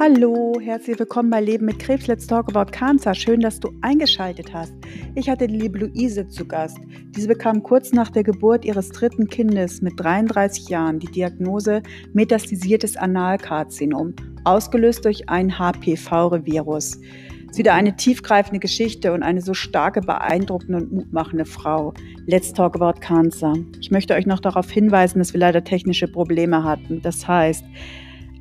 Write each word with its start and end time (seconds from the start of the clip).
Hallo, 0.00 0.54
herzlich 0.60 0.98
willkommen 0.98 1.30
bei 1.30 1.40
Leben 1.40 1.66
mit 1.66 1.78
Krebs. 1.78 2.08
Let's 2.08 2.26
talk 2.26 2.48
about 2.48 2.72
cancer. 2.72 3.14
Schön, 3.14 3.38
dass 3.38 3.60
du 3.60 3.70
eingeschaltet 3.80 4.52
hast. 4.52 4.74
Ich 5.14 5.30
hatte 5.30 5.46
die 5.46 5.56
liebe 5.56 5.78
Luise 5.78 6.26
zu 6.26 6.44
Gast. 6.44 6.78
Diese 7.10 7.28
bekam 7.28 7.62
kurz 7.62 7.92
nach 7.92 8.10
der 8.10 8.24
Geburt 8.24 8.64
ihres 8.64 8.88
dritten 8.88 9.28
Kindes 9.28 9.82
mit 9.82 9.92
33 9.96 10.68
Jahren 10.68 10.98
die 10.98 11.06
Diagnose 11.06 11.80
metastasiertes 12.12 12.96
Analkarzinom, 12.96 14.14
ausgelöst 14.42 15.04
durch 15.04 15.28
ein 15.28 15.60
HPV-Virus. 15.60 16.98
Ist 17.50 17.58
wieder 17.58 17.74
eine 17.74 17.94
tiefgreifende 17.94 18.58
Geschichte 18.58 19.12
und 19.12 19.22
eine 19.22 19.42
so 19.42 19.54
starke, 19.54 20.00
beeindruckende 20.00 20.78
und 20.78 20.92
mutmachende 20.92 21.44
Frau. 21.44 21.94
Let's 22.26 22.52
talk 22.52 22.74
about 22.74 22.98
cancer. 22.98 23.54
Ich 23.80 23.92
möchte 23.92 24.14
euch 24.14 24.26
noch 24.26 24.40
darauf 24.40 24.68
hinweisen, 24.68 25.20
dass 25.20 25.32
wir 25.32 25.40
leider 25.40 25.62
technische 25.62 26.08
Probleme 26.08 26.64
hatten. 26.64 27.00
Das 27.00 27.28
heißt, 27.28 27.64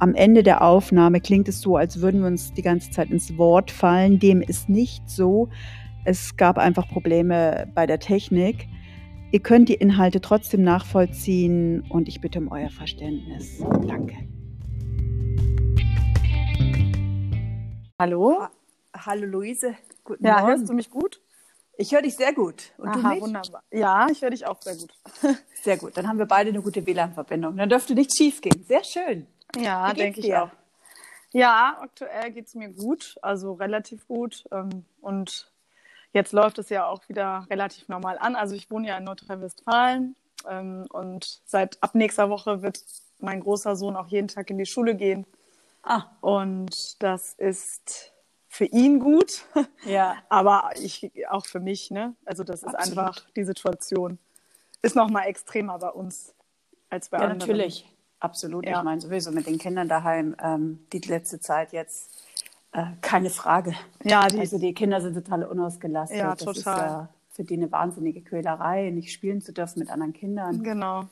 am 0.03 0.15
Ende 0.15 0.43
der 0.43 0.61
Aufnahme 0.61 1.21
klingt 1.21 1.47
es 1.47 1.61
so, 1.61 1.77
als 1.77 2.01
würden 2.01 2.19
wir 2.19 2.27
uns 2.27 2.51
die 2.51 2.61
ganze 2.61 2.91
Zeit 2.91 3.09
ins 3.09 3.37
Wort 3.37 3.71
fallen. 3.71 4.19
Dem 4.19 4.41
ist 4.41 4.67
nicht 4.67 5.09
so. 5.09 5.47
Es 6.03 6.35
gab 6.35 6.57
einfach 6.57 6.89
Probleme 6.89 7.71
bei 7.73 7.87
der 7.87 7.99
Technik. 7.99 8.67
Ihr 9.31 9.39
könnt 9.39 9.69
die 9.69 9.75
Inhalte 9.75 10.19
trotzdem 10.19 10.61
nachvollziehen 10.61 11.85
und 11.87 12.09
ich 12.09 12.19
bitte 12.19 12.39
um 12.39 12.51
euer 12.51 12.69
Verständnis. 12.69 13.63
Danke. 13.87 14.17
Hallo? 17.97 18.47
Hallo 18.93 19.25
Luise, 19.25 19.75
guten 20.03 20.25
ja, 20.25 20.33
Morgen. 20.33 20.47
hörst 20.47 20.67
du 20.67 20.73
mich 20.73 20.89
gut? 20.89 21.21
Ich 21.77 21.93
höre 21.93 22.01
dich 22.01 22.17
sehr 22.17 22.33
gut. 22.33 22.73
Und 22.77 22.89
Aha, 22.89 23.01
du 23.01 23.07
mich? 23.07 23.21
wunderbar. 23.21 23.63
Ja, 23.71 24.07
ich 24.11 24.21
höre 24.21 24.31
dich 24.31 24.45
auch 24.45 24.61
sehr 24.61 24.75
gut. 24.75 24.91
Sehr 25.63 25.77
gut. 25.77 25.95
Dann 25.95 26.09
haben 26.09 26.19
wir 26.19 26.25
beide 26.25 26.49
eine 26.49 26.61
gute 26.61 26.85
WLAN-Verbindung. 26.85 27.55
Dann 27.55 27.69
dürfte 27.69 27.95
nichts 27.95 28.17
schief 28.17 28.41
gehen. 28.41 28.65
Sehr 28.67 28.83
schön. 28.83 29.27
Ja, 29.57 29.93
denke 29.93 30.19
ich 30.19 30.35
auch. 30.35 30.49
Ja, 31.31 31.77
aktuell 31.81 32.31
geht 32.31 32.47
es 32.47 32.53
mir 32.53 32.69
gut, 32.69 33.15
also 33.21 33.53
relativ 33.53 34.07
gut. 34.07 34.43
Ähm, 34.51 34.85
und 35.01 35.51
jetzt 36.11 36.31
läuft 36.31 36.59
es 36.59 36.69
ja 36.69 36.85
auch 36.87 37.09
wieder 37.09 37.47
relativ 37.49 37.89
normal 37.89 38.17
an. 38.19 38.35
Also 38.35 38.55
ich 38.55 38.69
wohne 38.69 38.87
ja 38.87 38.97
in 38.97 39.03
Nordrhein-Westfalen 39.03 40.15
ähm, 40.47 40.85
und 40.91 41.41
seit 41.45 41.81
ab 41.81 41.95
nächster 41.95 42.29
Woche 42.29 42.61
wird 42.61 42.83
mein 43.19 43.39
großer 43.39 43.75
Sohn 43.75 43.95
auch 43.95 44.07
jeden 44.07 44.27
Tag 44.27 44.49
in 44.49 44.59
die 44.59 44.65
Schule 44.65 44.95
gehen. 44.95 45.25
Ah. 45.81 46.03
Und 46.21 47.01
das 47.01 47.33
ist 47.33 48.13
für 48.47 48.65
ihn 48.65 48.99
gut. 48.99 49.45
Ja. 49.85 50.15
Aber 50.29 50.69
ich 50.79 51.11
auch 51.29 51.45
für 51.45 51.59
mich, 51.59 51.91
ne? 51.91 52.15
Also 52.23 52.45
das 52.45 52.63
ist 52.63 52.73
Absolut. 52.73 52.99
einfach 52.99 53.29
die 53.35 53.43
Situation. 53.43 54.17
Ist 54.81 54.95
nochmal 54.95 55.27
extremer 55.27 55.77
bei 55.79 55.89
uns 55.89 56.33
als 56.89 57.09
bei 57.09 57.17
ja, 57.17 57.23
anderen. 57.23 57.39
Natürlich. 57.39 57.92
Absolut. 58.23 58.65
Ja. 58.65 58.77
Ich 58.77 58.83
meine, 58.83 59.01
sowieso 59.01 59.31
mit 59.31 59.47
den 59.47 59.57
Kindern 59.57 59.89
daheim, 59.89 60.33
ähm, 60.41 60.85
die 60.93 60.99
letzte 60.99 61.41
Zeit 61.41 61.73
jetzt, 61.73 62.09
äh, 62.71 62.85
keine 63.01 63.29
Frage. 63.29 63.73
Ja, 64.01 64.27
die, 64.29 64.39
also 64.39 64.57
die 64.57 64.73
Kinder 64.73 65.01
sind 65.01 65.13
total 65.13 65.43
unausgelastet. 65.43 66.19
Ja, 66.19 66.31
das 66.31 66.39
total. 66.39 66.57
ist 66.57 66.65
ja 66.65 67.09
für 67.31 67.43
die 67.43 67.55
eine 67.55 67.69
wahnsinnige 67.69 68.21
Quälerei, 68.21 68.91
nicht 68.91 69.11
spielen 69.11 69.41
zu 69.41 69.51
dürfen 69.51 69.79
mit 69.79 69.89
anderen 69.89 70.13
Kindern. 70.13 70.63
Genau. 70.63 71.09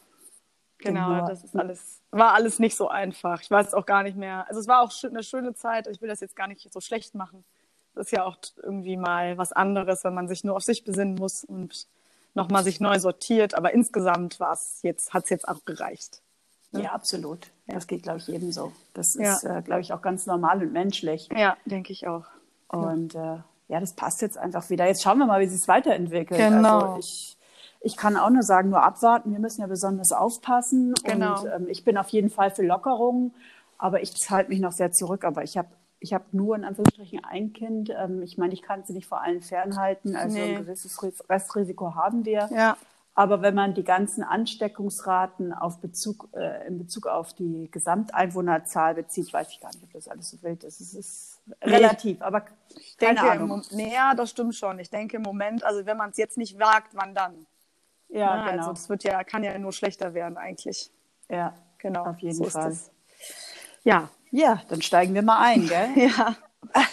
Genau, 0.78 1.28
das 1.28 1.44
ist 1.44 1.56
alles, 1.56 2.02
war 2.12 2.34
alles 2.34 2.60
nicht 2.60 2.78
so 2.78 2.88
einfach. 2.88 3.42
Ich 3.42 3.52
weiß 3.52 3.74
auch 3.74 3.86
gar 3.86 4.04
nicht 4.04 4.18
mehr. 4.18 4.48
Also 4.48 4.62
es 4.62 4.68
war 4.68 4.82
auch 4.82 4.92
eine 5.04 5.22
schöne 5.22 5.54
Zeit. 5.54 5.88
Ich 5.88 6.02
will 6.02 6.08
das 6.08 6.22
jetzt 6.22 6.36
gar 6.36 6.48
nicht 6.48 6.72
so 6.72 6.80
schlecht 6.80 7.14
machen. 7.14 7.44
Das 7.94 8.08
ist 8.08 8.12
ja 8.12 8.24
auch 8.24 8.38
irgendwie 8.64 8.96
mal 8.96 9.38
was 9.38 9.52
anderes, 9.52 10.06
wenn 10.06 10.14
man 10.14 10.30
sich 10.30 10.44
nur 10.46 10.56
auf 10.56 10.64
sich 10.64 10.86
besinnen 10.86 11.16
muss 11.16 11.44
und 11.44 11.88
nochmal 12.34 12.64
sich 12.64 12.80
neu 12.80 12.98
sortiert. 13.00 13.54
Aber 13.54 13.74
insgesamt 13.74 14.40
war 14.40 14.54
es 14.54 14.80
jetzt, 14.82 15.14
hat 15.14 15.26
es 15.26 15.30
jetzt 15.30 15.48
auch 15.48 15.66
gereicht. 15.66 16.22
Ne? 16.72 16.84
Ja, 16.84 16.92
absolut. 16.92 17.48
Das 17.68 17.88
geht, 17.88 18.04
glaube 18.04 18.20
ich, 18.20 18.28
jedem 18.28 18.52
so. 18.52 18.72
Das 18.94 19.16
ist, 19.16 19.44
ja. 19.44 19.58
äh, 19.58 19.62
glaube 19.62 19.82
ich, 19.82 19.94
auch 19.94 20.02
ganz 20.02 20.26
normal 20.26 20.62
und 20.62 20.74
menschlich. 20.74 21.30
Ja, 21.36 21.58
denke 21.66 21.92
ich 21.94 22.08
auch. 22.08 22.26
Und 22.68 23.16
äh, 23.16 23.38
ja, 23.68 23.80
das 23.80 23.94
passt 23.94 24.22
jetzt 24.22 24.38
einfach 24.38 24.70
wieder. 24.70 24.86
Jetzt 24.86 25.02
schauen 25.02 25.18
wir 25.18 25.26
mal, 25.26 25.42
wie 25.42 25.48
sich 25.48 25.62
es 25.62 25.68
weiterentwickelt. 25.68 26.40
Genau. 26.40 26.80
Also 26.80 27.00
ich, 27.00 27.38
ich 27.82 27.98
kann 27.98 28.18
auch 28.18 28.30
nur 28.30 28.44
sagen, 28.44 28.70
nur 28.70 28.84
abwarten. 28.84 29.32
Wir 29.32 29.40
müssen 29.40 29.62
ja 29.62 29.68
besonders 29.68 30.12
aufpassen. 30.12 30.94
Genau. 31.04 31.42
Und 31.42 31.50
ähm, 31.54 31.68
ich 31.70 31.84
bin 31.84 31.98
auf 31.98 32.10
jeden 32.10 32.30
Fall 32.30 32.52
für 32.52 32.64
Lockerungen, 32.64 33.34
aber 33.78 34.02
ich 34.02 34.14
halte 34.30 34.50
mich 34.50 34.60
noch 34.60 34.72
sehr 34.72 34.92
zurück. 34.92 35.24
Aber 35.24 35.44
ich 35.44 35.58
habe 35.58 35.70
ich 36.02 36.14
habe 36.14 36.26
nur 36.32 36.56
in 36.56 36.66
Anführungsstrichen 36.66 37.24
ein 37.24 37.54
Kind. 37.54 37.92
Ähm, 37.96 38.24
ich 38.24 38.38
meine, 38.38 38.54
ich 38.54 38.62
kann 38.62 38.84
sie 38.84 38.94
nicht 38.94 39.08
vor 39.08 39.22
allen 39.22 39.42
fernhalten. 39.42 40.16
Also 40.16 40.38
nee. 40.38 40.56
ein 40.56 40.66
gewisses 40.66 40.98
Restrisiko 41.30 41.96
haben 41.96 42.26
wir. 42.26 42.50
Ja. 42.52 42.76
Aber 43.14 43.42
wenn 43.42 43.54
man 43.54 43.74
die 43.74 43.84
ganzen 43.84 44.24
Ansteckungsraten 44.24 45.54
auf 45.54 45.82
Bezug, 45.82 46.30
äh, 46.34 46.66
in 46.68 46.78
Bezug 46.78 47.08
auf 47.08 47.34
die 47.34 47.70
Gesamteinwohnerzahl 47.70 48.96
bezieht, 48.96 49.34
weiß 49.34 49.50
ich 49.50 49.60
gar 49.60 49.70
nicht, 49.70 49.84
ob 49.84 49.92
das 49.92 50.08
alles 50.08 50.30
so 50.32 50.42
wild 50.44 50.64
ist. 50.64 50.80
Es 50.80 50.94
ist 50.94 51.42
relativ, 51.62 52.22
aber 52.22 52.46
ich 52.70 52.96
denke, 52.98 53.16
keine 53.16 53.32
Ahnung. 53.32 53.64
Nee, 53.72 53.94
ja, 53.94 54.16
das 54.16 54.30
stimmt 54.30 54.56
schon. 54.56 54.80
Ich 54.80 54.90
denke 54.90 55.18
im 55.18 55.24
Moment, 55.24 55.64
also 55.64 55.86
wenn 55.86 55.98
man 55.98 56.12
es 56.12 56.18
jetzt 56.18 56.38
nicht 56.38 56.58
wagt, 56.58 56.96
wann 56.96 57.14
dann? 57.14 57.46
Ja, 58.08 58.36
Na, 58.36 58.52
genau. 58.52 58.58
Also 58.60 58.72
das 58.72 58.90
wird 58.90 59.04
ja, 59.04 59.24
kann 59.24 59.44
ja 59.44 59.58
nur 59.58 59.74
schlechter 59.74 60.14
werden 60.14 60.38
eigentlich. 60.38 60.90
Ja, 61.30 61.54
genau. 61.80 62.06
Auf 62.06 62.20
jeden 62.20 62.36
so 62.36 62.46
Fall. 62.46 62.78
Ja. 63.84 64.10
Ja, 64.32 64.62
dann 64.70 64.82
steigen 64.82 65.14
wir 65.14 65.22
mal 65.22 65.40
ein, 65.40 65.68
gell? 65.68 65.90
ja. 65.96 66.36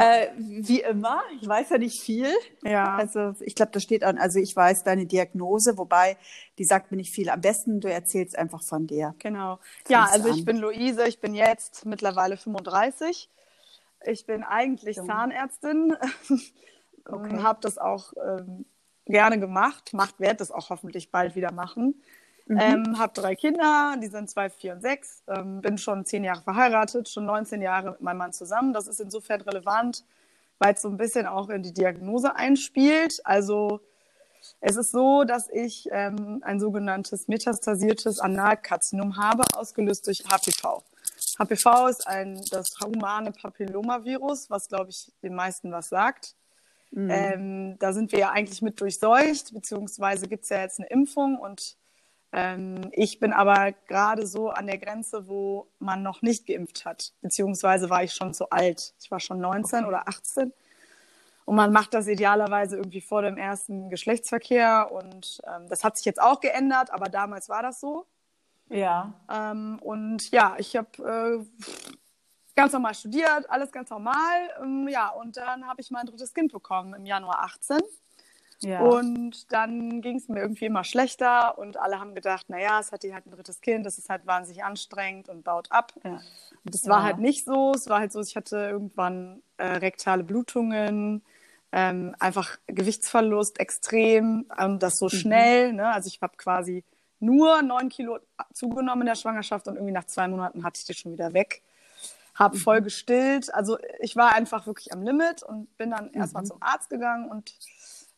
Äh, 0.00 0.28
wie 0.36 0.80
immer, 0.80 1.22
ich 1.40 1.46
weiß 1.46 1.70
ja 1.70 1.78
nicht 1.78 2.02
viel. 2.02 2.28
Ja. 2.62 2.96
Also 2.96 3.34
ich 3.40 3.54
glaube, 3.54 3.72
da 3.72 3.80
steht 3.80 4.04
an, 4.04 4.18
also 4.18 4.38
ich 4.38 4.54
weiß 4.54 4.84
deine 4.84 5.06
Diagnose, 5.06 5.76
wobei 5.76 6.16
die 6.58 6.64
sagt 6.64 6.90
mir 6.90 6.96
nicht 6.96 7.14
viel. 7.14 7.28
Am 7.28 7.40
besten, 7.40 7.80
du 7.80 7.90
erzählst 7.90 8.38
einfach 8.38 8.62
von 8.62 8.86
dir. 8.86 9.14
Genau. 9.18 9.58
Ja, 9.88 10.04
also 10.10 10.30
an. 10.30 10.34
ich 10.34 10.44
bin 10.44 10.56
Luise, 10.56 11.06
ich 11.06 11.20
bin 11.20 11.34
jetzt 11.34 11.84
mittlerweile 11.86 12.36
35. 12.36 13.30
Ich 14.06 14.26
bin 14.26 14.42
eigentlich 14.42 14.96
Jung. 14.96 15.06
Zahnärztin. 15.06 15.96
Okay. 17.06 17.42
habe 17.42 17.58
das 17.60 17.76
auch 17.76 18.14
ähm, 18.16 18.64
gerne 19.04 19.38
gemacht, 19.38 19.92
macht, 19.92 20.20
werde 20.20 20.36
das 20.36 20.50
auch 20.50 20.70
hoffentlich 20.70 21.10
bald 21.10 21.36
wieder 21.36 21.52
machen. 21.52 22.00
Mhm. 22.46 22.58
Ähm, 22.60 22.98
habe 22.98 23.12
drei 23.14 23.34
Kinder, 23.34 23.96
die 24.02 24.08
sind 24.08 24.28
zwei, 24.28 24.50
vier 24.50 24.74
und 24.74 24.82
sechs. 24.82 25.22
Ähm, 25.28 25.62
bin 25.62 25.78
schon 25.78 26.04
zehn 26.04 26.24
Jahre 26.24 26.42
verheiratet, 26.42 27.08
schon 27.08 27.24
19 27.24 27.62
Jahre 27.62 27.92
mit 27.92 28.02
meinem 28.02 28.18
Mann 28.18 28.32
zusammen. 28.32 28.72
Das 28.72 28.86
ist 28.86 29.00
insofern 29.00 29.40
relevant, 29.40 30.04
weil 30.58 30.74
es 30.74 30.82
so 30.82 30.88
ein 30.88 30.98
bisschen 30.98 31.26
auch 31.26 31.48
in 31.48 31.62
die 31.62 31.72
Diagnose 31.72 32.36
einspielt. 32.36 33.20
Also 33.24 33.80
es 34.60 34.76
ist 34.76 34.90
so, 34.90 35.24
dass 35.24 35.48
ich 35.48 35.88
ähm, 35.90 36.42
ein 36.44 36.60
sogenanntes 36.60 37.28
metastasiertes 37.28 38.20
Analkarzinom 38.20 39.16
habe, 39.16 39.44
ausgelöst 39.56 40.06
durch 40.06 40.24
HPV. 40.24 40.82
HPV 41.38 41.88
ist 41.88 42.06
ein, 42.06 42.40
das 42.50 42.76
humane 42.84 43.32
Papillomavirus, 43.32 44.50
was, 44.50 44.68
glaube 44.68 44.90
ich, 44.90 45.10
den 45.22 45.34
meisten 45.34 45.72
was 45.72 45.88
sagt. 45.88 46.34
Mhm. 46.90 47.10
Ähm, 47.10 47.78
da 47.78 47.92
sind 47.94 48.12
wir 48.12 48.18
ja 48.18 48.30
eigentlich 48.30 48.60
mit 48.60 48.80
durchseucht, 48.80 49.52
beziehungsweise 49.54 50.28
gibt 50.28 50.44
es 50.44 50.50
ja 50.50 50.60
jetzt 50.60 50.78
eine 50.78 50.88
Impfung 50.88 51.38
und 51.38 51.76
ähm, 52.36 52.90
ich 52.90 53.20
bin 53.20 53.32
aber 53.32 53.70
gerade 53.86 54.26
so 54.26 54.50
an 54.50 54.66
der 54.66 54.78
Grenze, 54.78 55.28
wo 55.28 55.68
man 55.78 56.02
noch 56.02 56.20
nicht 56.20 56.46
geimpft 56.46 56.84
hat, 56.84 57.12
beziehungsweise 57.22 57.90
war 57.90 58.02
ich 58.02 58.12
schon 58.12 58.34
zu 58.34 58.50
alt. 58.50 58.92
Ich 59.00 59.08
war 59.12 59.20
schon 59.20 59.38
19 59.38 59.80
okay. 59.80 59.88
oder 59.88 60.08
18. 60.08 60.52
Und 61.44 61.54
man 61.54 61.72
macht 61.72 61.94
das 61.94 62.08
idealerweise 62.08 62.76
irgendwie 62.76 63.00
vor 63.00 63.22
dem 63.22 63.36
ersten 63.36 63.88
Geschlechtsverkehr. 63.88 64.90
Und 64.90 65.42
ähm, 65.46 65.68
das 65.68 65.84
hat 65.84 65.96
sich 65.96 66.06
jetzt 66.06 66.20
auch 66.20 66.40
geändert, 66.40 66.90
aber 66.90 67.08
damals 67.08 67.48
war 67.48 67.62
das 67.62 67.80
so. 67.80 68.04
Ja. 68.68 69.12
Ähm, 69.30 69.78
und 69.80 70.28
ja, 70.32 70.56
ich 70.58 70.74
habe 70.74 71.44
äh, 71.44 71.92
ganz 72.56 72.72
normal 72.72 72.94
studiert, 72.94 73.48
alles 73.48 73.70
ganz 73.70 73.90
normal. 73.90 74.50
Ähm, 74.60 74.88
ja, 74.88 75.10
und 75.10 75.36
dann 75.36 75.68
habe 75.68 75.80
ich 75.80 75.92
mein 75.92 76.06
drittes 76.06 76.34
Kind 76.34 76.52
bekommen 76.52 76.94
im 76.94 77.06
Januar 77.06 77.44
18. 77.44 77.78
Ja. 78.60 78.80
Und 78.80 79.52
dann 79.52 80.00
ging 80.00 80.16
es 80.16 80.28
mir 80.28 80.40
irgendwie 80.40 80.66
immer 80.66 80.84
schlechter 80.84 81.58
und 81.58 81.76
alle 81.76 82.00
haben 82.00 82.14
gedacht, 82.14 82.48
naja, 82.48 82.80
es 82.80 82.92
hat 82.92 83.02
die 83.02 83.12
halt 83.12 83.26
ein 83.26 83.30
drittes 83.30 83.60
Kind, 83.60 83.84
das 83.84 83.98
ist 83.98 84.08
halt 84.08 84.26
wahnsinnig 84.26 84.64
anstrengend 84.64 85.28
und 85.28 85.44
baut 85.44 85.70
ab. 85.70 85.92
Ja. 86.02 86.20
Und 86.64 86.74
das 86.74 86.86
war 86.88 87.00
ja. 87.00 87.04
halt 87.04 87.18
nicht 87.18 87.44
so. 87.44 87.72
Es 87.74 87.88
war 87.88 88.00
halt 88.00 88.12
so, 88.12 88.20
ich 88.20 88.36
hatte 88.36 88.56
irgendwann 88.56 89.42
äh, 89.58 89.66
rektale 89.66 90.24
Blutungen, 90.24 91.22
ähm, 91.72 92.14
einfach 92.20 92.56
Gewichtsverlust 92.68 93.58
extrem 93.58 94.46
und 94.62 94.82
das 94.82 94.96
so 94.96 95.06
mhm. 95.06 95.10
schnell. 95.10 95.72
Ne? 95.72 95.88
Also 95.88 96.08
ich 96.08 96.22
habe 96.22 96.36
quasi 96.36 96.84
nur 97.20 97.62
neun 97.62 97.88
Kilo 97.88 98.18
zugenommen 98.52 99.02
in 99.02 99.06
der 99.06 99.14
Schwangerschaft 99.16 99.66
und 99.66 99.74
irgendwie 99.74 99.92
nach 99.92 100.04
zwei 100.04 100.28
Monaten 100.28 100.62
hatte 100.62 100.78
ich 100.78 100.86
die 100.86 100.94
schon 100.94 101.12
wieder 101.12 101.32
weg. 101.32 101.62
Habe 102.34 102.56
mhm. 102.56 102.60
voll 102.60 102.82
gestillt. 102.82 103.52
Also 103.52 103.78
ich 104.00 104.14
war 104.14 104.34
einfach 104.34 104.66
wirklich 104.66 104.92
am 104.92 105.02
Limit 105.02 105.42
und 105.42 105.76
bin 105.76 105.90
dann 105.90 106.06
mhm. 106.06 106.20
erstmal 106.20 106.44
zum 106.44 106.62
Arzt 106.62 106.90
gegangen 106.90 107.28
und 107.28 107.52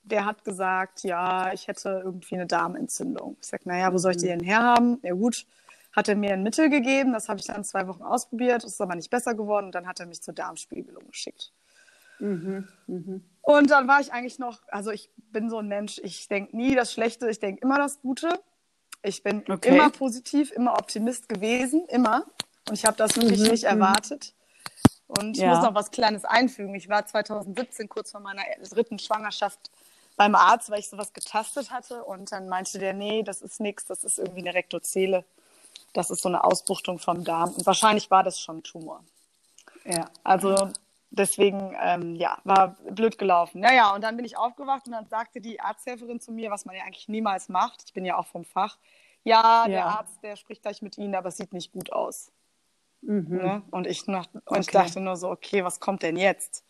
der 0.06 0.24
hat 0.24 0.44
gesagt, 0.44 1.02
ja, 1.02 1.52
ich 1.52 1.68
hätte 1.68 2.02
irgendwie 2.04 2.36
eine 2.36 2.46
Darmentzündung. 2.46 3.36
Ich 3.40 3.48
sage, 3.48 3.64
naja, 3.66 3.92
wo 3.92 3.98
soll 3.98 4.12
ich 4.12 4.18
die 4.18 4.26
denn 4.26 4.40
herhaben? 4.40 4.98
Ja 5.02 5.14
gut, 5.14 5.46
hat 5.92 6.08
er 6.08 6.16
mir 6.16 6.32
ein 6.32 6.42
Mittel 6.42 6.70
gegeben, 6.70 7.12
das 7.12 7.28
habe 7.28 7.40
ich 7.40 7.46
dann 7.46 7.64
zwei 7.64 7.86
Wochen 7.88 8.02
ausprobiert, 8.02 8.64
ist 8.64 8.80
aber 8.80 8.94
nicht 8.94 9.10
besser 9.10 9.34
geworden 9.34 9.66
und 9.66 9.74
dann 9.74 9.86
hat 9.86 10.00
er 10.00 10.06
mich 10.06 10.22
zur 10.22 10.34
Darmspiegelung 10.34 11.06
geschickt. 11.08 11.52
Mhm, 12.18 12.68
mh. 12.86 13.20
Und 13.42 13.70
dann 13.70 13.88
war 13.88 14.00
ich 14.00 14.12
eigentlich 14.12 14.38
noch, 14.38 14.60
also 14.68 14.90
ich 14.90 15.10
bin 15.16 15.50
so 15.50 15.58
ein 15.58 15.68
Mensch, 15.68 16.00
ich 16.02 16.28
denke 16.28 16.56
nie 16.56 16.74
das 16.74 16.92
Schlechte, 16.92 17.28
ich 17.28 17.40
denke 17.40 17.62
immer 17.62 17.78
das 17.78 18.00
Gute. 18.00 18.28
Ich 19.02 19.22
bin 19.22 19.44
okay. 19.48 19.68
immer 19.68 19.90
positiv, 19.90 20.50
immer 20.52 20.72
Optimist 20.72 21.28
gewesen, 21.28 21.84
immer. 21.88 22.24
Und 22.68 22.74
ich 22.74 22.84
habe 22.84 22.96
das 22.96 23.16
wirklich 23.16 23.40
mhm, 23.40 23.48
nicht 23.48 23.62
mhm. 23.64 23.80
erwartet. 23.80 24.34
Und 25.06 25.36
ich 25.36 25.42
ja. 25.42 25.54
muss 25.54 25.64
noch 25.64 25.74
was 25.74 25.90
Kleines 25.90 26.24
einfügen. 26.24 26.74
Ich 26.74 26.88
war 26.88 27.06
2017 27.06 27.88
kurz 27.88 28.10
vor 28.10 28.20
meiner 28.20 28.42
dritten 28.68 28.98
Schwangerschaft 28.98 29.70
beim 30.16 30.34
Arzt, 30.34 30.70
weil 30.70 30.80
ich 30.80 30.88
sowas 30.88 31.12
getastet 31.12 31.70
hatte. 31.70 32.04
Und 32.04 32.32
dann 32.32 32.48
meinte 32.48 32.78
der, 32.78 32.92
nee, 32.92 33.22
das 33.22 33.42
ist 33.42 33.60
nichts, 33.60 33.84
das 33.84 34.04
ist 34.04 34.18
irgendwie 34.18 34.40
eine 34.40 34.54
Rektozele. 34.54 35.24
Das 35.92 36.10
ist 36.10 36.22
so 36.22 36.28
eine 36.28 36.44
Ausbuchtung 36.44 36.98
vom 36.98 37.24
Darm. 37.24 37.52
Und 37.54 37.66
wahrscheinlich 37.66 38.10
war 38.10 38.22
das 38.22 38.40
schon 38.40 38.58
ein 38.58 38.62
Tumor. 38.62 39.02
Ja. 39.84 40.06
Also 40.24 40.70
deswegen, 41.10 41.74
ähm, 41.80 42.14
ja, 42.16 42.38
war 42.44 42.76
blöd 42.90 43.18
gelaufen. 43.18 43.60
Naja, 43.60 43.94
und 43.94 44.02
dann 44.02 44.16
bin 44.16 44.24
ich 44.24 44.36
aufgewacht 44.36 44.86
und 44.86 44.92
dann 44.92 45.06
sagte 45.06 45.40
die 45.40 45.60
Arzthelferin 45.60 46.20
zu 46.20 46.32
mir, 46.32 46.50
was 46.50 46.64
man 46.64 46.76
ja 46.76 46.82
eigentlich 46.84 47.08
niemals 47.08 47.48
macht, 47.48 47.84
ich 47.86 47.92
bin 47.92 48.04
ja 48.04 48.18
auch 48.18 48.26
vom 48.26 48.44
Fach, 48.44 48.76
ja, 49.24 49.64
ja. 49.64 49.68
der 49.68 49.86
Arzt, 49.86 50.22
der 50.22 50.36
spricht 50.36 50.62
gleich 50.62 50.82
mit 50.82 50.98
Ihnen, 50.98 51.14
aber 51.14 51.28
es 51.28 51.36
sieht 51.36 51.52
nicht 51.52 51.72
gut 51.72 51.92
aus. 51.92 52.30
Mhm. 53.02 53.36
Ne? 53.36 53.62
Und, 53.70 53.86
ich, 53.86 54.06
nach, 54.06 54.26
und 54.32 54.42
okay. 54.46 54.60
ich 54.60 54.66
dachte 54.68 55.00
nur 55.00 55.16
so, 55.16 55.30
okay, 55.30 55.64
was 55.64 55.80
kommt 55.80 56.02
denn 56.02 56.16
jetzt? 56.16 56.64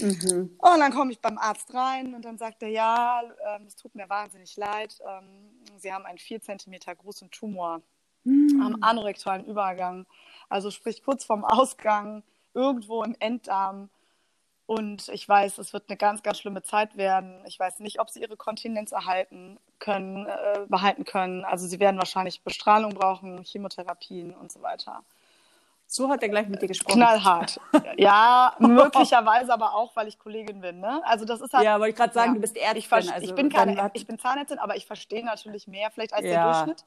Mhm. 0.00 0.56
Und 0.58 0.80
dann 0.80 0.92
komme 0.92 1.12
ich 1.12 1.20
beim 1.20 1.38
Arzt 1.38 1.72
rein 1.74 2.14
und 2.14 2.24
dann 2.24 2.38
sagt 2.38 2.62
er, 2.62 2.68
ja, 2.68 3.22
ähm, 3.46 3.66
es 3.66 3.76
tut 3.76 3.94
mir 3.94 4.08
wahnsinnig 4.08 4.56
leid, 4.56 4.98
ähm, 5.06 5.50
Sie 5.78 5.92
haben 5.92 6.06
einen 6.06 6.18
vier 6.18 6.40
Zentimeter 6.40 6.94
großen 6.94 7.30
Tumor 7.30 7.82
mhm. 8.24 8.62
am 8.62 8.76
anorektalen 8.82 9.44
Übergang, 9.44 10.06
also 10.48 10.70
sprich 10.70 11.02
kurz 11.02 11.24
vorm 11.24 11.44
Ausgang, 11.44 12.22
irgendwo 12.54 13.02
im 13.02 13.14
Enddarm. 13.18 13.90
Und 14.66 15.08
ich 15.08 15.26
weiß, 15.26 15.56
es 15.58 15.72
wird 15.72 15.84
eine 15.88 15.96
ganz, 15.96 16.22
ganz 16.22 16.40
schlimme 16.40 16.62
Zeit 16.62 16.98
werden. 16.98 17.42
Ich 17.46 17.58
weiß 17.58 17.80
nicht, 17.80 18.00
ob 18.00 18.10
sie 18.10 18.20
ihre 18.20 18.36
Kontinenz 18.36 18.92
erhalten 18.92 19.58
können, 19.78 20.26
äh, 20.26 20.66
behalten 20.68 21.04
können. 21.04 21.42
Also 21.46 21.66
sie 21.66 21.80
werden 21.80 21.96
wahrscheinlich 21.96 22.42
Bestrahlung 22.42 22.92
brauchen, 22.92 23.44
Chemotherapien 23.44 24.34
und 24.34 24.52
so 24.52 24.60
weiter. 24.60 25.04
So 25.90 26.10
hat 26.10 26.22
er 26.22 26.28
gleich 26.28 26.46
mit 26.48 26.60
dir 26.60 26.68
gesprochen. 26.68 26.96
Knallhart. 26.98 27.58
ja, 27.96 28.54
möglicherweise 28.58 29.52
aber 29.54 29.74
auch, 29.74 29.96
weil 29.96 30.06
ich 30.06 30.18
Kollegin 30.18 30.60
bin. 30.60 30.80
Ne? 30.80 31.00
Also 31.04 31.24
das 31.24 31.40
ist 31.40 31.54
halt. 31.54 31.64
Ja, 31.64 31.80
wollte 31.80 31.90
ich 31.90 31.96
gerade 31.96 32.12
sagen, 32.12 32.32
ja, 32.32 32.34
du 32.34 32.40
bist 32.42 32.56
Ärztin. 32.58 32.78
Ich, 32.78 32.92
also 32.92 33.26
ich 33.26 33.34
bin 33.34 33.48
keine, 33.48 33.90
ich 33.94 34.06
bin 34.06 34.18
Zahnärztin, 34.18 34.58
aber 34.58 34.76
ich 34.76 34.84
verstehe 34.84 35.24
natürlich 35.24 35.66
mehr 35.66 35.90
vielleicht 35.90 36.12
als 36.12 36.26
ja, 36.26 36.30
der 36.30 36.44
Durchschnitt. 36.44 36.84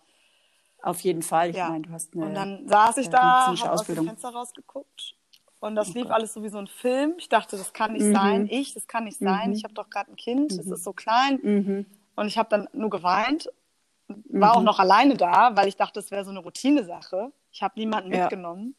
Auf 0.84 1.00
jeden 1.02 1.24
Fall. 1.24 1.50
Ich 1.50 1.58
ja. 1.58 1.70
meine, 1.70 1.82
du 1.82 1.92
hast 1.92 2.14
eine. 2.14 2.26
Und 2.26 2.36
dann 2.36 2.68
saß 2.68 2.98
ich 2.98 3.10
da, 3.10 3.48
habe 3.48 3.72
aus 3.72 3.84
dem 3.86 4.06
Fenster 4.06 4.30
rausgeguckt 4.30 5.16
und 5.60 5.76
das 5.76 5.90
oh 5.90 5.94
lief 5.94 6.04
Gott. 6.04 6.12
alles 6.12 6.34
so 6.34 6.44
wie 6.44 6.50
so 6.50 6.60
ein 6.60 6.68
Film. 6.68 7.16
Ich 7.18 7.28
dachte, 7.28 7.58
das 7.58 7.74
kann 7.74 7.94
nicht 7.94 8.06
mhm. 8.06 8.14
sein. 8.14 8.48
Ich, 8.52 8.76
das 8.76 8.88
kann 8.88 9.06
nicht 9.06 9.18
sein. 9.18 9.50
Mhm. 9.50 9.56
Ich 9.56 9.64
habe 9.64 9.74
doch 9.74 9.90
gerade 9.90 10.12
ein 10.12 10.16
Kind, 10.16 10.52
es 10.52 10.66
mhm. 10.66 10.74
ist 10.74 10.84
so 10.84 10.94
klein. 10.94 11.40
Mhm. 11.42 11.86
Und 12.16 12.28
ich 12.28 12.38
habe 12.38 12.50
dann 12.50 12.68
nur 12.74 12.92
geweint. 12.92 13.50
War 14.30 14.58
auch 14.58 14.62
noch 14.62 14.80
alleine 14.80 15.16
da, 15.16 15.56
weil 15.56 15.68
ich 15.68 15.78
dachte, 15.78 16.00
das 16.00 16.12
wäre 16.12 16.26
so 16.26 16.32
eine 16.32 16.40
Routinesache. 16.40 17.32
Ich 17.52 17.64
habe 17.64 17.80
niemanden 17.80 18.12
ja. 18.12 18.22
mitgenommen. 18.22 18.76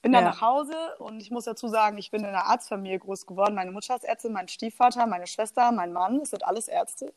Bin 0.00 0.12
dann 0.12 0.24
ja. 0.24 0.30
nach 0.30 0.40
Hause 0.40 0.74
und 0.98 1.20
ich 1.20 1.30
muss 1.30 1.44
dazu 1.44 1.68
sagen, 1.68 1.98
ich 1.98 2.10
bin 2.10 2.20
in 2.20 2.28
einer 2.28 2.46
Arztfamilie 2.46 3.00
groß 3.00 3.26
geworden. 3.26 3.54
Meine 3.54 3.72
Mutter 3.72 3.96
ist 3.96 4.04
Ärztin, 4.04 4.32
mein 4.32 4.46
Stiefvater, 4.46 5.06
meine 5.06 5.26
Schwester, 5.26 5.72
mein 5.72 5.92
Mann, 5.92 6.20
das 6.20 6.30
sind 6.30 6.44
alles 6.44 6.68
Ärzte. 6.68 7.12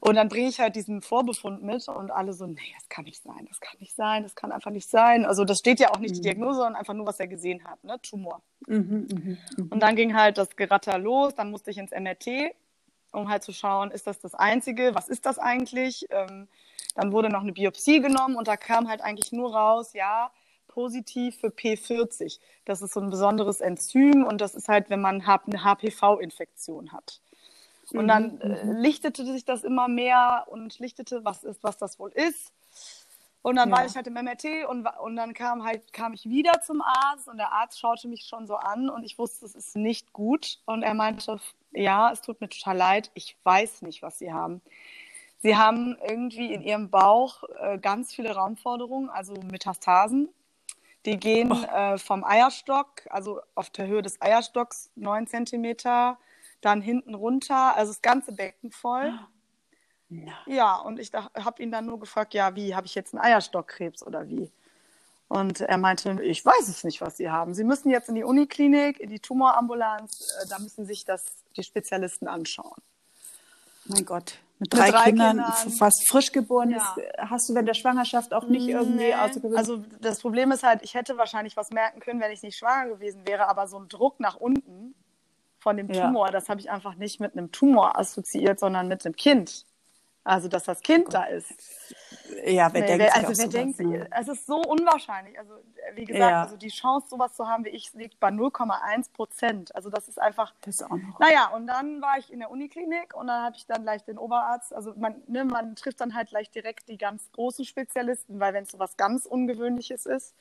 Und 0.00 0.14
dann 0.14 0.28
bringe 0.28 0.48
ich 0.48 0.60
halt 0.60 0.76
diesen 0.76 1.02
Vorbefund 1.02 1.62
mit 1.62 1.86
und 1.88 2.10
alle 2.10 2.32
so, 2.32 2.46
nee, 2.46 2.74
das 2.78 2.88
kann 2.88 3.04
nicht 3.04 3.22
sein, 3.22 3.46
das 3.48 3.60
kann 3.60 3.76
nicht 3.78 3.94
sein, 3.94 4.22
das 4.22 4.34
kann 4.34 4.52
einfach 4.52 4.70
nicht 4.70 4.88
sein. 4.88 5.26
Also 5.26 5.44
das 5.44 5.58
steht 5.58 5.80
ja 5.80 5.90
auch 5.90 5.98
nicht 5.98 6.12
mhm. 6.12 6.14
die 6.14 6.20
Diagnose, 6.22 6.56
sondern 6.56 6.76
einfach 6.76 6.94
nur, 6.94 7.06
was 7.06 7.20
er 7.20 7.26
gesehen 7.26 7.64
hat, 7.64 7.82
ne? 7.84 8.00
Tumor. 8.00 8.40
Mhm, 8.66 9.06
mh, 9.10 9.36
mh. 9.56 9.66
Und 9.70 9.80
dann 9.80 9.96
ging 9.96 10.14
halt 10.14 10.38
das 10.38 10.56
Geratter 10.56 10.98
los, 10.98 11.34
dann 11.34 11.50
musste 11.50 11.70
ich 11.70 11.78
ins 11.78 11.90
MRT, 11.90 12.54
um 13.12 13.28
halt 13.28 13.42
zu 13.42 13.52
schauen, 13.52 13.90
ist 13.90 14.06
das 14.06 14.18
das 14.18 14.34
Einzige, 14.34 14.94
was 14.94 15.08
ist 15.08 15.26
das 15.26 15.38
eigentlich? 15.38 16.06
Ähm, 16.10 16.48
dann 16.94 17.12
wurde 17.12 17.28
noch 17.28 17.42
eine 17.42 17.52
Biopsie 17.52 18.00
genommen 18.00 18.36
und 18.36 18.48
da 18.48 18.56
kam 18.56 18.88
halt 18.88 19.02
eigentlich 19.02 19.32
nur 19.32 19.54
raus, 19.54 19.92
ja, 19.92 20.30
positiv 20.76 21.38
für 21.40 21.48
P40. 21.48 22.38
Das 22.66 22.82
ist 22.82 22.92
so 22.92 23.00
ein 23.00 23.08
besonderes 23.08 23.62
Enzym 23.62 24.24
und 24.24 24.42
das 24.42 24.54
ist 24.54 24.68
halt, 24.68 24.90
wenn 24.90 25.00
man 25.00 25.22
eine 25.22 25.64
HPV-Infektion 25.64 26.92
hat. 26.92 27.22
Und 27.94 28.02
mhm, 28.02 28.08
dann 28.08 28.40
äh, 28.42 28.64
mhm. 28.64 28.72
lichtete 28.76 29.24
sich 29.24 29.46
das 29.46 29.64
immer 29.64 29.88
mehr 29.88 30.44
und 30.48 30.78
lichtete, 30.78 31.24
was 31.24 31.44
ist, 31.44 31.62
was 31.62 31.78
das 31.78 31.98
wohl 31.98 32.12
ist. 32.12 32.52
Und 33.40 33.56
dann 33.56 33.70
ja. 33.70 33.76
war 33.76 33.86
ich 33.86 33.96
halt 33.96 34.06
im 34.06 34.12
MRT 34.14 34.68
und, 34.68 34.86
und 35.00 35.16
dann 35.16 35.32
kam 35.32 35.64
halt, 35.64 35.94
kam 35.94 36.12
ich 36.12 36.28
wieder 36.28 36.60
zum 36.60 36.82
Arzt 36.82 37.26
und 37.26 37.38
der 37.38 37.52
Arzt 37.52 37.80
schaute 37.80 38.06
mich 38.06 38.24
schon 38.24 38.46
so 38.46 38.56
an 38.56 38.90
und 38.90 39.02
ich 39.02 39.18
wusste, 39.18 39.46
es 39.46 39.54
ist 39.54 39.76
nicht 39.76 40.12
gut. 40.12 40.58
Und 40.66 40.82
er 40.82 40.92
meinte, 40.92 41.40
ja, 41.72 42.12
es 42.12 42.20
tut 42.20 42.42
mir 42.42 42.50
total 42.50 42.76
leid, 42.76 43.10
ich 43.14 43.34
weiß 43.44 43.80
nicht, 43.80 44.02
was 44.02 44.18
Sie 44.18 44.30
haben. 44.30 44.60
Sie 45.38 45.56
haben 45.56 45.96
irgendwie 46.06 46.52
in 46.52 46.60
Ihrem 46.60 46.90
Bauch 46.90 47.44
äh, 47.60 47.78
ganz 47.78 48.12
viele 48.12 48.34
Raumforderungen, 48.34 49.08
also 49.08 49.32
Metastasen. 49.32 50.28
Die 51.06 51.16
gehen 51.18 51.52
oh. 51.52 51.74
äh, 51.74 51.98
vom 51.98 52.24
Eierstock, 52.24 53.06
also 53.10 53.40
auf 53.54 53.70
der 53.70 53.86
Höhe 53.86 54.02
des 54.02 54.20
Eierstocks, 54.20 54.90
neun 54.96 55.26
Zentimeter, 55.26 56.18
dann 56.60 56.82
hinten 56.82 57.14
runter, 57.14 57.76
also 57.76 57.92
das 57.92 58.02
ganze 58.02 58.32
Becken 58.32 58.72
voll. 58.72 59.18
No. 60.08 60.32
Ja, 60.46 60.76
und 60.76 60.98
ich 60.98 61.12
habe 61.12 61.62
ihn 61.62 61.70
dann 61.70 61.86
nur 61.86 61.98
gefragt, 62.00 62.34
ja, 62.34 62.54
wie, 62.54 62.74
habe 62.74 62.86
ich 62.86 62.94
jetzt 62.94 63.14
einen 63.14 63.24
Eierstockkrebs 63.24 64.04
oder 64.04 64.28
wie? 64.28 64.50
Und 65.28 65.60
er 65.60 65.78
meinte, 65.78 66.22
ich 66.22 66.44
weiß 66.44 66.68
es 66.68 66.84
nicht, 66.84 67.00
was 67.00 67.16
Sie 67.16 67.30
haben. 67.30 67.54
Sie 67.54 67.64
müssen 67.64 67.90
jetzt 67.90 68.08
in 68.08 68.14
die 68.14 68.22
Uniklinik, 68.22 69.00
in 69.00 69.10
die 69.10 69.18
Tumorambulanz, 69.18 70.32
äh, 70.42 70.48
da 70.48 70.58
müssen 70.58 70.86
sich 70.86 71.04
das 71.04 71.24
die 71.56 71.62
Spezialisten 71.62 72.28
anschauen. 72.28 72.82
Mein 73.86 74.04
Gott 74.04 74.38
mit 74.58 74.72
drei, 74.72 74.86
mit 74.86 74.94
drei 74.94 75.04
Kindern, 75.04 75.36
Kindern, 75.36 75.70
fast 75.78 76.08
frisch 76.08 76.32
geboren 76.32 76.70
ja. 76.70 76.78
ist, 76.78 77.30
hast 77.30 77.48
du 77.48 77.54
während 77.54 77.68
der 77.68 77.74
Schwangerschaft 77.74 78.32
auch 78.32 78.46
nicht 78.46 78.68
irgendwie 78.68 78.96
nee. 78.96 79.14
ausgewählt? 79.14 79.56
Also 79.56 79.84
das 80.00 80.20
Problem 80.20 80.50
ist 80.52 80.62
halt, 80.62 80.82
ich 80.82 80.94
hätte 80.94 81.18
wahrscheinlich 81.18 81.56
was 81.56 81.70
merken 81.70 82.00
können, 82.00 82.20
wenn 82.20 82.32
ich 82.32 82.42
nicht 82.42 82.56
schwanger 82.56 82.88
gewesen 82.88 83.26
wäre, 83.26 83.48
aber 83.48 83.68
so 83.68 83.78
ein 83.78 83.88
Druck 83.88 84.18
nach 84.20 84.36
unten 84.36 84.94
von 85.58 85.76
dem 85.76 85.88
Tumor, 85.88 86.26
ja. 86.26 86.32
das 86.32 86.48
habe 86.48 86.60
ich 86.60 86.70
einfach 86.70 86.94
nicht 86.94 87.20
mit 87.20 87.32
einem 87.32 87.52
Tumor 87.52 87.98
assoziiert, 87.98 88.60
sondern 88.60 88.88
mit 88.88 89.04
einem 89.04 89.16
Kind. 89.16 89.66
Also, 90.26 90.48
dass 90.48 90.64
das 90.64 90.82
Kind 90.82 91.14
da 91.14 91.22
ist. 91.22 91.54
Ja, 92.44 92.72
wer 92.72 92.80
nee, 92.80 92.86
denkt 92.88 93.04
wer, 93.04 93.14
also 93.14 93.40
wer 93.40 93.46
denkt, 93.48 93.78
ne? 93.78 94.08
es 94.10 94.26
ist 94.26 94.44
so 94.44 94.56
unwahrscheinlich. 94.56 95.38
Also, 95.38 95.52
wie 95.94 96.04
gesagt, 96.04 96.30
ja. 96.30 96.42
also 96.42 96.56
die 96.56 96.68
Chance, 96.68 97.06
sowas 97.10 97.34
zu 97.34 97.46
haben 97.46 97.64
wie 97.64 97.68
ich, 97.68 97.94
liegt 97.94 98.18
bei 98.18 98.30
0,1 98.30 99.12
Prozent. 99.12 99.72
Also, 99.76 99.88
das 99.88 100.08
ist 100.08 100.20
einfach. 100.20 100.52
Das 100.62 100.74
ist 100.74 100.82
auch 100.82 100.96
noch. 100.96 101.20
Naja, 101.20 101.52
und 101.54 101.68
dann 101.68 102.02
war 102.02 102.18
ich 102.18 102.32
in 102.32 102.40
der 102.40 102.50
Uniklinik 102.50 103.14
und 103.14 103.28
dann 103.28 103.44
habe 103.44 103.54
ich 103.54 103.66
dann 103.66 103.84
gleich 103.84 104.04
den 104.04 104.18
Oberarzt. 104.18 104.74
Also, 104.74 104.94
man, 104.96 105.22
ne, 105.28 105.44
man 105.44 105.76
trifft 105.76 106.00
dann 106.00 106.12
halt 106.12 106.30
gleich 106.30 106.50
direkt 106.50 106.88
die 106.88 106.98
ganz 106.98 107.30
großen 107.30 107.64
Spezialisten, 107.64 108.40
weil 108.40 108.52
wenn 108.52 108.64
es 108.64 108.72
so 108.72 108.80
was 108.80 108.96
ganz 108.96 109.26
Ungewöhnliches 109.26 110.06
ist. 110.06 110.34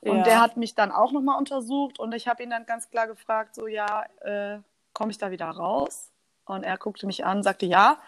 Und 0.00 0.16
ja. 0.18 0.22
der 0.24 0.40
hat 0.40 0.56
mich 0.56 0.74
dann 0.74 0.90
auch 0.90 1.12
nochmal 1.12 1.36
untersucht 1.36 1.98
und 1.98 2.14
ich 2.14 2.26
habe 2.26 2.42
ihn 2.42 2.50
dann 2.50 2.64
ganz 2.64 2.88
klar 2.90 3.06
gefragt, 3.06 3.54
so, 3.54 3.66
ja, 3.66 4.04
äh, 4.20 4.60
komme 4.94 5.10
ich 5.10 5.18
da 5.18 5.30
wieder 5.30 5.46
raus? 5.46 6.10
Und 6.46 6.62
er 6.62 6.78
guckte 6.78 7.06
mich 7.06 7.24
an, 7.26 7.42
sagte, 7.42 7.66
ja 7.66 7.98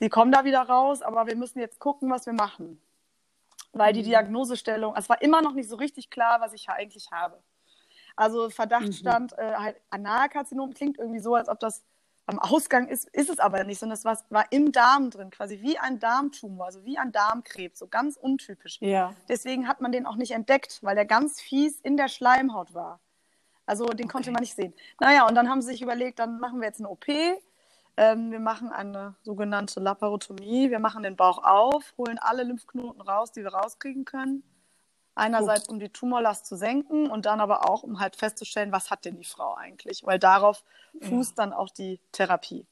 sie 0.00 0.08
kommen 0.08 0.32
da 0.32 0.44
wieder 0.44 0.62
raus, 0.62 1.02
aber 1.02 1.26
wir 1.26 1.36
müssen 1.36 1.58
jetzt 1.58 1.78
gucken, 1.78 2.10
was 2.10 2.26
wir 2.26 2.32
machen. 2.32 2.80
Weil 3.72 3.92
die 3.92 4.00
mhm. 4.00 4.06
Diagnosestellung, 4.06 4.94
es 4.96 5.08
war 5.08 5.20
immer 5.22 5.42
noch 5.42 5.52
nicht 5.52 5.68
so 5.68 5.76
richtig 5.76 6.10
klar, 6.10 6.40
was 6.40 6.52
ich 6.52 6.68
eigentlich 6.68 7.10
habe. 7.10 7.42
Also 8.16 8.48
Verdacht 8.48 8.86
mhm. 8.86 8.92
stand, 8.92 9.32
äh, 9.38 9.54
halt 9.54 9.80
Analkarzinom 9.90 10.72
klingt 10.72 10.98
irgendwie 10.98 11.20
so, 11.20 11.34
als 11.34 11.48
ob 11.48 11.60
das 11.60 11.84
am 12.26 12.38
Ausgang 12.40 12.88
ist, 12.88 13.08
ist 13.10 13.30
es 13.30 13.38
aber 13.38 13.62
nicht, 13.64 13.78
sondern 13.78 13.96
es 13.96 14.04
war, 14.04 14.18
war 14.30 14.46
im 14.50 14.72
Darm 14.72 15.10
drin, 15.10 15.30
quasi 15.30 15.60
wie 15.60 15.78
ein 15.78 16.00
Darmtumor, 16.00 16.66
also 16.66 16.84
wie 16.84 16.98
ein 16.98 17.12
Darmkrebs, 17.12 17.78
so 17.78 17.86
ganz 17.86 18.16
untypisch. 18.16 18.78
Ja. 18.80 19.14
Deswegen 19.28 19.68
hat 19.68 19.80
man 19.80 19.92
den 19.92 20.06
auch 20.06 20.16
nicht 20.16 20.32
entdeckt, 20.32 20.80
weil 20.82 20.96
der 20.96 21.06
ganz 21.06 21.40
fies 21.40 21.80
in 21.80 21.96
der 21.96 22.08
Schleimhaut 22.08 22.74
war. 22.74 22.98
Also 23.64 23.86
den 23.86 24.06
okay. 24.06 24.12
konnte 24.12 24.30
man 24.32 24.40
nicht 24.40 24.56
sehen. 24.56 24.74
Naja, 25.00 25.28
und 25.28 25.36
dann 25.36 25.48
haben 25.48 25.62
sie 25.62 25.72
sich 25.72 25.82
überlegt, 25.82 26.18
dann 26.18 26.40
machen 26.40 26.60
wir 26.60 26.66
jetzt 26.66 26.80
eine 26.80 26.88
OP, 26.88 27.06
ähm, 27.96 28.30
wir 28.30 28.40
machen 28.40 28.70
eine 28.70 29.14
sogenannte 29.22 29.80
Laparotomie. 29.80 30.70
Wir 30.70 30.78
machen 30.78 31.02
den 31.02 31.16
Bauch 31.16 31.42
auf, 31.42 31.94
holen 31.96 32.18
alle 32.18 32.42
Lymphknoten 32.42 33.00
raus, 33.00 33.32
die 33.32 33.42
wir 33.42 33.54
rauskriegen 33.54 34.04
können. 34.04 34.42
Einerseits, 35.14 35.68
um 35.68 35.78
die 35.78 35.88
Tumorlast 35.88 36.44
zu 36.44 36.56
senken 36.56 37.08
und 37.08 37.24
dann 37.24 37.40
aber 37.40 37.70
auch, 37.70 37.82
um 37.82 38.00
halt 38.00 38.16
festzustellen, 38.16 38.70
was 38.70 38.90
hat 38.90 39.06
denn 39.06 39.16
die 39.16 39.24
Frau 39.24 39.54
eigentlich? 39.54 40.04
Weil 40.04 40.18
darauf 40.18 40.62
fußt 41.00 41.38
ja. 41.38 41.44
dann 41.44 41.54
auch 41.54 41.70
die 41.70 42.00
Therapie. 42.12 42.66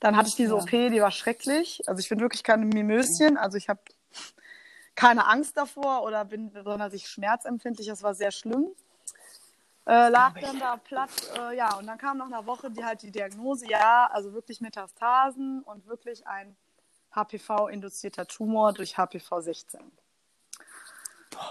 Dann 0.00 0.16
hatte 0.16 0.28
ich 0.28 0.36
diese 0.36 0.56
ja. 0.56 0.62
OP, 0.62 0.70
die 0.70 1.02
war 1.02 1.10
schrecklich. 1.10 1.82
Also 1.86 2.00
ich 2.00 2.08
bin 2.08 2.20
wirklich 2.20 2.42
keine 2.42 2.64
Mimöschen. 2.64 3.36
Also 3.36 3.58
ich 3.58 3.68
habe 3.68 3.80
keine 4.94 5.26
Angst 5.26 5.58
davor 5.58 6.02
oder 6.02 6.24
bin 6.24 6.50
besonders 6.50 6.98
schmerzempfindlich. 7.02 7.88
Das 7.88 8.02
war 8.02 8.14
sehr 8.14 8.30
schlimm 8.30 8.68
äh, 9.86 10.08
lag 10.08 10.34
dann 10.40 10.58
da 10.58 10.76
platt, 10.76 11.10
äh, 11.38 11.56
ja, 11.56 11.76
und 11.76 11.86
dann 11.86 11.98
kam 11.98 12.18
nach 12.18 12.26
einer 12.26 12.44
Woche 12.44 12.70
die 12.70 12.84
halt 12.84 13.02
die 13.02 13.12
Diagnose, 13.12 13.68
ja, 13.68 14.08
also 14.12 14.32
wirklich 14.32 14.60
Metastasen 14.60 15.62
und 15.62 15.86
wirklich 15.86 16.26
ein 16.26 16.56
HPV-induzierter 17.12 18.26
Tumor 18.26 18.72
durch 18.72 18.96
HPV 18.98 19.40
16. 19.40 19.80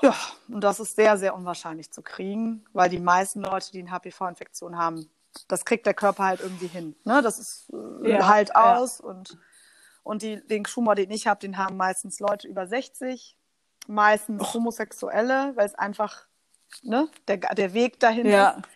Ja, 0.01 0.15
und 0.49 0.61
das 0.61 0.79
ist 0.79 0.95
sehr, 0.95 1.17
sehr 1.17 1.35
unwahrscheinlich 1.35 1.91
zu 1.91 2.01
kriegen, 2.01 2.65
weil 2.73 2.89
die 2.89 2.99
meisten 2.99 3.41
Leute, 3.41 3.71
die 3.71 3.79
eine 3.79 3.91
HPV-Infektion 3.91 4.77
haben, 4.77 5.09
das 5.47 5.63
kriegt 5.63 5.85
der 5.85 5.93
Körper 5.93 6.25
halt 6.25 6.41
irgendwie 6.41 6.67
hin. 6.67 6.95
Ne? 7.03 7.21
Das 7.21 7.39
ist 7.39 7.71
äh, 8.03 8.11
ja, 8.11 8.27
halt 8.27 8.55
aus 8.55 8.99
ja. 8.99 9.05
und, 9.05 9.37
und 10.03 10.21
die, 10.21 10.45
den 10.45 10.63
Tumor, 10.63 10.95
den 10.95 11.11
ich 11.11 11.27
habe, 11.27 11.39
den 11.39 11.57
haben 11.57 11.77
meistens 11.77 12.19
Leute 12.19 12.47
über 12.47 12.67
60, 12.67 13.37
meistens 13.87 14.41
oh. 14.41 14.53
Homosexuelle, 14.53 15.53
weil 15.55 15.65
es 15.65 15.75
einfach 15.75 16.27
ne, 16.83 17.09
der, 17.27 17.37
der 17.37 17.73
Weg 17.73 17.99
dahin 17.99 18.27
ja. 18.27 18.49
ist. 18.51 18.69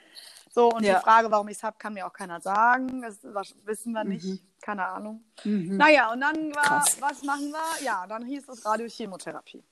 So, 0.51 0.72
und 0.72 0.84
ja. 0.84 0.96
die 0.96 1.03
Frage, 1.03 1.29
warum 1.32 1.48
ich 1.48 1.58
es 1.58 1.63
habe, 1.63 1.77
kann 1.77 1.94
mir 1.94 2.08
auch 2.08 2.13
keiner 2.13 2.41
sagen. 2.41 3.01
Das, 3.01 3.22
das 3.22 3.56
wissen 3.65 3.94
wir 3.94 4.03
nicht. 4.03 4.25
Mhm. 4.25 4.39
Keine 4.62 4.88
Ahnung. 4.88 5.24
Mhm. 5.44 5.77
Naja, 5.77 6.12
und 6.12 6.22
dann 6.22 6.53
war, 6.56 6.63
Krass. 6.63 6.98
was 7.00 7.24
machen 7.24 7.51
wir? 7.51 7.86
Ja, 7.86 8.06
dann 8.08 8.25
hieß 8.25 8.50
es 8.50 8.65
Radiochemotherapie. 8.65 9.63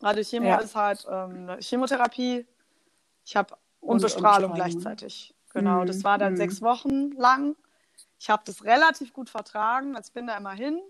Radiochemo 0.00 0.46
ja. 0.46 0.56
ist 0.58 0.76
halt 0.76 1.06
ähm, 1.10 1.56
Chemotherapie. 1.60 2.46
Ich 3.24 3.36
habe 3.36 3.56
und, 3.80 3.96
und 3.96 4.02
Bestrahlung 4.02 4.52
und 4.52 4.56
gleichzeitig. 4.56 5.34
Genau, 5.52 5.82
mhm. 5.82 5.86
das 5.86 6.04
war 6.04 6.18
dann 6.18 6.34
mhm. 6.34 6.38
sechs 6.38 6.62
Wochen 6.62 7.12
lang. 7.12 7.56
Ich 8.18 8.30
habe 8.30 8.42
das 8.46 8.64
relativ 8.64 9.12
gut 9.12 9.28
vertragen. 9.28 9.96
Als 9.96 10.10
bin 10.10 10.26
da 10.26 10.36
immer 10.36 10.52
hin, 10.52 10.80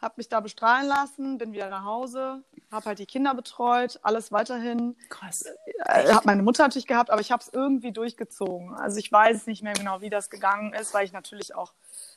habe 0.00 0.14
mich 0.16 0.28
da 0.28 0.40
bestrahlen 0.40 0.88
lassen, 0.88 1.38
bin 1.38 1.52
wieder 1.52 1.70
nach 1.70 1.84
Hause, 1.84 2.42
habe 2.72 2.86
halt 2.86 2.98
die 2.98 3.06
Kinder 3.06 3.34
betreut, 3.34 4.00
alles 4.02 4.32
weiterhin. 4.32 4.96
Krass. 5.08 5.44
Äh, 5.84 6.12
habe 6.12 6.26
meine 6.26 6.42
Mutter 6.42 6.64
natürlich 6.64 6.86
gehabt, 6.86 7.10
aber 7.10 7.20
ich 7.20 7.30
habe 7.30 7.42
es 7.42 7.52
irgendwie 7.52 7.92
durchgezogen. 7.92 8.74
Also 8.74 8.98
ich 8.98 9.12
weiß 9.12 9.46
nicht 9.46 9.62
mehr 9.62 9.74
genau, 9.74 10.00
wie 10.00 10.10
das 10.10 10.30
gegangen 10.30 10.72
ist, 10.72 10.94
weil 10.94 11.04
ich 11.04 11.12
natürlich 11.12 11.54
auch 11.54 11.72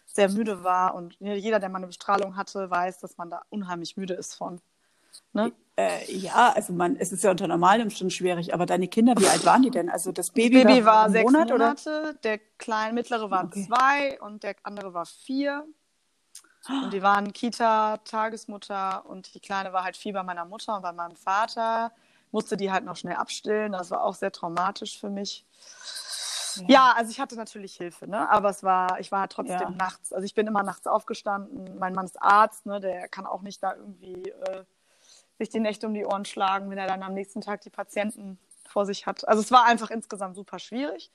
sehr 0.06 0.30
müde 0.30 0.64
war 0.64 0.96
und 0.96 1.18
jeder, 1.20 1.60
der 1.60 1.70
mal 1.70 1.80
eine 1.80 1.88
Bestrahlung 1.88 2.38
hatte, 2.38 2.70
weiß, 2.70 3.00
dass 3.00 3.18
man 3.18 3.30
da 3.30 3.42
unheimlich 3.50 3.98
müde 3.98 4.14
ist 4.14 4.34
von. 4.34 4.62
Ne? 5.34 5.52
Äh, 5.76 6.10
ja, 6.10 6.54
also 6.54 6.72
man, 6.72 6.96
es 6.96 7.12
ist 7.12 7.24
ja 7.24 7.32
unter 7.32 7.48
normalen 7.48 7.82
Umständen 7.82 8.12
schwierig, 8.12 8.54
aber 8.54 8.66
deine 8.66 8.88
Kinder, 8.88 9.14
wie 9.18 9.28
alt 9.28 9.46
waren 9.46 9.62
die 9.62 9.72
denn? 9.72 9.90
Also 9.90 10.14
das 10.14 10.32
Baby, 10.32 10.64
das 10.64 10.74
Baby 10.74 10.86
war, 10.86 10.96
war 10.96 11.10
sechs 11.10 11.26
Monat, 11.26 11.50
Monate, 11.50 11.90
oder? 11.90 12.14
der 12.14 12.40
kleine 12.58 12.94
mittlere 12.94 13.30
war 13.30 13.44
okay. 13.44 13.68
zwei 13.68 14.22
und 14.22 14.44
der 14.44 14.56
andere 14.64 14.94
war 14.94 15.06
vier. 15.06 15.66
Und 16.68 16.94
die 16.94 17.02
waren 17.02 17.32
Kita, 17.34 17.98
Tagesmutter 17.98 19.06
und 19.06 19.34
die 19.34 19.40
Kleine 19.40 19.74
war 19.74 19.84
halt 19.84 19.98
viel 19.98 20.14
bei 20.14 20.24
meiner 20.24 20.46
Mutter 20.46 20.76
und 20.76 20.82
bei 20.82 20.92
meinem 20.92 21.16
Vater. 21.16 21.92
Musste 22.32 22.58
die 22.58 22.72
halt 22.72 22.86
noch 22.86 22.96
schnell 22.96 23.16
abstillen. 23.16 23.72
Das 23.74 23.92
war 23.92 24.04
auch 24.04 24.16
sehr 24.16 24.32
traumatisch 24.32 25.00
für 25.00 25.10
mich. 25.10 25.46
Ja, 26.56 26.66
ja 26.68 26.94
also 26.98 27.12
ich 27.12 27.20
hatte 27.20 27.36
natürlich 27.36 27.76
Hilfe, 27.76 28.08
ne? 28.08 28.30
Aber 28.30 28.50
es 28.50 28.64
war, 28.64 29.00
ich 29.00 29.12
war 29.12 29.22
halt 29.22 29.32
trotzdem 29.32 29.60
ja. 29.60 29.70
nachts. 29.70 30.12
Also 30.12 30.26
ich 30.26 30.34
bin 30.34 30.48
immer 30.48 30.64
nachts 30.64 30.88
aufgestanden. 30.88 31.78
Mein 31.78 31.94
Mann 31.94 32.06
ist 32.06 32.22
Arzt, 32.22 32.66
ne? 32.66 32.80
Der 32.80 33.08
kann 33.08 33.26
auch 33.26 33.42
nicht 33.42 33.62
da 33.62 33.76
irgendwie 33.76 34.30
äh, 34.30 34.64
sich 35.38 35.50
die 35.50 35.60
Nächte 35.60 35.88
um 35.88 35.94
die 35.94 36.06
Ohren 36.06 36.26
schlagen, 36.26 36.70
wenn 36.70 36.78
er 36.78 36.88
dann 36.88 37.04
am 37.04 37.14
nächsten 37.14 37.42
Tag 37.42 37.62
die 37.62 37.70
Patienten 37.70 38.40
vor 38.68 38.86
sich 38.86 39.06
hat. 39.06 39.28
Also 39.28 39.42
es 39.42 39.52
war 39.52 39.66
einfach 39.66 39.90
insgesamt 39.92 40.36
super 40.36 40.60
schwierig. 40.60 41.12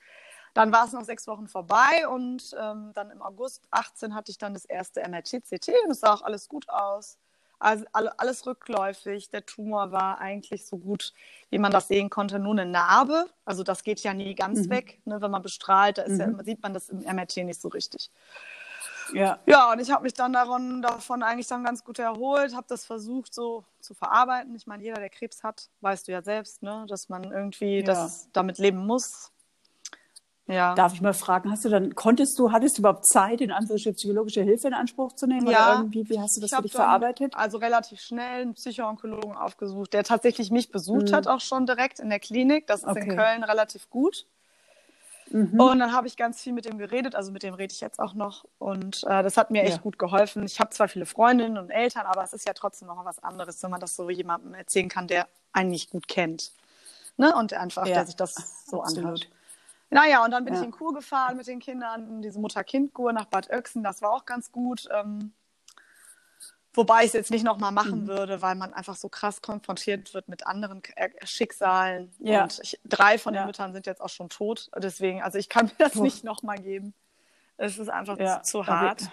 Dann 0.55 0.73
war 0.73 0.87
es 0.87 0.93
noch 0.93 1.05
sechs 1.05 1.27
Wochen 1.27 1.49
vorbei 1.49 2.09
und 2.09 2.55
ähm, 2.61 2.91
dann 2.95 3.11
im 3.11 3.23
August 3.23 3.63
18 3.71 4.15
hatte 4.15 4.31
ich 4.31 4.39
dann 4.39 4.55
das 4.55 4.65
erste 4.65 5.01
MRT-CT 5.01 5.69
und 5.85 5.91
es 5.91 6.01
sah 6.01 6.15
auch 6.15 6.23
alles 6.23 6.49
gut 6.49 6.69
aus. 6.69 7.19
Also 7.61 7.85
alles 7.93 8.47
rückläufig. 8.47 9.29
Der 9.29 9.45
Tumor 9.45 9.93
war 9.93 10.19
eigentlich 10.19 10.65
so 10.65 10.79
gut, 10.79 11.13
wie 11.51 11.59
man 11.59 11.71
das 11.71 11.89
sehen 11.89 12.09
konnte, 12.09 12.39
nur 12.39 12.53
eine 12.53 12.65
Narbe. 12.65 13.27
Also 13.45 13.63
das 13.63 13.85
geht 13.85 14.01
ja 14.01 14.15
nie 14.15 14.35
ganz 14.35 14.67
mhm. 14.67 14.71
weg, 14.71 15.01
ne? 15.05 15.21
wenn 15.21 15.31
man 15.31 15.43
bestrahlt. 15.43 15.99
Da 15.99 16.09
mhm. 16.09 16.19
ja, 16.19 16.45
sieht 16.45 16.63
man 16.63 16.73
das 16.73 16.89
im 16.89 17.01
MRT 17.01 17.37
nicht 17.39 17.61
so 17.61 17.69
richtig. 17.69 18.11
Ja. 19.13 19.39
Ja, 19.45 19.71
und 19.73 19.79
ich 19.81 19.91
habe 19.91 20.05
mich 20.05 20.15
dann 20.15 20.33
daran, 20.33 20.81
davon 20.81 21.23
eigentlich 21.23 21.49
dann 21.49 21.63
ganz 21.65 21.85
gut 21.85 21.99
erholt, 21.99 22.55
habe 22.55 22.67
das 22.69 22.87
versucht 22.87 23.35
so 23.35 23.65
zu 23.81 23.93
verarbeiten. 23.93 24.55
Ich 24.55 24.67
meine, 24.67 24.83
jeder, 24.83 24.99
der 24.99 25.11
Krebs 25.11 25.43
hat, 25.43 25.69
weißt 25.83 26.09
du 26.09 26.13
ja 26.13 26.23
selbst, 26.23 26.63
ne, 26.63 26.87
dass 26.89 27.09
man 27.09 27.25
irgendwie 27.25 27.81
ja. 27.81 27.85
das 27.85 28.29
damit 28.33 28.59
leben 28.59 28.87
muss. 28.87 29.33
Ja. 30.51 30.75
Darf 30.75 30.95
ich 30.95 31.01
mal 31.01 31.15
fragen, 31.15 31.51
hast 31.51 31.65
du 31.65 31.69
dann, 31.69 31.95
konntest 31.95 32.39
du, 32.39 32.53
hattest 32.53 32.77
du 32.77 32.83
überhaupt 32.83 33.07
Zeit, 33.07 33.41
in 33.41 33.53
Anführungsstrichen 33.53 33.97
psychologische 33.97 34.43
Hilfe 34.43 34.69
in 34.69 34.75
Anspruch 34.75 35.13
zu 35.13 35.27
nehmen? 35.27 35.47
Ja. 35.47 35.73
Oder 35.73 35.79
irgendwie, 35.81 36.09
wie 36.09 36.19
hast 36.19 36.37
du 36.37 36.41
das 36.41 36.51
für 36.51 36.63
dich 36.63 36.73
verarbeitet? 36.73 37.35
Also 37.37 37.59
relativ 37.59 38.01
schnell 38.01 38.43
einen 38.43 38.55
Psychoonkologen 38.55 39.37
aufgesucht, 39.37 39.93
der 39.93 40.05
tatsächlich 40.05 40.51
mich 40.51 40.71
besucht 40.71 41.11
mhm. 41.11 41.15
hat, 41.15 41.29
auch 41.29 41.41
schon 41.41 41.67
direkt 41.67 42.01
in 42.01 42.11
der 42.11 42.21
Klinik. 42.21 42.67
Das 42.67 42.81
ist 42.81 42.89
okay. 42.89 43.11
in 43.11 43.17
Köln 43.17 43.45
relativ 43.45 43.89
gut. 43.91 44.27
Mhm. 45.31 45.61
Und 45.61 45.79
dann 45.79 45.93
habe 45.93 46.09
ich 46.09 46.17
ganz 46.17 46.43
viel 46.43 46.53
mit 46.53 46.65
dem 46.65 46.79
geredet, 46.79 47.15
also 47.15 47.31
mit 47.31 47.43
dem 47.43 47.55
rede 47.55 47.73
ich 47.73 47.81
jetzt 47.81 48.01
auch 48.01 48.15
noch. 48.15 48.45
Und 48.59 49.05
äh, 49.05 49.23
das 49.23 49.37
hat 49.37 49.51
mir 49.51 49.63
echt 49.63 49.77
ja. 49.77 49.83
gut 49.83 49.99
geholfen. 49.99 50.45
Ich 50.45 50.59
habe 50.59 50.71
zwar 50.71 50.89
viele 50.89 51.07
Freundinnen 51.07 51.57
und 51.57 51.71
Eltern, 51.71 52.07
aber 52.07 52.25
es 52.25 52.33
ist 52.33 52.47
ja 52.47 52.53
trotzdem 52.53 52.89
noch 52.89 53.05
was 53.05 53.23
anderes, 53.23 53.63
wenn 53.63 53.71
man 53.71 53.81
das 53.81 53.95
so 53.95 54.11
jemandem 54.11 54.55
erzählen 54.55 54.89
kann, 54.89 55.07
der 55.07 55.29
einen 55.53 55.71
nicht 55.71 55.91
gut 55.91 56.09
kennt. 56.09 56.51
Ne? 57.17 57.35
Und 57.35 57.53
einfach, 57.53 57.87
ja. 57.87 57.95
der 57.95 58.07
sich 58.07 58.17
das 58.17 58.65
so 58.67 58.83
Absolut. 58.83 59.05
anhört. 59.05 59.29
Naja, 59.91 60.25
und 60.25 60.31
dann 60.31 60.45
bin 60.45 60.55
ja. 60.55 60.61
ich 60.61 60.67
in 60.67 60.73
Kur 60.73 60.95
gefahren 60.95 61.37
mit 61.37 61.47
den 61.47 61.59
Kindern, 61.59 62.23
diese 62.23 62.39
Mutter-Kind-Kur 62.39 63.13
nach 63.13 63.27
Bad 63.27 63.51
Oechsen, 63.51 63.83
das 63.83 64.03
war 64.03 64.13
auch 64.13 64.25
ganz 64.25 64.53
gut. 64.53 64.89
Ähm, 64.93 65.33
wobei 66.73 67.01
ich 67.01 67.07
es 67.09 67.13
jetzt 67.13 67.31
nicht 67.33 67.45
nochmal 67.45 67.73
machen 67.73 68.03
mhm. 68.03 68.07
würde, 68.07 68.41
weil 68.41 68.55
man 68.55 68.73
einfach 68.73 68.95
so 68.95 69.09
krass 69.09 69.43
konfrontiert 69.43 70.15
wird 70.15 70.29
mit 70.29 70.47
anderen 70.47 70.81
äh, 70.95 71.11
Schicksalen. 71.25 72.13
Ja. 72.21 72.45
Und 72.45 72.61
ich, 72.63 72.79
drei 72.85 73.19
von 73.19 73.33
den 73.33 73.41
ja. 73.41 73.47
Müttern 73.47 73.73
sind 73.73 73.87
jetzt 73.87 74.01
auch 74.01 74.09
schon 74.09 74.29
tot. 74.29 74.71
Deswegen, 74.77 75.23
also 75.23 75.39
ich 75.39 75.49
kann 75.49 75.67
mir 75.67 75.73
das 75.79 75.93
Puh. 75.95 76.03
nicht 76.03 76.23
nochmal 76.23 76.59
geben. 76.59 76.95
Es 77.57 77.77
ist 77.79 77.89
einfach 77.89 78.19
ja. 78.19 78.43
zu, 78.43 78.61
zu 78.63 78.67
hart. 78.69 79.11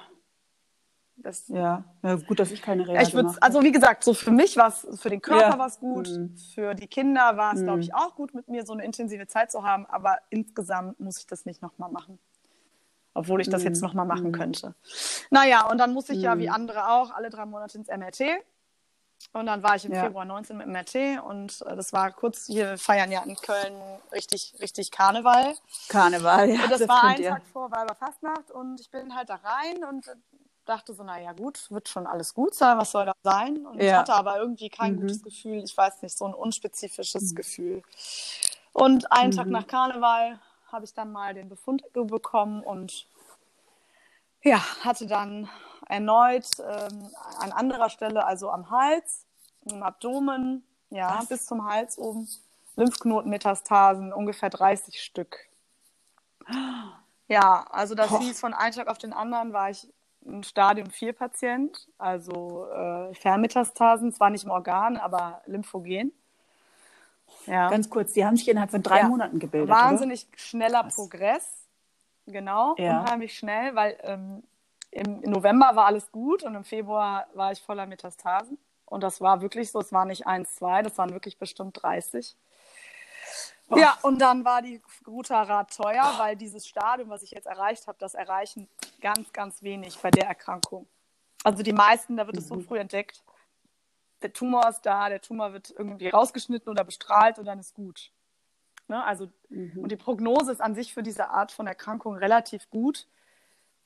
Das, 1.18 1.48
ja. 1.48 1.84
ja, 2.04 2.16
gut, 2.16 2.40
dass 2.40 2.52
ich 2.52 2.62
keine 2.62 2.88
Reha 2.88 3.02
ich 3.02 3.12
gemacht 3.12 3.42
Also 3.42 3.64
wie 3.64 3.72
gesagt, 3.72 4.04
so 4.04 4.14
für 4.14 4.32
mich 4.32 4.56
war 4.56 4.68
es, 4.68 4.88
für 5.02 5.10
den 5.10 5.22
Körper 5.22 5.50
ja. 5.50 5.60
war 5.60 5.68
es 5.68 5.80
gut, 5.80 6.08
mhm. 6.10 6.38
für 6.54 6.76
die 6.76 6.88
Kinder 6.88 7.38
war 7.38 7.54
es, 7.54 7.62
mhm. 7.62 7.66
glaube 7.66 7.80
ich, 7.82 7.96
auch 7.96 8.16
gut, 8.16 8.36
mit 8.36 8.48
mir 8.48 8.66
so 8.66 8.74
eine 8.74 8.86
intensive 8.86 9.28
Zeit 9.28 9.52
zu 9.52 9.64
haben, 9.64 9.88
aber 9.88 10.18
insgesamt 10.30 11.00
muss 11.00 11.18
ich 11.18 11.26
das 11.26 11.46
nicht 11.46 11.62
nochmal 11.62 11.92
machen. 11.92 12.20
Obwohl 13.16 13.42
ich 13.42 13.50
das 13.50 13.62
mhm. 13.62 13.70
jetzt 13.70 13.82
nochmal 13.82 14.06
machen 14.06 14.28
mhm. 14.28 14.32
könnte. 14.32 14.76
Naja, 15.32 15.68
und 15.70 15.80
dann 15.80 15.92
muss 15.92 16.08
ich 16.10 16.22
ja 16.22 16.38
wie 16.38 16.48
mhm. 16.48 16.54
andere 16.54 16.88
auch 16.90 17.10
alle 17.10 17.32
drei 17.32 17.46
Monate 17.46 17.80
ins 17.80 17.88
MRT. 17.88 18.22
Und 19.34 19.48
dann 19.48 19.64
war 19.64 19.76
ich 19.76 19.86
im 19.86 19.94
ja. 19.94 20.04
Februar 20.04 20.26
19 20.26 20.58
mit 20.58 20.68
MRT 20.68 21.24
und 21.24 21.62
äh, 21.64 21.76
das 21.76 21.92
war 21.92 22.12
kurz, 22.12 22.50
wir 22.50 22.78
feiern 22.78 23.12
ja 23.12 23.24
in 23.24 23.36
Köln 23.36 23.74
richtig, 24.12 24.54
richtig 24.62 24.92
Karneval. 24.92 25.56
Karneval, 25.90 26.50
ja. 26.50 26.64
Und 26.64 26.72
das, 26.72 26.80
das 26.80 26.88
war 26.88 27.04
ein 27.04 27.24
Tag 27.24 27.42
vor 27.52 27.72
Weiberfastnacht 27.72 28.52
und 28.52 28.80
ich 28.80 28.92
bin 28.92 29.16
halt 29.16 29.30
da 29.30 29.36
rein 29.36 29.84
und 29.84 30.06
dachte 30.68 30.94
so, 30.94 31.04
naja 31.04 31.34
gut, 31.34 31.70
wird 31.72 31.90
schon 31.90 32.08
alles 32.08 32.34
gut 32.34 32.54
sein, 32.54 32.78
was 32.78 32.92
soll 32.92 33.06
da 33.06 33.14
sein? 33.24 33.66
Und 33.66 33.82
ja. 33.82 33.86
ich 33.86 33.94
hatte 33.94 34.14
aber 34.14 34.38
irgendwie 34.38 34.70
kein 34.70 34.96
mhm. 34.96 35.02
gutes 35.02 35.24
Gefühl, 35.24 35.64
ich 35.64 35.76
weiß 35.76 36.02
nicht, 36.02 36.18
so 36.18 36.26
ein 36.26 36.34
unspezifisches 36.34 37.32
mhm. 37.32 37.36
Gefühl. 37.36 37.84
Und 38.74 39.12
einen 39.12 39.32
mhm. 39.32 39.38
Tag 39.38 39.48
nach 39.48 39.68
Karneval 39.68 40.40
habe 40.72 40.86
ich 40.86 40.94
dann 40.94 41.12
mal 41.12 41.34
den 41.34 41.50
Befund 41.50 41.84
bekommen 41.94 42.62
und 42.62 43.08
ja, 44.44 44.60
hatte 44.84 45.08
dann 45.08 45.50
erneut 45.88 46.48
ähm, 46.60 47.10
an 47.40 47.52
anderer 47.52 47.90
Stelle, 47.90 48.26
also 48.26 48.50
am 48.50 48.70
Hals, 48.70 49.26
im 49.66 49.84
Abdomen, 49.84 50.64
ja, 50.90 51.18
was? 51.20 51.28
bis 51.28 51.46
zum 51.46 51.66
Hals 51.66 51.98
oben, 51.98 52.28
Lymphknotenmetastasen, 52.76 54.14
ungefähr 54.14 54.50
30 54.50 55.02
Stück. 55.02 55.38
Ja, 57.30 57.68
also 57.72 57.94
das 57.94 58.08
Boah. 58.08 58.22
hieß 58.22 58.40
von 58.40 58.54
einem 58.54 58.74
Tag 58.74 58.88
auf 58.88 58.98
den 58.98 59.12
anderen 59.12 59.52
war 59.52 59.70
ich 59.70 59.90
ein 60.28 60.44
Stadium 60.44 60.90
4 60.90 61.14
Patient, 61.14 61.88
also 61.98 62.68
äh, 62.70 63.14
Fernmetastasen, 63.14 64.14
zwar 64.14 64.30
nicht 64.30 64.44
im 64.44 64.52
Organ, 64.52 64.98
aber 64.98 65.42
lymphogen. 65.46 66.12
Ja. 67.46 67.70
Ganz 67.70 67.90
kurz, 67.90 68.14
die 68.14 68.26
haben 68.26 68.36
sich 68.36 68.48
innerhalb 68.48 68.72
von 68.72 68.84
drei 68.84 69.00
ja. 69.00 69.08
Monaten 69.08 69.40
gebildet. 69.40 69.70
Wahnsinnig 69.70 70.28
oder? 70.28 70.38
schneller 70.38 70.86
Was? 70.86 70.96
Progress. 70.96 71.54
Genau, 72.26 72.76
ja. 72.78 73.00
unheimlich 73.02 73.38
schnell, 73.38 73.74
weil 73.74 73.98
ähm, 74.04 74.44
im, 74.92 75.22
November 75.22 75.76
war 75.76 75.86
alles 75.86 76.12
gut 76.12 76.44
und 76.44 76.56
im 76.56 76.66
Februar 76.66 77.26
war 77.34 77.54
ich 77.54 77.62
voller 77.62 77.86
Metastasen. 77.86 78.58
Und 78.86 79.02
das 79.02 79.22
war 79.22 79.42
wirklich 79.42 79.72
so, 79.72 79.80
es 79.80 79.94
war 79.94 80.06
nicht 80.06 80.28
eins, 80.28 80.56
zwei, 80.56 80.82
das 80.82 80.98
waren 80.98 81.12
wirklich 81.12 81.38
bestimmt 81.38 81.82
30. 81.82 82.36
Oh. 83.70 83.77
Ja, 83.77 83.98
und 84.01 84.20
dann 84.20 84.46
war 84.46 84.62
die 84.62 84.82
Grutarad 85.04 85.75
teuer, 85.75 86.13
weil 86.18 86.36
dieses 86.36 86.68
Stadium, 86.68 87.10
was 87.10 87.24
ich 87.24 87.32
jetzt 87.32 87.48
erreicht 87.48 87.88
habe, 87.88 87.98
das 88.00 88.13
erreichen 88.13 88.70
ganz, 89.01 89.32
ganz 89.34 89.62
wenig 89.62 89.98
bei 90.00 90.10
der 90.12 90.27
Erkrankung. 90.27 90.88
Also 91.44 91.63
die 91.63 91.74
meisten, 91.74 92.18
da 92.18 92.25
wird 92.25 92.36
mhm. 92.36 92.42
es 92.42 92.48
so 92.48 92.56
mhm. 92.56 92.62
früh 92.63 92.80
entdeckt. 92.80 93.24
Der 94.22 94.34
Tumor 94.34 94.68
ist 94.70 94.82
da, 94.82 95.10
der 95.10 95.22
Tumor 95.22 95.54
wird 95.54 95.74
irgendwie 95.77 96.10
rausgeschnitten 96.10 96.70
oder 96.70 96.84
bestrahlt 96.84 97.39
und 97.39 97.46
dann 97.46 97.60
ist 97.60 97.75
gut. 97.75 98.12
Ne? 98.88 99.04
Also, 99.04 99.30
mhm. 99.50 99.77
Und 99.77 99.92
die 99.92 99.98
Prognose 99.98 100.51
ist 100.51 100.62
an 100.62 100.75
sich 100.75 100.94
für 100.94 101.04
diese 101.04 101.30
Art 101.30 101.51
von 101.51 101.68
Erkrankung 101.68 102.16
relativ 102.16 102.70
gut, 102.70 103.08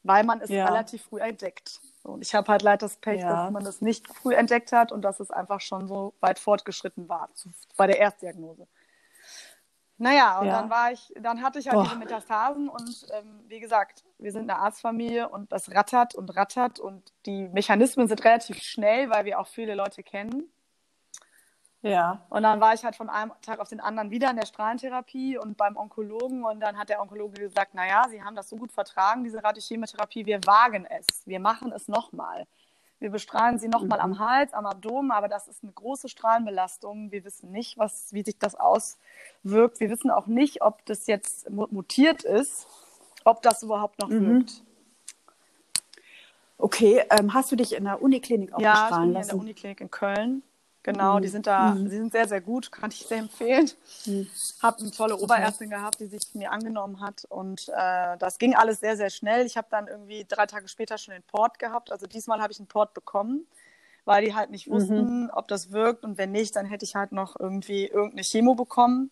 weil 0.04 0.24
man 0.24 0.42
es 0.42 0.50
ja. 0.50 0.66
relativ 0.66 1.04
früh 1.04 1.20
entdeckt. 1.20 1.82
Und 2.04 2.22
ich 2.22 2.34
habe 2.34 2.52
halt 2.52 2.62
leider 2.62 2.78
das 2.86 2.98
Pech, 2.98 3.22
ja. 3.22 3.30
dass 3.30 3.52
man 3.52 3.64
das 3.64 3.82
nicht 3.82 4.08
früh 4.08 4.34
entdeckt 4.34 4.72
hat 4.72 4.92
und 4.92 5.02
dass 5.02 5.20
es 5.20 5.32
einfach 5.32 5.62
schon 5.62 5.88
so 5.88 6.14
weit 6.20 6.40
fortgeschritten 6.40 7.10
war 7.10 7.30
zu, 7.34 7.50
bei 7.78 7.88
der 7.88 8.00
Erstdiagnose. 8.00 8.68
Naja, 10.02 10.40
und 10.40 10.48
ja. 10.48 10.60
dann 10.60 10.70
war 10.72 10.92
ich, 10.92 11.14
dann 11.22 11.44
hatte 11.44 11.60
ich 11.60 11.68
halt 11.68 11.76
Boah. 11.76 11.84
diese 11.84 11.96
Metastasen 11.96 12.70
und 12.70 13.06
ähm, 13.14 13.40
wie 13.48 13.60
gesagt, 13.60 14.04
wir 14.18 14.32
sind 14.32 14.50
eine 14.50 14.58
Arztfamilie 14.58 15.30
und 15.30 15.52
das 15.52 15.70
rattert 15.76 16.16
und 16.16 16.36
rattert 16.36 16.80
und 16.80 17.14
die 17.28 17.48
Mechanismen 17.50 18.08
sind 18.08 18.26
relativ 18.26 18.64
schnell, 18.64 19.12
weil 19.12 19.26
wir 19.26 19.40
auch 19.40 19.46
viele 19.46 19.76
Leute 19.76 20.02
kennen. 20.02 20.52
Ja. 21.84 22.26
Und 22.32 22.42
dann 22.42 22.60
war 22.60 22.74
ich 22.74 22.84
halt 22.84 22.96
von 22.96 23.12
einem 23.12 23.32
Tag 23.44 23.60
auf 23.60 23.70
den 23.70 23.80
anderen 23.80 24.10
wieder 24.10 24.32
in 24.32 24.38
der 24.38 24.48
Strahlentherapie 24.48 25.38
und 25.38 25.56
beim 25.56 25.78
Onkologen 25.78 26.46
und 26.46 26.62
dann 26.62 26.80
hat 26.80 26.90
der 26.90 27.00
Onkologe 27.00 27.40
gesagt, 27.40 27.76
naja, 27.76 28.08
Sie 28.10 28.24
haben 28.24 28.36
das 28.36 28.50
so 28.50 28.56
gut 28.56 28.72
vertragen, 28.72 29.24
diese 29.24 29.44
Radiochemotherapie, 29.44 30.26
wir 30.26 30.40
wagen 30.48 30.88
es, 30.88 31.28
wir 31.28 31.40
machen 31.40 31.72
es 31.74 31.88
nochmal. 31.88 32.48
Wir 33.02 33.10
bestrahlen 33.10 33.58
sie 33.58 33.68
nochmal 33.68 33.98
mhm. 33.98 34.14
am 34.14 34.20
Hals, 34.20 34.54
am 34.54 34.68
Abdomen, 34.68 35.10
aber 35.10 35.28
das 35.28 35.48
ist 35.48 35.64
eine 35.64 35.72
große 35.72 36.08
Strahlenbelastung. 36.08 37.12
Wir 37.12 37.26
wissen 37.26 37.52
nicht, 37.52 37.80
was, 37.80 38.14
wie 38.14 38.22
sich 38.22 38.38
das 38.38 38.54
auswirkt. 38.54 39.80
Wir 39.80 39.90
wissen 39.90 40.12
auch 40.12 40.28
nicht, 40.28 40.62
ob 40.62 40.86
das 40.86 41.08
jetzt 41.08 41.50
mutiert 41.50 42.24
ist, 42.24 42.68
ob 43.24 43.42
das 43.42 43.64
überhaupt 43.64 44.00
noch 44.00 44.10
mhm. 44.10 44.28
wirkt. 44.28 44.64
Okay, 46.60 47.04
ähm, 47.10 47.34
hast 47.34 47.52
du 47.52 47.56
dich 47.56 47.74
in 47.74 47.86
der 47.86 48.04
Uniklinik 48.04 48.54
auch 48.54 48.60
ja, 48.60 48.84
bestrahlen 48.84 49.14
lassen? 49.14 49.30
Ja, 49.30 49.34
in 49.34 49.40
der 49.40 49.46
Uniklinik 49.46 49.82
in 49.82 49.90
Köln. 49.90 50.44
Genau, 50.84 51.18
mhm. 51.18 51.22
die 51.22 51.28
sind 51.28 51.46
da, 51.46 51.76
mhm. 51.76 51.90
die 51.90 51.98
sind 51.98 52.12
sehr, 52.12 52.28
sehr 52.28 52.42
gut, 52.42 52.72
kann 52.72 52.90
ich 52.90 53.06
sehr 53.06 53.20
empfehlen. 53.20 53.70
Mhm. 54.06 54.28
Habe 54.62 54.80
eine 54.80 54.92
tolle 54.92 55.16
Oberärztin 55.16 55.68
okay. 55.68 55.78
gehabt, 55.78 56.00
die 56.00 56.08
sich 56.08 56.34
mir 56.34 56.52
angenommen 56.52 57.02
hat 57.02 57.26
und 57.30 57.70
äh, 57.70 58.18
das 58.18 58.40
ging 58.40 58.56
alles 58.56 58.80
sehr, 58.80 58.98
sehr 58.98 59.12
schnell. 59.12 59.46
Ich 59.46 59.58
habe 59.58 59.68
dann 59.70 59.88
irgendwie 59.88 60.26
drei 60.28 60.48
Tage 60.48 60.68
später 60.68 60.98
schon 60.98 61.14
den 61.14 61.24
Port 61.24 61.60
gehabt. 61.60 61.92
Also 61.92 62.08
diesmal 62.08 62.42
habe 62.42 62.52
ich 62.52 62.60
einen 62.60 62.68
Port 62.68 62.96
bekommen, 62.96 63.46
weil 64.06 64.26
die 64.26 64.34
halt 64.34 64.50
nicht 64.50 64.68
mhm. 64.68 64.72
wussten, 64.72 65.30
ob 65.30 65.48
das 65.48 65.72
wirkt 65.72 66.04
und 66.04 66.18
wenn 66.18 66.32
nicht, 66.32 66.56
dann 66.56 66.66
hätte 66.66 66.86
ich 66.86 66.96
halt 66.96 67.12
noch 67.12 67.40
irgendwie 67.40 67.86
irgendeine 67.86 68.24
Chemo 68.24 68.56
bekommen. 68.56 69.12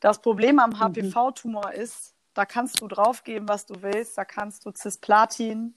Das 0.00 0.20
Problem 0.20 0.58
am 0.58 0.80
HPV-Tumor 0.80 1.68
mhm. 1.68 1.80
ist, 1.80 2.14
da 2.34 2.44
kannst 2.44 2.80
du 2.80 2.88
draufgeben, 2.88 3.48
was 3.48 3.66
du 3.66 3.82
willst. 3.82 4.18
Da 4.18 4.24
kannst 4.24 4.66
du 4.66 4.72
Cisplatin, 4.72 5.74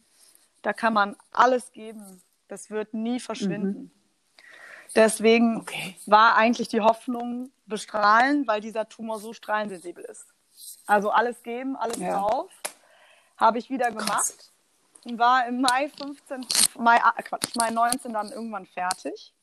da 0.64 0.74
kann 0.74 0.94
man 0.94 1.16
alles 1.32 1.72
geben. 1.72 2.22
Das 2.48 2.70
wird 2.72 2.94
nie 2.94 3.20
verschwinden. 3.20 3.92
Deswegen 4.96 5.62
okay. 5.62 5.96
war 6.06 6.36
eigentlich 6.36 6.68
die 6.68 6.82
Hoffnung 6.82 7.52
bestrahlen, 7.66 8.46
weil 8.48 8.62
dieser 8.62 8.90
Tumor 8.90 9.20
so 9.20 9.34
strahlensensibel 9.34 10.04
ist. 10.04 10.28
Also 10.86 11.12
alles 11.12 11.42
geben, 11.44 11.76
alles 11.76 11.98
ja. 11.98 12.20
drauf. 12.20 12.52
Habe 13.38 13.58
ich 13.58 13.70
wieder 13.70 13.92
gemacht. 13.92 14.52
Und 15.04 15.18
war 15.18 15.48
im 15.48 15.62
Mai 15.62 15.90
15, 15.90 16.46
Mai, 16.78 16.98
äh, 16.98 17.24
Quatsch, 17.24 17.56
Mai 17.56 17.72
19 17.72 18.14
dann 18.14 18.32
irgendwann 18.32 18.66
fertig. 18.66 19.34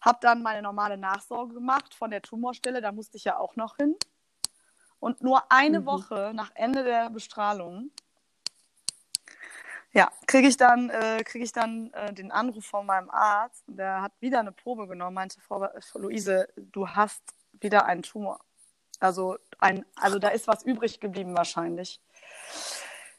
Habe 0.00 0.18
dann 0.20 0.42
meine 0.42 0.62
normale 0.62 0.96
Nachsorge 0.96 1.54
gemacht 1.54 1.94
von 1.94 2.10
der 2.10 2.22
Tumorstelle, 2.22 2.80
da 2.80 2.90
musste 2.90 3.16
ich 3.16 3.24
ja 3.24 3.38
auch 3.38 3.54
noch 3.54 3.76
hin. 3.76 3.94
Und 4.98 5.22
nur 5.22 5.50
eine 5.50 5.80
mhm. 5.80 5.86
Woche 5.86 6.32
nach 6.34 6.50
Ende 6.54 6.82
der 6.82 7.10
Bestrahlung 7.10 7.90
ja, 9.92 10.10
kriege 10.26 10.48
ich 10.48 10.56
dann, 10.56 10.88
äh, 10.90 11.22
krieg 11.24 11.42
ich 11.42 11.52
dann 11.52 11.92
äh, 11.92 12.12
den 12.12 12.32
Anruf 12.32 12.64
von 12.64 12.86
meinem 12.86 13.10
Arzt. 13.10 13.62
Der 13.66 14.00
hat 14.00 14.12
wieder 14.20 14.40
eine 14.40 14.52
Probe 14.52 14.86
genommen, 14.86 15.14
meinte 15.14 15.40
Frau, 15.40 15.68
Luise, 15.94 16.48
du 16.56 16.88
hast 16.88 17.22
wieder 17.60 17.84
einen 17.84 18.02
Tumor. 18.02 18.40
Also, 19.00 19.36
ein, 19.58 19.84
also 19.96 20.18
da 20.18 20.28
ist 20.28 20.48
was 20.48 20.62
übrig 20.62 21.00
geblieben 21.00 21.36
wahrscheinlich. 21.36 22.00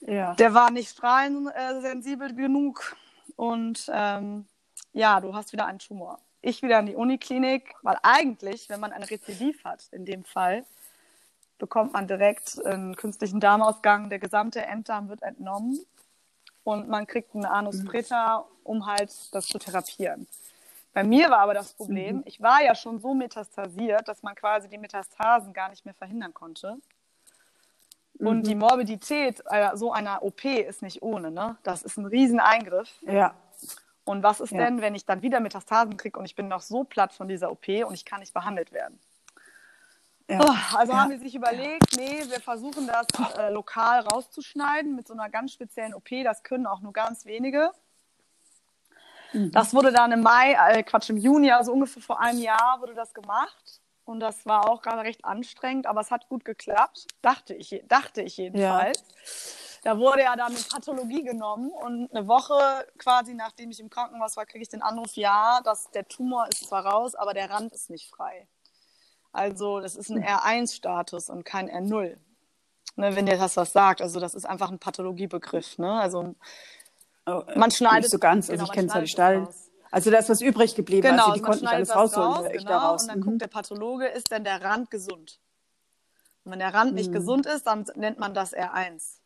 Ja. 0.02 0.34
Der 0.36 0.54
war 0.54 0.72
nicht 0.72 0.90
strahlensensibel 0.90 2.34
genug 2.34 2.96
und 3.36 3.90
ähm, 3.94 4.48
ja, 4.94 5.22
du 5.22 5.36
hast 5.36 5.54
wieder 5.54 5.66
einen 5.68 5.80
Tumor. 5.80 6.20
Ich 6.42 6.62
wieder 6.62 6.80
in 6.80 6.88
die 6.88 6.96
Uniklinik, 6.96 7.76
weil 7.84 7.98
eigentlich, 8.02 8.68
wenn 8.70 8.80
man 8.80 8.92
ein 8.92 9.04
Rezidiv 9.04 9.64
hat, 9.64 9.88
in 9.92 10.06
dem 10.06 10.26
Fall, 10.26 10.66
bekommt 11.58 11.94
man 11.94 12.08
direkt 12.08 12.64
einen 12.66 12.96
künstlichen 12.96 13.40
Darmausgang. 13.40 14.10
Der 14.10 14.20
gesamte 14.20 14.62
Enddarm 14.62 15.08
wird 15.08 15.22
entnommen 15.22 15.80
und 16.64 16.88
man 16.88 17.08
kriegt 17.08 17.36
einen 17.36 17.46
Anus 17.46 17.78
mhm. 17.78 17.86
preta, 17.86 18.46
um 18.64 18.86
halt 18.86 19.12
das 19.34 19.48
zu 19.48 19.60
therapieren. 19.60 20.28
Bei 20.94 21.04
mir 21.04 21.30
war 21.30 21.40
aber 21.40 21.54
das 21.54 21.74
Problem, 21.74 22.18
mhm. 22.18 22.24
ich 22.26 22.42
war 22.42 22.62
ja 22.62 22.76
schon 22.76 23.00
so 23.00 23.14
metastasiert, 23.14 24.08
dass 24.08 24.22
man 24.22 24.36
quasi 24.36 24.70
die 24.70 24.78
Metastasen 24.78 25.54
gar 25.54 25.70
nicht 25.70 25.86
mehr 25.86 25.96
verhindern 25.96 26.34
konnte. 26.34 26.78
Und 28.20 28.40
mhm. 28.40 28.44
die 28.44 28.56
Morbidität 28.56 29.44
äh, 29.50 29.76
so 29.76 29.92
einer 29.92 30.22
OP 30.24 30.46
ist 30.46 30.84
nicht 30.84 31.02
ohne, 31.02 31.32
ne? 31.32 31.58
Das 31.64 31.82
ist 31.82 31.98
ein 31.98 32.06
Rieseneingriff. 32.06 32.90
Ja. 33.02 33.34
Und 34.06 34.22
was 34.22 34.40
ist 34.40 34.52
ja. 34.52 34.60
denn, 34.60 34.82
wenn 34.82 34.96
ich 34.96 35.06
dann 35.06 35.22
wieder 35.22 35.40
Metastasen 35.40 35.98
kriege 35.98 36.20
und 36.20 36.26
ich 36.26 36.36
bin 36.36 36.48
noch 36.48 36.62
so 36.62 36.84
platt 36.84 37.14
von 37.14 37.28
dieser 37.28 37.52
OP 37.52 37.68
und 37.68 37.94
ich 37.94 38.06
kann 38.06 38.20
nicht 38.20 38.34
behandelt 38.34 38.72
werden? 38.72 39.00
Ja. 40.30 40.40
Oh, 40.42 40.78
also 40.78 40.94
ja. 40.94 41.00
haben 41.00 41.12
wir 41.12 41.20
sich 41.20 41.36
überlegt, 41.36 41.98
nee, 41.98 42.24
wir 42.28 42.40
versuchen 42.40 42.88
das 42.88 43.06
äh, 43.38 43.50
lokal 43.50 44.00
rauszuschneiden 44.02 44.96
mit 44.96 45.08
so 45.08 45.14
einer 45.14 45.30
ganz 45.30 45.52
speziellen 45.52 45.94
OP. 45.94 46.10
Das 46.24 46.44
können 46.44 46.66
auch 46.66 46.80
nur 46.80 46.94
ganz 46.94 47.26
wenige. 47.26 47.72
Mhm. 49.34 49.52
Das 49.52 49.74
wurde 49.74 49.92
dann 49.92 50.12
im 50.12 50.22
Mai, 50.22 50.54
äh, 50.54 50.84
Quatsch, 50.84 51.10
im 51.10 51.18
Juni, 51.18 51.52
also 51.52 51.74
ungefähr 51.74 52.02
vor 52.02 52.22
einem 52.22 52.40
Jahr 52.40 52.78
wurde 52.80 52.94
das 52.94 53.14
gemacht. 53.14 53.82
Und 54.06 54.20
das 54.20 54.46
war 54.46 54.70
auch 54.70 54.82
gerade 54.82 55.02
recht 55.04 55.24
anstrengend, 55.24 55.88
aber 55.88 56.02
es 56.02 56.12
hat 56.12 56.28
gut 56.28 56.44
geklappt, 56.44 57.08
dachte 57.22 57.54
ich, 57.54 57.84
dachte 57.88 58.22
ich 58.22 58.36
jedenfalls. 58.36 59.00
Ja. 59.00 59.94
Da 59.94 59.98
wurde 59.98 60.22
ja 60.22 60.36
dann 60.36 60.54
eine 60.54 60.64
Pathologie 60.64 61.24
genommen 61.24 61.70
und 61.70 62.14
eine 62.14 62.28
Woche 62.28 62.88
quasi 62.98 63.34
nachdem 63.34 63.72
ich 63.72 63.80
im 63.80 63.90
Krankenhaus 63.90 64.38
war, 64.38 64.46
kriege 64.46 64.62
ich 64.62 64.70
den 64.70 64.82
Anruf, 64.82 65.14
ja, 65.16 65.60
dass 65.64 65.92
der 65.92 66.08
Tumor 66.08 66.48
ist 66.48 66.68
zwar 66.68 66.86
raus, 66.86 67.16
aber 67.16 67.34
der 67.34 67.50
Rand 67.50 67.74
ist 67.74 67.90
nicht 67.90 68.10
frei. 68.10 68.48
Also 69.34 69.80
das 69.80 69.96
ist 69.96 70.10
ein 70.10 70.24
hm. 70.24 70.38
R1-Status 70.38 71.30
und 71.30 71.44
kein 71.44 71.70
R0. 71.70 72.16
Ne, 72.96 73.16
wenn 73.16 73.26
dir 73.26 73.38
das 73.38 73.58
was 73.58 73.74
sagt. 73.74 74.02
Also 74.02 74.20
das 74.20 74.36
ist 74.36 74.46
einfach 74.46 74.70
ein 74.70 74.78
Pathologiebegriff. 74.78 75.80
Ne? 75.80 75.92
Also 75.92 76.36
oh, 77.26 77.44
äh, 77.48 77.58
man 77.58 77.72
schneidet. 77.72 78.04
Nicht 78.04 78.12
so 78.12 78.20
ganz, 78.20 78.50
also 78.50 78.62
genau, 78.62 78.72
ich 78.72 78.72
kenne 78.72 78.88
zwar 78.88 79.02
die 79.02 79.08
Stall. 79.08 79.48
Also 79.90 80.12
da 80.12 80.20
ist 80.20 80.30
was 80.30 80.42
übrig 80.42 80.76
geblieben. 80.76 81.08
Genau, 81.08 81.26
also 81.26 81.34
die 81.34 81.42
konnten 81.42 81.66
nicht 81.66 81.74
alles 81.74 81.96
rausholen. 81.96 82.32
Raus, 82.32 82.48
genau, 82.52 82.70
daraus. 82.70 83.02
Und 83.04 83.08
dann 83.10 83.20
mhm. 83.20 83.24
guckt 83.24 83.42
der 83.42 83.48
Pathologe, 83.48 84.06
ist 84.08 84.32
denn 84.32 84.44
der 84.44 84.62
Rand 84.62 84.92
gesund? 84.92 85.40
Und 86.44 86.52
wenn 86.52 86.60
der 86.60 86.74
Rand 86.74 86.92
mhm. 86.92 86.98
nicht 86.98 87.12
gesund 87.12 87.48
ist, 87.48 87.66
dann 87.66 87.86
nennt 87.96 88.20
man 88.20 88.34
das 88.34 88.54
R1. 88.54 89.20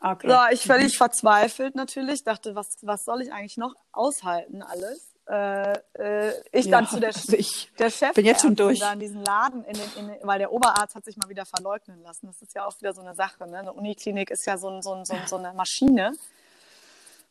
Okay. 0.00 0.30
So, 0.30 0.36
ich 0.52 0.62
völlig 0.62 0.94
mhm. 0.94 0.98
verzweifelt 0.98 1.74
natürlich, 1.74 2.22
dachte, 2.22 2.54
was, 2.54 2.78
was 2.82 3.04
soll 3.04 3.22
ich 3.22 3.32
eigentlich 3.32 3.56
noch 3.56 3.74
aushalten 3.90 4.62
alles? 4.62 5.12
Äh, 5.28 5.72
äh, 5.98 6.32
ich 6.52 6.66
ja, 6.66 6.78
dann 6.78 6.88
zu 6.88 7.00
der, 7.00 7.10
also 7.10 7.36
ich 7.36 7.70
der 7.78 7.90
Chef 7.90 8.14
bin 8.14 8.24
jetzt 8.24 8.42
schon 8.42 8.56
durch. 8.56 8.78
da 8.78 8.94
in 8.94 9.00
diesen 9.00 9.22
Laden, 9.22 9.62
in 9.64 9.74
den, 9.74 10.10
in 10.10 10.26
weil 10.26 10.38
der 10.38 10.52
Oberarzt 10.52 10.94
hat 10.94 11.04
sich 11.04 11.18
mal 11.18 11.28
wieder 11.28 11.44
verleugnen 11.44 12.02
lassen. 12.02 12.28
Das 12.28 12.40
ist 12.40 12.54
ja 12.54 12.66
auch 12.66 12.80
wieder 12.80 12.94
so 12.94 13.02
eine 13.02 13.14
Sache. 13.14 13.46
Ne? 13.46 13.58
Eine 13.58 13.72
Uniklinik 13.72 14.30
ist 14.30 14.46
ja 14.46 14.56
so, 14.56 14.80
so, 14.80 15.04
so, 15.04 15.14
so 15.26 15.36
eine 15.36 15.52
Maschine. 15.52 16.12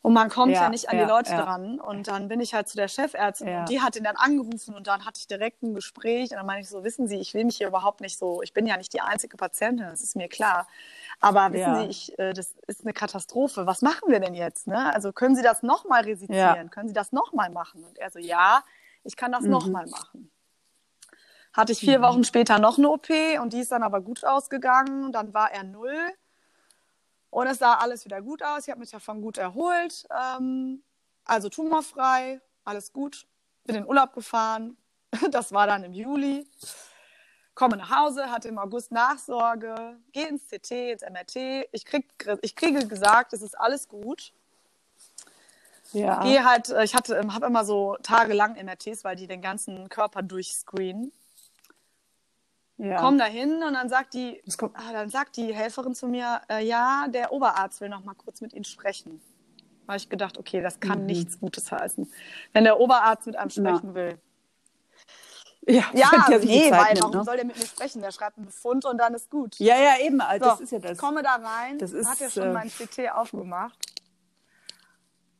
Und 0.08 0.14
man 0.14 0.30
kommt 0.30 0.54
ja, 0.54 0.62
ja 0.62 0.70
nicht 0.70 0.88
an 0.88 0.98
ja, 0.98 1.04
die 1.04 1.12
Leute 1.12 1.34
ja. 1.34 1.42
dran. 1.42 1.82
Und 1.82 2.08
dann 2.08 2.30
bin 2.30 2.40
ich 2.40 2.54
halt 2.54 2.70
zu 2.70 2.78
der 2.78 2.88
Chefärztin 2.88 3.58
und 3.58 3.68
die 3.68 3.82
hat 3.82 3.98
ihn 3.98 4.06
dann 4.06 4.16
angerufen 4.16 4.74
und 4.74 4.88
dann 4.88 5.04
hatte 5.04 5.20
ich 5.20 5.28
direkt 5.28 5.62
ein 5.64 5.74
Gespräch. 5.74 6.32
Und 6.32 6.38
dann 6.38 6.46
meine 6.46 6.62
ich 6.62 6.70
so, 6.70 6.86
wissen 6.86 7.10
Sie, 7.10 7.18
ich 7.18 7.34
will 7.34 7.44
mich 7.44 7.58
hier 7.58 7.68
überhaupt 7.68 8.00
nicht 8.00 8.18
so, 8.18 8.42
ich 8.42 8.54
bin 8.54 8.66
ja 8.66 8.78
nicht 8.78 8.94
die 8.94 9.02
einzige 9.02 9.36
Patientin, 9.36 9.86
das 9.86 10.02
ist 10.02 10.16
mir 10.16 10.30
klar. 10.30 10.66
Aber 11.20 11.52
wissen. 11.52 11.76
Sie, 11.76 11.86
ich, 11.88 12.20
äh, 12.20 12.32
das 12.32 12.56
ist 12.68 12.86
eine 12.86 12.94
Katastrophe. 12.94 13.68
Was 13.68 13.82
machen 13.82 14.10
wir 14.10 14.22
denn 14.22 14.34
jetzt? 14.34 14.66
Ne? 14.66 14.94
Also 14.94 15.12
können 15.12 15.36
Sie 15.36 15.44
das 15.44 15.62
nochmal 15.62 16.04
resizieren? 16.04 16.70
Können 16.70 16.88
Sie 16.88 16.94
das 16.94 17.12
nochmal 17.12 17.50
machen? 17.50 17.84
Und 17.84 17.98
er 17.98 18.10
so, 18.10 18.18
ja, 18.18 18.64
ich 19.04 19.18
kann 19.18 19.34
das 19.34 19.42
mhm. 19.42 19.50
nochmal 19.50 19.88
machen. 19.88 20.32
Hatte 21.52 21.74
ich 21.74 21.80
vier 21.80 22.00
mhm. 22.00 22.04
Wochen 22.04 22.24
später 22.24 22.60
noch 22.60 22.78
eine 22.78 22.90
OP 22.90 23.10
und 23.42 23.52
die 23.52 23.60
ist 23.60 23.74
dann 23.74 23.84
aber 23.84 24.00
gut 24.00 24.24
ausgegangen. 24.24 25.12
Dann 25.12 25.34
war 25.34 25.52
er 25.52 25.66
null 25.66 26.14
und 27.40 27.48
es 27.48 27.60
sah 27.60 27.76
alles 27.76 28.04
wieder 28.06 28.22
gut 28.22 28.42
aus. 28.42 28.64
Ich 28.64 28.70
habe 28.70 28.80
mich 28.80 28.92
davon 28.92 29.22
gut 29.22 29.38
erholt. 29.38 30.08
Ähm, 30.10 30.82
also 31.26 31.50
tumorfrei, 31.50 32.42
alles 32.64 32.92
gut. 32.92 33.28
Bin 33.66 33.76
in 33.76 33.86
Urlaub 33.86 34.14
gefahren. 34.14 34.78
Das 35.32 35.54
war 35.54 35.68
dann 35.68 35.84
im 35.84 35.94
Juli 35.94 36.46
komme 37.58 37.76
nach 37.76 37.90
Hause, 37.90 38.30
hatte 38.30 38.48
im 38.50 38.60
August 38.60 38.92
Nachsorge, 38.92 39.98
gehe 40.12 40.28
ins 40.28 40.44
CT, 40.48 40.72
ins 40.72 41.02
MRT. 41.02 41.68
Ich, 41.72 41.86
krieg, 41.86 42.06
ich 42.44 42.56
kriege 42.56 42.88
gesagt, 42.88 43.34
es 43.34 43.42
ist 43.42 43.60
alles 43.60 43.88
gut. 43.88 44.32
Ja. 45.92 46.22
Gehe 46.22 46.46
halt, 46.46 46.70
äh, 46.70 46.84
ich 46.84 46.94
hatte, 46.94 47.20
habe 47.34 47.48
immer 47.48 47.66
so 47.66 47.98
tagelang 48.04 48.64
MRTs, 48.64 49.04
weil 49.04 49.16
die 49.16 49.26
den 49.26 49.42
ganzen 49.42 49.90
Körper 49.90 50.22
durchscreenen. 50.22 51.12
Ja. 52.78 53.02
Komm 53.02 53.18
da 53.18 53.26
hin 53.26 53.64
und 53.64 53.74
dann 53.74 53.90
sagt 53.90 54.14
die, 54.14 54.42
ah, 54.62 54.94
dann 54.94 55.10
sagt 55.10 55.38
die 55.38 55.54
Helferin 55.54 55.96
zu 55.96 56.08
mir, 56.08 56.42
äh, 56.48 56.64
ja, 56.64 57.08
der 57.08 57.32
Oberarzt 57.32 57.82
will 57.82 57.90
noch 57.90 58.04
mal 58.04 58.14
kurz 58.14 58.40
mit 58.42 58.54
Ihnen 58.54 58.66
sprechen. 58.66 59.20
Da 59.88 59.94
habe 59.94 59.98
ich 59.98 60.10
gedacht, 60.10 60.38
okay, 60.38 60.62
das 60.62 60.80
kann 60.80 61.02
mhm. 61.02 61.06
nichts 61.08 61.40
Gutes 61.40 61.72
heißen. 61.72 62.12
Wenn 62.54 62.66
der 62.66 62.80
Oberarzt 62.80 63.26
mit 63.26 63.36
einem 63.36 63.50
sprechen 63.50 63.90
ja. 63.90 63.96
will, 63.96 64.20
ja, 65.70 65.84
ja, 65.94 66.12
ja 66.30 66.38
nee, 66.40 66.72
weil 66.72 66.94
nimmt, 66.94 67.02
warum 67.02 67.18
ne? 67.18 67.24
soll 67.24 67.36
der 67.36 67.46
mit 67.46 67.58
mir 67.58 67.66
sprechen? 67.66 68.02
Der 68.02 68.12
schreibt 68.12 68.38
einen 68.38 68.46
Befund 68.46 68.86
und 68.86 68.98
dann 68.98 69.14
ist 69.14 69.30
gut. 69.30 69.58
Ja, 69.60 69.76
ja, 69.78 70.00
eben. 70.00 70.22
Also 70.22 70.46
so, 70.46 70.52
das 70.52 70.62
ist 70.62 70.72
ja 70.72 70.80
das. 70.80 70.92
Ich 70.94 70.98
komme 70.98 71.24
da 71.24 71.36
rein, 71.36 71.78
das 71.78 71.92
ist, 71.92 72.08
hat 72.08 72.20
ja 72.20 72.30
schon 72.30 72.44
äh, 72.44 72.54
mein 72.54 72.70
CT 72.70 73.12
aufgemacht 73.14 73.78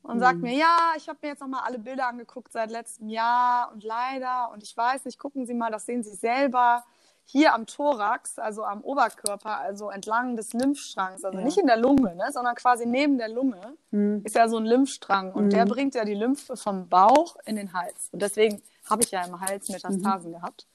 und 0.02 0.14
hm. 0.14 0.20
sagt 0.20 0.38
mir, 0.40 0.54
ja, 0.54 0.92
ich 0.96 1.08
habe 1.08 1.18
mir 1.22 1.28
jetzt 1.28 1.40
nochmal 1.40 1.62
alle 1.64 1.78
Bilder 1.78 2.08
angeguckt 2.08 2.52
seit 2.52 2.70
letztem 2.70 3.08
Jahr 3.08 3.72
und 3.72 3.84
leider 3.84 4.50
und 4.52 4.62
ich 4.62 4.76
weiß 4.76 5.06
nicht, 5.06 5.18
gucken 5.18 5.46
Sie 5.46 5.54
mal, 5.54 5.70
das 5.70 5.86
sehen 5.86 6.02
Sie 6.02 6.14
selber 6.14 6.84
hier 7.30 7.52
am 7.52 7.66
Thorax, 7.66 8.38
also 8.38 8.64
am 8.64 8.80
Oberkörper, 8.80 9.58
also 9.58 9.90
entlang 9.90 10.34
des 10.34 10.54
Lymphstrangs, 10.54 11.24
also 11.24 11.38
ja. 11.38 11.44
nicht 11.44 11.58
in 11.58 11.66
der 11.66 11.76
Lunge, 11.76 12.14
ne, 12.16 12.32
sondern 12.32 12.54
quasi 12.54 12.86
neben 12.86 13.18
der 13.18 13.28
Lunge, 13.28 13.76
hm. 13.90 14.22
ist 14.24 14.34
ja 14.34 14.48
so 14.48 14.56
ein 14.56 14.64
Lymphstrang 14.64 15.32
und 15.32 15.44
hm. 15.44 15.50
der 15.50 15.66
bringt 15.66 15.94
ja 15.94 16.06
die 16.06 16.14
Lymphe 16.14 16.56
vom 16.56 16.88
Bauch 16.88 17.36
in 17.44 17.56
den 17.56 17.74
Hals. 17.74 18.08
Und 18.12 18.22
deswegen 18.22 18.62
habe 18.88 19.02
ich 19.02 19.10
ja 19.10 19.22
im 19.26 19.38
Hals 19.40 19.68
Metastasen 19.68 20.30
mhm. 20.30 20.36
gehabt. 20.36 20.66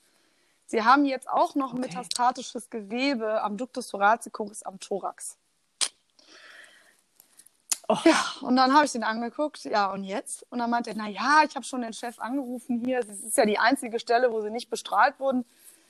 Sie 0.68 0.84
haben 0.84 1.06
jetzt 1.06 1.28
auch 1.28 1.56
noch 1.56 1.74
okay. 1.74 1.82
metastatisches 1.82 2.70
Gewebe 2.70 3.42
am 3.42 3.58
Ductus 3.58 3.88
thoracicus 3.88 4.62
am 4.62 4.80
Thorax. 4.80 5.38
Oh. 7.88 7.98
Ja, 8.06 8.26
und 8.42 8.56
dann 8.56 8.74
habe 8.74 8.86
ich 8.86 8.92
den 8.92 9.04
angeguckt, 9.04 9.66
ja, 9.66 9.92
und 9.92 10.04
jetzt? 10.04 10.46
Und 10.52 10.60
dann 10.60 10.70
meinte 10.70 10.92
er, 10.92 10.96
na 10.96 11.10
ja, 11.10 11.42
ich 11.48 11.56
habe 11.56 11.66
schon 11.66 11.82
den 11.82 11.94
Chef 11.94 12.20
angerufen 12.20 12.80
hier. 12.86 13.00
Es 13.00 13.10
ist 13.10 13.38
ja 13.38 13.46
die 13.46 13.58
einzige 13.58 14.00
Stelle, 14.00 14.32
wo 14.32 14.40
sie 14.42 14.52
nicht 14.52 14.70
bestrahlt 14.70 15.20
wurden. 15.20 15.46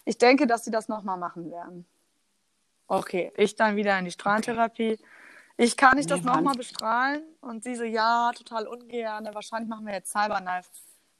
Ich 0.05 0.17
denke, 0.17 0.47
dass 0.47 0.65
sie 0.65 0.71
das 0.71 0.87
nochmal 0.87 1.17
machen 1.17 1.49
werden. 1.51 1.85
Okay, 2.87 3.31
ich 3.37 3.55
dann 3.55 3.75
wieder 3.75 3.97
in 3.97 4.05
die 4.05 4.11
Strahlentherapie. 4.11 4.99
Ich 5.55 5.77
kann 5.77 5.97
nicht 5.97 6.09
nee, 6.09 6.15
das 6.15 6.25
nochmal 6.25 6.55
bestrahlen. 6.55 7.23
Und 7.41 7.63
sie 7.63 7.75
so, 7.75 7.83
ja, 7.83 8.31
total 8.35 8.67
ungern. 8.67 9.27
Wahrscheinlich 9.33 9.69
machen 9.69 9.85
wir 9.85 9.93
jetzt 9.93 10.11
Cyberknife. 10.11 10.69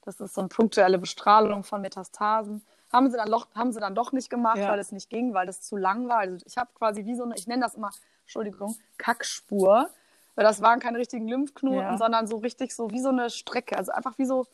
Das 0.02 0.20
ist 0.20 0.34
so 0.34 0.42
eine 0.42 0.48
punktuelle 0.48 0.98
Bestrahlung 0.98 1.64
von 1.64 1.80
Metastasen. 1.80 2.64
Haben 2.92 3.10
sie 3.10 3.16
dann 3.16 3.30
doch, 3.30 3.48
haben 3.54 3.72
sie 3.72 3.80
dann 3.80 3.94
doch 3.94 4.12
nicht 4.12 4.28
gemacht, 4.28 4.58
ja. 4.58 4.68
weil 4.68 4.78
es 4.78 4.92
nicht 4.92 5.08
ging, 5.08 5.34
weil 5.34 5.46
das 5.46 5.62
zu 5.62 5.76
lang 5.76 6.08
war. 6.08 6.18
Also 6.18 6.44
ich 6.46 6.58
habe 6.58 6.70
quasi 6.74 7.06
wie 7.06 7.14
so 7.14 7.24
eine, 7.24 7.34
ich 7.36 7.46
nenne 7.46 7.62
das 7.62 7.74
immer, 7.74 7.90
Entschuldigung, 8.24 8.76
Kackspur 8.98 9.90
weil 10.34 10.44
das 10.44 10.60
waren 10.62 10.80
keine 10.80 10.98
richtigen 10.98 11.28
Lymphknoten, 11.28 11.80
ja. 11.80 11.98
sondern 11.98 12.26
so 12.26 12.36
richtig 12.38 12.74
so 12.74 12.90
wie 12.90 13.00
so 13.00 13.10
eine 13.10 13.30
Strecke. 13.30 13.76
Also 13.76 13.92
einfach 13.92 14.18
wie 14.18 14.24
so 14.24 14.46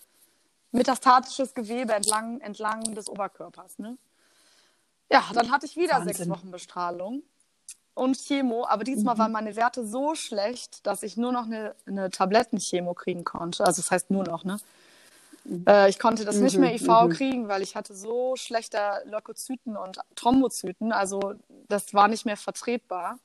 metastatisches 0.73 1.55
Gewebe 1.55 1.93
entlang, 1.95 2.41
entlang 2.41 2.83
des 2.95 3.09
Oberkörpers. 3.09 3.79
Ne? 3.79 3.97
Ja, 5.13 5.25
dann 5.33 5.51
hatte 5.51 5.67
ich 5.67 5.77
wieder 5.77 5.95
Wahnsinn. 5.95 6.15
sechs 6.15 6.29
Wochen 6.29 6.51
Bestrahlung 6.51 7.23
und 7.95 8.17
Chemo, 8.17 8.67
aber 8.67 8.85
diesmal 8.85 9.15
mhm. 9.15 9.19
waren 9.19 9.33
meine 9.33 9.57
Werte 9.57 9.87
so 9.87 10.15
schlecht, 10.15 10.87
dass 10.87 11.03
ich 11.03 11.17
nur 11.17 11.33
noch 11.33 11.47
eine, 11.47 11.75
eine 11.87 12.11
Tablettenchemo 12.11 12.95
kriegen 12.95 13.25
konnte. 13.25 13.65
Also 13.65 13.83
das 13.83 13.91
heißt 13.91 14.11
nur 14.11 14.25
noch, 14.25 14.45
ne? 14.45 14.59
Mhm. 15.45 15.65
Äh, 15.67 15.89
ich 15.89 15.99
konnte 15.99 16.25
das 16.25 16.37
mhm. 16.37 16.45
nicht 16.45 16.59
mehr 16.59 16.75
IV 16.75 16.89
mhm. 16.89 17.09
kriegen, 17.11 17.49
weil 17.49 17.63
ich 17.63 17.77
hatte 17.77 17.95
so 17.95 18.37
schlechte 18.37 18.79
Leukozyten 19.07 19.77
und 19.77 19.99
Thrombozyten. 20.15 20.93
Also 20.93 21.35
das 21.69 21.93
war 21.93 22.09
nicht 22.09 22.25
mehr 22.25 22.37
vertretbar. 22.37 23.19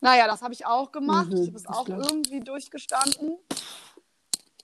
Naja, 0.00 0.26
das 0.26 0.42
habe 0.42 0.54
ich 0.54 0.66
auch 0.66 0.92
gemacht. 0.92 1.28
Mhm, 1.28 1.42
ich 1.42 1.48
habe 1.48 1.56
es 1.56 1.66
auch 1.66 1.84
klar. 1.84 2.00
irgendwie 2.00 2.40
durchgestanden. 2.40 3.36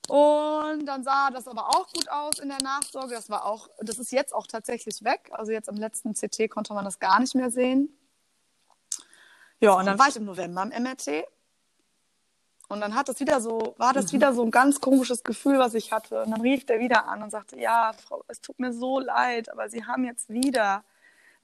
Und 0.08 0.86
dann 0.86 1.02
sah 1.02 1.30
das 1.30 1.48
aber 1.48 1.68
auch 1.68 1.90
gut 1.92 2.10
aus 2.10 2.38
in 2.38 2.48
der 2.48 2.62
Nachsorge. 2.62 3.14
Das 3.14 3.30
war 3.30 3.46
auch, 3.46 3.68
das 3.80 3.98
ist 3.98 4.12
jetzt 4.12 4.34
auch 4.34 4.46
tatsächlich 4.46 5.02
weg. 5.02 5.30
Also 5.32 5.52
jetzt 5.52 5.68
im 5.68 5.76
letzten 5.76 6.14
CT 6.14 6.50
konnte 6.50 6.74
man 6.74 6.84
das 6.84 6.98
gar 6.98 7.20
nicht 7.20 7.34
mehr 7.34 7.50
sehen. 7.50 7.96
Ja, 9.60 9.74
und 9.74 9.86
dann 9.86 9.98
war 9.98 10.08
ich 10.08 10.16
im 10.16 10.24
November 10.24 10.62
im 10.62 10.82
MRT. 10.82 11.24
Und 12.68 12.80
dann 12.80 12.94
hat 12.94 13.08
das 13.08 13.20
wieder 13.20 13.40
so, 13.40 13.74
war 13.78 13.92
das 13.92 14.06
mhm. 14.06 14.16
wieder 14.16 14.34
so 14.34 14.42
ein 14.42 14.50
ganz 14.50 14.80
komisches 14.80 15.22
Gefühl, 15.22 15.58
was 15.58 15.74
ich 15.74 15.92
hatte. 15.92 16.22
Und 16.22 16.30
dann 16.30 16.40
rief 16.40 16.66
der 16.66 16.80
wieder 16.80 17.08
an 17.08 17.22
und 17.22 17.30
sagte, 17.30 17.58
ja, 17.58 17.92
Frau, 17.92 18.24
es 18.28 18.40
tut 18.40 18.58
mir 18.58 18.72
so 18.72 19.00
leid, 19.00 19.50
aber 19.50 19.68
Sie 19.68 19.84
haben 19.84 20.04
jetzt 20.04 20.28
wieder 20.28 20.84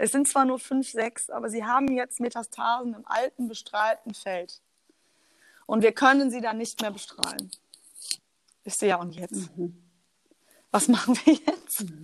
es 0.02 0.12
sind 0.12 0.26
zwar 0.26 0.46
nur 0.46 0.58
fünf, 0.58 0.90
sechs, 0.90 1.28
aber 1.28 1.50
sie 1.50 1.62
haben 1.62 1.88
jetzt 1.88 2.20
Metastasen 2.20 2.94
im 2.94 3.06
alten 3.06 3.48
bestrahlten 3.48 4.14
Feld. 4.14 4.62
Und 5.66 5.82
wir 5.82 5.92
können 5.92 6.30
sie 6.30 6.40
dann 6.40 6.56
nicht 6.56 6.80
mehr 6.80 6.90
bestrahlen. 6.90 7.50
Ich 8.64 8.74
sehe 8.74 8.90
ja, 8.90 8.96
und 8.96 9.14
jetzt? 9.14 9.56
Mhm. 9.56 9.82
Was 10.70 10.88
machen 10.88 11.16
wir 11.24 11.34
jetzt? 11.34 11.80
Mhm. 11.82 12.02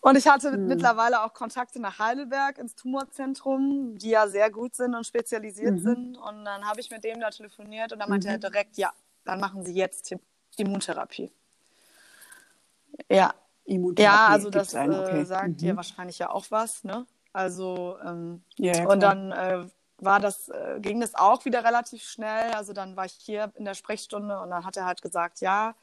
Und 0.00 0.16
ich 0.16 0.26
hatte 0.26 0.50
mhm. 0.50 0.66
mittlerweile 0.66 1.22
auch 1.22 1.32
Kontakte 1.32 1.80
nach 1.80 2.00
Heidelberg 2.00 2.58
ins 2.58 2.74
Tumorzentrum, 2.74 3.96
die 3.98 4.10
ja 4.10 4.26
sehr 4.26 4.50
gut 4.50 4.74
sind 4.74 4.96
und 4.96 5.06
spezialisiert 5.06 5.74
mhm. 5.74 5.78
sind. 5.78 6.16
Und 6.16 6.44
dann 6.44 6.66
habe 6.66 6.80
ich 6.80 6.90
mit 6.90 7.04
dem 7.04 7.20
da 7.20 7.30
telefoniert 7.30 7.92
und 7.92 8.00
dann 8.00 8.10
meinte 8.10 8.28
er 8.28 8.36
mhm. 8.36 8.40
direkt, 8.40 8.76
ja, 8.76 8.92
dann 9.24 9.38
machen 9.38 9.64
Sie 9.64 9.74
jetzt 9.74 10.12
Immuntherapie. 10.56 11.30
Ja, 13.08 13.32
Immuntherapie. 13.64 14.02
Ja, 14.02 14.26
also 14.26 14.50
das 14.50 14.74
okay. 14.74 15.20
äh, 15.20 15.24
sagt 15.24 15.48
mhm. 15.48 15.56
dir 15.58 15.76
wahrscheinlich 15.76 16.18
ja 16.18 16.30
auch 16.30 16.46
was, 16.50 16.82
ne? 16.82 17.06
Also 17.32 17.96
ähm, 18.04 18.42
ja, 18.56 18.74
ja, 18.74 18.88
und 18.88 19.00
dann 19.00 19.30
äh, 19.30 19.64
war 20.04 20.20
das, 20.20 20.48
äh, 20.48 20.78
ging 20.80 21.00
das 21.00 21.14
auch 21.14 21.44
wieder 21.44 21.64
relativ 21.64 22.02
schnell. 22.02 22.52
Also 22.52 22.72
dann 22.72 22.96
war 22.96 23.04
ich 23.04 23.12
hier 23.12 23.52
in 23.54 23.64
der 23.64 23.74
Sprechstunde 23.74 24.40
und 24.40 24.50
dann 24.50 24.64
hat 24.64 24.76
er 24.76 24.84
halt 24.84 25.02
gesagt, 25.02 25.40
ja, 25.40 25.74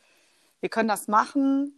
wir 0.60 0.70
können 0.70 0.90
das 0.90 1.08
machen. 1.08 1.74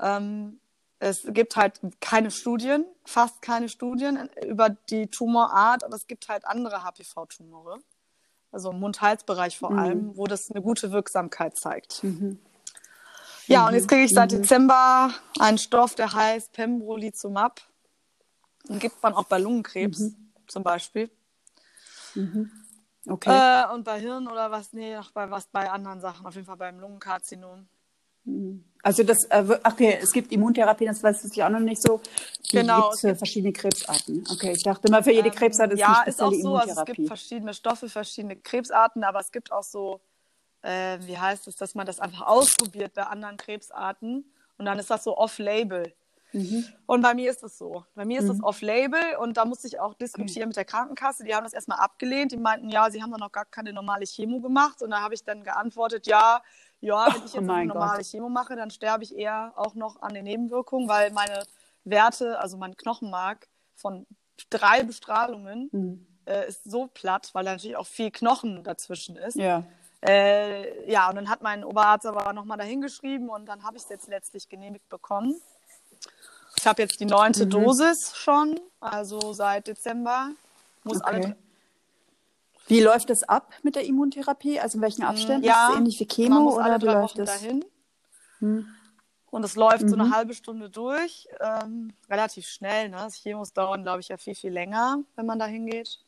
Ähm, 0.00 0.58
es 0.98 1.24
gibt 1.26 1.56
halt 1.56 1.80
keine 2.00 2.30
Studien, 2.30 2.84
fast 3.04 3.42
keine 3.42 3.68
Studien 3.68 4.30
über 4.46 4.70
die 4.70 5.08
Tumorart, 5.08 5.82
aber 5.82 5.96
es 5.96 6.06
gibt 6.06 6.28
halt 6.28 6.44
andere 6.44 6.84
HPV-Tumore, 6.84 7.80
also 8.52 8.70
im 8.70 8.78
Mund-Hals-Bereich 8.78 9.58
vor 9.58 9.72
mhm. 9.72 9.78
allem, 9.78 10.16
wo 10.16 10.26
das 10.26 10.50
eine 10.50 10.62
gute 10.62 10.92
Wirksamkeit 10.92 11.56
zeigt. 11.56 12.04
Mhm. 12.04 12.38
Ja, 13.48 13.66
und 13.66 13.74
jetzt 13.74 13.88
kriege 13.88 14.04
ich 14.04 14.12
seit 14.12 14.32
mhm. 14.32 14.42
Dezember 14.42 15.12
einen 15.40 15.58
Stoff, 15.58 15.96
der 15.96 16.12
heißt 16.12 16.52
Pembrolizumab. 16.52 17.60
Den 18.68 18.78
gibt 18.78 19.02
man 19.02 19.14
auch 19.14 19.24
bei 19.24 19.38
Lungenkrebs 19.38 19.98
mhm. 19.98 20.32
zum 20.46 20.62
Beispiel. 20.62 21.10
Mhm. 22.14 22.50
Okay. 23.06 23.30
Äh, 23.30 23.74
und 23.74 23.84
bei 23.84 23.98
Hirn 23.98 24.28
oder 24.28 24.50
was, 24.50 24.72
nee, 24.72 24.94
noch 24.94 25.10
bei 25.10 25.30
was 25.30 25.46
bei 25.46 25.68
anderen 25.70 26.00
Sachen, 26.00 26.24
auf 26.24 26.34
jeden 26.34 26.46
Fall 26.46 26.56
beim 26.56 26.78
Lungenkarzinom. 26.78 27.66
Mhm. 28.24 28.64
Also 28.82 29.02
das, 29.02 29.24
äh, 29.24 29.44
okay, 29.64 29.98
es 30.00 30.12
gibt 30.12 30.32
Immuntherapie, 30.32 30.86
das 30.86 31.02
weiß 31.02 31.24
ich 31.24 31.42
auch 31.42 31.48
noch 31.48 31.60
nicht 31.60 31.82
so. 31.82 32.00
Die 32.50 32.56
genau. 32.56 32.82
Gibt 32.82 32.94
es 32.94 33.00
für 33.00 33.16
verschiedene 33.16 33.52
Krebsarten. 33.52 34.24
Okay, 34.30 34.52
ich 34.52 34.62
dachte 34.62 34.88
immer, 34.88 35.02
für 35.02 35.12
jede 35.12 35.28
ähm, 35.28 35.34
Krebsart 35.34 35.72
ist 35.72 35.80
ja, 35.80 36.02
eine 36.02 36.12
spezielle 36.12 36.36
ist 36.36 36.44
auch 36.44 36.50
so. 36.50 36.56
Also 36.56 36.80
es 36.80 36.86
gibt 36.86 37.06
verschiedene 37.06 37.54
Stoffe, 37.54 37.88
verschiedene 37.88 38.36
Krebsarten, 38.36 39.02
aber 39.04 39.20
es 39.20 39.30
gibt 39.32 39.50
auch 39.52 39.64
so 39.64 40.00
äh, 40.62 40.98
wie 41.02 41.18
heißt 41.18 41.48
es, 41.48 41.56
dass 41.56 41.74
man 41.74 41.86
das 41.86 42.00
einfach 42.00 42.26
ausprobiert 42.26 42.94
bei 42.94 43.02
anderen 43.02 43.36
Krebsarten 43.36 44.24
und 44.58 44.64
dann 44.64 44.78
ist 44.78 44.90
das 44.90 45.04
so 45.04 45.16
off-label. 45.16 45.92
Mhm. 46.32 46.64
Und 46.86 47.02
bei 47.02 47.14
mir 47.14 47.30
ist 47.30 47.42
es 47.42 47.58
so. 47.58 47.84
Bei 47.94 48.04
mir 48.04 48.20
ist 48.20 48.28
es 48.28 48.38
mhm. 48.38 48.44
off-label 48.44 49.16
und 49.20 49.36
da 49.36 49.44
musste 49.44 49.66
ich 49.66 49.80
auch 49.80 49.94
diskutieren 49.94 50.48
mit 50.48 50.56
der 50.56 50.64
Krankenkasse. 50.64 51.24
Die 51.24 51.34
haben 51.34 51.44
das 51.44 51.52
erstmal 51.52 51.78
abgelehnt. 51.78 52.32
Die 52.32 52.36
meinten, 52.36 52.68
ja, 52.70 52.90
sie 52.90 53.02
haben 53.02 53.10
doch 53.10 53.18
noch 53.18 53.32
gar 53.32 53.44
keine 53.44 53.72
normale 53.72 54.06
Chemo 54.06 54.40
gemacht. 54.40 54.82
Und 54.82 54.90
da 54.90 55.00
habe 55.00 55.14
ich 55.14 55.24
dann 55.24 55.44
geantwortet, 55.44 56.06
ja, 56.06 56.42
ja, 56.80 57.06
wenn 57.06 57.24
ich 57.24 57.34
jetzt 57.34 57.48
oh 57.48 57.52
eine 57.52 57.66
normale 57.66 57.98
Gott. 57.98 58.06
Chemo 58.06 58.28
mache, 58.28 58.56
dann 58.56 58.70
sterbe 58.70 59.04
ich 59.04 59.16
eher 59.16 59.52
auch 59.56 59.74
noch 59.74 60.00
an 60.02 60.14
den 60.14 60.24
Nebenwirkungen, 60.24 60.88
weil 60.88 61.12
meine 61.12 61.44
Werte, 61.84 62.38
also 62.40 62.56
mein 62.56 62.76
Knochenmark 62.76 63.48
von 63.74 64.06
drei 64.50 64.82
Bestrahlungen 64.82 65.68
mhm. 65.72 66.06
äh, 66.26 66.48
ist 66.48 66.64
so 66.64 66.88
platt, 66.88 67.30
weil 67.32 67.44
da 67.44 67.52
natürlich 67.52 67.76
auch 67.76 67.86
viel 67.86 68.10
Knochen 68.10 68.64
dazwischen 68.64 69.16
ist. 69.16 69.36
Ja. 69.36 69.64
Äh, 70.04 70.90
ja, 70.90 71.08
und 71.08 71.14
dann 71.14 71.28
hat 71.28 71.42
mein 71.42 71.64
Oberarzt 71.64 72.06
aber 72.06 72.32
nochmal 72.32 72.58
dahin 72.58 72.80
geschrieben 72.80 73.28
und 73.28 73.46
dann 73.46 73.62
habe 73.62 73.76
ich 73.76 73.84
es 73.84 73.88
jetzt 73.88 74.08
letztlich 74.08 74.48
genehmigt 74.48 74.88
bekommen. 74.88 75.40
Ich 76.62 76.66
habe 76.68 76.80
jetzt 76.80 77.00
die 77.00 77.06
neunte 77.06 77.44
mhm. 77.44 77.50
Dosis 77.50 78.14
schon, 78.14 78.60
also 78.78 79.32
seit 79.32 79.66
Dezember. 79.66 80.30
Muss 80.84 80.98
okay. 80.98 81.06
alle. 81.06 81.36
Wie 82.68 82.80
läuft 82.80 83.10
das 83.10 83.24
ab 83.24 83.52
mit 83.64 83.74
der 83.74 83.84
Immuntherapie? 83.84 84.60
Also 84.60 84.78
in 84.78 84.82
welchen 84.82 85.02
Abständen? 85.02 85.44
Ja, 85.44 85.66
ist 85.66 85.72
es 85.72 85.78
ähnlich 85.78 85.98
wie 85.98 86.06
Chemo 86.06 86.34
man 86.36 86.42
muss 86.44 86.54
oder 86.54 86.64
alle 86.66 86.78
drei 86.78 86.92
läuft 86.92 87.18
Wochen 87.18 87.24
dahin? 87.24 87.64
Hm. 88.38 88.68
Und 89.32 89.44
es 89.44 89.56
läuft 89.56 89.82
mhm. 89.82 89.88
so 89.88 89.96
eine 89.96 90.04
mhm. 90.04 90.14
halbe 90.14 90.34
Stunde 90.34 90.70
durch, 90.70 91.26
ähm, 91.40 91.94
relativ 92.08 92.46
schnell. 92.46 92.90
Ne? 92.90 92.96
Das 92.96 93.16
Chemos 93.16 93.52
dauern, 93.52 93.82
glaube 93.82 93.98
ich, 93.98 94.06
ja 94.06 94.16
viel, 94.16 94.36
viel 94.36 94.52
länger, 94.52 94.98
wenn 95.16 95.26
man 95.26 95.40
da 95.40 95.46
hingeht. 95.46 95.98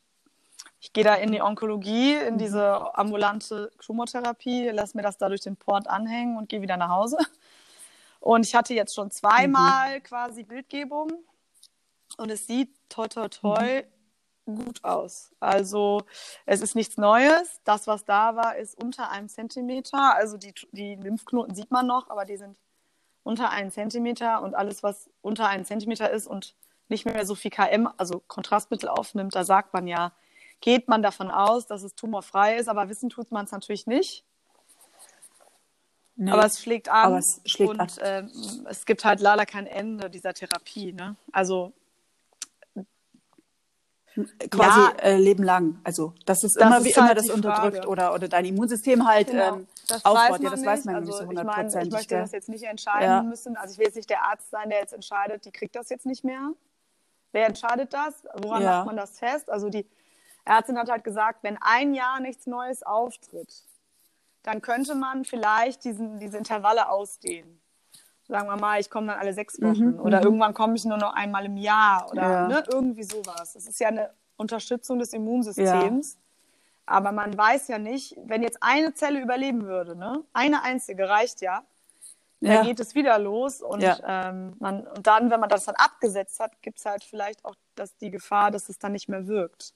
Ich 0.79 0.93
gehe 0.93 1.03
da 1.03 1.15
in 1.15 1.33
die 1.33 1.41
Onkologie, 1.41 2.13
in 2.13 2.35
mhm. 2.35 2.37
diese 2.37 2.97
ambulante 2.97 3.73
Tumortherapie, 3.85 4.69
lasse 4.69 4.95
mir 4.95 5.03
das 5.03 5.17
da 5.17 5.27
durch 5.27 5.41
den 5.41 5.57
Port 5.57 5.89
anhängen 5.89 6.37
und 6.37 6.47
gehe 6.47 6.61
wieder 6.61 6.77
nach 6.77 6.91
Hause. 6.91 7.17
Und 8.25 8.43
ich 8.43 8.55
hatte 8.55 8.73
jetzt 8.73 8.95
schon 8.95 9.11
zweimal 9.11 9.99
mhm. 9.99 10.03
quasi 10.03 10.41
Bildgebung 10.41 11.11
und 12.17 12.31
es 12.31 12.47
sieht 12.47 12.73
toi 12.89 13.07
toi 13.07 13.27
toi 13.27 13.83
mhm. 14.47 14.65
gut 14.65 14.83
aus. 14.83 15.31
Also 15.39 16.01
es 16.47 16.61
ist 16.61 16.73
nichts 16.73 16.97
Neues. 16.97 17.61
Das, 17.65 17.85
was 17.85 18.03
da 18.03 18.35
war, 18.35 18.55
ist 18.55 18.81
unter 18.81 19.11
einem 19.11 19.29
Zentimeter. 19.29 20.15
Also 20.15 20.37
die, 20.37 20.55
die 20.71 20.95
Lymphknoten 20.95 21.53
sieht 21.53 21.69
man 21.69 21.85
noch, 21.85 22.09
aber 22.09 22.25
die 22.25 22.37
sind 22.37 22.57
unter 23.21 23.51
einem 23.51 23.69
Zentimeter 23.69 24.41
und 24.41 24.55
alles, 24.55 24.81
was 24.81 25.07
unter 25.21 25.47
einem 25.47 25.63
Zentimeter 25.63 26.09
ist 26.09 26.25
und 26.25 26.55
nicht 26.87 27.05
mehr 27.05 27.27
so 27.27 27.35
viel 27.35 27.51
KM, 27.51 27.87
also 27.95 28.23
Kontrastmittel 28.27 28.89
aufnimmt, 28.89 29.35
da 29.35 29.43
sagt 29.43 29.71
man 29.71 29.85
ja, 29.85 30.13
geht 30.61 30.87
man 30.87 31.03
davon 31.03 31.29
aus, 31.29 31.67
dass 31.67 31.83
es 31.83 31.93
tumorfrei 31.93 32.55
ist, 32.55 32.69
aber 32.69 32.89
wissen 32.89 33.11
tut 33.11 33.31
man 33.31 33.45
es 33.45 33.51
natürlich 33.51 33.85
nicht. 33.85 34.25
Nee, 36.17 36.31
aber 36.31 36.45
es 36.45 36.61
schlägt 36.61 36.89
an 36.89 37.05
aber 37.05 37.17
es 37.17 37.41
schlägt 37.45 37.71
und 37.71 37.79
an. 37.79 37.89
Äh, 37.99 38.23
es 38.69 38.85
gibt 38.85 39.03
halt 39.03 39.19
leider 39.19 39.45
kein 39.45 39.67
Ende 39.67 40.09
dieser 40.09 40.33
Therapie. 40.33 40.93
Ne? 40.93 41.15
Also 41.31 41.73
quasi 44.49 44.79
ja, 44.79 44.91
äh, 45.01 45.17
Leben 45.17 45.43
lang. 45.43 45.79
Also 45.83 46.13
das 46.25 46.43
ist 46.43 46.55
das 46.55 46.65
immer 46.65 46.77
ist 46.77 46.85
wie 46.85 46.93
halt 46.95 47.11
immer 47.11 47.15
das 47.15 47.29
unterdrückt 47.29 47.77
Frage. 47.77 47.89
oder, 47.89 48.13
oder 48.13 48.27
dein 48.27 48.45
Immunsystem 48.45 49.05
halt 49.05 49.31
genau. 49.31 49.57
ähm, 49.57 49.67
das 49.87 50.05
aufbaut. 50.05 50.41
Ja, 50.41 50.49
das 50.51 50.59
nicht. 50.61 50.69
weiß 50.69 50.85
man 50.85 50.95
also, 50.95 51.07
nicht 51.07 51.17
so 51.17 51.25
hundertprozentig. 51.25 51.75
Ich, 51.75 51.75
mein, 51.75 51.87
ich 51.87 51.93
möchte 51.93 52.15
das 52.15 52.31
jetzt 52.31 52.49
nicht 52.49 52.63
entscheiden 52.63 53.09
ja. 53.09 53.23
müssen. 53.23 53.57
Also 53.57 53.73
ich 53.73 53.77
will 53.77 53.85
jetzt 53.85 53.95
nicht 53.95 54.09
der 54.09 54.23
Arzt 54.23 54.49
sein, 54.49 54.69
der 54.69 54.79
jetzt 54.79 54.93
entscheidet, 54.93 55.45
die 55.45 55.51
kriegt 55.51 55.75
das 55.75 55.89
jetzt 55.89 56.05
nicht 56.05 56.23
mehr. 56.23 56.51
Wer 57.33 57.47
entscheidet 57.47 57.93
das? 57.93 58.23
Woran 58.35 58.63
ja. 58.63 58.77
macht 58.77 58.85
man 58.87 58.97
das 58.97 59.19
fest? 59.19 59.49
Also 59.49 59.69
die 59.69 59.85
Ärztin 60.45 60.77
hat 60.77 60.89
halt 60.89 61.03
gesagt, 61.03 61.43
wenn 61.43 61.57
ein 61.59 61.93
Jahr 61.93 62.21
nichts 62.21 62.45
Neues 62.45 62.83
auftritt, 62.83 63.53
dann 64.45 64.61
könnte 64.61 64.93
man 64.93 65.25
vielleicht 65.25 65.83
diesen, 65.83 66.19
diese 66.19 66.37
Intervalle 66.37 66.89
ausdehnen. 66.89 67.59
Sagen 68.27 68.47
wir 68.47 68.57
mal, 68.57 68.79
ich 68.79 68.91
komme 68.91 69.07
dann 69.07 69.19
alle 69.19 69.33
sechs 69.33 69.57
mhm, 69.57 69.67
Wochen 69.67 69.91
mhm, 69.93 69.99
oder 69.99 70.23
irgendwann 70.23 70.53
komme 70.53 70.75
ich 70.75 70.85
nur 70.85 70.97
noch 70.97 71.13
einmal 71.13 71.45
im 71.45 71.57
Jahr 71.57 72.07
oder 72.11 72.21
ja. 72.21 72.47
ne, 72.47 72.63
irgendwie 72.71 73.03
sowas. 73.03 73.53
Das 73.53 73.65
ist 73.65 73.79
ja 73.79 73.87
eine 73.87 74.11
Unterstützung 74.37 74.99
des 74.99 75.13
Immunsystems. 75.13 76.13
Ja. 76.13 76.19
Aber 76.87 77.11
man 77.11 77.35
weiß 77.35 77.67
ja 77.69 77.79
nicht, 77.79 78.15
wenn 78.23 78.43
jetzt 78.43 78.59
eine 78.61 78.93
Zelle 78.93 79.19
überleben 79.19 79.65
würde, 79.65 79.95
ne? 79.95 80.23
Eine 80.33 80.61
einzige 80.61 81.09
reicht 81.09 81.41
ja. 81.41 81.63
Ja. 82.41 82.55
Dann 82.55 82.65
geht 82.67 82.79
es 82.79 82.93
wieder 82.93 83.17
los 83.17 83.63
und, 83.63 83.81
ja. 83.81 83.97
ähm, 84.05 84.53
man, 84.59 84.85
und 84.85 85.07
dann, 85.07 85.31
wenn 85.31 85.39
man 85.39 85.49
das 85.49 85.65
dann 85.65 85.75
abgesetzt 85.75 86.39
hat, 86.39 86.61
gibt 86.61 86.77
es 86.77 86.85
halt 86.85 87.03
vielleicht 87.03 87.43
auch 87.43 87.55
das, 87.73 87.97
die 87.97 88.11
Gefahr, 88.11 88.51
dass 88.51 88.69
es 88.69 88.77
dann 88.77 88.91
nicht 88.91 89.09
mehr 89.09 89.25
wirkt. 89.25 89.73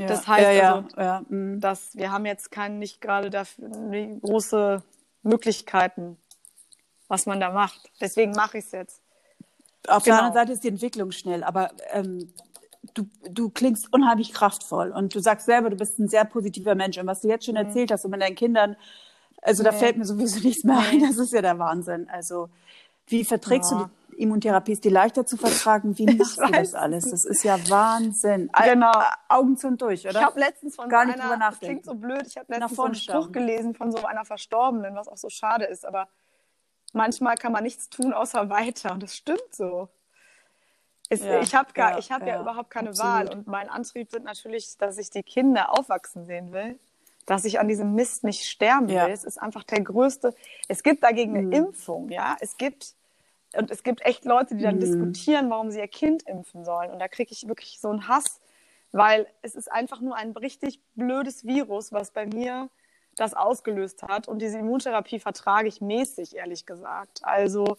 Ja. 0.00 0.06
Das 0.06 0.26
heißt 0.26 0.58
ja, 0.58 0.84
also, 0.96 1.26
mhm. 1.28 1.60
dass 1.60 1.94
wir 1.94 2.10
haben 2.10 2.24
jetzt 2.24 2.50
kein, 2.50 2.78
nicht 2.78 3.02
gerade 3.02 3.28
dafür 3.28 3.68
große 4.22 4.82
Möglichkeiten, 5.22 6.16
was 7.06 7.26
man 7.26 7.38
da 7.38 7.50
macht. 7.50 7.90
Deswegen 8.00 8.32
mache 8.32 8.58
ich 8.58 8.64
es 8.64 8.72
jetzt. 8.72 9.02
Auf 9.88 10.04
genau. 10.04 10.16
der 10.16 10.24
anderen 10.24 10.34
Seite 10.34 10.52
ist 10.52 10.64
die 10.64 10.68
Entwicklung 10.68 11.10
schnell, 11.10 11.44
aber 11.44 11.70
ähm, 11.92 12.32
du, 12.94 13.10
du 13.30 13.50
klingst 13.50 13.92
unheimlich 13.92 14.32
kraftvoll 14.32 14.90
und 14.90 15.14
du 15.14 15.20
sagst 15.20 15.44
selber, 15.44 15.68
du 15.68 15.76
bist 15.76 15.98
ein 15.98 16.08
sehr 16.08 16.24
positiver 16.24 16.74
Mensch. 16.74 16.96
Und 16.96 17.06
was 17.06 17.20
du 17.20 17.28
jetzt 17.28 17.44
schon 17.44 17.56
mhm. 17.56 17.66
erzählt 17.66 17.90
hast 17.92 18.06
und 18.06 18.12
mit 18.12 18.22
deinen 18.22 18.36
Kindern, 18.36 18.76
also 19.42 19.62
da 19.62 19.72
fällt 19.72 19.98
mir 19.98 20.06
sowieso 20.06 20.40
nichts 20.46 20.64
mehr 20.64 20.78
ein. 20.78 21.00
Das 21.00 21.18
ist 21.18 21.34
ja 21.34 21.42
der 21.42 21.58
Wahnsinn. 21.58 22.08
Also 22.08 22.48
wie 23.10 23.24
verträgst 23.24 23.72
ja. 23.72 23.78
du 23.78 23.90
die 24.12 24.22
Immuntherapie? 24.22 24.72
Ist 24.72 24.84
die 24.84 24.90
leichter 24.90 25.26
zu 25.26 25.36
vertragen? 25.36 25.96
Wie 25.98 26.06
machst 26.06 26.38
du 26.38 26.46
das 26.50 26.74
alles? 26.74 27.10
Das 27.10 27.24
ist 27.24 27.42
ja 27.42 27.58
Wahnsinn. 27.68 28.50
Genau. 28.64 28.92
Augen 29.28 29.56
zu 29.56 29.68
und 29.68 29.82
durch, 29.82 30.06
oder? 30.06 30.20
Ich 30.20 30.26
habe 30.26 30.40
letztens 30.40 30.76
von 30.76 30.88
Gar 30.88 31.06
so 31.06 31.12
einer, 31.12 31.38
das 31.38 31.58
klingt 31.58 31.84
so 31.84 31.94
blöd, 31.94 32.26
ich 32.26 32.36
habe 32.36 32.46
letztens 32.52 32.76
so 32.76 32.84
einen 32.84 32.94
Spruch 32.94 33.32
gelesen 33.32 33.74
von 33.74 33.92
so 33.92 34.04
einer 34.04 34.24
Verstorbenen, 34.24 34.94
was 34.94 35.08
auch 35.08 35.16
so 35.16 35.28
schade 35.28 35.64
ist, 35.64 35.84
aber 35.84 36.08
manchmal 36.92 37.36
kann 37.36 37.52
man 37.52 37.62
nichts 37.62 37.88
tun, 37.88 38.12
außer 38.12 38.50
weiter. 38.50 38.92
Und 38.92 39.02
das 39.02 39.16
stimmt 39.16 39.52
so. 39.52 39.88
Es, 41.08 41.24
ja, 41.24 41.40
ich 41.40 41.54
habe 41.56 41.70
ja, 41.76 41.96
hab 41.96 42.20
ja, 42.22 42.26
ja, 42.26 42.40
überhaupt 42.40 42.70
keine 42.70 42.90
absolut. 42.90 43.12
Wahl. 43.12 43.28
Und 43.32 43.48
mein 43.48 43.68
Antrieb 43.68 44.12
wird 44.12 44.22
natürlich, 44.22 44.78
dass 44.78 44.96
ich 44.96 45.10
die 45.10 45.24
Kinder 45.24 45.76
aufwachsen 45.76 46.24
sehen 46.24 46.52
will, 46.52 46.78
dass 47.26 47.44
ich 47.44 47.58
an 47.58 47.66
diesem 47.66 47.94
Mist 47.94 48.22
nicht 48.22 48.44
sterben 48.44 48.88
will. 48.88 48.96
Es 49.10 49.24
ist 49.24 49.38
einfach 49.38 49.64
der 49.64 49.82
größte. 49.82 50.34
Es 50.68 50.84
gibt 50.84 51.02
dagegen 51.02 51.36
eine 51.36 51.46
mhm. 51.46 51.52
Impfung, 51.52 52.10
ja. 52.10 52.36
Es 52.40 52.56
gibt 52.56 52.94
und 53.56 53.70
es 53.70 53.82
gibt 53.82 54.04
echt 54.04 54.24
Leute, 54.24 54.54
die 54.54 54.62
dann 54.62 54.76
mhm. 54.76 54.80
diskutieren, 54.80 55.50
warum 55.50 55.70
sie 55.70 55.80
ihr 55.80 55.88
Kind 55.88 56.22
impfen 56.24 56.64
sollen. 56.64 56.90
Und 56.90 56.98
da 56.98 57.08
kriege 57.08 57.32
ich 57.32 57.48
wirklich 57.48 57.80
so 57.80 57.88
einen 57.88 58.06
Hass, 58.06 58.40
weil 58.92 59.26
es 59.42 59.54
ist 59.54 59.70
einfach 59.70 60.00
nur 60.00 60.16
ein 60.16 60.32
richtig 60.32 60.80
blödes 60.94 61.44
Virus, 61.44 61.92
was 61.92 62.12
bei 62.12 62.26
mir 62.26 62.68
das 63.16 63.34
ausgelöst 63.34 64.02
hat. 64.02 64.28
Und 64.28 64.40
diese 64.40 64.58
Immuntherapie 64.58 65.18
vertrage 65.18 65.68
ich 65.68 65.80
mäßig, 65.80 66.36
ehrlich 66.36 66.64
gesagt. 66.64 67.20
Also 67.22 67.76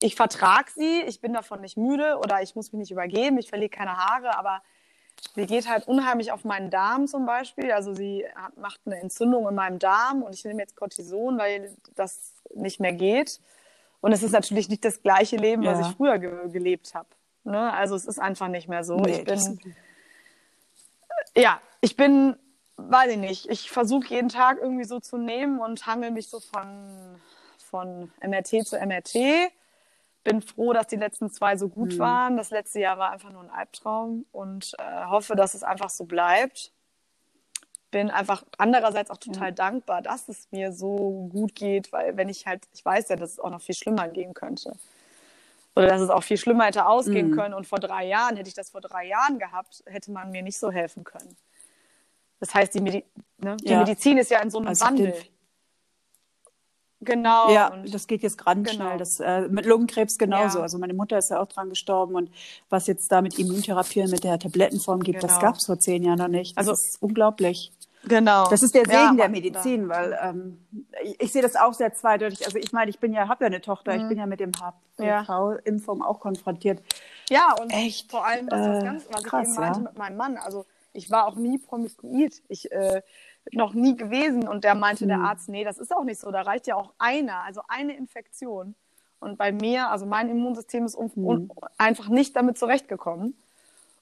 ich 0.00 0.16
vertrage 0.16 0.70
sie, 0.74 1.02
ich 1.02 1.20
bin 1.20 1.32
davon 1.32 1.60
nicht 1.60 1.76
müde 1.76 2.18
oder 2.18 2.42
ich 2.42 2.56
muss 2.56 2.72
mich 2.72 2.80
nicht 2.80 2.90
übergeben, 2.90 3.38
ich 3.38 3.48
verliere 3.48 3.70
keine 3.70 3.96
Haare, 3.96 4.36
aber 4.36 4.62
sie 5.34 5.46
geht 5.46 5.68
halt 5.68 5.86
unheimlich 5.86 6.32
auf 6.32 6.44
meinen 6.44 6.70
Darm 6.70 7.06
zum 7.06 7.26
Beispiel. 7.26 7.70
Also 7.70 7.94
sie 7.94 8.24
hat, 8.34 8.56
macht 8.56 8.80
eine 8.84 9.00
Entzündung 9.00 9.48
in 9.48 9.54
meinem 9.54 9.78
Darm 9.78 10.22
und 10.22 10.34
ich 10.34 10.44
nehme 10.44 10.60
jetzt 10.60 10.74
Cortison, 10.74 11.38
weil 11.38 11.76
das 11.94 12.34
nicht 12.54 12.80
mehr 12.80 12.92
geht. 12.92 13.40
Und 14.02 14.12
es 14.12 14.22
ist 14.22 14.32
natürlich 14.32 14.68
nicht 14.68 14.84
das 14.84 15.00
gleiche 15.00 15.36
Leben, 15.36 15.62
ja. 15.62 15.72
was 15.72 15.88
ich 15.88 15.96
früher 15.96 16.18
ge 16.18 16.50
gelebt 16.50 16.94
habe. 16.94 17.08
Ne? 17.44 17.72
Also 17.72 17.94
es 17.94 18.04
ist 18.04 18.18
einfach 18.18 18.48
nicht 18.48 18.68
mehr 18.68 18.84
so. 18.84 18.96
Nee, 18.96 19.20
ich 19.20 19.24
bin, 19.24 19.74
ja, 21.34 21.60
ich 21.80 21.96
bin, 21.96 22.36
weiß 22.76 23.12
ich 23.12 23.18
nicht, 23.18 23.48
ich 23.48 23.70
versuche 23.70 24.08
jeden 24.08 24.28
Tag 24.28 24.58
irgendwie 24.60 24.84
so 24.84 25.00
zu 25.00 25.16
nehmen 25.16 25.60
und 25.60 25.86
hangel 25.86 26.10
mich 26.10 26.28
so 26.28 26.40
von, 26.40 27.16
von 27.58 28.12
MRT 28.20 28.66
zu 28.66 28.76
MRT 28.76 29.52
bin 30.24 30.40
froh, 30.40 30.72
dass 30.72 30.86
die 30.86 30.96
letzten 30.96 31.30
zwei 31.30 31.56
so 31.56 31.68
gut 31.68 31.94
mhm. 31.94 31.98
waren. 31.98 32.36
Das 32.36 32.50
letzte 32.50 32.80
Jahr 32.80 32.98
war 32.98 33.10
einfach 33.10 33.32
nur 33.32 33.42
ein 33.42 33.50
Albtraum 33.50 34.24
und 34.32 34.72
äh, 34.78 35.06
hoffe, 35.06 35.34
dass 35.34 35.54
es 35.54 35.62
einfach 35.62 35.90
so 35.90 36.04
bleibt. 36.04 36.72
Bin 37.92 38.10
einfach 38.10 38.42
andererseits 38.58 39.10
auch 39.10 39.18
total 39.18 39.48
ja. 39.48 39.54
dankbar, 39.54 40.02
dass 40.02 40.28
es 40.28 40.48
mir 40.50 40.72
so 40.72 41.28
gut 41.30 41.54
geht, 41.54 41.92
weil 41.92 42.16
wenn 42.16 42.28
ich 42.28 42.46
halt, 42.46 42.66
ich 42.74 42.84
weiß 42.84 43.10
ja, 43.10 43.16
dass 43.16 43.32
es 43.32 43.38
auch 43.38 43.50
noch 43.50 43.60
viel 43.60 43.76
schlimmer 43.76 44.08
gehen 44.08 44.34
könnte. 44.34 44.72
Oder 45.76 45.86
dass 45.86 46.00
es 46.00 46.10
auch 46.10 46.22
viel 46.22 46.36
schlimmer 46.36 46.64
hätte 46.64 46.86
ausgehen 46.86 47.30
mhm. 47.30 47.36
können. 47.36 47.54
Und 47.54 47.66
vor 47.66 47.78
drei 47.78 48.06
Jahren, 48.06 48.36
hätte 48.36 48.48
ich 48.48 48.54
das 48.54 48.70
vor 48.70 48.80
drei 48.80 49.06
Jahren 49.06 49.38
gehabt, 49.38 49.84
hätte 49.86 50.10
man 50.10 50.30
mir 50.32 50.42
nicht 50.42 50.58
so 50.58 50.70
helfen 50.70 51.04
können. 51.04 51.36
Das 52.40 52.52
heißt, 52.54 52.74
die, 52.74 52.80
Medi 52.80 53.04
ne? 53.38 53.56
die 53.58 53.68
ja. 53.68 53.78
Medizin 53.78 54.18
ist 54.18 54.30
ja 54.30 54.40
in 54.40 54.50
so 54.50 54.58
einem 54.58 54.68
also 54.68 54.84
Wandel. 54.84 55.14
Genau. 57.04 57.52
Ja, 57.52 57.82
das 57.86 58.06
geht 58.06 58.22
jetzt 58.22 58.44
ganz 58.44 58.70
genau. 58.70 58.86
schnell. 58.86 58.98
Das, 58.98 59.20
äh, 59.20 59.48
mit 59.48 59.66
Lungenkrebs 59.66 60.18
genauso. 60.18 60.58
Ja. 60.58 60.62
Also 60.62 60.78
meine 60.78 60.94
Mutter 60.94 61.18
ist 61.18 61.30
ja 61.30 61.40
auch 61.40 61.48
dran 61.48 61.68
gestorben 61.68 62.14
und 62.14 62.30
was 62.68 62.86
jetzt 62.86 63.10
da 63.10 63.22
mit 63.22 63.38
Immuntherapie 63.38 64.06
mit 64.06 64.24
der 64.24 64.38
Tablettenform 64.38 65.02
gibt, 65.02 65.20
genau. 65.20 65.32
das 65.32 65.40
gab 65.40 65.56
es 65.56 65.66
vor 65.66 65.78
zehn 65.78 66.04
Jahren 66.04 66.18
noch 66.18 66.28
nicht. 66.28 66.56
Das 66.56 66.68
also, 66.68 66.72
ist 66.72 67.02
unglaublich. 67.02 67.72
Genau. 68.04 68.48
Das 68.48 68.62
ist 68.62 68.74
der 68.74 68.84
Segen 68.84 68.96
ja, 68.96 69.14
der 69.14 69.28
Medizin, 69.28 69.88
da. 69.88 69.94
weil 69.94 70.18
ähm, 70.22 70.66
ich, 71.04 71.20
ich, 71.20 71.32
sehe 71.32 71.42
das 71.42 71.56
auch 71.56 71.72
sehr 71.72 71.92
zweideutig. 71.94 72.44
Also 72.44 72.58
ich 72.58 72.72
meine, 72.72 72.90
ich 72.90 72.98
bin 72.98 73.12
ja, 73.12 73.28
habe 73.28 73.44
ja 73.44 73.46
eine 73.46 73.60
Tochter, 73.60 73.94
mhm. 73.94 74.00
ich 74.00 74.08
bin 74.08 74.18
ja 74.18 74.26
mit 74.26 74.40
dem 74.40 74.52
HPV-Impfung 74.52 76.02
auch 76.02 76.18
konfrontiert. 76.20 76.82
Ja, 77.30 77.54
und 77.60 77.70
Echt? 77.70 78.10
vor 78.10 78.26
allem, 78.26 78.48
was, 78.50 78.82
äh, 78.82 78.84
ganz, 78.84 79.06
was 79.10 79.22
krass, 79.22 79.48
ich 79.48 79.54
eben 79.54 79.60
meinte 79.60 79.80
mit 79.80 79.98
meinem 79.98 80.16
Mann, 80.16 80.36
also 80.36 80.66
ich 80.92 81.10
war 81.10 81.26
auch 81.26 81.36
nie 81.36 81.58
promiskuit. 81.58 82.42
Ich 82.48 82.70
äh, 82.72 83.02
noch 83.50 83.74
nie 83.74 83.96
gewesen. 83.96 84.46
Und 84.46 84.64
der 84.64 84.74
meinte, 84.74 85.04
mhm. 85.04 85.08
der 85.08 85.20
Arzt, 85.20 85.48
nee, 85.48 85.64
das 85.64 85.78
ist 85.78 85.94
auch 85.94 86.04
nicht 86.04 86.20
so. 86.20 86.30
Da 86.30 86.42
reicht 86.42 86.66
ja 86.66 86.76
auch 86.76 86.92
einer, 86.98 87.42
also 87.42 87.62
eine 87.68 87.96
Infektion. 87.96 88.74
Und 89.20 89.38
bei 89.38 89.52
mir, 89.52 89.88
also 89.90 90.06
mein 90.06 90.28
Immunsystem 90.28 90.84
ist 90.84 90.98
mhm. 90.98 91.50
einfach 91.78 92.08
nicht 92.08 92.34
damit 92.36 92.58
zurechtgekommen. 92.58 93.36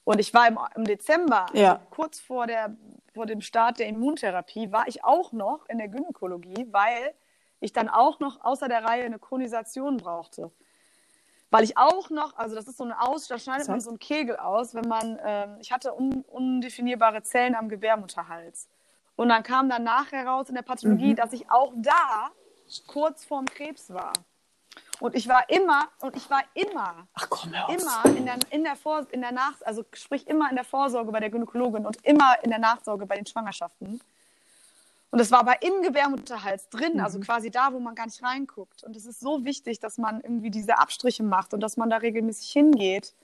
Und 0.04 0.18
ich 0.18 0.32
war 0.32 0.48
im, 0.48 0.58
im 0.76 0.84
Dezember, 0.84 1.46
ja. 1.52 1.74
also 1.74 1.84
kurz 1.90 2.20
vor, 2.20 2.46
der, 2.46 2.74
vor 3.12 3.26
dem 3.26 3.40
Start 3.40 3.78
der 3.78 3.88
Immuntherapie, 3.88 4.72
war 4.72 4.86
ich 4.88 5.04
auch 5.04 5.32
noch 5.32 5.68
in 5.68 5.78
der 5.78 5.88
Gynäkologie, 5.88 6.66
weil 6.70 7.14
ich 7.60 7.72
dann 7.72 7.88
auch 7.88 8.20
noch 8.20 8.42
außer 8.44 8.68
der 8.68 8.84
Reihe 8.84 9.04
eine 9.04 9.18
Konisation 9.18 9.96
brauchte. 9.96 10.50
Weil 11.50 11.64
ich 11.64 11.76
auch 11.76 12.10
noch, 12.10 12.36
also 12.36 12.54
das 12.54 12.68
ist 12.68 12.76
so 12.76 12.84
eine 12.84 13.00
Aus, 13.00 13.26
da 13.26 13.38
schneidet 13.38 13.68
man 13.68 13.80
so 13.80 13.90
einen 13.90 13.98
Kegel 13.98 14.36
aus, 14.36 14.74
wenn 14.74 14.88
man, 14.88 15.18
ähm, 15.24 15.56
ich 15.60 15.72
hatte 15.72 15.94
un, 15.94 16.24
undefinierbare 16.28 17.22
Zellen 17.22 17.56
am 17.56 17.68
Gebärmutterhals. 17.68 18.68
Und 19.16 19.28
dann 19.28 19.42
kam 19.42 19.68
dann 19.68 19.82
nachher 19.82 20.26
raus 20.26 20.48
in 20.48 20.54
der 20.54 20.62
Pathologie, 20.62 21.10
mhm. 21.10 21.16
dass 21.16 21.32
ich 21.32 21.50
auch 21.50 21.72
da 21.76 22.30
kurz 22.86 23.24
vorm 23.24 23.46
Krebs 23.46 23.92
war. 23.92 24.12
Und 25.00 25.14
ich 25.14 25.28
war 25.28 25.48
immer, 25.48 25.88
und 26.00 26.14
ich 26.16 26.28
war 26.30 26.42
immer, 26.54 27.06
Ach, 27.14 27.26
komm, 27.28 27.52
immer 27.52 28.04
in 28.16 28.26
der, 28.26 28.36
in 28.50 28.64
der 28.64 28.76
Vor, 28.76 29.06
in 29.10 29.20
der 29.20 29.32
Nach, 29.32 29.54
also 29.64 29.84
sprich 29.94 30.26
immer 30.26 30.48
in 30.50 30.56
der 30.56 30.64
Vorsorge 30.64 31.10
bei 31.10 31.20
der 31.20 31.30
Gynäkologin 31.30 31.86
und 31.86 32.04
immer 32.04 32.36
in 32.42 32.50
der 32.50 32.58
Nachsorge 32.58 33.06
bei 33.06 33.16
den 33.16 33.26
Schwangerschaften. 33.26 34.00
Und 35.10 35.18
das 35.18 35.30
war 35.30 35.40
aber 35.40 35.62
im 35.62 35.82
Gebärmutterhals 35.82 36.68
drin, 36.68 36.84
also 36.84 36.96
mhm. 36.96 37.04
also 37.04 37.20
quasi 37.20 37.50
da, 37.50 37.72
wo 37.72 37.80
man 37.80 37.94
gar 37.94 38.06
nicht 38.06 38.22
reinguckt. 38.22 38.84
Und 38.84 38.94
es 38.94 39.06
ist 39.06 39.20
so 39.20 39.44
wichtig, 39.44 39.80
dass 39.80 39.98
man 39.98 40.20
irgendwie 40.20 40.50
diese 40.50 40.78
Abstriche 40.78 41.22
macht 41.22 41.54
und 41.54 41.60
dass 41.60 41.76
man 41.76 41.90
da 41.90 41.96
regelmäßig 41.96 42.50
hingeht 42.50 43.14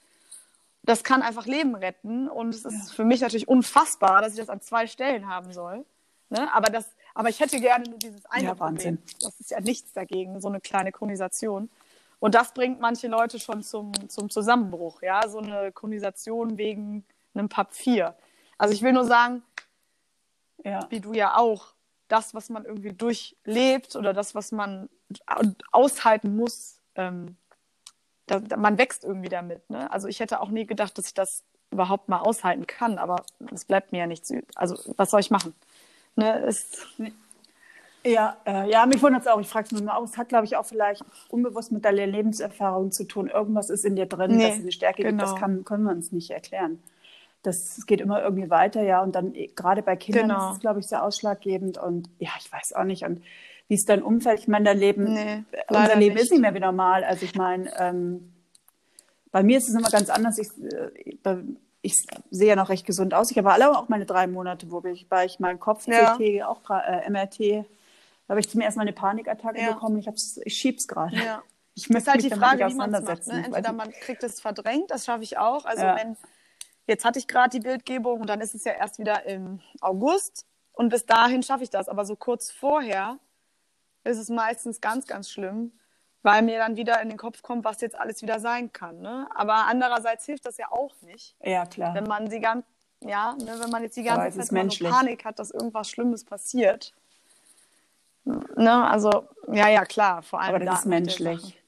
das 0.86 1.02
kann 1.02 1.20
einfach 1.20 1.46
Leben 1.46 1.74
retten. 1.74 2.28
Und 2.28 2.54
es 2.54 2.64
ist 2.64 2.88
ja. 2.88 2.94
für 2.94 3.04
mich 3.04 3.20
natürlich 3.20 3.48
unfassbar, 3.48 4.22
dass 4.22 4.32
ich 4.32 4.38
das 4.38 4.48
an 4.48 4.60
zwei 4.62 4.86
Stellen 4.86 5.28
haben 5.28 5.52
soll. 5.52 5.84
Ne? 6.30 6.48
Aber, 6.54 6.70
das, 6.70 6.88
aber 7.16 7.30
ich 7.30 7.40
hätte 7.40 7.58
gerne 7.60 7.88
nur 7.88 7.98
dieses 7.98 8.26
eine 8.26 8.48
ja, 8.48 8.54
Problem. 8.54 8.98
Das 9.22 9.40
ist 9.40 9.50
ja 9.50 9.60
nichts 9.60 9.94
dagegen, 9.94 10.38
so 10.42 10.48
eine 10.48 10.60
kleine 10.60 10.92
Konisation. 10.92 11.70
Und 12.18 12.34
das 12.34 12.52
bringt 12.52 12.78
manche 12.78 13.08
Leute 13.08 13.40
schon 13.40 13.62
zum, 13.62 13.92
zum 14.10 14.28
Zusammenbruch, 14.28 15.00
ja, 15.00 15.26
so 15.26 15.38
eine 15.38 15.72
Konisation 15.72 16.58
wegen 16.58 17.06
einem 17.34 17.48
PAP 17.48 17.72
4. 17.72 18.14
Also 18.58 18.74
ich 18.74 18.82
will 18.82 18.92
nur 18.92 19.06
sagen, 19.06 19.42
ja. 20.62 20.86
wie 20.90 21.00
du 21.00 21.14
ja 21.14 21.38
auch, 21.38 21.68
das, 22.08 22.34
was 22.34 22.50
man 22.50 22.66
irgendwie 22.66 22.92
durchlebt 22.92 23.96
oder 23.96 24.12
das, 24.12 24.34
was 24.34 24.52
man 24.52 24.90
aushalten 25.72 26.36
muss, 26.36 26.80
ähm, 26.96 27.36
da, 28.26 28.40
da, 28.40 28.58
man 28.58 28.76
wächst 28.76 29.04
irgendwie 29.04 29.30
damit. 29.30 29.68
Ne? 29.70 29.90
Also 29.90 30.06
ich 30.06 30.20
hätte 30.20 30.40
auch 30.40 30.50
nie 30.50 30.66
gedacht, 30.66 30.98
dass 30.98 31.06
ich 31.06 31.14
das 31.14 31.44
überhaupt 31.70 32.10
mal 32.10 32.20
aushalten 32.20 32.66
kann, 32.66 32.98
aber 32.98 33.24
es 33.50 33.64
bleibt 33.64 33.90
mir 33.92 33.98
ja 34.00 34.06
nichts. 34.06 34.32
Also 34.54 34.94
was 34.96 35.10
soll 35.10 35.20
ich 35.20 35.30
machen? 35.30 35.54
Ne? 36.16 36.42
Es, 36.46 36.86
ja, 38.04 38.36
äh, 38.46 38.70
ja, 38.70 38.86
mich 38.86 39.02
wundert 39.02 39.22
es 39.22 39.26
auch. 39.26 39.40
Ich 39.40 39.48
frage 39.48 39.66
es 39.66 39.72
nur 39.72 39.82
mal 39.82 39.96
aus. 39.96 40.10
Es 40.10 40.18
hat, 40.18 40.28
glaube 40.28 40.46
ich, 40.46 40.56
auch 40.56 40.64
vielleicht 40.64 41.04
unbewusst 41.28 41.72
mit 41.72 41.84
deiner 41.84 42.06
Lebenserfahrung 42.06 42.92
zu 42.92 43.04
tun. 43.04 43.28
Irgendwas 43.28 43.70
ist 43.70 43.84
in 43.84 43.96
dir 43.96 44.06
drin, 44.06 44.36
nee, 44.36 44.48
das 44.48 44.60
eine 44.60 44.72
Stärke 44.72 45.02
genau. 45.02 45.10
gibt. 45.10 45.22
Das 45.22 45.40
kann, 45.40 45.64
können 45.64 45.84
wir 45.84 45.92
uns 45.92 46.12
nicht 46.12 46.30
erklären. 46.30 46.82
Das 47.42 47.86
geht 47.86 48.00
immer 48.00 48.22
irgendwie 48.22 48.50
weiter, 48.50 48.82
ja. 48.82 49.02
Und 49.02 49.14
dann 49.14 49.34
eh, 49.34 49.48
gerade 49.48 49.82
bei 49.82 49.96
Kindern 49.96 50.28
genau. 50.28 50.48
ist 50.48 50.56
es, 50.56 50.60
glaube 50.60 50.80
ich, 50.80 50.86
sehr 50.86 51.02
ausschlaggebend. 51.04 51.78
Und 51.78 52.08
ja, 52.18 52.30
ich 52.38 52.50
weiß 52.50 52.72
auch 52.74 52.84
nicht. 52.84 53.04
Und 53.04 53.22
wie 53.68 53.74
ist 53.74 53.88
dein 53.88 54.02
Umfeld? 54.02 54.38
Ich 54.40 54.48
meine, 54.48 54.64
dein 54.64 54.78
Leben, 54.78 55.12
nee, 55.12 55.44
unser 55.68 55.96
Leben 55.96 56.14
nicht. 56.14 56.24
ist 56.24 56.30
nicht 56.30 56.40
mehr 56.40 56.54
wie 56.54 56.60
normal. 56.60 57.04
Also 57.04 57.24
ich 57.24 57.34
meine, 57.34 57.70
ähm, 57.78 58.32
bei 59.32 59.42
mir 59.42 59.58
ist 59.58 59.68
es 59.68 59.74
immer 59.74 59.90
ganz 59.90 60.10
anders. 60.10 60.38
Ich, 60.38 60.48
äh, 60.62 61.36
ich 61.86 62.06
sehe 62.30 62.48
ja 62.48 62.56
noch 62.56 62.68
recht 62.68 62.86
gesund 62.86 63.14
aus. 63.14 63.30
Ich 63.30 63.38
habe 63.38 63.52
alle 63.52 63.76
auch 63.76 63.88
meine 63.88 64.06
drei 64.06 64.26
Monate, 64.26 64.70
wo 64.70 64.82
ich, 64.84 65.06
weil 65.10 65.26
ich 65.26 65.40
meinen 65.40 65.58
Kopf, 65.58 65.86
ja. 65.86 66.16
CT, 66.16 66.42
auch 66.42 66.60
äh, 66.70 67.08
MRT, 67.08 67.40
da 67.40 68.30
habe 68.30 68.40
ich 68.40 68.48
zum 68.48 68.60
ersten 68.60 68.78
Mal 68.78 68.82
eine 68.82 68.92
Panikattacke 68.92 69.60
ja. 69.60 69.72
bekommen. 69.72 69.98
Ich, 69.98 70.08
ich 70.44 70.56
schiebe 70.56 70.76
es 70.78 70.86
gerade. 70.88 71.16
Ja. 71.16 71.42
Ich 71.74 71.88
möchte 71.90 72.10
halt 72.10 72.22
die 72.22 72.30
Frage, 72.30 72.66
wie 72.68 72.74
man 72.74 72.92
es 72.94 73.04
macht. 73.04 73.26
Ne? 73.26 73.44
Entweder 73.44 73.72
man 73.72 73.90
kriegt 73.92 74.22
es 74.22 74.40
verdrängt, 74.40 74.90
das 74.90 75.04
schaffe 75.04 75.22
ich 75.22 75.38
auch. 75.38 75.64
Also 75.64 75.82
ja. 75.82 75.96
wenn 75.96 76.16
Jetzt 76.86 77.04
hatte 77.04 77.18
ich 77.18 77.26
gerade 77.26 77.50
die 77.50 77.60
Bildgebung 77.60 78.20
und 78.20 78.28
dann 78.28 78.40
ist 78.40 78.54
es 78.54 78.64
ja 78.64 78.72
erst 78.72 78.98
wieder 78.98 79.24
im 79.26 79.60
August. 79.80 80.46
Und 80.72 80.90
bis 80.90 81.04
dahin 81.04 81.42
schaffe 81.42 81.64
ich 81.64 81.70
das. 81.70 81.88
Aber 81.88 82.04
so 82.04 82.16
kurz 82.16 82.50
vorher 82.50 83.18
ist 84.04 84.18
es 84.18 84.28
meistens 84.28 84.80
ganz, 84.80 85.06
ganz 85.06 85.30
schlimm, 85.30 85.72
weil 86.26 86.42
mir 86.42 86.58
dann 86.58 86.76
wieder 86.76 87.00
in 87.00 87.08
den 87.08 87.18
Kopf 87.18 87.40
kommt, 87.40 87.64
was 87.64 87.80
jetzt 87.80 87.96
alles 87.96 88.20
wieder 88.20 88.40
sein 88.40 88.72
kann. 88.72 89.00
Ne? 89.00 89.28
Aber 89.32 89.66
andererseits 89.68 90.26
hilft 90.26 90.44
das 90.44 90.56
ja 90.56 90.66
auch 90.72 90.92
nicht. 91.02 91.36
Ja, 91.40 91.64
klar. 91.66 91.94
Wenn 91.94 92.02
man 92.04 92.28
die 92.28 92.40
ganze, 92.40 92.66
ja, 93.00 93.34
ne, 93.34 93.54
wenn 93.60 93.70
man 93.70 93.84
jetzt 93.84 93.96
die 93.96 94.02
ganze 94.02 94.36
Zeit 94.36 94.48
so 94.48 94.88
Panik 94.88 95.24
hat, 95.24 95.38
dass 95.38 95.52
irgendwas 95.52 95.88
Schlimmes 95.88 96.24
passiert. 96.24 96.92
Ne? 98.24 98.88
Also, 98.88 99.28
ja, 99.52 99.68
ja, 99.68 99.84
klar. 99.84 100.20
Vor 100.24 100.40
allem 100.40 100.56
Aber 100.56 100.64
das 100.64 100.80
ist 100.80 100.86
menschlich. 100.86 101.62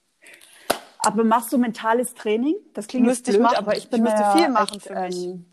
Aber 0.99 1.23
machst 1.23 1.53
du 1.53 1.59
mentales 1.59 2.13
Training? 2.15 2.57
Das 2.75 2.89
klingt 2.89 3.07
müsste 3.07 3.31
blöd, 3.31 3.37
ich 3.37 3.43
machen. 3.45 3.57
aber 3.59 3.77
ich 3.77 3.89
bin 3.89 4.05
ich 4.05 4.11
müsste 4.11 4.33
viel 4.37 4.49
machen 4.49 4.77
echt, 4.79 4.87
für 4.89 5.01
mich. 5.01 5.25
Ähm, 5.25 5.47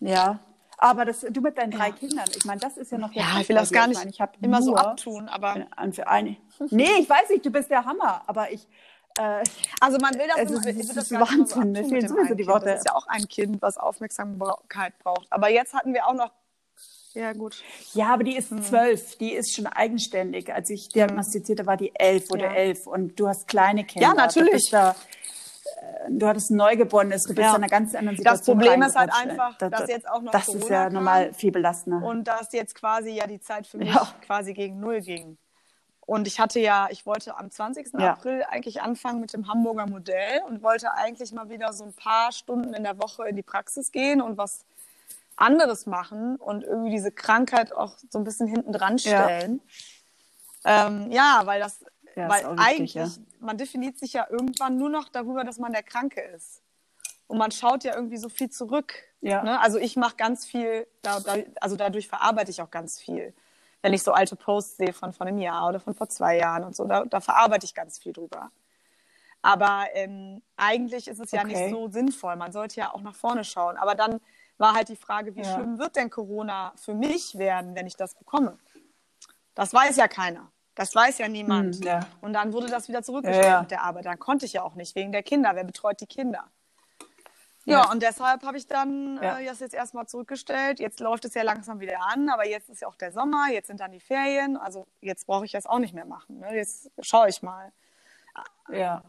ja, 0.00 0.40
aber 0.78 1.04
das, 1.04 1.20
du 1.20 1.40
mit 1.40 1.56
deinen 1.56 1.70
drei 1.70 1.90
ja. 1.90 1.94
Kindern, 1.94 2.26
ich 2.36 2.44
meine, 2.44 2.60
das 2.60 2.76
ist 2.78 2.90
ja 2.90 2.98
noch 2.98 3.12
Ja, 3.12 3.40
ich 3.40 3.48
will 3.48 3.54
das 3.56 3.70
gar 3.70 3.86
nicht 3.86 4.04
ich 4.04 4.18
mein, 4.18 4.28
ich 4.32 4.44
immer 4.44 4.60
so 4.60 4.74
abtun, 4.74 5.28
aber. 5.28 5.68
Für 5.92 6.08
eine, 6.08 6.36
nee, 6.70 6.88
ich 7.00 7.08
weiß 7.08 7.30
nicht, 7.30 7.44
du 7.44 7.50
bist 7.50 7.70
der 7.70 7.84
Hammer, 7.84 8.22
aber 8.26 8.50
ich. 8.50 8.66
Äh, 9.18 9.44
also 9.80 9.98
man 9.98 10.14
will 10.14 10.26
das, 10.26 10.50
es 10.50 10.76
ist, 10.76 10.90
es 10.90 10.96
ist 10.96 11.12
Wahnsinn, 11.12 11.72
mir 11.72 11.84
fehlen 11.84 12.08
sowieso 12.08 12.34
die 12.34 12.46
Worte. 12.46 12.66
Das 12.66 12.80
ist 12.80 12.88
ja 12.88 12.94
auch 12.94 13.06
ein 13.06 13.28
Kind, 13.28 13.62
was 13.62 13.78
Aufmerksamkeit 13.78 14.98
braucht. 14.98 15.26
Aber 15.30 15.48
jetzt 15.50 15.72
hatten 15.72 15.94
wir 15.94 16.06
auch 16.06 16.14
noch 16.14 16.32
ja, 17.14 17.32
gut. 17.32 17.62
Ja, 17.92 18.12
aber 18.12 18.24
die 18.24 18.36
ist 18.36 18.50
hm. 18.50 18.62
zwölf, 18.62 19.16
die 19.18 19.32
ist 19.32 19.54
schon 19.54 19.66
eigenständig. 19.68 20.52
Als 20.52 20.68
ich 20.68 20.88
diagnostizierte, 20.88 21.64
war 21.64 21.76
die 21.76 21.92
elf 21.94 22.30
oder 22.30 22.46
ja. 22.46 22.54
elf. 22.54 22.86
Und 22.86 23.18
du 23.20 23.28
hast 23.28 23.46
kleine 23.46 23.84
Kinder. 23.84 24.08
Ja, 24.08 24.14
natürlich. 24.14 24.64
Du, 24.64 24.72
da, 24.72 24.90
äh, 24.90 26.10
du 26.10 26.26
hattest 26.26 26.50
ein 26.50 26.56
Neugeborenes, 26.56 27.22
du 27.22 27.34
bist 27.34 27.46
ja. 27.46 27.50
in 27.50 27.62
einer 27.62 27.68
ganz 27.68 27.94
anderen 27.94 28.16
Situation. 28.16 28.58
Das 28.58 28.66
Problem 28.66 28.82
ist 28.82 28.96
halt 28.96 29.12
einfach, 29.14 29.56
das, 29.58 29.70
dass 29.70 29.88
jetzt 29.88 30.08
auch 30.08 30.22
noch 30.22 30.32
Das 30.32 30.46
Corona 30.46 30.64
ist 30.64 30.70
ja 30.70 30.90
normal 30.90 31.32
viel 31.32 31.52
belastender. 31.52 32.04
Und 32.04 32.24
dass 32.24 32.52
jetzt 32.52 32.74
quasi 32.74 33.10
ja 33.10 33.28
die 33.28 33.40
Zeit 33.40 33.68
für 33.68 33.78
mich 33.78 33.94
ja. 33.94 34.08
quasi 34.26 34.52
gegen 34.52 34.80
Null 34.80 35.00
ging. 35.00 35.38
Und 36.06 36.26
ich 36.26 36.38
hatte 36.38 36.60
ja, 36.60 36.88
ich 36.90 37.06
wollte 37.06 37.36
am 37.36 37.50
20. 37.50 37.94
Ja. 37.98 38.12
April 38.12 38.44
eigentlich 38.48 38.82
anfangen 38.82 39.20
mit 39.20 39.32
dem 39.32 39.48
Hamburger 39.48 39.86
Modell 39.86 40.42
und 40.46 40.62
wollte 40.62 40.92
eigentlich 40.92 41.32
mal 41.32 41.48
wieder 41.48 41.72
so 41.72 41.84
ein 41.84 41.94
paar 41.94 42.30
Stunden 42.32 42.74
in 42.74 42.84
der 42.84 42.98
Woche 42.98 43.26
in 43.28 43.36
die 43.36 43.42
Praxis 43.42 43.90
gehen 43.90 44.20
und 44.20 44.36
was 44.36 44.64
anderes 45.36 45.86
machen 45.86 46.36
und 46.36 46.62
irgendwie 46.62 46.90
diese 46.90 47.10
Krankheit 47.10 47.72
auch 47.72 47.96
so 48.10 48.18
ein 48.18 48.24
bisschen 48.24 48.46
hinten 48.46 48.72
dran 48.72 48.98
stellen. 48.98 49.60
Ja, 50.64 50.86
ähm, 50.86 51.10
ja 51.10 51.42
weil 51.44 51.60
das, 51.60 51.84
ja, 52.14 52.28
weil 52.28 52.44
eigentlich, 52.58 52.94
ja. 52.94 53.08
man 53.40 53.56
definiert 53.56 53.98
sich 53.98 54.12
ja 54.12 54.26
irgendwann 54.30 54.76
nur 54.76 54.90
noch 54.90 55.08
darüber, 55.08 55.42
dass 55.42 55.58
man 55.58 55.72
der 55.72 55.82
Kranke 55.82 56.20
ist. 56.20 56.60
Und 57.26 57.38
man 57.38 57.50
schaut 57.50 57.84
ja 57.84 57.94
irgendwie 57.94 58.18
so 58.18 58.28
viel 58.28 58.50
zurück. 58.50 58.94
Ja. 59.22 59.42
Ne? 59.42 59.58
Also 59.60 59.78
ich 59.78 59.96
mache 59.96 60.16
ganz 60.16 60.44
viel, 60.44 60.86
da, 61.02 61.20
da, 61.20 61.36
also 61.60 61.74
dadurch 61.76 62.06
verarbeite 62.06 62.50
ich 62.50 62.60
auch 62.60 62.70
ganz 62.70 63.00
viel. 63.00 63.34
Wenn 63.84 63.92
ich 63.92 64.02
so 64.02 64.12
alte 64.12 64.34
Posts 64.34 64.78
sehe 64.78 64.94
von 64.94 65.12
vor 65.12 65.26
einem 65.26 65.36
Jahr 65.36 65.68
oder 65.68 65.78
von 65.78 65.92
vor 65.92 66.08
zwei 66.08 66.38
Jahren 66.38 66.64
und 66.64 66.74
so, 66.74 66.86
da, 66.86 67.04
da 67.04 67.20
verarbeite 67.20 67.66
ich 67.66 67.74
ganz 67.74 67.98
viel 67.98 68.14
drüber. 68.14 68.50
Aber 69.42 69.84
ähm, 69.92 70.40
eigentlich 70.56 71.06
ist 71.06 71.20
es 71.20 71.32
ja 71.32 71.42
okay. 71.42 71.48
nicht 71.48 71.70
so 71.70 71.88
sinnvoll. 71.90 72.34
Man 72.36 72.50
sollte 72.50 72.80
ja 72.80 72.94
auch 72.94 73.02
nach 73.02 73.14
vorne 73.14 73.44
schauen. 73.44 73.76
Aber 73.76 73.94
dann 73.94 74.22
war 74.56 74.72
halt 74.72 74.88
die 74.88 74.96
Frage, 74.96 75.36
wie 75.36 75.42
ja. 75.42 75.52
schlimm 75.52 75.78
wird 75.78 75.96
denn 75.96 76.08
Corona 76.08 76.72
für 76.76 76.94
mich 76.94 77.36
werden, 77.36 77.74
wenn 77.74 77.86
ich 77.86 77.94
das 77.94 78.14
bekomme? 78.14 78.56
Das 79.54 79.74
weiß 79.74 79.98
ja 79.98 80.08
keiner. 80.08 80.50
Das 80.74 80.94
weiß 80.94 81.18
ja 81.18 81.28
niemand. 81.28 81.76
Hm, 81.76 81.82
ja. 81.82 82.00
Und 82.22 82.32
dann 82.32 82.54
wurde 82.54 82.68
das 82.68 82.88
wieder 82.88 83.02
zurückgestellt 83.02 83.44
ja, 83.44 83.60
mit 83.60 83.70
der 83.70 83.82
Arbeit. 83.82 84.06
Dann 84.06 84.18
konnte 84.18 84.46
ich 84.46 84.54
ja 84.54 84.62
auch 84.62 84.76
nicht, 84.76 84.96
wegen 84.96 85.12
der 85.12 85.22
Kinder. 85.22 85.50
Wer 85.54 85.64
betreut 85.64 86.00
die 86.00 86.06
Kinder? 86.06 86.44
Ja, 87.66 87.90
und 87.90 88.02
deshalb 88.02 88.42
habe 88.42 88.56
ich 88.58 88.66
dann 88.66 89.18
äh, 89.18 89.44
das 89.44 89.60
jetzt 89.60 89.74
erstmal 89.74 90.06
zurückgestellt. 90.06 90.80
Jetzt 90.80 91.00
läuft 91.00 91.24
es 91.24 91.34
ja 91.34 91.42
langsam 91.42 91.80
wieder 91.80 91.98
an, 92.12 92.28
aber 92.28 92.46
jetzt 92.46 92.68
ist 92.68 92.82
ja 92.82 92.88
auch 92.88 92.96
der 92.96 93.12
Sommer, 93.12 93.48
jetzt 93.50 93.68
sind 93.68 93.80
dann 93.80 93.92
die 93.92 94.00
Ferien. 94.00 94.56
Also 94.56 94.86
jetzt 95.00 95.26
brauche 95.26 95.44
ich 95.44 95.52
das 95.52 95.66
auch 95.66 95.78
nicht 95.78 95.94
mehr 95.94 96.04
machen. 96.04 96.40
Ne? 96.40 96.54
Jetzt 96.54 96.90
schaue 97.00 97.28
ich 97.28 97.42
mal. 97.42 97.72
Ja. 98.70 99.02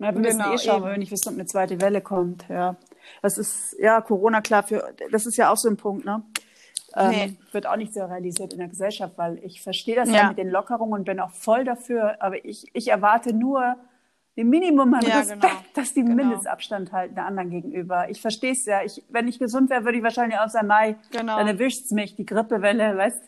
Ja, 0.00 0.14
wir 0.14 0.20
müssen 0.20 0.38
genau, 0.38 0.54
eh 0.54 0.58
schauen, 0.58 0.82
eben. 0.82 0.92
wenn 0.92 1.02
ich 1.02 1.10
wissen, 1.10 1.28
ob 1.28 1.34
eine 1.34 1.46
zweite 1.46 1.80
Welle 1.80 2.00
kommt. 2.00 2.48
Ja, 2.48 2.76
das 3.20 3.36
ist 3.36 3.76
ja 3.80 4.00
Corona 4.00 4.40
klar 4.40 4.62
für. 4.62 4.94
Das 5.10 5.26
ist 5.26 5.36
ja 5.36 5.50
auch 5.50 5.56
so 5.56 5.68
ein 5.68 5.76
Punkt, 5.76 6.04
ne? 6.04 6.22
Ähm, 6.94 7.10
nee. 7.10 7.36
Wird 7.50 7.66
auch 7.66 7.76
nicht 7.76 7.92
so 7.92 8.04
realisiert 8.04 8.52
in 8.52 8.60
der 8.60 8.68
Gesellschaft, 8.68 9.18
weil 9.18 9.38
ich 9.44 9.60
verstehe 9.60 9.96
das 9.96 10.08
ja. 10.08 10.14
ja. 10.14 10.28
mit 10.28 10.38
den 10.38 10.50
Lockerungen 10.50 11.00
und 11.00 11.04
bin 11.04 11.18
auch 11.18 11.32
voll 11.32 11.64
dafür. 11.64 12.22
Aber 12.22 12.44
ich, 12.44 12.66
ich 12.72 12.88
erwarte 12.88 13.32
nur 13.32 13.76
den 14.38 14.50
Minimum 14.50 14.94
an 14.94 15.02
ja, 15.02 15.18
Respekt, 15.18 15.42
genau. 15.42 15.54
dass 15.74 15.92
die 15.94 16.04
genau. 16.04 16.14
Mindestabstand 16.14 16.92
halten 16.92 17.16
der 17.16 17.26
anderen 17.26 17.50
gegenüber. 17.50 18.08
Ich 18.08 18.20
verstehe 18.20 18.52
es 18.52 18.64
ja. 18.66 18.84
Ich, 18.84 19.02
wenn 19.08 19.26
ich 19.26 19.40
gesund 19.40 19.68
wäre, 19.68 19.84
würde 19.84 19.98
ich 19.98 20.04
wahrscheinlich 20.04 20.38
auch 20.38 20.48
sagen, 20.48 20.68
Mai, 20.68 20.96
genau. 21.10 21.36
dann 21.36 21.48
erwischt 21.48 21.86
es 21.86 21.90
mich, 21.90 22.14
die 22.14 22.24
Grippewelle, 22.24 22.96
weißt 22.96 23.20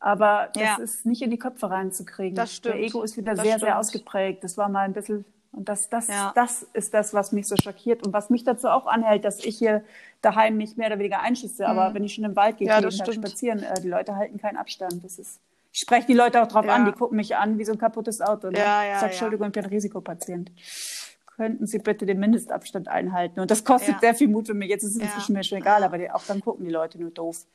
Aber 0.00 0.50
das 0.52 0.62
ja. 0.62 0.76
ist 0.76 1.06
nicht 1.06 1.22
in 1.22 1.30
die 1.30 1.38
Köpfe 1.38 1.70
reinzukriegen. 1.70 2.36
Das 2.36 2.54
stimmt. 2.54 2.74
Der 2.74 2.82
Ego 2.82 3.02
ist 3.02 3.16
wieder 3.16 3.32
das 3.32 3.42
sehr, 3.42 3.52
stimmt. 3.52 3.60
sehr 3.62 3.78
ausgeprägt. 3.78 4.44
Das 4.44 4.58
war 4.58 4.68
mal 4.68 4.82
ein 4.82 4.92
bisschen 4.92 5.24
und 5.50 5.70
das, 5.70 5.88
das, 5.88 6.08
ja. 6.08 6.30
das 6.34 6.62
ist 6.74 6.92
das, 6.92 7.14
was 7.14 7.32
mich 7.32 7.48
so 7.48 7.56
schockiert 7.56 8.06
und 8.06 8.12
was 8.12 8.28
mich 8.28 8.44
dazu 8.44 8.68
auch 8.68 8.86
anhält, 8.86 9.24
dass 9.24 9.42
ich 9.42 9.56
hier 9.56 9.82
daheim 10.20 10.58
nicht 10.58 10.76
mehr 10.76 10.88
oder 10.88 10.98
weniger 10.98 11.20
einschieße. 11.20 11.62
Mhm. 11.62 11.70
Aber 11.70 11.94
wenn 11.94 12.04
ich 12.04 12.12
schon 12.12 12.24
im 12.24 12.36
Wald 12.36 12.58
gehe, 12.58 12.68
ja, 12.68 12.80
gehe 12.80 12.92
spazieren, 12.92 13.62
äh, 13.62 13.80
die 13.80 13.88
Leute 13.88 14.14
halten 14.14 14.38
keinen 14.38 14.58
Abstand. 14.58 15.02
Das 15.02 15.18
ist, 15.18 15.40
ich 15.78 15.82
spreche 15.82 16.08
die 16.08 16.14
Leute 16.14 16.42
auch 16.42 16.48
drauf 16.48 16.64
ja. 16.64 16.74
an, 16.74 16.86
die 16.86 16.92
gucken 16.92 17.16
mich 17.16 17.36
an 17.36 17.56
wie 17.56 17.64
so 17.64 17.70
ein 17.70 17.78
kaputtes 17.78 18.20
Auto. 18.20 18.50
Ne? 18.50 18.58
Ja, 18.58 18.82
ja, 18.82 18.94
ich 18.94 18.98
sage, 18.98 19.12
Entschuldigung, 19.12 19.46
ich 19.46 19.52
bin 19.52 19.64
Risikopatient. 19.64 20.50
Könnten 21.36 21.68
Sie 21.68 21.78
bitte 21.78 22.04
den 22.04 22.18
Mindestabstand 22.18 22.88
einhalten? 22.88 23.38
Und 23.38 23.52
das 23.52 23.62
kostet 23.62 24.00
sehr 24.00 24.16
viel 24.16 24.26
Mut 24.26 24.48
für 24.48 24.54
mich. 24.54 24.70
Jetzt 24.70 24.82
ist 24.82 24.96
es 24.96 25.02
inzwischen 25.02 25.34
mir 25.34 25.44
schon 25.44 25.58
egal, 25.58 25.84
aber 25.84 25.96
die, 25.96 26.10
auch 26.10 26.24
dann 26.26 26.40
gucken 26.40 26.64
die 26.64 26.72
Leute 26.72 26.98
nur 26.98 27.12
doof. 27.12 27.46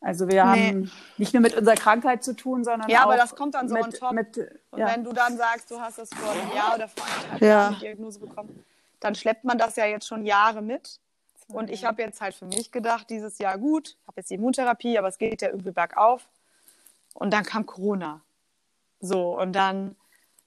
Also 0.00 0.26
wir 0.26 0.44
nee. 0.44 0.70
haben 0.70 0.90
nicht 1.18 1.34
nur 1.34 1.40
mit 1.40 1.56
unserer 1.56 1.76
Krankheit 1.76 2.24
zu 2.24 2.34
tun, 2.34 2.64
sondern 2.64 2.90
ja, 2.90 3.02
auch 3.02 3.04
aber 3.04 3.16
das 3.16 3.36
kommt 3.36 3.54
dann 3.54 3.68
so 3.68 3.76
mit, 3.76 3.84
on 3.84 3.92
top. 3.92 4.12
Mit, 4.12 4.38
und 4.72 4.80
wenn 4.80 5.04
du 5.04 5.12
dann 5.12 5.36
sagst, 5.36 5.70
du 5.70 5.78
hast 5.78 5.98
das 5.98 6.10
vor 6.12 6.32
einem 6.32 6.52
Jahr 6.52 6.74
oder 6.74 6.88
vor 6.88 7.06
einem 7.30 7.48
Jahr 7.48 7.70
die 7.74 7.78
Diagnose 7.78 8.18
bekommen, 8.18 8.64
dann 8.98 9.14
schleppt 9.14 9.44
man 9.44 9.56
das 9.56 9.76
ja 9.76 9.86
jetzt 9.86 10.08
schon 10.08 10.26
Jahre 10.26 10.62
mit. 10.62 10.98
Und 11.46 11.70
ich 11.70 11.84
habe 11.84 12.02
jetzt 12.02 12.20
halt 12.20 12.34
für 12.34 12.46
mich 12.46 12.72
gedacht, 12.72 13.08
dieses 13.08 13.38
Jahr 13.38 13.56
gut, 13.56 13.90
ich 14.00 14.08
habe 14.08 14.20
jetzt 14.20 14.30
die 14.30 14.34
Immuntherapie, 14.34 14.98
aber 14.98 15.06
es 15.06 15.16
geht 15.16 15.42
ja 15.42 15.50
irgendwie 15.50 15.70
bergauf. 15.70 16.28
Und 17.16 17.32
dann 17.32 17.44
kam 17.44 17.66
Corona. 17.66 18.22
So, 19.00 19.38
und 19.38 19.52
dann, 19.52 19.96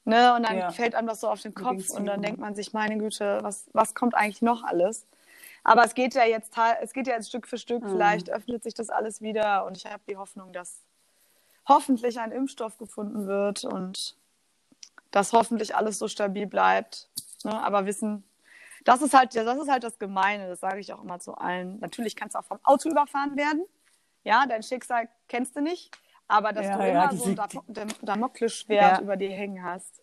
ne, 0.05 0.35
und 0.35 0.43
dann 0.43 0.57
ja. 0.57 0.71
fällt 0.71 0.95
einem 0.95 1.07
das 1.07 1.21
so 1.21 1.29
auf 1.29 1.41
den 1.41 1.53
Kopf 1.53 1.89
und 1.89 2.05
dann 2.05 2.21
denkt 2.21 2.39
man 2.39 2.55
sich, 2.55 2.73
meine 2.73 2.97
Güte, 2.97 3.39
was, 3.41 3.69
was 3.73 3.95
kommt 3.95 4.15
eigentlich 4.15 4.41
noch 4.41 4.63
alles? 4.63 5.05
Aber 5.63 5.83
es 5.83 5.93
geht 5.93 6.13
ja 6.13 6.23
jetzt, 6.25 6.53
es 6.81 6.93
geht 6.93 7.07
ja 7.07 7.15
jetzt 7.15 7.29
Stück 7.29 7.47
für 7.47 7.57
Stück. 7.57 7.83
Mhm. 7.83 7.89
Vielleicht 7.89 8.29
öffnet 8.29 8.63
sich 8.63 8.73
das 8.73 8.89
alles 8.89 9.21
wieder 9.21 9.65
und 9.65 9.77
ich 9.77 9.85
habe 9.85 10.01
die 10.07 10.17
Hoffnung, 10.17 10.53
dass 10.53 10.79
hoffentlich 11.67 12.19
ein 12.19 12.31
Impfstoff 12.31 12.77
gefunden 12.77 13.27
wird 13.27 13.63
und 13.65 14.15
dass 15.11 15.33
hoffentlich 15.33 15.75
alles 15.75 15.99
so 15.99 16.07
stabil 16.07 16.47
bleibt. 16.47 17.09
Ne? 17.43 17.61
Aber 17.61 17.85
wissen, 17.85 18.23
das 18.85 19.01
ist 19.01 19.13
halt, 19.13 19.35
das 19.35 19.57
ist 19.57 19.69
halt 19.69 19.83
das 19.83 19.99
Gemeine. 19.99 20.47
Das 20.47 20.59
sage 20.59 20.79
ich 20.79 20.93
auch 20.93 21.03
immer 21.03 21.19
zu 21.19 21.35
allen. 21.35 21.79
Natürlich 21.79 22.15
kannst 22.15 22.35
du 22.35 22.39
auch 22.39 22.45
vom 22.45 22.59
Auto 22.63 22.89
überfahren 22.89 23.35
werden. 23.37 23.63
Ja, 24.23 24.45
dein 24.47 24.63
Schicksal 24.63 25.09
kennst 25.27 25.55
du 25.55 25.61
nicht. 25.61 25.91
Aber 26.29 26.53
dass 26.53 26.67
ja, 26.67 26.77
du 26.77 26.87
ja, 26.87 27.09
immer 27.09 27.17
so 27.17 27.25
ein 27.25 27.93
Damoklesschwert 28.01 28.97
ja. 28.97 29.01
über 29.01 29.17
dir 29.17 29.31
hängen 29.31 29.63
hast. 29.63 30.01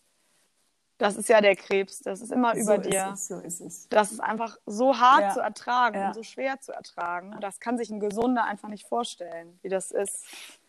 Das 0.98 1.16
ist 1.16 1.28
ja 1.28 1.40
der 1.40 1.56
Krebs, 1.56 2.00
das 2.00 2.20
ist 2.20 2.32
immer 2.32 2.54
über 2.54 2.76
so 2.76 2.90
dir. 2.90 3.12
Ist 3.12 3.20
es, 3.20 3.28
so 3.28 3.38
ist 3.38 3.60
es. 3.60 3.88
Das 3.88 4.12
ist 4.12 4.20
einfach 4.20 4.56
so 4.66 4.98
hart 4.98 5.20
ja. 5.20 5.30
zu 5.30 5.40
ertragen 5.40 5.96
ja. 5.96 6.08
und 6.08 6.14
so 6.14 6.22
schwer 6.22 6.58
zu 6.60 6.72
ertragen. 6.72 7.36
Das 7.40 7.60
kann 7.60 7.78
sich 7.78 7.90
ein 7.90 8.00
Gesunder 8.00 8.44
einfach 8.44 8.68
nicht 8.68 8.86
vorstellen, 8.86 9.58
wie 9.62 9.68
das 9.68 9.90
ist. 9.90 10.24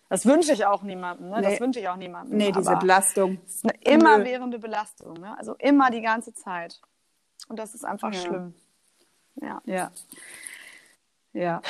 Das 0.10 0.26
wünsche 0.26 0.54
ich 0.54 0.66
auch 0.66 0.84
niemandem, 0.84 1.30
ne? 1.30 1.42
Nee. 1.42 1.50
Das 1.50 1.60
wünsche 1.60 1.80
ich 1.80 1.90
auch 1.90 1.96
niemandem. 1.96 2.38
Nee, 2.38 2.52
diese 2.52 2.76
Belastung. 2.76 3.40
Ist 3.46 3.66
eine 3.66 3.74
immerwährende 3.82 4.60
Belastung, 4.60 5.14
ne? 5.14 5.38
Also 5.38 5.56
immer 5.56 5.90
die 5.90 6.02
ganze 6.02 6.34
Zeit. 6.34 6.80
Und 7.48 7.58
das 7.58 7.74
ist 7.74 7.84
einfach 7.84 8.14
ja. 8.14 8.20
schlimm. 8.20 8.54
Ja. 9.42 9.62
Ja. 9.66 9.92
Ja. 11.34 11.62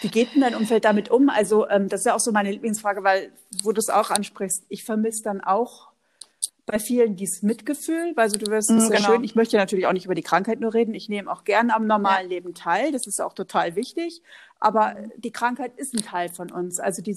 Wie 0.00 0.08
geht 0.08 0.34
denn 0.34 0.42
dein 0.42 0.54
Umfeld 0.54 0.84
damit 0.84 1.10
um? 1.10 1.28
Also, 1.28 1.68
ähm, 1.68 1.88
das 1.88 2.00
ist 2.00 2.06
ja 2.06 2.14
auch 2.14 2.20
so 2.20 2.32
meine 2.32 2.50
Lieblingsfrage, 2.50 3.02
weil, 3.04 3.32
wo 3.62 3.72
du 3.72 3.78
es 3.78 3.90
auch 3.90 4.10
ansprichst, 4.10 4.64
ich 4.68 4.84
vermisse 4.84 5.22
dann 5.22 5.40
auch 5.40 5.88
bei 6.66 6.80
vielen 6.80 7.14
dieses 7.14 7.42
Mitgefühl, 7.42 8.12
weil 8.16 8.28
so 8.28 8.38
du 8.38 8.50
wirst, 8.50 8.70
das 8.70 8.84
ist 8.84 8.90
genau. 8.90 9.06
schön. 9.06 9.24
Ich 9.24 9.36
möchte 9.36 9.56
natürlich 9.56 9.86
auch 9.86 9.92
nicht 9.92 10.04
über 10.04 10.16
die 10.16 10.22
Krankheit 10.22 10.58
nur 10.58 10.74
reden. 10.74 10.94
Ich 10.94 11.08
nehme 11.08 11.30
auch 11.30 11.44
gerne 11.44 11.74
am 11.74 11.86
normalen 11.86 12.28
ja. 12.28 12.36
Leben 12.36 12.54
teil. 12.54 12.90
Das 12.90 13.06
ist 13.06 13.20
auch 13.20 13.34
total 13.34 13.76
wichtig. 13.76 14.20
Aber 14.58 14.94
mhm. 14.94 15.12
die 15.16 15.30
Krankheit 15.30 15.76
ist 15.76 15.94
ein 15.94 16.02
Teil 16.02 16.28
von 16.28 16.50
uns. 16.50 16.80
Also 16.80 17.02
die, 17.02 17.16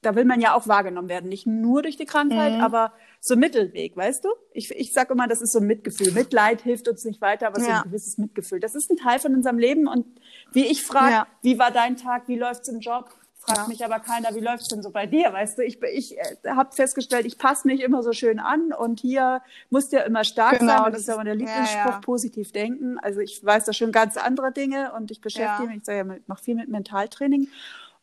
da 0.00 0.14
will 0.14 0.24
man 0.24 0.40
ja 0.40 0.54
auch 0.54 0.68
wahrgenommen 0.68 1.08
werden. 1.08 1.28
Nicht 1.28 1.46
nur 1.46 1.82
durch 1.82 1.96
die 1.96 2.06
Krankheit, 2.06 2.54
mhm. 2.54 2.60
aber 2.60 2.92
so 3.20 3.34
ein 3.34 3.40
Mittelweg, 3.40 3.96
weißt 3.96 4.24
du? 4.24 4.28
Ich, 4.52 4.70
ich 4.70 4.92
sage 4.92 5.12
immer, 5.12 5.26
das 5.26 5.42
ist 5.42 5.52
so 5.52 5.58
ein 5.58 5.66
Mitgefühl. 5.66 6.12
Mitleid 6.12 6.62
hilft 6.62 6.88
uns 6.88 7.04
nicht 7.04 7.20
weiter, 7.20 7.48
aber 7.48 7.60
ja. 7.60 7.64
so 7.64 7.70
ein 7.72 7.82
gewisses 7.84 8.18
Mitgefühl. 8.18 8.60
Das 8.60 8.74
ist 8.74 8.90
ein 8.90 8.96
Teil 8.96 9.18
von 9.18 9.34
unserem 9.34 9.58
Leben. 9.58 9.88
Und 9.88 10.06
wie 10.52 10.66
ich 10.66 10.82
frage, 10.82 11.12
ja. 11.12 11.26
wie 11.42 11.58
war 11.58 11.70
dein 11.70 11.96
Tag? 11.96 12.28
Wie 12.28 12.36
läuft's 12.36 12.68
im 12.68 12.80
Job? 12.80 13.10
fragt 13.46 13.58
ja. 13.60 13.68
mich 13.68 13.84
aber 13.84 14.00
keiner, 14.00 14.34
wie 14.34 14.40
läuft 14.40 14.62
es 14.62 14.68
denn 14.68 14.82
so 14.82 14.90
bei 14.90 15.06
dir? 15.06 15.32
Weißt 15.32 15.58
du, 15.58 15.62
ich, 15.62 15.80
ich 15.82 16.18
äh, 16.18 16.36
habe 16.48 16.74
festgestellt, 16.74 17.26
ich 17.26 17.38
passe 17.38 17.66
mich 17.66 17.80
immer 17.80 18.02
so 18.02 18.12
schön 18.12 18.38
an 18.38 18.72
und 18.72 19.00
hier 19.00 19.40
musst 19.70 19.92
du 19.92 19.96
ja 19.96 20.02
immer 20.02 20.24
stark 20.24 20.58
genau, 20.58 20.84
sein. 20.84 20.92
Das 20.92 21.02
ist 21.02 21.08
ja 21.08 21.16
mein 21.16 21.26
Lieblingsspruch, 21.26 22.00
positiv 22.00 22.52
denken. 22.52 22.98
Also 22.98 23.20
ich 23.20 23.44
weiß 23.44 23.64
da 23.64 23.72
schon 23.72 23.92
ganz 23.92 24.16
andere 24.16 24.52
Dinge 24.52 24.92
und 24.92 25.10
ich 25.10 25.20
beschäftige 25.20 25.68
mich, 25.68 25.78
ich 25.78 25.84
sage 25.84 25.98
ja, 25.98 26.16
ich 26.16 26.26
mache 26.28 26.42
viel 26.42 26.54
mit 26.56 26.68
Mentaltraining 26.68 27.48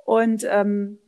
und 0.06 0.46
ähm, 0.50 1.00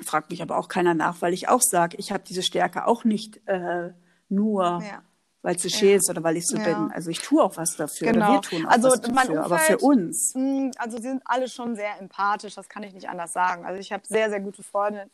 fragt 0.00 0.30
mich 0.30 0.42
aber 0.42 0.56
auch 0.56 0.68
keiner 0.68 0.94
nach, 0.94 1.20
weil 1.20 1.32
ich 1.32 1.48
auch 1.48 1.60
sage, 1.60 1.96
ich 1.98 2.12
habe 2.12 2.24
diese 2.26 2.42
Stärke 2.42 2.86
auch 2.86 3.04
nicht 3.04 3.40
äh, 3.46 3.90
nur. 4.28 4.82
Ja 4.82 5.02
weil 5.42 5.56
es 5.56 5.62
so 5.62 5.68
schön 5.68 5.96
ist 5.96 6.08
oder 6.08 6.22
weil 6.22 6.36
ich 6.36 6.46
so 6.46 6.56
ja. 6.56 6.64
bin. 6.64 6.92
Also 6.92 7.10
ich 7.10 7.20
tue 7.20 7.42
auch 7.42 7.56
was 7.56 7.76
dafür. 7.76 8.12
Genau. 8.12 8.34
Wir 8.34 8.40
tun 8.42 8.66
auch 8.66 8.70
also 8.70 8.88
was 8.90 9.00
dafür, 9.00 9.20
Umfeld, 9.20 9.38
aber 9.38 9.58
für 9.58 9.78
uns. 9.78 10.32
Hm, 10.34 10.70
also 10.78 10.96
sie 10.96 11.02
sind 11.02 11.22
alle 11.24 11.48
schon 11.48 11.74
sehr 11.74 11.98
empathisch, 12.00 12.54
das 12.54 12.68
kann 12.68 12.82
ich 12.84 12.94
nicht 12.94 13.08
anders 13.08 13.32
sagen. 13.32 13.66
Also 13.66 13.80
ich 13.80 13.92
habe 13.92 14.04
sehr, 14.06 14.30
sehr 14.30 14.40
gute 14.40 14.62
Freunde, 14.62 15.10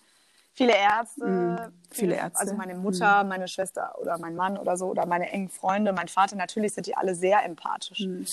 viele 0.52 0.74
Ärzte, 0.76 1.26
mm, 1.26 1.56
viele, 1.56 1.72
viele 1.90 2.14
Ärzte. 2.16 2.40
Also 2.40 2.54
meine 2.54 2.74
Mutter, 2.74 3.24
mm. 3.24 3.28
meine 3.28 3.48
Schwester 3.48 3.94
oder 3.98 4.18
mein 4.18 4.36
Mann 4.36 4.58
oder 4.58 4.76
so 4.76 4.86
oder 4.86 5.06
meine 5.06 5.30
engen 5.30 5.48
Freunde, 5.48 5.92
mein 5.92 6.08
Vater, 6.08 6.36
natürlich 6.36 6.74
sind 6.74 6.86
die 6.86 6.96
alle 6.96 7.14
sehr 7.14 7.44
empathisch. 7.44 8.00
Mm. 8.00 8.24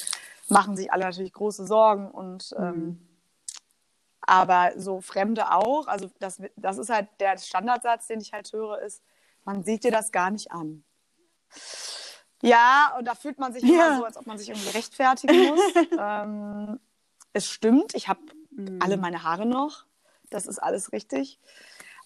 Machen 0.50 0.76
sich 0.76 0.92
alle 0.92 1.06
natürlich 1.06 1.34
große 1.34 1.66
Sorgen 1.66 2.12
und 2.12 2.54
ähm, 2.60 3.00
aber 4.26 4.74
so 4.76 5.02
Fremde 5.02 5.52
auch, 5.52 5.88
also 5.88 6.10
das, 6.20 6.42
das 6.56 6.78
ist 6.78 6.90
halt 6.90 7.08
der 7.20 7.38
Standardsatz, 7.38 8.08
den 8.08 8.22
ich 8.22 8.34
halt 8.34 8.52
höre, 8.52 8.80
ist, 8.82 9.04
man 9.44 9.64
sieht 9.64 9.84
dir 9.84 9.92
das 9.92 10.12
gar 10.12 10.32
nicht 10.32 10.52
an. 10.52 10.84
Ja, 12.42 12.96
und 12.98 13.06
da 13.06 13.16
fühlt 13.16 13.40
man 13.40 13.54
sich 13.54 13.64
ja. 13.64 13.70
immer 13.70 13.98
so, 13.98 14.06
als 14.06 14.18
ob 14.18 14.26
man 14.26 14.38
sich 14.38 14.50
irgendwie 14.50 14.70
rechtfertigen 14.70 15.48
muss. 15.48 15.62
ähm, 16.00 16.80
es 17.34 17.50
stimmt, 17.50 17.94
ich 17.96 18.08
habe 18.08 18.22
mhm. 18.52 18.80
alle 18.82 18.98
meine 18.98 19.24
Haare 19.24 19.46
noch. 19.46 19.86
Das 20.30 20.48
ist 20.48 20.60
alles 20.60 20.92
richtig. 20.92 21.40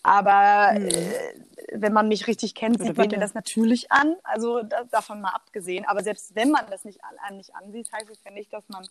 Aber 0.03 0.79
mhm. 0.79 0.87
äh, 0.87 1.33
wenn 1.73 1.93
man 1.93 2.07
mich 2.07 2.27
richtig 2.27 2.55
kennt, 2.55 2.81
sieht 2.81 2.97
man 2.97 3.09
mir 3.09 3.19
das 3.19 3.33
natürlich 3.33 3.91
an. 3.91 4.15
Also 4.23 4.63
da, 4.63 4.83
davon 4.85 5.21
mal 5.21 5.31
abgesehen. 5.31 5.85
Aber 5.85 6.03
selbst 6.03 6.35
wenn 6.35 6.51
man 6.51 6.65
das 6.69 6.85
nicht, 6.85 7.01
an, 7.03 7.37
nicht 7.37 7.55
ansieht, 7.55 7.91
heißt 7.91 8.09
es 8.09 8.23
ja 8.23 8.31
nicht, 8.31 8.53
dass 8.53 8.67
man 8.69 8.87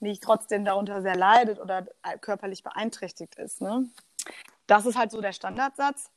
nicht 0.00 0.22
trotzdem 0.22 0.64
darunter 0.64 1.02
sehr 1.02 1.16
leidet 1.16 1.58
oder 1.60 1.86
körperlich 2.20 2.62
beeinträchtigt 2.62 3.36
ist. 3.36 3.60
Ne? 3.60 3.86
Das 4.66 4.86
ist 4.86 4.96
halt 4.96 5.10
so 5.10 5.20
der 5.20 5.32
Standardsatz. 5.32 6.10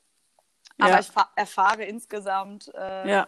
Aber 0.80 0.92
ja. 0.92 1.00
ich 1.00 1.10
erfahre 1.36 1.84
insgesamt 1.84 2.74
äh, 2.74 3.10
ja 3.10 3.28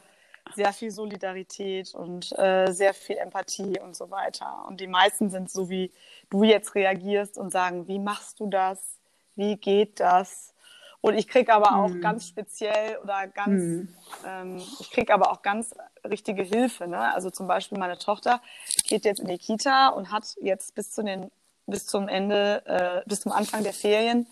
sehr 0.54 0.74
viel 0.74 0.92
Solidarität 0.92 1.94
und 1.96 2.38
äh, 2.38 2.72
sehr 2.72 2.94
viel 2.94 3.18
Empathie 3.18 3.80
und 3.80 3.96
so 3.96 4.12
weiter. 4.12 4.66
Und 4.68 4.80
die 4.80 4.88
meisten 4.88 5.30
sind 5.30 5.50
so, 5.50 5.70
wie 5.70 5.92
du 6.30 6.44
jetzt 6.44 6.76
reagierst 6.76 7.38
und 7.38 7.52
sagen, 7.52 7.88
wie 7.88 8.00
machst 8.00 8.40
du 8.40 8.48
das? 8.48 9.00
Wie 9.36 9.58
geht 9.58 10.00
das? 10.00 10.54
Und 11.06 11.14
ich 11.20 11.28
kriege 11.28 11.54
aber 11.54 11.76
auch 11.76 11.90
mhm. 11.90 12.02
ganz 12.02 12.28
speziell 12.28 12.98
oder 13.04 13.28
ganz, 13.28 13.62
mhm. 13.62 13.96
ähm, 14.26 14.58
ich 14.80 14.90
kriege 14.90 15.14
aber 15.14 15.32
auch 15.32 15.44
ganz 15.44 15.76
richtige 16.04 16.42
Hilfe. 16.42 16.88
Ne? 16.88 16.98
Also 17.14 17.30
zum 17.30 17.46
Beispiel 17.46 17.78
meine 17.78 18.00
Tochter 18.00 18.42
geht 18.88 19.06
jetzt 19.06 19.20
in 19.20 19.28
die 19.28 19.38
Kita 19.38 19.90
und 19.90 20.12
hat 20.12 20.36
jetzt 20.42 20.74
bis 20.74 20.90
zu 20.90 21.04
den, 21.04 21.30
bis 21.68 21.86
zum 21.86 22.08
Ende, 22.08 22.66
äh, 22.66 23.08
bis 23.08 23.22
zum 23.22 23.34
Anfang 23.34 23.62
der 23.62 23.74
Ferien 23.74 24.26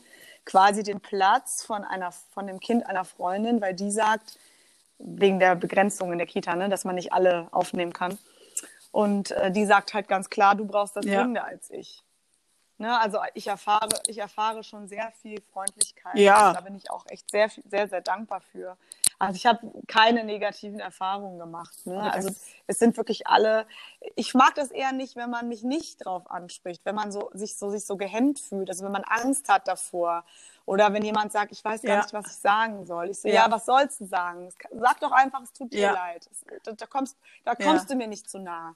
quasi 0.45 0.81
den 0.81 0.99
Platz 0.99 1.63
von 1.63 1.83
einer, 1.83 2.11
von 2.11 2.47
dem 2.47 2.59
Kind 2.59 2.87
einer 2.87 3.05
Freundin, 3.05 3.61
weil 3.61 3.75
die 3.75 3.91
sagt, 3.91 4.39
wegen 4.97 5.37
der 5.37 5.53
Begrenzung 5.53 6.11
in 6.11 6.17
der 6.17 6.25
Kita, 6.25 6.55
ne, 6.55 6.69
dass 6.69 6.85
man 6.85 6.95
nicht 6.95 7.13
alle 7.13 7.49
aufnehmen 7.51 7.93
kann. 7.93 8.17
Und 8.91 9.29
äh, 9.29 9.51
die 9.51 9.65
sagt 9.65 9.93
halt 9.93 10.07
ganz 10.07 10.31
klar, 10.31 10.55
du 10.55 10.65
brauchst 10.65 10.95
das 10.95 11.05
ja. 11.05 11.23
als 11.33 11.69
ich. 11.69 12.01
Ne, 12.83 12.99
also 12.99 13.19
ich 13.33 13.47
erfahre, 13.47 13.87
ich 14.07 14.17
erfahre 14.17 14.61
schon 14.61 14.89
sehr 14.89 15.09
viel 15.21 15.39
Freundlichkeit. 15.53 16.17
Ja. 16.17 16.51
Da 16.51 16.59
bin 16.59 16.75
ich 16.75 16.91
auch 16.91 17.05
echt 17.07 17.31
sehr, 17.31 17.49
sehr, 17.63 17.87
sehr 17.87 18.01
dankbar 18.01 18.41
für. 18.41 18.75
Also 19.17 19.37
ich 19.37 19.45
habe 19.45 19.71
keine 19.87 20.25
negativen 20.25 20.81
Erfahrungen 20.81 21.39
gemacht. 21.39 21.73
Ne? 21.85 22.11
Also 22.11 22.29
es 22.67 22.79
sind 22.79 22.97
wirklich 22.97 23.25
alle. 23.25 23.65
Ich 24.17 24.33
mag 24.33 24.55
das 24.55 24.69
eher 24.69 24.91
nicht, 24.91 25.15
wenn 25.15 25.29
man 25.29 25.47
mich 25.47 25.63
nicht 25.63 26.03
drauf 26.03 26.29
anspricht, 26.29 26.81
wenn 26.83 26.93
man 26.93 27.13
so 27.13 27.29
sich 27.31 27.55
so 27.55 27.69
sich 27.69 27.85
so 27.85 27.95
gehemmt 27.95 28.41
fühlt, 28.41 28.69
also 28.69 28.83
wenn 28.83 28.91
man 28.91 29.05
Angst 29.05 29.47
hat 29.47 29.65
davor 29.69 30.25
oder 30.65 30.91
wenn 30.91 31.05
jemand 31.05 31.31
sagt, 31.31 31.53
ich 31.53 31.63
weiß 31.63 31.83
gar 31.83 31.95
ja. 31.95 32.01
nicht, 32.01 32.11
was 32.11 32.25
ich 32.27 32.37
sagen 32.37 32.85
soll. 32.85 33.11
Ich 33.11 33.21
so, 33.21 33.29
ja, 33.29 33.45
ja 33.45 33.51
was 33.51 33.65
sollst 33.65 34.01
du 34.01 34.07
sagen? 34.07 34.49
Sag 34.73 34.99
doch 34.99 35.13
einfach, 35.13 35.41
es 35.41 35.53
tut 35.53 35.71
dir 35.71 35.79
ja. 35.79 35.93
leid. 35.93 36.29
Da, 36.63 36.73
da, 36.73 36.85
kommst, 36.85 37.17
da 37.45 37.55
kommst 37.55 37.89
du 37.89 37.95
mir 37.95 38.07
nicht 38.07 38.29
zu 38.29 38.39
nah. 38.39 38.75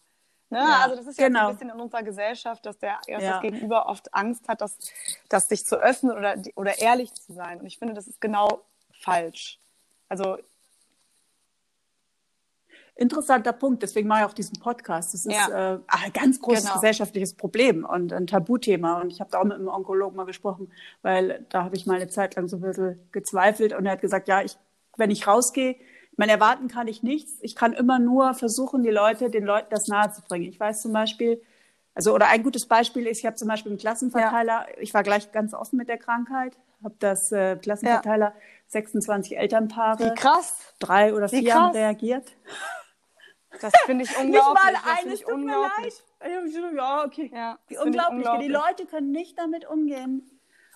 Ne? 0.49 0.59
Also 0.61 0.95
das 0.95 1.07
ist 1.07 1.19
ja 1.19 1.27
genau. 1.27 1.49
ein 1.49 1.53
bisschen 1.55 1.69
in 1.69 1.79
unserer 1.79 2.03
Gesellschaft, 2.03 2.65
dass 2.65 2.77
der 2.77 2.99
dass 3.07 3.23
das 3.23 3.41
Gegenüber 3.41 3.87
oft 3.87 4.13
Angst 4.13 4.47
hat, 4.47 4.61
dass, 4.61 4.77
dass 5.29 5.49
sich 5.49 5.65
zu 5.65 5.77
öffnen 5.77 6.17
oder, 6.17 6.35
oder 6.55 6.79
ehrlich 6.79 7.13
zu 7.13 7.33
sein. 7.33 7.59
Und 7.59 7.65
ich 7.65 7.77
finde, 7.77 7.93
das 7.93 8.07
ist 8.07 8.21
genau 8.21 8.61
falsch. 8.91 9.59
Also 10.07 10.37
interessanter 12.97 13.53
Punkt. 13.53 13.83
Deswegen 13.83 14.07
mache 14.07 14.21
ich 14.21 14.25
auch 14.25 14.33
diesen 14.33 14.59
Podcast. 14.59 15.13
Das 15.13 15.25
ist 15.25 15.33
ja. 15.33 15.75
äh, 15.75 15.79
ein 15.87 16.13
ganz 16.13 16.41
großes 16.41 16.63
genau. 16.63 16.75
gesellschaftliches 16.75 17.35
Problem 17.35 17.85
und 17.85 18.11
ein 18.11 18.27
Tabuthema. 18.27 19.01
Und 19.01 19.11
ich 19.11 19.19
habe 19.19 19.29
da 19.31 19.39
auch 19.39 19.43
mit 19.43 19.53
einem 19.53 19.67
Onkologen 19.67 20.15
mal 20.15 20.25
gesprochen, 20.25 20.71
weil 21.01 21.45
da 21.49 21.63
habe 21.63 21.75
ich 21.75 21.85
mal 21.85 21.95
eine 21.95 22.07
Zeit 22.07 22.35
lang 22.35 22.47
so 22.47 22.57
ein 22.57 22.61
bisschen 22.61 22.99
gezweifelt 23.11 23.73
und 23.73 23.85
er 23.85 23.93
hat 23.93 24.01
gesagt, 24.01 24.27
ja, 24.27 24.41
ich, 24.41 24.57
wenn 24.97 25.11
ich 25.11 25.27
rausgehe, 25.27 25.75
man 26.17 26.29
erwarten 26.29 26.67
kann 26.67 26.87
ich 26.87 27.03
nichts. 27.03 27.37
Ich 27.41 27.55
kann 27.55 27.73
immer 27.73 27.99
nur 27.99 28.33
versuchen, 28.33 28.83
die 28.83 28.89
Leute, 28.89 29.29
den 29.29 29.45
Leuten 29.45 29.67
das 29.69 29.87
nahe 29.87 30.11
zu 30.11 30.21
bringen. 30.23 30.45
Ich 30.45 30.59
weiß 30.59 30.81
zum 30.81 30.91
Beispiel, 30.91 31.41
also 31.93 32.13
oder 32.13 32.27
ein 32.27 32.43
gutes 32.43 32.65
Beispiel 32.65 33.07
ist, 33.07 33.19
ich 33.19 33.25
habe 33.25 33.35
zum 33.35 33.47
Beispiel 33.47 33.71
einen 33.71 33.79
Klassenverteiler, 33.79 34.67
ja. 34.67 34.77
ich 34.79 34.93
war 34.93 35.03
gleich 35.03 35.31
ganz 35.31 35.53
offen 35.53 35.77
mit 35.77 35.87
der 35.87 35.97
Krankheit, 35.97 36.57
habe 36.83 36.95
das 36.99 37.31
äh, 37.31 37.55
Klassenverteiler, 37.55 38.33
ja. 38.35 38.41
26 38.67 39.37
Elternpaare, 39.37 40.05
Wie 40.05 40.13
krass. 40.15 40.73
drei 40.79 41.13
oder 41.13 41.29
vier 41.29 41.53
haben 41.53 41.75
reagiert. 41.75 42.31
Das 43.61 43.73
finde 43.85 44.03
ich 44.03 44.17
unglaublich. 44.17 44.63
Nicht 44.63 44.85
mal 44.85 44.93
eines, 44.97 45.19
tut 45.21 45.31
unglaublich. 45.33 46.03
mir 46.21 46.29
leid. 46.29 46.73
Ja, 46.75 47.05
okay. 47.05 47.31
Ja, 47.33 47.57
unglaublich. 47.81 48.17
unglaublich. 48.17 48.47
Die 48.47 48.51
Leute 48.51 48.85
können 48.85 49.11
nicht 49.11 49.39
damit 49.39 49.67
umgehen. 49.67 50.29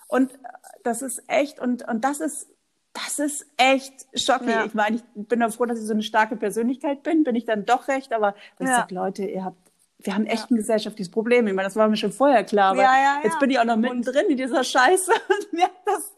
Und 0.08 0.38
das 0.82 1.02
ist 1.02 1.22
echt, 1.28 1.60
und, 1.60 1.86
und 1.88 2.04
das 2.04 2.20
ist, 2.20 2.50
das 2.92 3.18
ist 3.18 3.46
echt 3.56 4.06
schockierend. 4.14 4.54
Ja. 4.54 4.64
Ich 4.66 4.74
meine, 4.74 4.96
ich 4.96 5.02
bin 5.14 5.40
doch 5.40 5.52
froh, 5.52 5.66
dass 5.66 5.78
ich 5.78 5.86
so 5.86 5.92
eine 5.92 6.02
starke 6.02 6.36
Persönlichkeit 6.36 7.02
bin, 7.02 7.24
bin 7.24 7.34
ich 7.34 7.44
dann 7.44 7.64
doch 7.64 7.88
recht, 7.88 8.12
aber 8.12 8.34
ich 8.58 8.66
ja. 8.66 8.76
sage, 8.76 8.94
Leute, 8.94 9.24
ihr 9.24 9.44
habt, 9.44 9.56
wir 9.98 10.14
haben 10.14 10.26
echt 10.26 10.42
ja. 10.42 10.46
ein 10.50 10.56
gesellschaftliches 10.56 11.10
Problem. 11.10 11.46
Ich 11.46 11.54
meine, 11.54 11.68
das 11.68 11.76
war 11.76 11.88
mir 11.88 11.96
schon 11.96 12.12
vorher 12.12 12.44
klar, 12.44 12.72
aber 12.72 12.82
ja, 12.82 12.94
ja, 12.96 13.20
jetzt 13.22 13.38
bin 13.38 13.50
ich 13.50 13.58
auch 13.58 13.64
noch 13.64 13.76
mittendrin 13.76 14.26
in 14.28 14.36
dieser 14.36 14.64
Scheiße. 14.64 15.10
Und 15.28 15.52
mir 15.52 15.68
das, 15.86 16.12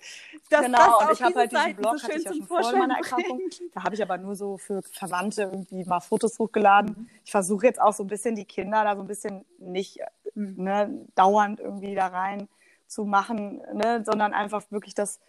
das, 0.50 0.64
genau, 0.64 0.78
das 0.78 1.08
und 1.08 1.12
ich 1.12 1.22
habe 1.22 1.34
halt 1.34 1.52
diesen 1.52 1.76
Blog, 1.76 1.98
so 1.98 2.08
hatte 2.08 2.18
ich 2.18 2.24
ja 2.24 2.32
schon 2.32 2.46
vor 2.46 2.72
meiner 2.72 2.96
Erkrankung. 2.96 3.40
Da 3.72 3.82
habe 3.82 3.94
ich 3.94 4.02
aber 4.02 4.18
nur 4.18 4.34
so 4.34 4.58
für 4.58 4.82
Verwandte 4.82 5.42
irgendwie 5.42 5.84
mal 5.84 6.00
Fotos 6.00 6.38
hochgeladen. 6.38 6.94
Mhm. 6.96 7.08
Ich 7.24 7.30
versuche 7.30 7.66
jetzt 7.66 7.80
auch 7.80 7.92
so 7.92 8.04
ein 8.04 8.08
bisschen 8.08 8.34
die 8.36 8.44
Kinder 8.44 8.84
da 8.84 8.96
so 8.96 9.02
ein 9.02 9.08
bisschen 9.08 9.44
nicht 9.58 10.00
mhm. 10.34 10.54
ne, 10.56 11.06
dauernd 11.14 11.60
irgendwie 11.60 11.94
da 11.94 12.08
rein 12.08 12.48
zu 12.86 13.04
machen, 13.04 13.62
ne, 13.72 14.02
sondern 14.04 14.32
einfach 14.32 14.62
wirklich 14.70 14.94
das, 14.94 15.20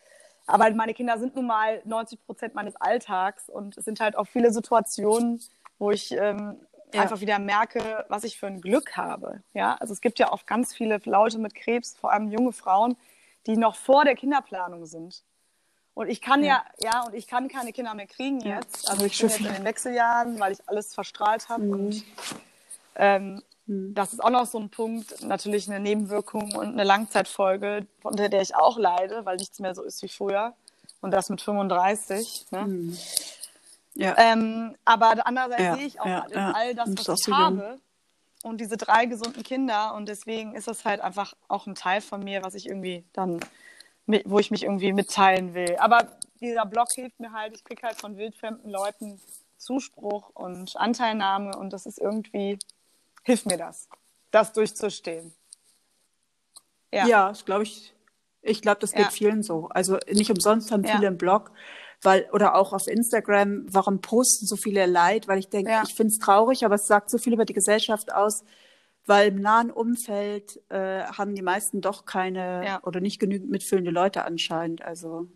aber 0.47 0.69
meine 0.71 0.93
Kinder 0.93 1.17
sind 1.17 1.35
nun 1.35 1.47
mal 1.47 1.81
90 1.85 2.25
Prozent 2.25 2.55
meines 2.55 2.75
Alltags 2.75 3.49
und 3.49 3.77
es 3.77 3.85
sind 3.85 3.99
halt 3.99 4.15
auch 4.15 4.25
viele 4.25 4.51
Situationen, 4.51 5.41
wo 5.79 5.91
ich 5.91 6.11
ähm, 6.11 6.57
ja. 6.93 7.01
einfach 7.01 7.19
wieder 7.19 7.39
merke, 7.39 8.05
was 8.09 8.23
ich 8.23 8.37
für 8.37 8.47
ein 8.47 8.61
Glück 8.61 8.95
habe. 8.95 9.41
Ja, 9.53 9.75
also 9.79 9.93
es 9.93 10.01
gibt 10.01 10.19
ja 10.19 10.31
auch 10.31 10.45
ganz 10.45 10.73
viele 10.73 11.01
Leute 11.05 11.39
mit 11.39 11.55
Krebs, 11.55 11.95
vor 11.95 12.11
allem 12.11 12.31
junge 12.31 12.51
Frauen, 12.51 12.95
die 13.47 13.57
noch 13.57 13.75
vor 13.75 14.05
der 14.05 14.15
Kinderplanung 14.15 14.85
sind. 14.85 15.23
Und 15.93 16.09
ich 16.09 16.21
kann 16.21 16.43
ja, 16.43 16.63
ja, 16.79 16.91
ja 16.91 17.03
und 17.05 17.15
ich 17.15 17.25
kann 17.25 17.47
keine 17.47 17.71
Kinder 17.71 17.93
mehr 17.93 18.07
kriegen 18.07 18.41
jetzt. 18.41 18.89
Also 18.89 19.05
ich 19.05 19.17
bin 19.17 19.29
jetzt 19.29 19.39
in 19.39 19.53
den 19.53 19.63
Wechseljahren, 19.63 20.39
weil 20.39 20.51
ich 20.51 20.59
alles 20.67 20.93
verstrahlt 20.93 21.49
habe. 21.49 21.63
Mhm. 21.63 21.71
Und 21.71 22.03
ähm. 22.95 23.41
Das 23.67 24.13
ist 24.13 24.23
auch 24.23 24.29
noch 24.29 24.45
so 24.45 24.59
ein 24.59 24.69
Punkt, 24.69 25.23
natürlich 25.23 25.69
eine 25.69 25.79
Nebenwirkung 25.79 26.55
und 26.55 26.73
eine 26.73 26.83
Langzeitfolge, 26.83 27.87
unter 28.03 28.29
der 28.29 28.41
ich 28.41 28.55
auch 28.55 28.77
leide, 28.77 29.25
weil 29.25 29.37
nichts 29.37 29.59
mehr 29.59 29.73
so 29.73 29.83
ist 29.83 30.03
wie 30.03 30.07
früher. 30.07 30.53
Und 31.01 31.11
das 31.11 31.29
mit 31.29 31.41
35. 31.41 32.45
Ne? 32.51 32.65
Mhm. 32.65 32.97
Ja. 33.95 34.15
Ähm, 34.17 34.75
aber 34.85 35.25
andererseits 35.25 35.61
ja, 35.61 35.75
sehe 35.75 35.85
ich 35.85 35.99
auch 35.99 36.05
ja, 36.05 36.51
all 36.53 36.75
das, 36.75 36.89
was 37.07 37.27
ich 37.27 37.33
habe, 37.33 37.79
und 38.45 38.61
diese 38.61 38.77
drei 38.77 39.07
gesunden 39.07 39.41
Kinder 39.41 39.95
und 39.95 40.07
deswegen 40.07 40.53
ist 40.53 40.67
das 40.67 40.85
halt 40.85 41.01
einfach 41.01 41.33
auch 41.47 41.65
ein 41.65 41.73
Teil 41.73 41.99
von 41.99 42.23
mir, 42.23 42.43
was 42.43 42.53
ich 42.53 42.67
irgendwie 42.67 43.03
dann, 43.11 43.39
wo 44.05 44.37
ich 44.37 44.51
mich 44.51 44.63
irgendwie 44.63 44.93
mitteilen 44.93 45.55
will. 45.55 45.75
Aber 45.79 46.07
dieser 46.39 46.65
Blog 46.67 46.91
hilft 46.93 47.19
mir 47.19 47.31
halt, 47.31 47.55
ich 47.55 47.63
kriege 47.63 47.81
halt 47.81 47.99
von 47.99 48.17
wildfremden 48.17 48.69
Leuten 48.69 49.19
Zuspruch 49.57 50.29
und 50.35 50.77
Anteilnahme 50.77 51.57
und 51.57 51.73
das 51.73 51.87
ist 51.87 51.97
irgendwie, 51.97 52.59
hilft 53.25 53.45
mir 53.45 53.57
das, 53.57 53.89
das 54.31 54.53
durchzustehen. 54.53 55.33
Ja, 56.93 57.07
ja 57.07 57.29
das 57.29 57.43
glaube 57.43 57.63
ich, 57.63 57.93
ich 58.41 58.61
glaube, 58.61 58.79
das 58.79 58.91
geht 58.91 59.05
ja. 59.05 59.09
vielen 59.09 59.43
so. 59.43 59.67
Also 59.69 59.97
nicht 60.09 60.29
umsonst 60.29 60.71
haben 60.71 60.83
viele 60.83 61.01
ja. 61.01 61.07
einen 61.09 61.17
Blog, 61.17 61.51
weil, 62.01 62.29
oder 62.31 62.55
auch 62.55 62.71
auf 62.71 62.87
Instagram, 62.87 63.65
warum 63.67 63.99
posten 63.99 64.45
so 64.45 64.55
viele 64.55 64.85
Leid? 64.85 65.27
Weil 65.27 65.39
ich 65.39 65.49
denke, 65.49 65.71
ja. 65.71 65.83
ich 65.85 65.95
finde 65.95 66.13
es 66.13 66.19
traurig, 66.19 66.63
aber 66.63 66.75
es 66.75 66.87
sagt 66.87 67.09
so 67.09 67.17
viel 67.17 67.33
über 67.33 67.45
die 67.45 67.53
Gesellschaft 67.53 68.13
aus, 68.13 68.43
weil 69.05 69.29
im 69.29 69.41
nahen 69.41 69.71
Umfeld 69.71 70.61
äh, 70.69 71.03
haben 71.03 71.35
die 71.35 71.41
meisten 71.41 71.81
doch 71.81 72.05
keine 72.05 72.79
oder 72.83 73.01
nicht 73.01 73.19
genügend 73.19 73.49
mitfühlende 73.49 73.91
Leute 73.91 74.23
anscheinend. 74.23 74.83
Also 74.83 75.27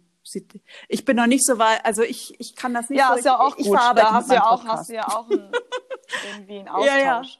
ich 0.88 1.06
bin 1.06 1.18
noch 1.18 1.26
nicht 1.26 1.46
so 1.46 1.58
weit, 1.58 1.84
also 1.86 2.04
ich, 2.04 2.40
ich 2.40 2.56
kann 2.56 2.74
das 2.76 2.90
nicht 2.90 3.00
ja, 3.00 3.10
so. 3.14 3.18
Ist 3.18 3.26
ja 3.26 3.40
auch 3.40 3.58
ich, 3.58 3.66
gut. 3.66 3.80
Ich 3.80 3.96
da 3.96 4.14
hast 4.14 4.30
du 4.30 4.36
ja 4.36 4.46
auch, 4.46 4.64
hast 4.66 4.90
du 4.90 4.94
ja 4.94 5.08
auch 5.08 5.30
ein, 5.30 5.52
irgendwie 6.32 6.60
einen 6.60 6.68
Austausch. 6.68 7.40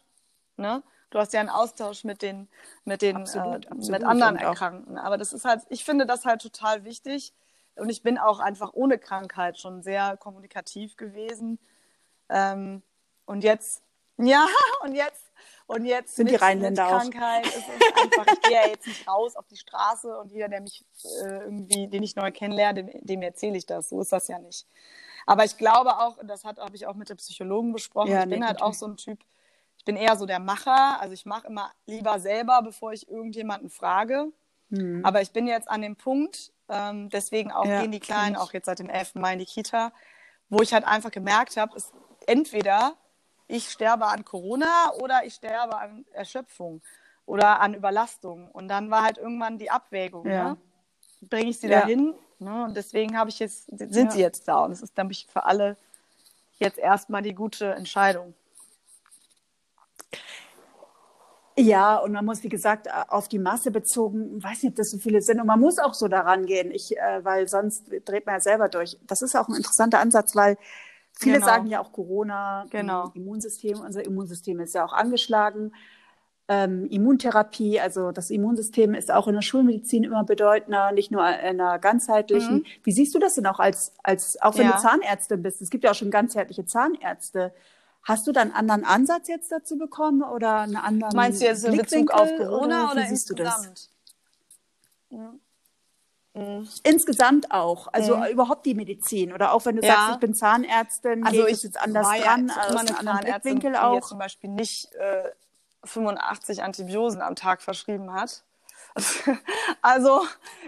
Ne? 0.60 0.84
Du 1.10 1.20
hast 1.20 1.34
ja 1.34 1.40
einen 1.40 1.50
Austausch 1.50 2.04
mit 2.04 2.22
den, 2.22 2.48
mit 2.86 3.02
den, 3.02 3.18
absolut, 3.18 3.66
äh, 3.66 3.70
absolut. 3.70 3.90
mit 3.90 4.04
anderen 4.04 4.36
Erkrankten. 4.36 4.98
Aber 4.98 5.18
das 5.18 5.34
ist 5.34 5.46
halt, 5.46 5.62
ich 5.70 5.84
finde 5.84 6.06
das 6.06 6.26
halt 6.26 6.42
total 6.42 6.84
wichtig. 6.84 7.34
Und 7.76 7.90
ich 7.90 8.04
bin 8.04 8.18
auch 8.18 8.40
einfach 8.40 8.72
ohne 8.74 9.00
Krankheit 9.00 9.58
schon 9.58 9.82
sehr 9.82 10.18
kommunikativ 10.18 10.98
gewesen. 10.98 11.58
Ähm, 12.30 12.84
und 13.26 13.44
jetzt, 13.44 13.82
ja, 14.18 14.46
und 14.84 14.94
jetzt 14.94 15.30
und 15.70 15.86
jetzt 15.86 16.16
sind 16.16 16.32
die 16.32 16.36
Rheinländer 16.36 16.84
mit 16.84 16.92
Krankheit 16.92 17.46
auch. 17.46 17.56
ist 17.56 17.66
es 17.68 18.04
einfach, 18.04 18.34
ich 18.34 18.42
gehe 18.42 18.54
ja 18.54 18.68
jetzt 18.68 18.88
nicht 18.88 19.08
raus 19.08 19.36
auf 19.36 19.46
die 19.46 19.56
Straße 19.56 20.18
und 20.18 20.32
jeder, 20.32 20.50
der 20.50 20.62
mich 20.62 20.84
äh, 21.04 21.44
irgendwie, 21.44 21.88
den 21.88 22.02
ich 22.02 22.16
neu 22.16 22.32
kennenlerne, 22.32 22.86
dem, 22.86 23.06
dem 23.06 23.22
erzähle 23.22 23.56
ich 23.56 23.68
das. 23.68 23.90
So 23.90 24.02
ist 24.02 24.12
das 24.12 24.28
ja 24.30 24.40
nicht. 24.40 24.66
Aber 25.28 25.46
ich 25.46 25.58
glaube 25.58 26.00
auch, 26.00 26.18
das 26.24 26.44
habe 26.44 26.60
ich 26.74 26.88
auch 26.88 26.96
mit 26.96 27.10
dem 27.10 27.18
Psychologen 27.18 27.72
besprochen, 27.72 28.10
ja, 28.10 28.24
ich 28.24 28.30
bin 28.30 28.40
nee, 28.40 28.46
halt 28.48 28.64
auch 28.64 28.74
so 28.74 28.88
ein 28.88 28.98
Typ, 28.98 29.20
ich 29.80 29.86
bin 29.86 29.96
eher 29.96 30.16
so 30.18 30.26
der 30.26 30.40
Macher. 30.40 31.02
Also 31.02 31.14
ich 31.14 31.26
mache 31.26 31.48
immer 31.48 31.72
lieber 31.88 32.20
selber, 32.20 32.62
bevor 32.62 32.94
ich 32.94 33.10
irgendjemanden 33.10 33.70
frage. 33.70 34.32
Hm. 34.70 35.04
Aber 35.04 35.22
ich 35.22 35.32
bin 35.32 35.48
jetzt 35.48 35.70
an 35.70 35.82
dem 35.82 35.96
Punkt, 35.96 36.52
ähm, 36.68 37.10
deswegen 37.10 37.52
auch 37.52 37.66
ja, 37.66 37.82
gehen 37.82 37.92
die 37.92 38.00
Kleinen 38.00 38.36
auch 38.36 38.54
jetzt 38.54 38.66
seit 38.66 38.80
dem 38.80 38.90
11. 38.90 39.16
Mai 39.16 39.34
in 39.34 39.40
die 39.40 39.46
Kita, 39.46 39.92
wo 40.50 40.62
ich 40.62 40.74
halt 40.74 40.86
einfach 40.86 41.12
gemerkt 41.12 41.58
habe, 41.58 41.76
ist 41.76 41.92
entweder 42.28 42.94
ich 43.48 43.70
sterbe 43.70 44.06
an 44.06 44.24
Corona 44.26 44.92
oder 45.00 45.26
ich 45.26 45.34
sterbe 45.34 45.78
an 45.78 46.06
Erschöpfung 46.12 46.82
oder 47.26 47.62
an 47.62 47.74
Überlastung. 47.74 48.52
Und 48.52 48.68
dann 48.68 48.92
war 48.92 49.04
halt 49.04 49.18
irgendwann 49.18 49.58
die 49.58 49.72
Abwägung, 49.72 50.28
ja. 50.28 50.52
ne? 50.52 50.58
bringe 51.22 51.50
ich 51.50 51.60
sie 51.60 51.68
ja. 51.68 51.82
dahin? 51.82 52.14
Ne? 52.38 52.66
Und 52.66 52.78
deswegen 52.78 53.18
habe 53.18 53.30
ich 53.30 53.40
jetzt, 53.40 53.70
sind 53.76 54.12
sie 54.12 54.22
jetzt 54.22 54.48
da. 54.48 54.66
Und 54.66 54.72
es 54.72 54.82
ist, 54.82 54.94
glaube 54.94 55.12
ich, 55.12 55.26
für 55.28 55.46
alle 55.46 55.78
jetzt 56.60 56.78
erstmal 56.78 57.22
die 57.22 57.34
gute 57.34 57.74
Entscheidung. 57.74 58.34
Ja, 61.58 61.98
und 61.98 62.14
man 62.14 62.24
muss, 62.24 62.44
wie 62.44 62.50
gesagt, 62.50 62.88
auf 63.10 63.28
die 63.28 63.40
Masse 63.40 63.70
bezogen, 63.70 64.42
weiß 64.42 64.64
nicht, 64.64 64.72
ob 64.72 64.76
das 64.78 64.92
so 64.92 64.98
viele 64.98 65.22
sind. 65.22 65.42
Und 65.42 65.48
man 65.48 65.60
muss 65.60 65.78
auch 65.78 65.94
so 65.94 66.08
daran 66.08 66.46
gehen, 66.46 66.72
ich, 66.72 66.98
äh, 66.98 67.24
weil 67.24 67.50
sonst 67.50 67.92
dreht 68.06 68.26
man 68.26 68.36
ja 68.36 68.40
selber 68.40 68.70
durch. 68.70 68.98
Das 69.06 69.22
ist 69.22 69.36
auch 69.36 69.50
ein 69.50 69.56
interessanter 69.56 70.00
Ansatz, 70.00 70.36
weil 70.36 70.58
Viele 71.20 71.36
genau. 71.36 71.48
sagen 71.48 71.68
ja 71.68 71.82
auch 71.82 71.92
Corona, 71.92 72.66
genau. 72.70 73.12
Immunsystem, 73.14 73.82
unser 73.82 74.06
Immunsystem 74.06 74.58
ist 74.62 74.74
ja 74.74 74.86
auch 74.86 74.94
angeschlagen. 74.94 75.74
Ähm, 76.48 76.88
Immuntherapie, 76.90 77.78
also 77.80 78.12
das 78.12 78.30
Immunsystem 78.30 78.94
ist 78.94 79.12
auch 79.12 79.28
in 79.28 79.36
der 79.36 79.42
Schulmedizin 79.42 80.06
immer 80.06 80.24
bedeutender, 80.24 80.94
nicht 80.94 81.12
nur 81.12 81.28
in 81.28 81.60
einer 81.60 81.78
ganzheitlichen. 81.78 82.60
Mhm. 82.60 82.66
Wie 82.84 82.94
siehst 82.94 83.14
du 83.14 83.20
das 83.20 83.36
denn 83.36 83.46
auch 83.48 83.60
als, 83.60 83.94
als 84.02 84.42
auch 84.42 84.58
wenn 84.58 84.66
ja. 84.66 84.78
du 84.78 84.82
Zahnärztin 84.82 85.44
bist? 85.44 85.62
Es 85.62 85.70
gibt 85.70 85.84
ja 85.84 85.92
auch 85.92 85.96
schon 85.96 86.10
ganzheitliche 86.10 86.66
Zahnärzte. 86.66 87.54
Hast 88.04 88.26
du 88.28 88.32
da 88.32 88.42
einen 88.42 88.54
anderen 88.54 88.86
Ansatz 88.86 89.28
jetzt 89.28 89.52
dazu 89.52 89.78
bekommen 89.78 90.24
oder 90.24 90.62
einen 90.62 90.78
anderen 90.78 91.16
Meinst 91.16 91.42
du 91.42 91.46
jetzt 91.46 91.66
in 91.66 91.78
Bezug 91.78 92.12
auf 92.12 92.30
Corona 92.38 92.86
oder, 92.86 92.92
oder 92.94 93.04
wie 93.04 93.10
siehst 93.10 93.30
insgesamt? 93.30 93.68
du 93.68 93.74
das? 93.74 93.90
Ja. 95.10 95.34
Mhm. 96.34 96.68
Insgesamt 96.84 97.52
auch, 97.52 97.88
also 97.92 98.18
mhm. 98.18 98.26
überhaupt 98.28 98.66
die 98.66 98.76
Medizin 98.76 99.34
oder 99.34 99.52
auch 99.52 99.66
wenn 99.66 99.78
du 99.78 99.86
ja. 99.86 99.94
sagst, 99.94 100.14
ich 100.14 100.20
bin 100.20 100.34
Zahnärztin, 100.36 101.26
also 101.26 101.48
ich 101.48 101.64
jetzt 101.64 101.80
anders 101.80 102.06
war 102.06 102.18
dran, 102.18 102.48
ja 102.48 102.68
aus 102.68 102.76
einem 102.76 102.96
anderen 102.98 103.20
Blickwinkel 103.20 103.76
auch. 103.76 103.92
Die 103.92 103.96
jetzt 103.96 104.08
zum 104.10 104.20
Beispiel 104.20 104.50
nicht 104.50 104.94
äh, 104.94 105.30
85 105.84 106.64
Antibiosen 106.64 107.22
am 107.22 107.36
Tag 107.36 107.62
verschrieben 107.62 108.14
hat. 108.14 108.44
also 109.82 110.22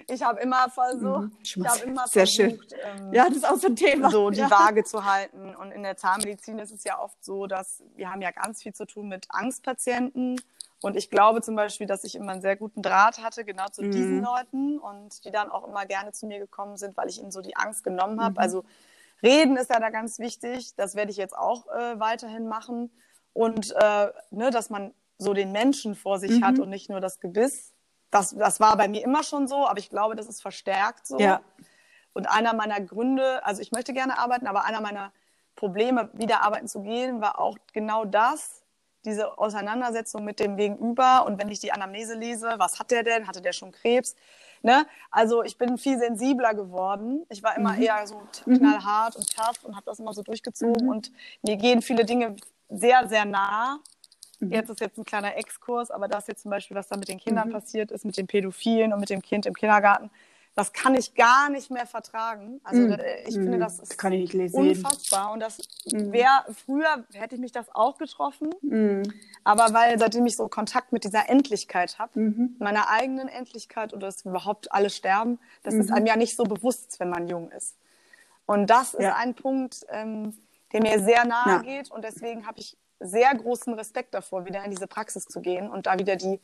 ich 0.07 0.23
habe 0.23 0.39
immer 0.41 0.69
versucht, 0.69 1.23
mhm. 1.23 1.37
ich 1.43 1.57
habe 1.57 1.79
immer 1.79 2.07
Sehr 2.07 2.25
versucht. 2.25 2.73
Ähm, 2.73 3.13
ja, 3.13 3.27
das 3.27 3.37
ist 3.37 3.49
auch 3.49 3.57
so 3.57 3.67
ein 3.67 3.75
Thema, 3.75 4.09
so 4.09 4.29
die 4.29 4.39
ja. 4.39 4.49
Waage 4.49 4.83
zu 4.83 5.05
halten. 5.05 5.55
Und 5.55 5.71
in 5.71 5.83
der 5.83 5.97
Zahnmedizin 5.97 6.59
ist 6.59 6.71
es 6.71 6.83
ja 6.83 6.99
oft 6.99 7.23
so, 7.23 7.47
dass 7.47 7.83
wir 7.95 8.11
haben 8.11 8.21
ja 8.21 8.31
ganz 8.31 8.61
viel 8.61 8.73
zu 8.73 8.85
tun 8.85 9.07
mit 9.07 9.27
Angstpatienten 9.29 10.39
und 10.81 10.95
ich 10.95 11.09
glaube 11.09 11.41
zum 11.41 11.55
Beispiel, 11.55 11.85
dass 11.85 12.03
ich 12.03 12.15
immer 12.15 12.31
einen 12.31 12.41
sehr 12.41 12.55
guten 12.55 12.81
Draht 12.81 13.23
hatte, 13.23 13.45
genau 13.45 13.67
zu 13.67 13.83
mhm. 13.83 13.91
diesen 13.91 14.23
Leuten 14.23 14.79
und 14.79 15.23
die 15.25 15.31
dann 15.31 15.51
auch 15.51 15.67
immer 15.67 15.85
gerne 15.85 16.11
zu 16.11 16.25
mir 16.25 16.39
gekommen 16.39 16.75
sind, 16.75 16.97
weil 16.97 17.07
ich 17.07 17.21
ihnen 17.21 17.31
so 17.31 17.41
die 17.41 17.55
Angst 17.55 17.83
genommen 17.83 18.19
habe. 18.19 18.33
Mhm. 18.33 18.39
Also 18.39 18.63
reden 19.21 19.57
ist 19.57 19.69
ja 19.69 19.79
da 19.79 19.89
ganz 19.89 20.17
wichtig. 20.17 20.75
Das 20.75 20.95
werde 20.95 21.11
ich 21.11 21.17
jetzt 21.17 21.37
auch 21.37 21.67
äh, 21.67 21.99
weiterhin 21.99 22.47
machen. 22.47 22.89
Und 23.33 23.73
äh, 23.79 24.07
ne, 24.31 24.49
dass 24.49 24.71
man 24.71 24.93
so 25.19 25.33
den 25.35 25.51
Menschen 25.51 25.93
vor 25.93 26.17
sich 26.17 26.39
mhm. 26.39 26.43
hat 26.43 26.59
und 26.59 26.69
nicht 26.69 26.89
nur 26.89 26.99
das 26.99 27.19
Gebiss. 27.19 27.70
Das, 28.11 28.35
das 28.35 28.59
war 28.59 28.77
bei 28.77 28.87
mir 28.87 29.03
immer 29.03 29.23
schon 29.23 29.47
so, 29.47 29.67
aber 29.67 29.79
ich 29.79 29.89
glaube, 29.89 30.15
das 30.15 30.27
ist 30.27 30.41
verstärkt 30.41 31.07
so. 31.07 31.17
Ja. 31.19 31.41
Und 32.13 32.29
einer 32.29 32.53
meiner 32.53 32.81
Gründe, 32.81 33.43
also 33.45 33.61
ich 33.61 33.71
möchte 33.71 33.93
gerne 33.93 34.19
arbeiten, 34.19 34.47
aber 34.47 34.65
einer 34.65 34.81
meiner 34.81 35.13
Probleme, 35.55 36.09
wieder 36.13 36.43
arbeiten 36.43 36.67
zu 36.67 36.81
gehen, 36.81 37.21
war 37.21 37.39
auch 37.39 37.57
genau 37.73 38.03
das, 38.03 38.63
diese 39.05 39.37
Auseinandersetzung 39.37 40.23
mit 40.23 40.39
dem 40.39 40.57
Gegenüber 40.57 41.25
und 41.25 41.41
wenn 41.41 41.49
ich 41.49 41.59
die 41.59 41.71
Anamnese 41.71 42.15
lese, 42.15 42.53
was 42.57 42.79
hat 42.79 42.91
der 42.91 43.03
denn? 43.03 43.27
Hatte 43.27 43.41
der 43.41 43.53
schon 43.53 43.71
Krebs? 43.71 44.15
Ne? 44.61 44.85
Also 45.09 45.43
ich 45.43 45.57
bin 45.57 45.77
viel 45.77 45.97
sensibler 45.97 46.53
geworden. 46.53 47.25
Ich 47.29 47.41
war 47.41 47.55
immer 47.57 47.73
mhm. 47.73 47.81
eher 47.81 48.05
so 48.05 48.21
mhm. 48.45 48.57
knallhart 48.57 49.15
und 49.15 49.35
tough 49.35 49.63
und 49.63 49.75
habe 49.75 49.85
das 49.85 49.99
immer 49.99 50.13
so 50.13 50.21
durchgezogen 50.21 50.85
mhm. 50.85 50.91
und 50.91 51.11
mir 51.41 51.57
gehen 51.57 51.81
viele 51.81 52.05
Dinge 52.05 52.35
sehr, 52.69 53.07
sehr 53.07 53.25
nah. 53.25 53.79
Mhm. 54.41 54.51
Jetzt 54.51 54.69
ist 54.69 54.79
jetzt 54.81 54.97
ein 54.97 55.05
kleiner 55.05 55.37
Exkurs, 55.37 55.91
aber 55.91 56.07
das 56.07 56.27
jetzt 56.27 56.41
zum 56.41 56.51
Beispiel, 56.51 56.75
was 56.75 56.87
da 56.87 56.97
mit 56.97 57.07
den 57.07 57.19
Kindern 57.19 57.49
mhm. 57.49 57.53
passiert 57.53 57.91
ist, 57.91 58.05
mit 58.05 58.17
den 58.17 58.27
Pädophilen 58.27 58.91
und 58.93 58.99
mit 58.99 59.09
dem 59.09 59.21
Kind 59.21 59.45
im 59.45 59.53
Kindergarten, 59.53 60.09
das 60.55 60.73
kann 60.73 60.95
ich 60.95 61.15
gar 61.15 61.49
nicht 61.49 61.71
mehr 61.71 61.85
vertragen. 61.85 62.59
Also 62.65 62.81
mm. 62.81 62.97
ich 63.25 63.37
mm. 63.37 63.41
finde, 63.43 63.57
das 63.57 63.79
ist 63.79 63.97
kann 63.97 64.11
ich 64.11 64.33
nicht 64.33 64.53
unfassbar. 64.53 65.31
Und 65.31 65.39
das 65.39 65.59
mm. 65.85 66.11
wäre, 66.11 66.43
früher 66.65 67.05
hätte 67.13 67.35
ich 67.35 67.41
mich 67.41 67.53
das 67.53 67.73
auch 67.73 67.97
getroffen. 67.97 68.49
Mm. 68.61 69.03
Aber 69.45 69.73
weil 69.73 69.97
seitdem 69.97 70.25
ich 70.25 70.35
so 70.35 70.49
Kontakt 70.49 70.91
mit 70.91 71.05
dieser 71.05 71.29
Endlichkeit 71.29 71.97
habe, 71.99 72.19
-hmm. 72.19 72.49
meiner 72.59 72.89
eigenen 72.89 73.29
Endlichkeit 73.29 73.93
oder 73.93 74.07
dass 74.07 74.25
überhaupt 74.25 74.71
alle 74.73 74.89
sterben, 74.89 75.39
das 75.63 75.73
ist 75.73 75.89
einem 75.89 76.05
ja 76.05 76.17
nicht 76.17 76.35
so 76.35 76.43
bewusst, 76.43 76.99
wenn 76.99 77.09
man 77.09 77.29
jung 77.29 77.49
ist. 77.51 77.77
Und 78.45 78.69
das 78.69 78.93
ist 78.93 79.03
ja. 79.03 79.15
ein 79.15 79.33
Punkt, 79.33 79.85
ähm, 79.89 80.37
der 80.73 80.81
mir 80.81 80.99
sehr 80.99 81.25
nahe 81.25 81.47
ja. 81.47 81.57
geht. 81.59 81.89
Und 81.89 82.03
deswegen 82.03 82.45
habe 82.45 82.59
ich 82.59 82.77
sehr 83.01 83.33
großen 83.35 83.73
Respekt 83.73 84.13
davor, 84.13 84.45
wieder 84.45 84.63
in 84.63 84.71
diese 84.71 84.87
Praxis 84.87 85.25
zu 85.25 85.41
gehen 85.41 85.69
und 85.69 85.85
da 85.85 85.97
wieder 85.99 86.15
die 86.15 86.39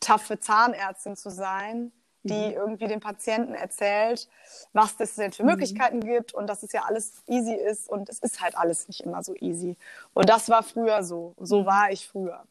taffe 0.00 0.38
Zahnärztin 0.38 1.16
zu 1.16 1.30
sein, 1.30 1.92
die 2.22 2.48
mhm. 2.48 2.52
irgendwie 2.52 2.86
dem 2.86 3.00
Patienten 3.00 3.54
erzählt, 3.54 4.28
was 4.72 4.94
es 4.98 5.16
denn 5.16 5.32
für 5.32 5.42
mhm. 5.42 5.50
Möglichkeiten 5.50 6.00
gibt 6.00 6.34
und 6.34 6.46
dass 6.46 6.62
es 6.62 6.72
ja 6.72 6.82
alles 6.82 7.22
easy 7.26 7.54
ist 7.54 7.88
und 7.88 8.08
es 8.08 8.18
ist 8.20 8.40
halt 8.40 8.56
alles 8.56 8.88
nicht 8.88 9.00
immer 9.00 9.22
so 9.22 9.34
easy. 9.40 9.76
Und 10.14 10.28
das 10.28 10.48
war 10.48 10.62
früher 10.62 11.02
so. 11.02 11.34
So 11.38 11.62
mhm. 11.62 11.66
war 11.66 11.90
ich 11.90 12.06
früher. 12.06 12.44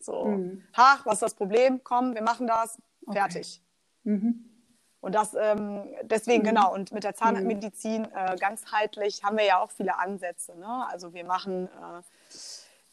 So, 0.00 0.24
mhm. 0.26 0.64
ha, 0.76 0.98
was 1.04 1.14
ist 1.14 1.22
das 1.22 1.34
Problem? 1.34 1.82
Komm, 1.82 2.14
wir 2.14 2.22
machen 2.22 2.46
das, 2.46 2.78
fertig. 3.10 3.60
Okay. 4.04 4.16
Mhm. 4.16 4.44
Und 5.00 5.14
das 5.14 5.34
ähm, 5.34 5.84
deswegen, 6.02 6.42
mhm. 6.42 6.48
genau, 6.48 6.74
und 6.74 6.92
mit 6.92 7.04
der 7.04 7.14
Zahnmedizin 7.14 8.04
äh, 8.04 8.36
ganzheitlich 8.38 9.22
haben 9.22 9.36
wir 9.36 9.44
ja 9.44 9.60
auch 9.60 9.70
viele 9.70 9.96
Ansätze. 9.96 10.56
Ne? 10.58 10.86
Also 10.88 11.12
wir 11.14 11.24
machen 11.24 11.68
äh, 11.68 12.02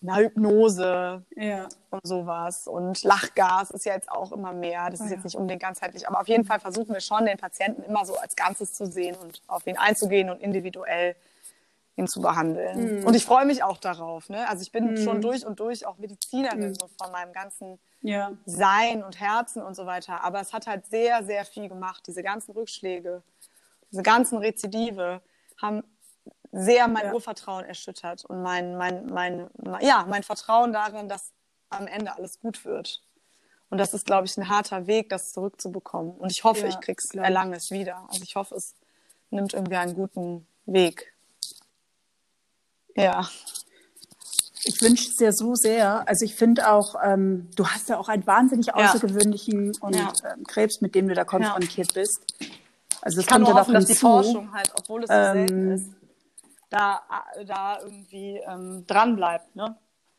na, 0.05 0.17
Hypnose 0.17 1.23
ja. 1.35 1.67
und 1.89 2.05
sowas. 2.05 2.67
Und 2.67 3.03
Lachgas 3.03 3.71
ist 3.71 3.85
ja 3.85 3.93
jetzt 3.93 4.09
auch 4.09 4.31
immer 4.31 4.53
mehr. 4.53 4.89
Das 4.89 4.99
ist 4.99 5.09
ja. 5.09 5.15
jetzt 5.15 5.23
nicht 5.23 5.35
unbedingt 5.35 5.61
ganzheitlich, 5.61 6.07
aber 6.07 6.19
auf 6.19 6.27
jeden 6.27 6.45
Fall 6.45 6.59
versuchen 6.59 6.93
wir 6.93 7.01
schon, 7.01 7.25
den 7.25 7.37
Patienten 7.37 7.83
immer 7.83 8.05
so 8.05 8.15
als 8.17 8.35
Ganzes 8.35 8.73
zu 8.73 8.85
sehen 8.85 9.15
und 9.15 9.41
auf 9.47 9.65
ihn 9.67 9.77
einzugehen 9.77 10.29
und 10.29 10.41
individuell 10.41 11.15
ihn 11.97 12.07
zu 12.07 12.21
behandeln. 12.21 12.99
Mhm. 12.99 13.05
Und 13.05 13.15
ich 13.15 13.25
freue 13.25 13.45
mich 13.45 13.63
auch 13.63 13.77
darauf. 13.77 14.29
Ne? 14.29 14.47
Also 14.49 14.61
ich 14.61 14.71
bin 14.71 14.91
mhm. 14.91 14.97
schon 14.97 15.21
durch 15.21 15.45
und 15.45 15.59
durch 15.59 15.85
auch 15.85 15.97
Medizinerin, 15.97 16.69
mhm. 16.69 16.75
so 16.75 16.89
von 17.01 17.11
meinem 17.11 17.33
ganzen 17.33 17.79
ja. 18.01 18.33
Sein 18.45 19.03
und 19.03 19.19
Herzen 19.19 19.63
und 19.63 19.75
so 19.75 19.85
weiter. 19.85 20.23
Aber 20.23 20.39
es 20.39 20.53
hat 20.53 20.67
halt 20.67 20.85
sehr, 20.85 21.23
sehr 21.23 21.45
viel 21.45 21.69
gemacht. 21.69 22.03
Diese 22.05 22.21
ganzen 22.21 22.51
Rückschläge, 22.51 23.23
diese 23.91 24.03
ganzen 24.03 24.37
Rezidive 24.37 25.21
haben 25.59 25.83
sehr 26.55 26.87
mein 26.87 27.07
ja. 27.07 27.13
Urvertrauen 27.13 27.65
erschüttert 27.65 28.23
und 28.25 28.41
mein, 28.41 28.77
mein, 28.77 29.05
mein, 29.07 29.49
ja, 29.81 30.05
mein 30.07 30.23
Vertrauen 30.23 30.71
darin, 30.71 31.09
dass 31.09 31.33
am 31.69 31.85
Ende 31.85 32.15
alles 32.15 32.39
gut 32.39 32.63
wird. 32.63 33.01
Und 33.69 33.77
das 33.77 33.93
ist, 33.93 34.05
glaube 34.05 34.25
ich, 34.25 34.37
ein 34.37 34.47
harter 34.47 34.87
Weg, 34.87 35.09
das 35.09 35.33
zurückzubekommen. 35.33 36.11
Und 36.11 36.31
ich 36.31 36.45
hoffe, 36.45 36.61
ja, 36.61 36.67
ich 36.67 36.79
krieg's, 36.79 37.09
klar. 37.09 37.25
erlange 37.25 37.57
es 37.57 37.71
wieder. 37.71 38.07
Also 38.07 38.23
ich 38.23 38.35
hoffe, 38.37 38.55
es 38.55 38.73
nimmt 39.31 39.53
irgendwie 39.53 39.75
einen 39.75 39.95
guten 39.95 40.47
Weg. 40.65 41.13
Ja. 42.95 43.27
Ich 44.63 44.81
wünsche 44.81 45.09
es 45.09 45.15
dir 45.17 45.33
so 45.33 45.55
sehr. 45.55 46.07
Also 46.07 46.23
ich 46.23 46.35
finde 46.35 46.71
auch, 46.71 46.95
ähm, 47.03 47.49
du 47.55 47.67
hast 47.67 47.89
ja 47.89 47.97
auch 47.97 48.07
einen 48.07 48.25
wahnsinnig 48.25 48.73
außergewöhnlichen 48.73 49.73
ja. 49.73 49.79
und 49.81 49.95
ja. 49.95 50.13
Ähm, 50.31 50.45
Krebs, 50.45 50.79
mit 50.79 50.95
dem 50.95 51.09
du 51.09 51.15
da 51.15 51.25
konfrontiert 51.25 51.93
bist. 51.93 52.33
Also 53.01 53.19
es 53.19 53.27
kommt 53.27 53.47
ja 53.47 53.53
hoffen, 53.55 53.73
dass 53.73 53.85
die 53.85 53.95
Forschung 53.95 54.53
halt, 54.53 54.71
obwohl 54.79 55.03
es 55.03 55.09
so 55.09 55.13
ähm, 55.13 55.33
selten 55.33 55.71
ist, 55.71 56.04
da, 56.75 57.01
da 57.45 57.79
irgendwie 57.81 58.37
ähm, 58.37 58.85
dran 58.85 59.15
bleibt. 59.15 59.55
Ne? 59.55 59.77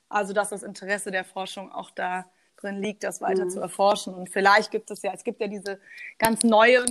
Also 0.09 0.33
dass 0.33 0.49
das 0.49 0.63
Interesse 0.63 1.11
der 1.11 1.25
Forschung 1.25 1.71
auch 1.71 1.91
da 1.91 2.25
drin 2.57 2.81
liegt, 2.81 3.05
das 3.05 3.21
weiter 3.21 3.45
mhm. 3.45 3.51
zu 3.51 3.61
erforschen. 3.61 4.15
Und 4.15 4.31
vielleicht 4.31 4.71
gibt 4.71 4.91
es 4.91 5.03
ja, 5.03 5.13
es 5.13 5.23
gibt 5.23 5.41
ja 5.43 5.49
diese 5.49 5.79
ganz 6.19 6.43
neue 6.43 6.87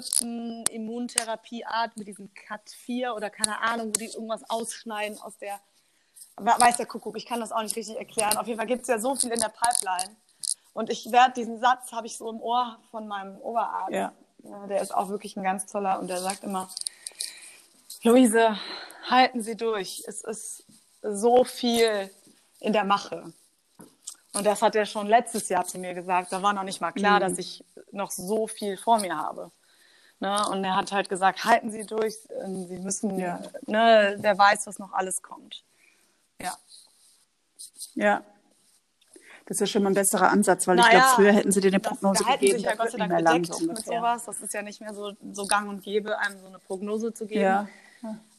Immuntherapieart 0.70 1.97
mit 1.97 2.07
diesem 2.07 2.30
CAT4 2.30 3.13
oder 3.13 3.32
keine 3.32 3.59
Ahnung, 3.61 3.88
wo 3.88 3.99
die 3.99 4.05
irgendwas 4.05 4.47
ausschneiden 4.47 5.20
aus 5.20 5.38
der, 5.39 5.59
weiß 6.38 6.78
der 6.78 6.86
Kuckuck, 6.86 7.18
ich 7.18 7.26
kann 7.26 7.39
das 7.39 7.51
auch 7.51 7.63
nicht 7.63 7.76
richtig 7.76 7.97
erklären. 7.97 8.38
Auf 8.38 8.45
jeden 8.45 8.59
Fall 8.59 8.68
gibt 8.68 8.84
es 8.84 8.88
ja 8.88 8.99
so 8.99 9.16
viel 9.16 9.32
in 9.32 9.39
der 9.39 9.49
Pipeline. 9.49 10.16
Und 10.74 10.91
ich 10.91 11.11
werde 11.11 11.34
diesen 11.34 11.59
Satz, 11.59 11.91
habe 11.91 12.05
ich 12.05 12.18
so 12.18 12.30
im 12.30 12.39
Ohr 12.39 12.78
von 12.91 13.07
meinem 13.07 13.38
Oberarzt. 13.38 13.91
Ja. 13.93 14.13
ja. 14.43 14.68
Der 14.68 14.82
ist 14.82 14.93
auch 14.93 15.09
wirklich 15.09 15.36
ein 15.38 15.43
ganz 15.43 15.66
toller 15.66 15.99
und 15.99 16.07
der 16.07 16.20
sagt 16.20 16.43
immer, 16.43 16.70
Luise, 18.06 18.56
halten 19.10 19.41
Sie 19.41 19.58
durch. 19.58 20.03
Es 20.06 20.22
ist 20.24 20.64
so 21.01 21.43
viel 21.43 22.12
in 22.60 22.72
der 22.72 22.84
Mache. 22.84 23.34
Und 24.34 24.45
das 24.45 24.62
hat 24.62 24.76
er 24.76 24.86
schon 24.86 25.08
letztes 25.08 25.49
Jahr 25.49 25.66
zu 25.66 25.80
mir 25.80 25.95
gesagt. 25.95 26.32
Da 26.32 26.43
war 26.43 26.53
noch 26.53 26.64
nicht 26.64 26.82
mal 26.82 26.91
klar, 26.91 27.16
mhm. 27.16 27.22
dass 27.22 27.38
ich 27.39 27.64
noch 27.91 28.12
so 28.12 28.45
viel 28.45 28.78
vor 28.78 28.99
mir 28.99 29.18
habe. 29.18 29.51
Ne? 30.20 30.47
Und 30.49 30.64
er 30.64 30.76
hat 30.76 30.91
halt 30.91 31.10
gesagt, 31.10 31.45
halten 31.45 31.72
Sie 31.72 31.84
durch, 31.84 32.16
ähm, 32.43 32.68
Sie 32.68 32.78
müssen, 32.78 33.18
ja. 33.18 33.41
ne, 33.66 34.18
der 34.20 34.38
weiß, 34.38 34.68
was 34.68 34.78
noch 34.78 34.93
alles 34.93 35.24
kommt. 35.24 35.64
Ja. 36.39 36.56
Ja. 37.95 38.24
Das 39.47 39.62
ist 39.62 39.72
schon 39.72 39.82
mal 39.82 39.89
ein 39.89 39.95
besserer 39.95 40.30
Ansatz, 40.30 40.68
weil 40.68 40.76
naja, 40.76 40.88
ich 40.88 40.93
glaube, 40.93 41.16
früher 41.16 41.32
hätten 41.32 41.51
sie 41.51 41.62
dir 41.62 41.68
eine 41.68 41.80
Prognose 41.80 42.20
das, 42.20 42.28
da 42.28 42.34
gegeben. 42.34 42.58
sich 42.58 42.66
ja 42.66 42.76
Gott 42.76 42.91
sei 42.91 42.97
Dank 42.97 43.45
so 43.47 43.66
mit 43.66 43.86
sowas. 43.86 44.26
Das 44.26 44.39
ist 44.41 44.53
ja 44.53 44.62
nicht 44.62 44.82
mehr 44.82 44.93
so, 44.93 45.14
so 45.32 45.45
gang 45.45 45.70
und 45.70 45.84
gäbe, 45.84 46.18
einem 46.20 46.39
so 46.39 46.47
eine 46.47 46.60
Prognose 46.60 47.14
zu 47.14 47.26
geben. 47.26 47.41
Ja. 47.41 47.68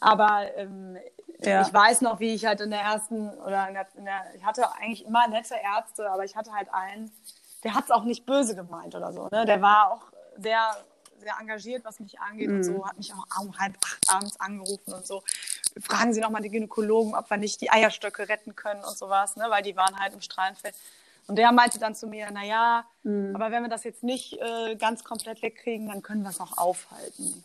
Aber 0.01 0.55
ähm, 0.57 0.97
ja. 1.41 1.63
ich 1.63 1.73
weiß 1.73 2.01
noch, 2.03 2.21
wie 2.21 2.35
ich 2.35 2.47
halt 2.47 2.61
in 2.61 2.71
der 2.71 2.81
ersten 2.81 3.31
oder 3.31 3.69
in 3.69 3.75
der, 3.75 3.87
in 3.97 4.05
der, 4.05 4.25
ich 4.37 4.45
hatte 4.45 4.71
eigentlich 4.73 5.05
immer 5.05 5.27
nette 5.29 5.55
Ärzte, 5.55 6.11
aber 6.11 6.25
ich 6.25 6.37
hatte 6.37 6.53
halt 6.53 6.73
einen, 6.73 7.11
der 7.65 7.75
hat 7.75 7.85
es 7.85 7.91
auch 7.91 8.05
nicht 8.05 8.27
böse 8.27 8.55
gemeint 8.55 8.95
oder 8.95 9.13
so. 9.13 9.29
Ne? 9.31 9.45
Der 9.47 9.61
war 9.61 9.93
auch 9.93 10.03
sehr, 10.39 10.77
sehr 11.19 11.35
engagiert, 11.41 11.85
was 11.85 12.01
mich 12.01 12.21
angeht 12.21 12.49
mhm. 12.49 12.57
und 12.57 12.65
so, 12.65 12.87
hat 12.87 12.97
mich 12.97 13.13
auch 13.13 13.41
um 13.41 13.59
halb 13.59 13.77
acht 13.85 14.15
abends 14.15 14.41
angerufen 14.41 14.93
und 14.93 15.07
so. 15.07 15.23
Fragen 15.81 16.15
Sie 16.15 16.21
noch 16.21 16.31
mal 16.31 16.41
die 16.41 16.51
Gynäkologen, 16.51 17.15
ob 17.15 17.29
wir 17.29 17.37
nicht 17.37 17.61
die 17.61 17.71
Eierstöcke 17.71 18.29
retten 18.29 18.55
können 18.55 18.83
und 18.85 18.97
sowas, 18.97 19.37
ne? 19.37 19.47
weil 19.49 19.63
die 19.63 19.77
waren 19.77 19.99
halt 19.99 20.15
im 20.15 20.21
Strahlenfeld. 20.21 20.75
Und 21.27 21.37
der 21.37 21.51
meinte 21.51 21.79
dann 21.79 21.95
zu 21.95 22.07
mir, 22.07 22.29
na 22.33 22.45
ja, 22.45 22.85
mhm. 23.03 23.35
aber 23.35 23.51
wenn 23.51 23.63
wir 23.63 23.69
das 23.69 23.85
jetzt 23.85 24.05
nicht 24.05 24.39
äh, 24.41 24.77
ganz 24.77 25.03
komplett 25.03 25.43
wegkriegen, 25.43 25.89
dann 25.89 26.03
können 26.03 26.23
wir 26.23 26.31
es 26.31 26.41
auch 26.41 26.57
aufhalten. 26.57 27.43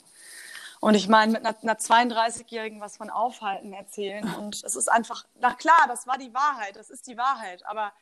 Und 0.81 0.95
ich 0.95 1.07
meine, 1.07 1.33
mit 1.33 1.45
einer, 1.45 1.55
einer 1.61 1.75
32-Jährigen 1.75 2.81
was 2.81 2.97
von 2.97 3.11
Aufhalten 3.11 3.71
erzählen. 3.71 4.33
Und 4.35 4.63
es 4.63 4.75
ist 4.75 4.91
einfach, 4.91 5.25
na 5.39 5.53
klar, 5.53 5.85
das 5.87 6.07
war 6.07 6.17
die 6.17 6.33
Wahrheit, 6.33 6.75
das 6.75 6.89
ist 6.89 7.05
die 7.05 7.17
Wahrheit. 7.17 7.63
Aber 7.67 7.93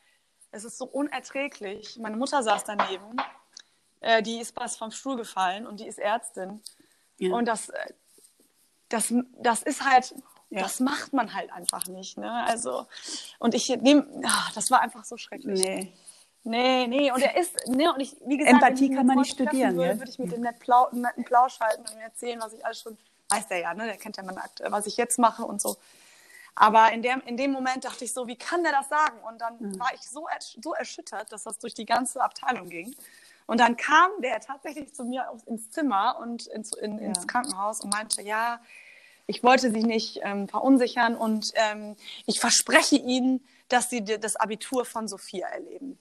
es 0.50 0.64
ist 0.64 0.78
so 0.78 0.86
unerträglich. 0.86 1.98
Meine 1.98 2.16
Mutter 2.16 2.42
saß 2.42 2.64
daneben, 2.64 3.16
äh, 4.00 4.22
die 4.22 4.40
ist 4.40 4.56
was 4.56 4.76
vom 4.76 4.90
Stuhl 4.92 5.18
gefallen 5.18 5.66
und 5.66 5.80
die 5.80 5.86
ist 5.86 5.98
Ärztin. 5.98 6.62
Ja. 7.18 7.34
Und 7.34 7.44
das, 7.44 7.68
äh, 7.68 7.92
das, 8.88 9.12
das 9.36 9.62
ist 9.62 9.84
halt, 9.84 10.14
ja. 10.48 10.62
das 10.62 10.80
macht 10.80 11.12
man 11.12 11.34
halt 11.34 11.52
einfach 11.52 11.86
nicht. 11.86 12.16
Ne? 12.16 12.32
Also, 12.46 12.86
und 13.38 13.54
ich 13.54 13.68
nehme, 13.68 14.06
ah, 14.24 14.48
das 14.54 14.70
war 14.70 14.80
einfach 14.80 15.04
so 15.04 15.18
schrecklich. 15.18 15.60
Nee. 15.62 15.92
Nee, 16.42 16.86
nee, 16.86 17.12
und 17.12 17.20
er 17.20 17.36
ist, 17.36 17.68
ne, 17.68 17.92
und 17.92 18.00
ich, 18.00 18.16
wie 18.24 18.38
gesagt, 18.38 18.54
Empathie 18.54 18.94
kann 18.94 19.06
man 19.06 19.18
nicht 19.18 19.32
studieren, 19.32 19.76
würde, 19.76 19.90
ja? 19.90 19.98
würde 19.98 20.10
ich 20.10 20.18
mit 20.18 20.32
dem 20.32 20.40
netten 20.40 20.58
Plau, 20.58 20.88
netten 20.90 21.24
Plausch 21.24 21.60
halten 21.60 21.82
und 21.82 21.92
ihm 21.92 22.00
erzählen, 22.00 22.40
was 22.40 22.54
ich 22.54 22.64
alles 22.64 22.80
schon, 22.80 22.96
weiß 23.28 23.48
der 23.48 23.58
ja, 23.58 23.74
ne, 23.74 23.84
der 23.84 23.98
kennt 23.98 24.16
ja 24.16 24.22
mein 24.22 24.38
Akt, 24.38 24.62
was 24.66 24.86
ich 24.86 24.96
jetzt 24.96 25.18
mache 25.18 25.44
und 25.44 25.60
so. 25.60 25.76
Aber 26.54 26.92
in 26.92 27.02
dem, 27.02 27.20
in 27.26 27.36
dem 27.36 27.52
Moment 27.52 27.84
dachte 27.84 28.04
ich 28.04 28.12
so, 28.12 28.26
wie 28.26 28.36
kann 28.36 28.62
der 28.62 28.72
das 28.72 28.88
sagen? 28.88 29.18
Und 29.28 29.40
dann 29.40 29.56
mhm. 29.58 29.78
war 29.78 29.92
ich 29.94 30.02
so, 30.02 30.26
so 30.62 30.74
erschüttert, 30.74 31.30
dass 31.30 31.44
das 31.44 31.58
durch 31.58 31.74
die 31.74 31.86
ganze 31.86 32.22
Abteilung 32.22 32.68
ging. 32.68 32.94
Und 33.46 33.60
dann 33.60 33.76
kam 33.76 34.10
der 34.22 34.40
tatsächlich 34.40 34.94
zu 34.94 35.04
mir 35.04 35.26
ins 35.46 35.70
Zimmer 35.70 36.18
und 36.20 36.46
ins, 36.48 36.72
in, 36.72 36.98
ja. 36.98 37.06
ins 37.06 37.26
Krankenhaus 37.26 37.80
und 37.80 37.92
meinte, 37.92 38.22
ja, 38.22 38.60
ich 39.26 39.42
wollte 39.42 39.70
sie 39.70 39.82
nicht 39.82 40.20
ähm, 40.22 40.48
verunsichern 40.48 41.16
und 41.16 41.52
ähm, 41.54 41.96
ich 42.26 42.40
verspreche 42.40 42.96
Ihnen, 42.96 43.44
dass 43.68 43.88
Sie 43.88 44.04
das 44.04 44.36
Abitur 44.36 44.84
von 44.84 45.08
Sophia 45.08 45.46
erleben. 45.48 45.98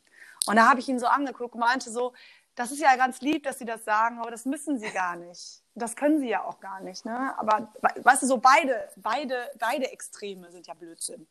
Und 0.47 0.55
da 0.55 0.69
habe 0.69 0.79
ich 0.79 0.87
ihn 0.87 0.99
so 0.99 1.07
angeguckt 1.07 1.53
und 1.53 1.59
meinte 1.59 1.91
so, 1.91 2.13
das 2.55 2.71
ist 2.71 2.81
ja 2.81 2.95
ganz 2.97 3.21
lieb, 3.21 3.43
dass 3.43 3.57
Sie 3.57 3.65
das 3.65 3.85
sagen, 3.85 4.19
aber 4.19 4.31
das 4.31 4.45
müssen 4.45 4.79
Sie 4.79 4.89
gar 4.89 5.15
nicht. 5.15 5.61
Das 5.75 5.95
können 5.95 6.19
Sie 6.19 6.27
ja 6.27 6.43
auch 6.43 6.59
gar 6.59 6.81
nicht. 6.81 7.05
Ne? 7.05 7.33
Aber 7.37 7.71
weißt 8.03 8.23
du, 8.23 8.27
so 8.27 8.37
beide, 8.37 8.89
beide, 8.97 9.49
beide 9.57 9.89
Extreme 9.91 10.51
sind 10.51 10.67
ja 10.67 10.73
Blödsinn. 10.73 11.25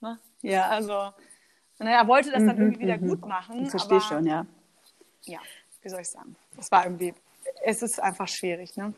Ne? 0.00 0.18
Ja, 0.40 0.68
also, 0.68 1.12
naja, 1.78 1.98
er 1.98 2.08
wollte 2.08 2.30
das 2.30 2.44
dann 2.44 2.56
mhm, 2.56 2.62
irgendwie 2.62 2.80
wieder 2.80 2.96
mhm. 2.96 3.08
gut 3.08 3.26
machen. 3.26 3.64
Ich 3.64 3.70
verstehe 3.70 3.98
aber, 3.98 4.06
schon, 4.06 4.26
ja. 4.26 4.46
Ja, 5.24 5.40
wie 5.82 5.88
soll 5.90 6.00
ich 6.00 6.08
sagen? 6.08 6.34
Das 6.56 6.70
war 6.70 6.84
irgendwie, 6.84 7.14
es 7.62 7.82
ist 7.82 8.00
einfach 8.00 8.28
schwierig. 8.28 8.76
Ne? 8.76 8.94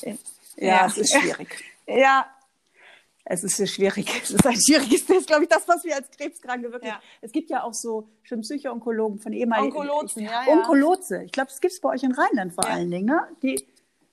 Ja, 0.00 0.14
ja, 0.56 0.86
es 0.86 0.98
ist 0.98 1.12
schwierig. 1.12 1.62
Ja, 1.88 2.26
es 3.28 3.42
ist 3.42 3.56
sehr 3.56 3.66
schwierig. 3.66 4.06
Es 4.22 4.30
ist 4.30 4.46
ein 4.46 4.54
schwieriges 4.54 5.04
Test, 5.04 5.26
glaube 5.26 5.42
ich, 5.42 5.48
das, 5.48 5.66
was 5.68 5.84
wir 5.84 5.94
als 5.94 6.10
Krebskranke 6.10 6.72
wirklich. 6.72 6.92
Ja. 6.92 7.00
Es 7.20 7.32
gibt 7.32 7.50
ja 7.50 7.62
auch 7.64 7.74
so 7.74 8.08
schon 8.22 8.40
Psycho-Onkologen 8.40 9.18
von 9.18 9.32
ehemaligen. 9.32 9.76
Onkologen, 9.76 10.22
ja, 10.22 10.44
ja. 10.46 10.52
Onkolotse. 10.52 11.24
Ich 11.24 11.32
glaube, 11.32 11.50
es 11.52 11.60
gibt 11.60 11.74
es 11.74 11.80
bei 11.80 11.90
euch 11.90 12.02
in 12.02 12.12
Rheinland 12.12 12.54
vor 12.54 12.64
ja. 12.64 12.74
allen 12.74 12.90
Dingen, 12.90 13.06
ne? 13.06 13.20
Die, 13.42 13.66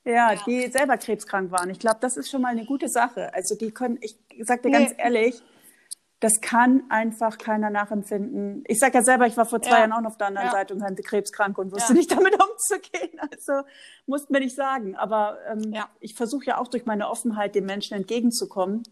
ja, 0.04 0.32
ja, 0.32 0.40
die 0.46 0.68
selber 0.70 0.98
krebskrank 0.98 1.50
waren. 1.50 1.70
Ich 1.70 1.78
glaube, 1.78 1.98
das 2.00 2.16
ist 2.16 2.30
schon 2.30 2.42
mal 2.42 2.48
eine 2.48 2.66
gute 2.66 2.88
Sache. 2.88 3.32
Also 3.32 3.54
die 3.54 3.70
können, 3.70 3.98
ich 4.00 4.18
sag 4.40 4.62
dir 4.62 4.70
nee. 4.70 4.78
ganz 4.78 4.94
ehrlich, 4.98 5.42
das 6.20 6.40
kann 6.40 6.84
einfach 6.90 7.38
keiner 7.38 7.70
nachempfinden. 7.70 8.64
Ich 8.66 8.78
sage 8.78 8.98
ja 8.98 9.04
selber, 9.04 9.26
ich 9.26 9.36
war 9.36 9.46
vor 9.46 9.62
zwei 9.62 9.72
ja. 9.72 9.78
Jahren 9.80 9.92
auch 9.92 10.00
noch 10.00 10.10
auf 10.10 10.16
der 10.16 10.28
anderen 10.28 10.48
ja. 10.48 10.52
Seite 10.52 10.74
und 10.74 10.82
hatte 10.82 11.02
krebskrank 11.02 11.56
und 11.58 11.72
wusste 11.72 11.92
ja. 11.92 11.98
nicht 11.98 12.10
damit 12.10 12.34
umzugehen. 12.50 13.18
Also 13.20 13.66
musste 14.06 14.32
mir 14.32 14.40
nicht 14.40 14.56
sagen. 14.56 14.96
Aber 14.96 15.38
ähm, 15.50 15.74
ich 16.00 16.14
versuche 16.14 16.46
ja 16.46 16.58
auch 16.58 16.68
durch 16.68 16.86
meine 16.86 17.08
Offenheit 17.08 17.54
den 17.54 17.66
Menschen 17.66 17.94
entgegenzukommen. 17.94 18.82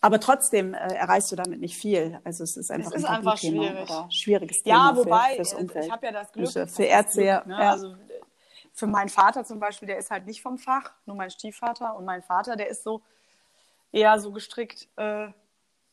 Aber 0.00 0.20
trotzdem 0.20 0.74
äh, 0.74 0.94
erreichst 0.94 1.30
du 1.32 1.36
damit 1.36 1.60
nicht 1.60 1.76
viel. 1.76 2.20
Also 2.24 2.44
es 2.44 2.56
ist 2.56 2.70
einfach 2.70 2.92
es 2.92 2.98
ist 2.98 3.04
ein 3.04 3.16
einfach 3.16 3.38
schwierig. 3.38 3.90
schwieriges 4.10 4.62
Thema. 4.62 4.90
Ja, 4.90 4.96
wobei, 4.96 5.42
für, 5.44 5.58
äh, 5.58 5.86
ich 5.86 5.90
habe 5.90 6.06
ja 6.06 6.12
das 6.12 6.32
Glück. 6.32 6.50
Für, 6.50 6.66
für 6.66 6.84
Ärzte, 6.84 7.20
ne? 7.20 7.44
ja. 7.48 7.70
Also 7.70 7.96
für 8.72 8.86
meinen 8.86 9.08
Vater 9.08 9.44
zum 9.44 9.60
Beispiel, 9.60 9.86
der 9.86 9.98
ist 9.98 10.10
halt 10.10 10.26
nicht 10.26 10.42
vom 10.42 10.58
Fach, 10.58 10.92
nur 11.06 11.16
mein 11.16 11.30
Stiefvater. 11.30 11.96
Und 11.96 12.04
mein 12.04 12.22
Vater, 12.22 12.56
der 12.56 12.68
ist 12.68 12.82
so 12.82 13.02
eher 13.92 14.18
so 14.18 14.32
gestrickt, 14.32 14.88
äh, 14.96 15.28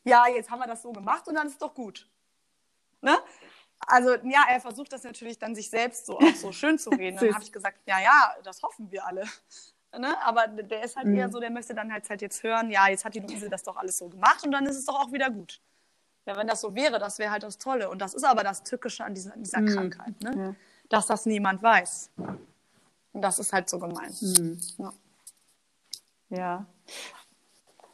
ja, 0.03 0.27
jetzt 0.27 0.49
haben 0.49 0.59
wir 0.59 0.67
das 0.67 0.81
so 0.81 0.91
gemacht 0.91 1.27
und 1.27 1.35
dann 1.35 1.47
ist 1.47 1.53
es 1.53 1.59
doch 1.59 1.73
gut. 1.73 2.07
Ne? 3.01 3.15
Also 3.79 4.15
ja, 4.23 4.45
er 4.49 4.59
versucht 4.59 4.91
das 4.93 5.03
natürlich 5.03 5.37
dann 5.37 5.55
sich 5.55 5.69
selbst 5.69 6.05
so 6.05 6.17
auch 6.17 6.35
so 6.35 6.51
schön 6.51 6.79
zu 6.79 6.89
reden. 6.89 7.17
dann 7.17 7.33
habe 7.33 7.43
ich 7.43 7.51
gesagt, 7.51 7.79
ja, 7.85 7.99
ja, 7.99 8.35
das 8.43 8.61
hoffen 8.63 8.91
wir 8.91 9.05
alle. 9.05 9.23
Ne? 9.97 10.15
Aber 10.23 10.47
der 10.47 10.83
ist 10.83 10.95
halt 10.95 11.07
mhm. 11.07 11.17
eher 11.17 11.29
so, 11.29 11.39
der 11.39 11.49
möchte 11.49 11.73
dann 11.73 11.91
halt, 11.91 12.09
halt 12.09 12.21
jetzt 12.21 12.43
hören, 12.43 12.71
ja, 12.71 12.87
jetzt 12.87 13.03
hat 13.03 13.13
die 13.13 13.19
Luise 13.19 13.49
das 13.49 13.63
doch 13.63 13.75
alles 13.75 13.97
so 13.97 14.07
gemacht 14.07 14.43
und 14.45 14.51
dann 14.51 14.65
ist 14.65 14.77
es 14.77 14.85
doch 14.85 14.95
auch 14.95 15.11
wieder 15.11 15.29
gut. 15.29 15.59
Ja, 16.25 16.37
wenn 16.37 16.47
das 16.47 16.61
so 16.61 16.75
wäre, 16.75 16.99
das 16.99 17.19
wäre 17.19 17.31
halt 17.31 17.43
das 17.43 17.57
Tolle. 17.57 17.89
Und 17.89 18.01
das 18.01 18.13
ist 18.13 18.23
aber 18.23 18.43
das 18.43 18.63
Tückische 18.63 19.03
an 19.03 19.13
dieser, 19.13 19.35
dieser 19.37 19.61
mhm. 19.61 19.67
Krankheit, 19.67 20.21
ne? 20.21 20.31
Ja. 20.37 20.55
dass 20.89 21.07
das 21.07 21.25
niemand 21.25 21.61
weiß. 21.61 22.11
Und 23.13 23.21
das 23.21 23.39
ist 23.39 23.51
halt 23.51 23.69
so 23.69 23.79
gemein. 23.79 24.13
Mhm. 24.21 24.61
Ja. 24.77 24.93
ja. 26.29 26.65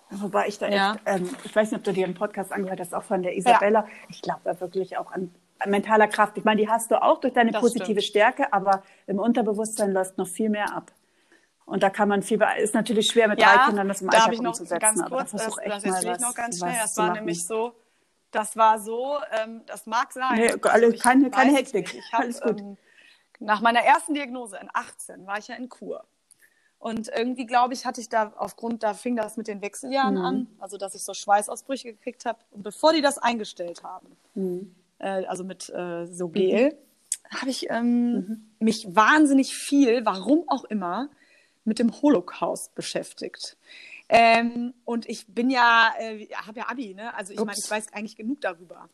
Wobei 0.09 0.47
ich 0.47 0.59
da 0.59 0.69
ja. 0.69 0.93
echt, 0.93 1.01
ähm, 1.05 1.35
ich 1.43 1.55
weiß 1.55 1.71
nicht, 1.71 1.79
ob 1.79 1.83
du 1.83 1.93
dir 1.93 2.05
einen 2.05 2.15
Podcast 2.15 2.51
angehört 2.51 2.79
hast, 2.79 2.93
auch 2.93 3.03
von 3.03 3.23
der 3.23 3.35
Isabella. 3.35 3.81
Ja. 3.81 3.87
Ich 4.09 4.21
glaube 4.21 4.41
da 4.43 4.59
wirklich 4.59 4.97
auch 4.97 5.11
an, 5.11 5.33
mentaler 5.65 6.07
Kraft. 6.07 6.37
Ich 6.37 6.43
meine, 6.43 6.61
die 6.61 6.69
hast 6.69 6.91
du 6.91 7.01
auch 7.01 7.19
durch 7.19 7.33
deine 7.33 7.51
das 7.51 7.61
positive 7.61 8.01
stimmt. 8.01 8.03
Stärke, 8.03 8.53
aber 8.53 8.83
im 9.07 9.19
Unterbewusstsein 9.19 9.91
läuft 9.91 10.17
noch 10.17 10.27
viel 10.27 10.49
mehr 10.49 10.75
ab. 10.75 10.91
Und 11.67 11.83
da 11.83 11.89
kann 11.89 12.07
man 12.07 12.21
viel, 12.21 12.41
ist 12.59 12.73
natürlich 12.73 13.11
schwer 13.11 13.27
mit 13.27 13.41
ja, 13.41 13.53
drei 13.53 13.65
Kindern 13.65 13.89
das 13.89 14.01
im 14.01 14.09
Alltag 14.09 14.27
da 14.27 14.31
ich 14.31 14.41
noch 14.41 14.51
umzusetzen. 14.51 14.79
Ganz 14.79 15.03
kurz, 15.03 15.31
das, 15.31 15.43
das 15.43 15.83
erzähle 15.83 16.13
ich 16.13 16.19
noch 16.21 16.33
ganz 16.33 16.59
schnell. 16.59 16.77
Das 16.81 16.95
war 16.95 17.13
nämlich 17.13 17.45
so, 17.45 17.75
das 18.31 18.55
war 18.55 18.79
so, 18.79 19.17
ähm, 19.31 19.63
das 19.65 19.85
mag 19.85 20.13
sein. 20.13 20.39
Nee, 20.39 20.53
alle, 20.61 20.93
keine, 20.93 21.29
keine 21.29 21.57
Hektik. 21.57 21.93
Ich 21.93 22.13
hab, 22.13 22.21
Alles 22.21 22.39
gut. 22.39 22.61
Ähm, 22.61 22.77
nach 23.39 23.59
meiner 23.59 23.81
ersten 23.81 24.13
Diagnose 24.13 24.57
in 24.61 24.69
18 24.73 25.27
war 25.27 25.39
ich 25.39 25.49
ja 25.49 25.55
in 25.55 25.67
Kur. 25.67 26.05
Und 26.79 27.09
irgendwie, 27.09 27.45
glaube 27.45 27.73
ich, 27.73 27.85
hatte 27.85 27.99
ich 27.99 28.07
da 28.07 28.31
aufgrund, 28.37 28.83
da 28.83 28.93
fing 28.93 29.17
das 29.17 29.35
mit 29.35 29.49
den 29.49 29.61
Wechseljahren 29.61 30.15
mhm. 30.15 30.25
an, 30.25 30.47
also 30.59 30.77
dass 30.77 30.95
ich 30.95 31.03
so 31.03 31.13
Schweißausbrüche 31.13 31.91
gekriegt 31.91 32.23
habe. 32.23 32.39
Und 32.51 32.63
bevor 32.63 32.93
die 32.93 33.01
das 33.01 33.17
eingestellt 33.17 33.83
haben, 33.83 34.15
mhm. 34.35 34.73
äh, 34.99 35.25
also 35.25 35.43
mit 35.43 35.69
äh, 35.69 36.05
so 36.05 36.29
Gel, 36.29 36.69
mhm. 36.69 37.37
habe 37.37 37.49
ich 37.49 37.69
ähm, 37.69 38.13
mhm. 38.13 38.49
mich 38.59 38.95
wahnsinnig 38.95 39.53
viel, 39.53 40.05
warum 40.05 40.47
auch 40.47 40.63
immer, 40.63 41.09
mit 41.67 41.79
dem 41.79 42.01
Holocaust 42.01 42.73
beschäftigt. 42.73 43.57
Ähm, 44.09 44.73
und 44.85 45.07
ich 45.07 45.27
bin 45.27 45.49
ja, 45.49 45.93
äh, 45.99 46.27
habe 46.33 46.59
ja 46.59 46.69
Abi, 46.69 46.93
ne? 46.93 47.13
Also 47.13 47.33
ich 47.33 47.39
meine, 47.39 47.57
ich 47.57 47.69
weiß 47.69 47.93
eigentlich 47.93 48.15
genug 48.15 48.39
darüber. 48.41 48.89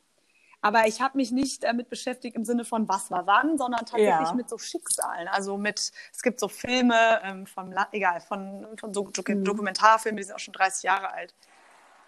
Aber 0.60 0.88
ich 0.88 1.02
habe 1.02 1.18
mich 1.18 1.32
nicht 1.32 1.64
damit 1.64 1.90
beschäftigt 1.90 2.36
im 2.36 2.46
Sinne 2.46 2.66
von 2.66 2.88
was 2.88 3.12
war 3.12 3.28
wann, 3.28 3.58
sondern 3.58 3.82
tatsächlich 3.82 4.08
ja. 4.08 4.34
mit 4.34 4.50
so 4.50 4.58
Schicksalen. 4.58 5.28
Also 5.28 5.58
mit, 5.58 5.92
es 6.12 6.22
gibt 6.24 6.40
so 6.40 6.48
Filme 6.48 7.22
ähm, 7.22 7.46
vom, 7.46 7.76
egal, 7.92 8.22
von, 8.22 8.66
von 8.80 8.94
so 8.94 9.04
mhm. 9.04 9.44
Dokumentarfilmen, 9.44 10.18
die 10.18 10.24
sind 10.24 10.34
auch 10.34 10.40
schon 10.40 10.54
30 10.54 10.84
Jahre 10.84 11.12
alt. 11.12 11.36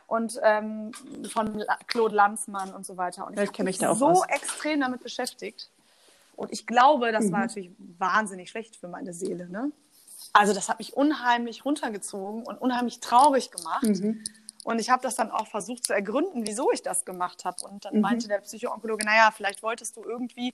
und 0.07 0.39
ähm, 0.41 0.93
von 1.30 1.63
Claude 1.88 2.16
Lanzmann 2.16 2.74
und 2.74 2.86
so 2.86 2.95
weiter. 2.95 3.28
Und 3.28 3.38
ich, 3.38 3.43
ich 3.43 3.49
habe 3.49 3.66
mich 3.66 3.78
da 3.78 3.91
auch 3.91 3.97
so 3.97 4.07
aus. 4.07 4.28
extrem 4.30 4.80
damit 4.80 5.03
beschäftigt. 5.03 5.70
Und 6.38 6.51
ich 6.51 6.66
glaube, 6.66 7.11
das 7.11 7.26
mhm. 7.26 7.32
war 7.34 7.39
natürlich 7.41 7.72
wahnsinnig 7.78 8.49
schlecht 8.49 8.78
für 8.78 8.88
meine 8.88 9.13
Seele. 9.13 9.49
Ne? 9.49 9.72
Also 10.36 10.51
das 10.51 10.67
hat 10.67 10.79
mich 10.79 10.97
unheimlich 10.97 11.63
runtergezogen 11.63 12.45
und 12.45 12.59
unheimlich 12.59 12.99
traurig 12.99 13.51
gemacht. 13.51 13.83
Mhm. 13.83 14.21
Und 14.65 14.79
ich 14.79 14.89
habe 14.89 15.01
das 15.01 15.15
dann 15.15 15.31
auch 15.31 15.47
versucht 15.47 15.88
zu 15.88 15.93
ergründen, 15.93 16.45
wieso 16.45 16.73
ich 16.73 16.81
das 16.81 17.05
gemacht 17.05 17.45
habe. 17.45 17.65
Und 17.65 17.86
dann 17.86 17.95
mhm. 17.95 18.01
meinte 18.01 18.27
der 18.27 18.39
Psychoonkologe, 18.39 19.05
naja, 19.05 19.31
vielleicht 19.31 19.63
wolltest 19.63 19.95
du 19.95 20.03
irgendwie 20.03 20.53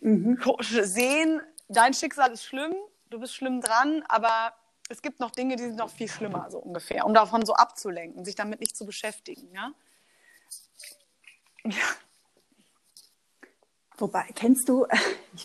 mhm. 0.00 0.40
sehen, 0.60 1.40
dein 1.68 1.94
Schicksal 1.94 2.32
ist 2.32 2.44
schlimm, 2.44 2.74
du 3.10 3.20
bist 3.20 3.36
schlimm 3.36 3.60
dran, 3.60 4.02
aber 4.08 4.54
es 4.88 5.02
gibt 5.02 5.20
noch 5.20 5.30
Dinge, 5.30 5.54
die 5.54 5.62
sind 5.62 5.76
noch 5.76 5.90
viel 5.90 6.08
schlimmer, 6.08 6.50
so 6.50 6.58
ungefähr, 6.58 7.06
um 7.06 7.14
davon 7.14 7.46
so 7.46 7.54
abzulenken, 7.54 8.24
sich 8.24 8.34
damit 8.34 8.58
nicht 8.58 8.76
zu 8.76 8.86
beschäftigen. 8.86 9.54
Ja. 9.54 9.70
ja. 11.64 11.76
Wobei, 13.98 14.24
kennst 14.34 14.68
du, 14.68 14.86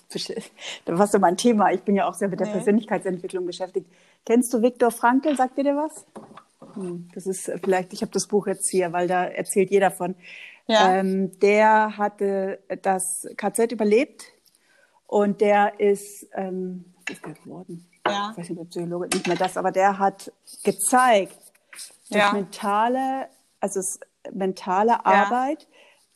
das 0.09 0.99
war 0.99 1.07
so 1.07 1.19
mein 1.19 1.37
Thema, 1.37 1.71
ich 1.71 1.81
bin 1.81 1.95
ja 1.95 2.07
auch 2.07 2.13
sehr 2.13 2.27
mit 2.27 2.39
der 2.39 2.47
nee. 2.47 2.53
Persönlichkeitsentwicklung 2.53 3.45
beschäftigt. 3.45 3.87
Kennst 4.25 4.53
du 4.53 4.61
Viktor 4.61 4.91
Frankl? 4.91 5.35
Sagt 5.35 5.57
dir 5.57 5.63
der 5.63 5.77
was? 5.77 6.05
Hm, 6.75 7.09
das 7.13 7.27
ist 7.27 7.47
äh, 7.47 7.57
vielleicht, 7.63 7.93
ich 7.93 8.01
habe 8.01 8.11
das 8.11 8.27
Buch 8.27 8.47
jetzt 8.47 8.69
hier, 8.69 8.91
weil 8.93 9.07
da 9.07 9.25
erzählt 9.25 9.71
jeder 9.71 9.91
von. 9.91 10.15
Ja. 10.67 10.95
Ähm, 10.95 11.37
der 11.39 11.97
hatte 11.97 12.59
das 12.81 13.27
KZ 13.35 13.71
überlebt 13.71 14.25
und 15.07 15.41
der 15.41 15.79
ist, 15.79 16.27
ähm, 16.33 16.85
was 17.07 17.15
ist 17.15 17.25
der 17.25 17.33
geworden? 17.33 17.87
Ja. 18.05 18.29
Ich 18.31 18.37
weiß 18.37 18.49
nicht, 18.49 18.59
der 18.59 18.65
Psychologe 18.65 19.07
nicht 19.07 19.27
mehr 19.27 19.37
das, 19.37 19.57
aber 19.57 19.71
der 19.71 19.97
hat 19.97 20.31
gezeigt, 20.63 21.37
durch 22.09 22.21
ja. 22.21 22.33
mentale, 22.33 23.27
also 23.59 23.81
mentale 24.31 25.05
Arbeit, 25.05 25.67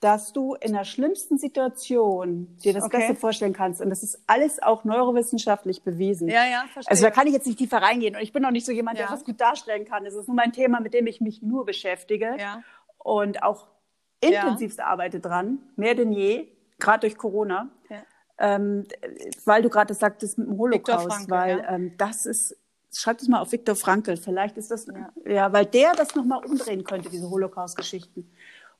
dass 0.01 0.33
du 0.33 0.55
in 0.55 0.73
der 0.73 0.83
schlimmsten 0.83 1.37
Situation 1.37 2.57
dir 2.63 2.73
das 2.73 2.83
okay. 2.83 2.97
Beste 2.97 3.15
vorstellen 3.15 3.53
kannst. 3.53 3.81
Und 3.81 3.89
das 3.89 4.03
ist 4.03 4.19
alles 4.27 4.61
auch 4.61 4.83
neurowissenschaftlich 4.83 5.83
bewiesen. 5.83 6.27
Ja, 6.27 6.45
ja, 6.45 6.65
verstehe. 6.71 6.91
Also 6.91 7.03
da 7.05 7.11
kann 7.11 7.27
ich 7.27 7.33
jetzt 7.33 7.47
nicht 7.47 7.57
tiefer 7.57 7.77
reingehen. 7.77 8.15
Und 8.15 8.21
ich 8.21 8.33
bin 8.33 8.45
auch 8.45 8.51
nicht 8.51 8.65
so 8.65 8.71
jemand, 8.71 8.99
ja. 8.99 9.07
der 9.07 9.15
das 9.15 9.25
gut 9.25 9.39
darstellen 9.39 9.85
kann. 9.85 10.03
Das 10.03 10.13
ist 10.13 10.27
nur 10.27 10.35
mein 10.35 10.51
Thema, 10.51 10.79
mit 10.79 10.93
dem 10.93 11.07
ich 11.07 11.21
mich 11.21 11.41
nur 11.41 11.65
beschäftige. 11.65 12.35
Ja. 12.37 12.61
Und 12.97 13.41
auch 13.41 13.67
intensivst 14.19 14.79
ja. 14.79 14.85
arbeite 14.85 15.19
dran, 15.19 15.59
mehr 15.75 15.95
denn 15.95 16.11
je, 16.11 16.47
gerade 16.79 17.01
durch 17.01 17.17
Corona. 17.17 17.69
Ja. 17.89 18.03
Ähm, 18.37 18.85
weil 19.45 19.61
du 19.61 19.69
gerade 19.69 19.93
sagtest 19.93 20.37
mit 20.37 20.47
dem 20.47 20.57
Holocaust, 20.57 21.07
Frankl, 21.07 21.31
weil 21.31 21.57
ja. 21.59 21.69
ähm, 21.69 21.93
das 21.97 22.25
ist, 22.25 22.57
schreib 22.93 23.17
das 23.19 23.27
mal 23.27 23.39
auf 23.39 23.51
Viktor 23.51 23.75
Frankl, 23.75 24.17
vielleicht 24.17 24.57
ist 24.57 24.71
das, 24.71 24.87
ja, 24.87 25.09
ja 25.25 25.53
weil 25.53 25.65
der 25.65 25.93
das 25.93 26.15
nochmal 26.15 26.43
umdrehen 26.43 26.83
könnte, 26.83 27.09
diese 27.09 27.29
Holocaust-Geschichten. 27.29 28.29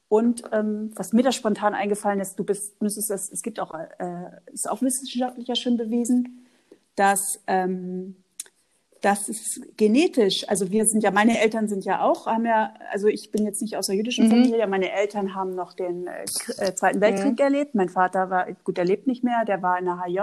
Und 0.08 0.44
ähm, 0.52 0.92
was 0.96 1.14
mir 1.14 1.24
da 1.24 1.32
spontan 1.32 1.74
eingefallen 1.74 2.20
ist, 2.20 2.38
du 2.38 2.44
bist, 2.44 2.82
müsstest 2.82 3.10
das, 3.10 3.32
es 3.32 3.42
gibt 3.42 3.60
auch, 3.60 3.74
äh, 3.74 4.30
ist 4.54 4.70
auch 4.70 4.82
wissenschaftlich 4.82 5.48
ja 5.48 5.56
schon 5.56 5.78
bewiesen, 5.78 6.46
dass 6.96 7.42
ähm, 7.48 8.16
das 9.06 9.30
ist 9.30 9.62
genetisch. 9.78 10.50
Also 10.50 10.72
wir 10.72 10.86
sind 10.86 11.04
ja, 11.04 11.12
meine 11.12 11.40
Eltern 11.40 11.68
sind 11.68 11.86
ja 11.86 12.02
auch, 12.02 12.26
haben 12.26 12.46
ja, 12.46 12.74
also 12.92 13.08
ich 13.08 13.32
bin 13.32 13.46
jetzt 13.46 13.62
nicht 13.62 13.78
aus 13.78 13.86
der 13.88 13.96
jüdischen 13.96 14.26
mhm. 14.26 14.32
Familie, 14.32 14.66
meine 14.66 14.92
Eltern 14.92 15.36
haben 15.36 15.52
noch 15.52 15.74
den 15.74 16.08
äh, 16.08 16.24
äh 16.58 16.74
Zweiten 16.74 17.02
Weltkrieg 17.02 17.34
mhm. 17.34 17.44
erlebt. 17.44 17.76
Mein 17.76 17.90
Vater 17.90 18.32
war, 18.32 18.48
gut, 18.64 18.80
er 18.80 18.86
lebt 18.86 19.06
nicht 19.06 19.24
mehr, 19.24 19.46
der 19.46 19.62
war 19.62 19.78
in 19.78 19.86
der 19.86 20.02
HJ. 20.04 20.22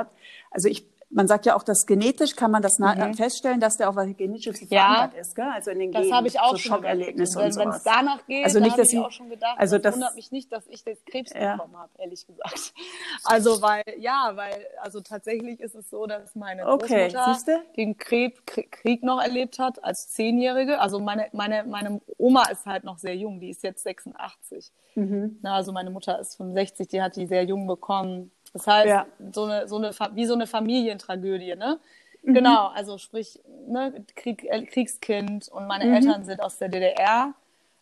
Also 0.50 0.68
ich 0.68 0.84
man 1.12 1.28
sagt 1.28 1.46
ja 1.46 1.54
auch, 1.54 1.62
dass 1.62 1.86
genetisch 1.86 2.36
kann 2.36 2.50
man 2.50 2.62
das 2.62 2.78
mhm. 2.78 3.14
feststellen, 3.14 3.60
dass 3.60 3.76
der 3.76 3.90
auch 3.90 3.96
was 3.96 4.06
genetisch 4.16 4.58
verankert 4.66 5.14
ja, 5.14 5.20
ist, 5.20 5.34
gell? 5.34 5.50
Also 5.52 5.70
in 5.70 5.78
den 5.78 5.92
Genen. 5.92 6.08
Das 6.08 6.12
habe 6.12 6.26
ich 6.26 6.40
auch 6.40 6.52
so 6.52 6.56
schon 6.56 6.72
Schockerlebnisse 6.76 7.38
und, 7.38 7.56
Wenn 7.56 7.68
es 7.68 7.82
danach 7.82 8.26
geht, 8.26 8.44
also 8.44 8.60
nicht, 8.60 8.78
dass 8.78 8.92
ich 8.92 8.98
auch 8.98 9.10
schon 9.10 9.28
gedacht, 9.28 9.58
also 9.58 9.76
das, 9.76 9.82
das 9.82 9.94
wundert 9.94 10.16
mich 10.16 10.32
nicht, 10.32 10.50
dass 10.52 10.66
ich 10.68 10.84
den 10.84 10.96
Krebs 11.04 11.32
ja. 11.34 11.56
bekommen 11.56 11.76
habe, 11.76 11.90
ehrlich 11.98 12.26
gesagt. 12.26 12.72
Also 13.24 13.62
weil, 13.62 13.82
ja, 13.98 14.32
weil, 14.34 14.66
also 14.80 15.00
tatsächlich 15.00 15.60
ist 15.60 15.74
es 15.74 15.88
so, 15.90 16.06
dass 16.06 16.34
meine 16.34 16.66
okay. 16.66 17.08
Großmutter 17.08 17.62
den 17.76 17.96
Krebs, 17.96 18.40
Krieg 18.44 19.02
noch 19.02 19.20
erlebt 19.20 19.58
hat 19.58 19.82
als 19.84 20.08
Zehnjährige. 20.10 20.80
Also 20.80 20.98
meine, 20.98 21.28
meine, 21.32 21.64
meine 21.64 22.00
Oma 22.18 22.48
ist 22.50 22.66
halt 22.66 22.84
noch 22.84 22.98
sehr 22.98 23.16
jung, 23.16 23.40
die 23.40 23.50
ist 23.50 23.62
jetzt 23.62 23.82
86. 23.84 24.72
Mhm. 24.94 25.38
Na, 25.42 25.56
also 25.56 25.72
meine 25.72 25.90
Mutter 25.90 26.18
ist 26.18 26.36
65, 26.36 26.88
die 26.88 27.02
hat 27.02 27.16
die 27.16 27.26
sehr 27.26 27.44
jung 27.44 27.66
bekommen 27.66 28.30
das 28.52 28.66
heißt, 28.66 28.88
ja. 28.88 29.06
so 29.32 29.44
eine, 29.44 29.68
so 29.68 29.76
eine, 29.76 29.90
wie 30.14 30.26
so 30.26 30.34
eine 30.34 30.46
Familientragödie, 30.46 31.56
ne? 31.56 31.78
Mhm. 32.22 32.34
Genau, 32.34 32.68
also 32.68 32.98
sprich, 32.98 33.40
ne, 33.66 34.04
Krieg, 34.14 34.44
äh, 34.44 34.64
Kriegskind 34.64 35.48
und 35.48 35.66
meine 35.66 35.86
mhm. 35.86 35.94
Eltern 35.94 36.24
sind 36.24 36.40
aus 36.40 36.58
der 36.58 36.68
DDR. 36.68 37.34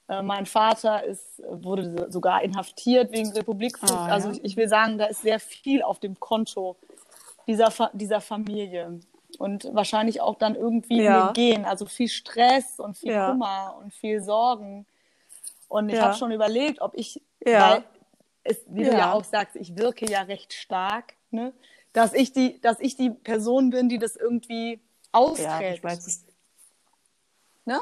Äh, 0.09 0.23
mein 0.23 0.47
Vater 0.47 1.05
ist, 1.05 1.43
wurde 1.49 2.11
sogar 2.11 2.43
inhaftiert 2.43 3.13
wegen 3.13 3.31
Republikflucht. 3.31 3.93
Ah, 3.93 4.07
also 4.07 4.31
ich, 4.31 4.45
ich 4.45 4.57
will 4.57 4.69
sagen, 4.69 4.99
da 4.99 5.07
ist 5.07 5.23
sehr 5.23 5.41
viel 5.41 5.83
auf 5.83 6.01
dem 6.01 6.19
Konto 6.19 6.77
dieser, 7.47 7.71
dieser 7.93 8.21
Familie. 8.21 9.01
Und 9.39 9.69
wahrscheinlich 9.73 10.21
auch 10.21 10.37
dann 10.37 10.55
irgendwie 10.55 11.03
ja. 11.03 11.33
Gehen. 11.33 11.65
Also 11.65 11.87
viel 11.87 12.09
Stress 12.09 12.81
und 12.81 12.99
viel 12.99 13.13
ja. 13.13 13.31
Kummer 13.31 13.77
und 13.81 13.95
viel 13.95 14.23
Sorgen. 14.23 14.87
Und 15.69 15.89
ich 15.89 15.97
ja. 15.97 16.07
habe 16.07 16.15
schon 16.15 16.33
überlegt, 16.33 16.81
ob 16.81 16.95
ich, 16.95 17.23
ja. 17.45 17.71
weil 17.71 17.85
ist, 18.45 18.63
wie 18.69 18.83
ja. 18.83 18.91
du 18.91 18.97
ja 18.97 19.13
auch 19.13 19.25
sagst, 19.25 19.57
ich 19.57 19.77
wirke 19.77 20.11
ja 20.11 20.23
recht 20.23 20.53
stark, 20.53 21.15
ne? 21.31 21.53
dass, 21.93 22.13
ich 22.13 22.33
die, 22.33 22.61
dass 22.61 22.81
ich 22.81 22.97
die 22.97 23.11
Person 23.11 23.71
bin, 23.71 23.89
die 23.89 23.99
das 23.99 24.17
irgendwie 24.17 24.81
austrägt. 25.13 25.61
Ja, 25.61 25.73
ich 25.73 25.85
weiß 25.85 26.07
es. 26.07 26.25
Ne? 27.65 27.81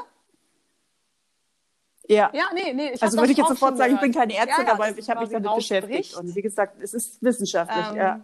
Ja. 2.07 2.31
Ja, 2.33 2.45
nee, 2.53 2.73
nee. 2.73 2.95
Also 2.99 3.19
würde 3.19 3.31
ich 3.31 3.37
jetzt 3.37 3.49
sofort 3.49 3.77
sagen, 3.77 3.93
ich 3.93 4.01
bin 4.01 4.11
keine 4.11 4.35
Ärztin, 4.35 4.65
ja, 4.65 4.67
ja, 4.67 4.73
aber 4.73 4.97
ich 4.97 5.09
habe 5.09 5.21
mich 5.21 5.29
damit 5.29 5.55
beschäftigt. 5.55 6.15
Und 6.15 6.35
wie 6.35 6.41
gesagt, 6.41 6.81
es 6.81 6.93
ist 6.93 7.21
wissenschaftlich, 7.21 7.85
ähm, 7.91 7.95
ja. 7.95 8.21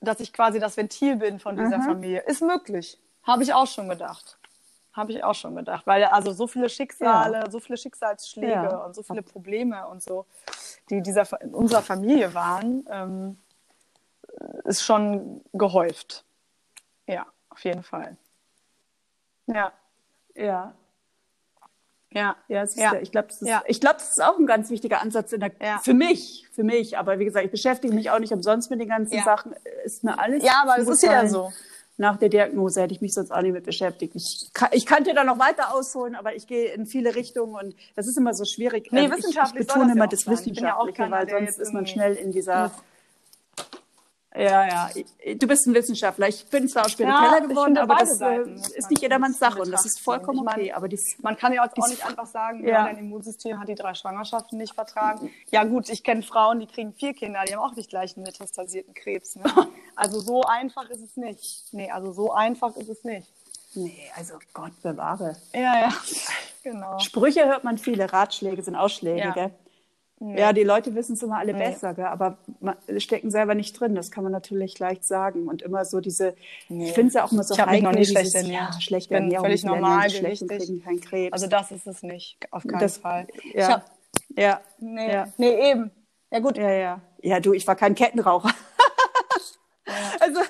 Dass 0.00 0.20
ich 0.20 0.32
quasi 0.32 0.58
das 0.58 0.76
Ventil 0.76 1.16
bin 1.16 1.38
von 1.38 1.56
dieser 1.56 1.78
mhm. 1.78 1.82
Familie. 1.82 2.24
Ist 2.26 2.42
möglich. 2.42 2.98
Habe 3.22 3.42
ich 3.42 3.54
auch 3.54 3.66
schon 3.66 3.88
gedacht. 3.88 4.38
Habe 4.92 5.12
ich 5.12 5.24
auch 5.24 5.34
schon 5.34 5.56
gedacht. 5.56 5.86
Weil 5.86 6.04
also 6.04 6.32
so 6.32 6.46
viele 6.46 6.68
Schicksale, 6.68 7.38
ja. 7.38 7.50
so 7.50 7.60
viele 7.60 7.78
Schicksalsschläge 7.78 8.52
ja. 8.52 8.76
und 8.84 8.94
so 8.94 9.02
viele 9.02 9.22
Probleme 9.22 9.86
und 9.88 10.02
so, 10.02 10.26
die 10.90 11.00
dieser, 11.00 11.40
in 11.40 11.54
unserer 11.54 11.82
Familie 11.82 12.34
waren, 12.34 12.84
ähm, 12.90 13.38
ist 14.64 14.82
schon 14.82 15.42
gehäuft. 15.52 16.24
Ja, 17.06 17.26
auf 17.48 17.64
jeden 17.64 17.82
Fall. 17.82 18.16
Ja. 19.46 19.72
Ja. 20.34 20.74
Ja, 22.14 22.36
ja, 22.48 22.64
ja. 22.74 22.94
ich 23.00 23.10
glaube, 23.10 23.28
das, 23.28 23.40
ist, 23.40 23.48
ja. 23.48 23.62
glaub, 23.80 23.94
das 23.94 24.10
ist 24.10 24.22
auch 24.22 24.38
ein 24.38 24.44
ganz 24.44 24.68
wichtiger 24.68 25.00
Ansatz 25.00 25.30
der, 25.30 25.50
ja. 25.62 25.78
für 25.78 25.94
mich, 25.94 26.46
für 26.52 26.62
mich. 26.62 26.98
Aber 26.98 27.18
wie 27.18 27.24
gesagt, 27.24 27.46
ich 27.46 27.50
beschäftige 27.50 27.94
mich 27.94 28.10
auch 28.10 28.18
nicht 28.18 28.32
umsonst 28.32 28.70
mit 28.70 28.80
den 28.80 28.88
ganzen. 28.88 29.18
Sachen. 29.22 29.54
Ist 29.84 30.04
mir 30.04 30.18
alles. 30.18 30.44
Ja, 30.44 30.62
aber 30.62 30.76
es 30.78 30.88
ist 30.88 31.02
ja 31.02 31.26
so 31.26 31.50
nach 31.96 32.16
der 32.16 32.28
Diagnose 32.28 32.82
hätte 32.82 32.94
ich 32.94 33.00
mich 33.00 33.14
sonst 33.14 33.30
auch 33.30 33.42
nicht 33.42 33.52
mit 33.52 33.64
beschäftigt. 33.64 34.14
Ich, 34.14 34.50
kann, 34.52 34.70
ich 34.72 34.86
könnte 34.86 35.14
da 35.14 35.24
noch 35.24 35.38
weiter 35.38 35.74
ausholen, 35.74 36.14
aber 36.14 36.34
ich 36.34 36.46
gehe 36.46 36.72
in 36.72 36.86
viele 36.86 37.14
Richtungen 37.14 37.54
und 37.54 37.74
das 37.96 38.06
ist 38.06 38.16
immer 38.16 38.34
so 38.34 38.44
schwierig. 38.44 38.90
Nee, 38.90 39.10
wissenschaftlich 39.10 39.62
ich, 39.62 39.68
ich 39.68 39.74
betone 39.74 39.92
immer 39.92 40.08
das 40.08 40.26
Wissenschaftliche, 40.26 41.10
weil 41.10 41.28
sonst 41.28 41.58
ist 41.58 41.72
man 41.72 41.86
schnell 41.86 42.14
in 42.14 42.32
dieser... 42.32 42.72
Ja, 44.34 44.66
ja. 44.66 44.90
Du 45.34 45.46
bist 45.46 45.66
ein 45.66 45.74
Wissenschaftler. 45.74 46.28
Ich 46.28 46.46
bin 46.46 46.66
zwar 46.66 46.86
auch 46.86 46.88
spiritueller 46.88 47.40
ja, 47.40 47.46
geworden, 47.46 47.76
aber 47.76 47.96
das 47.96 48.20
äh, 48.20 48.40
ist 48.76 48.90
nicht 48.90 49.02
jedermanns 49.02 49.38
Sache 49.38 49.60
und 49.60 49.70
das 49.70 49.84
ist 49.84 50.00
vollkommen 50.00 50.46
ich 50.46 50.52
okay. 50.52 50.72
Aber 50.72 50.88
dies, 50.88 51.16
man 51.20 51.36
kann 51.36 51.52
ja 51.52 51.62
auch, 51.62 51.68
auch 51.76 51.88
nicht 51.88 52.04
einfach 52.04 52.26
sagen, 52.26 52.66
ja. 52.66 52.84
dein 52.84 52.98
Immunsystem 52.98 53.60
hat 53.60 53.68
die 53.68 53.74
drei 53.74 53.94
Schwangerschaften 53.94 54.58
nicht 54.58 54.74
vertragen. 54.74 55.30
Ja 55.50 55.64
gut, 55.64 55.90
ich 55.90 56.02
kenne 56.02 56.22
Frauen, 56.22 56.60
die 56.60 56.66
kriegen 56.66 56.94
vier 56.94 57.12
Kinder, 57.12 57.40
die 57.46 57.54
haben 57.54 57.62
auch 57.62 57.76
nicht 57.76 57.90
gleich 57.90 58.16
einen 58.16 58.24
metastasierten 58.24 58.94
Krebs. 58.94 59.36
Ne? 59.36 59.44
Also 59.94 60.20
so 60.20 60.40
einfach 60.42 60.88
ist 60.88 61.02
es 61.02 61.18
nicht. 61.18 61.64
Nee, 61.72 61.90
also 61.90 62.12
so 62.12 62.32
einfach 62.32 62.74
ist 62.76 62.88
es 62.88 63.04
nicht. 63.04 63.28
Nee, 63.74 64.10
also 64.16 64.34
Gott 64.54 64.72
bewahre. 64.82 65.36
Ja, 65.52 65.80
ja, 65.80 65.94
genau. 66.62 66.98
Sprüche 66.98 67.44
hört 67.46 67.62
man 67.62 67.76
viele, 67.76 68.10
Ratschläge 68.10 68.62
sind 68.62 68.74
Ausschläge, 68.74 69.18
ja. 69.18 69.30
gell? 69.32 69.50
Nee. 70.24 70.38
Ja, 70.38 70.52
die 70.52 70.62
Leute 70.62 70.94
wissen 70.94 71.14
es 71.14 71.22
immer 71.24 71.38
alle 71.38 71.52
nee. 71.52 71.58
besser, 71.58 71.94
gell? 71.94 72.04
aber 72.04 72.38
man, 72.60 72.76
stecken 72.98 73.32
selber 73.32 73.56
nicht 73.56 73.72
drin. 73.72 73.96
Das 73.96 74.12
kann 74.12 74.22
man 74.22 74.32
natürlich 74.32 74.78
leicht 74.78 75.04
sagen. 75.04 75.48
Und 75.48 75.62
immer 75.62 75.84
so 75.84 76.00
diese, 76.00 76.36
nee. 76.68 76.84
ich 76.84 76.92
finde 76.92 77.08
es 77.08 77.14
ja 77.14 77.24
auch 77.24 77.32
immer 77.32 77.42
so 77.42 77.54
ich 77.54 77.60
heikel, 77.60 77.82
noch 77.82 77.92
nie 77.92 78.04
schlecht 78.04 78.32
ernährt. 78.32 78.74
Ja, 78.74 78.80
schlecht 78.80 79.08
bin 79.08 79.32
völlig 79.32 79.64
normal 79.64 80.08
kriegen 80.08 80.80
keinen 80.84 81.00
Krebs. 81.00 81.32
Also 81.32 81.48
das 81.48 81.72
ist 81.72 81.88
es 81.88 82.04
nicht, 82.04 82.38
auf 82.52 82.62
keinen 82.62 82.78
das, 82.78 82.98
Fall. 82.98 83.26
Ja. 83.52 83.68
Hab, 83.68 83.90
ja. 84.36 84.60
Nee. 84.78 85.12
ja. 85.12 85.26
Nee, 85.38 85.72
eben. 85.72 85.90
Ja 86.30 86.38
gut. 86.38 86.56
Ja, 86.56 86.70
ja. 86.70 87.00
Ja, 87.20 87.40
du, 87.40 87.52
ich 87.52 87.66
war 87.66 87.74
kein 87.74 87.96
Kettenraucher. 87.96 88.50
Ja. 89.84 89.94
Also 90.20 90.40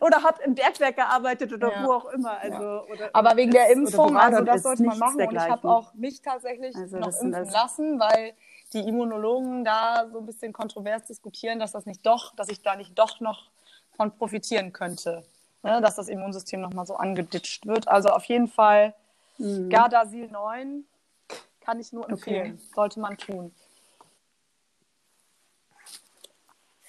oder 0.00 0.22
habe 0.22 0.42
im 0.42 0.54
Bergwerk 0.54 0.96
gearbeitet 0.96 1.52
oder 1.52 1.70
ja. 1.70 1.84
wo 1.84 1.92
auch 1.92 2.06
immer. 2.06 2.40
Also, 2.40 2.62
ja. 2.62 2.82
oder, 2.90 3.10
Aber 3.12 3.36
wegen 3.36 3.50
der 3.50 3.70
Impfung, 3.70 4.16
also 4.16 4.42
das 4.42 4.62
sollte 4.62 4.82
man 4.82 4.98
machen. 4.98 5.20
Und 5.20 5.34
ich 5.34 5.38
habe 5.38 5.68
auch 5.68 5.92
mich 5.92 6.22
tatsächlich 6.22 6.74
also 6.74 6.96
noch 6.96 7.08
impfen 7.20 7.50
lassen, 7.50 8.00
weil 8.00 8.32
die 8.72 8.80
Immunologen 8.80 9.64
da 9.64 10.06
so 10.12 10.18
ein 10.18 10.26
bisschen 10.26 10.52
kontrovers 10.52 11.04
diskutieren, 11.04 11.58
dass 11.58 11.72
das 11.72 11.86
nicht 11.86 12.04
doch, 12.06 12.34
dass 12.36 12.48
ich 12.48 12.62
da 12.62 12.76
nicht 12.76 12.98
doch 12.98 13.20
noch 13.20 13.50
von 13.96 14.16
profitieren 14.16 14.72
könnte, 14.72 15.24
ne? 15.62 15.80
dass 15.80 15.96
das 15.96 16.08
Immunsystem 16.08 16.60
nochmal 16.60 16.86
so 16.86 16.94
angeditscht 16.94 17.66
wird. 17.66 17.88
Also 17.88 18.10
auf 18.10 18.24
jeden 18.24 18.48
Fall 18.48 18.94
mhm. 19.38 19.68
Gardasil 19.68 20.28
9 20.28 20.84
Kann 21.60 21.80
ich 21.80 21.92
nur 21.92 22.08
empfehlen. 22.08 22.54
Okay. 22.54 22.74
Sollte 22.74 23.00
man 23.00 23.18
tun. 23.18 23.52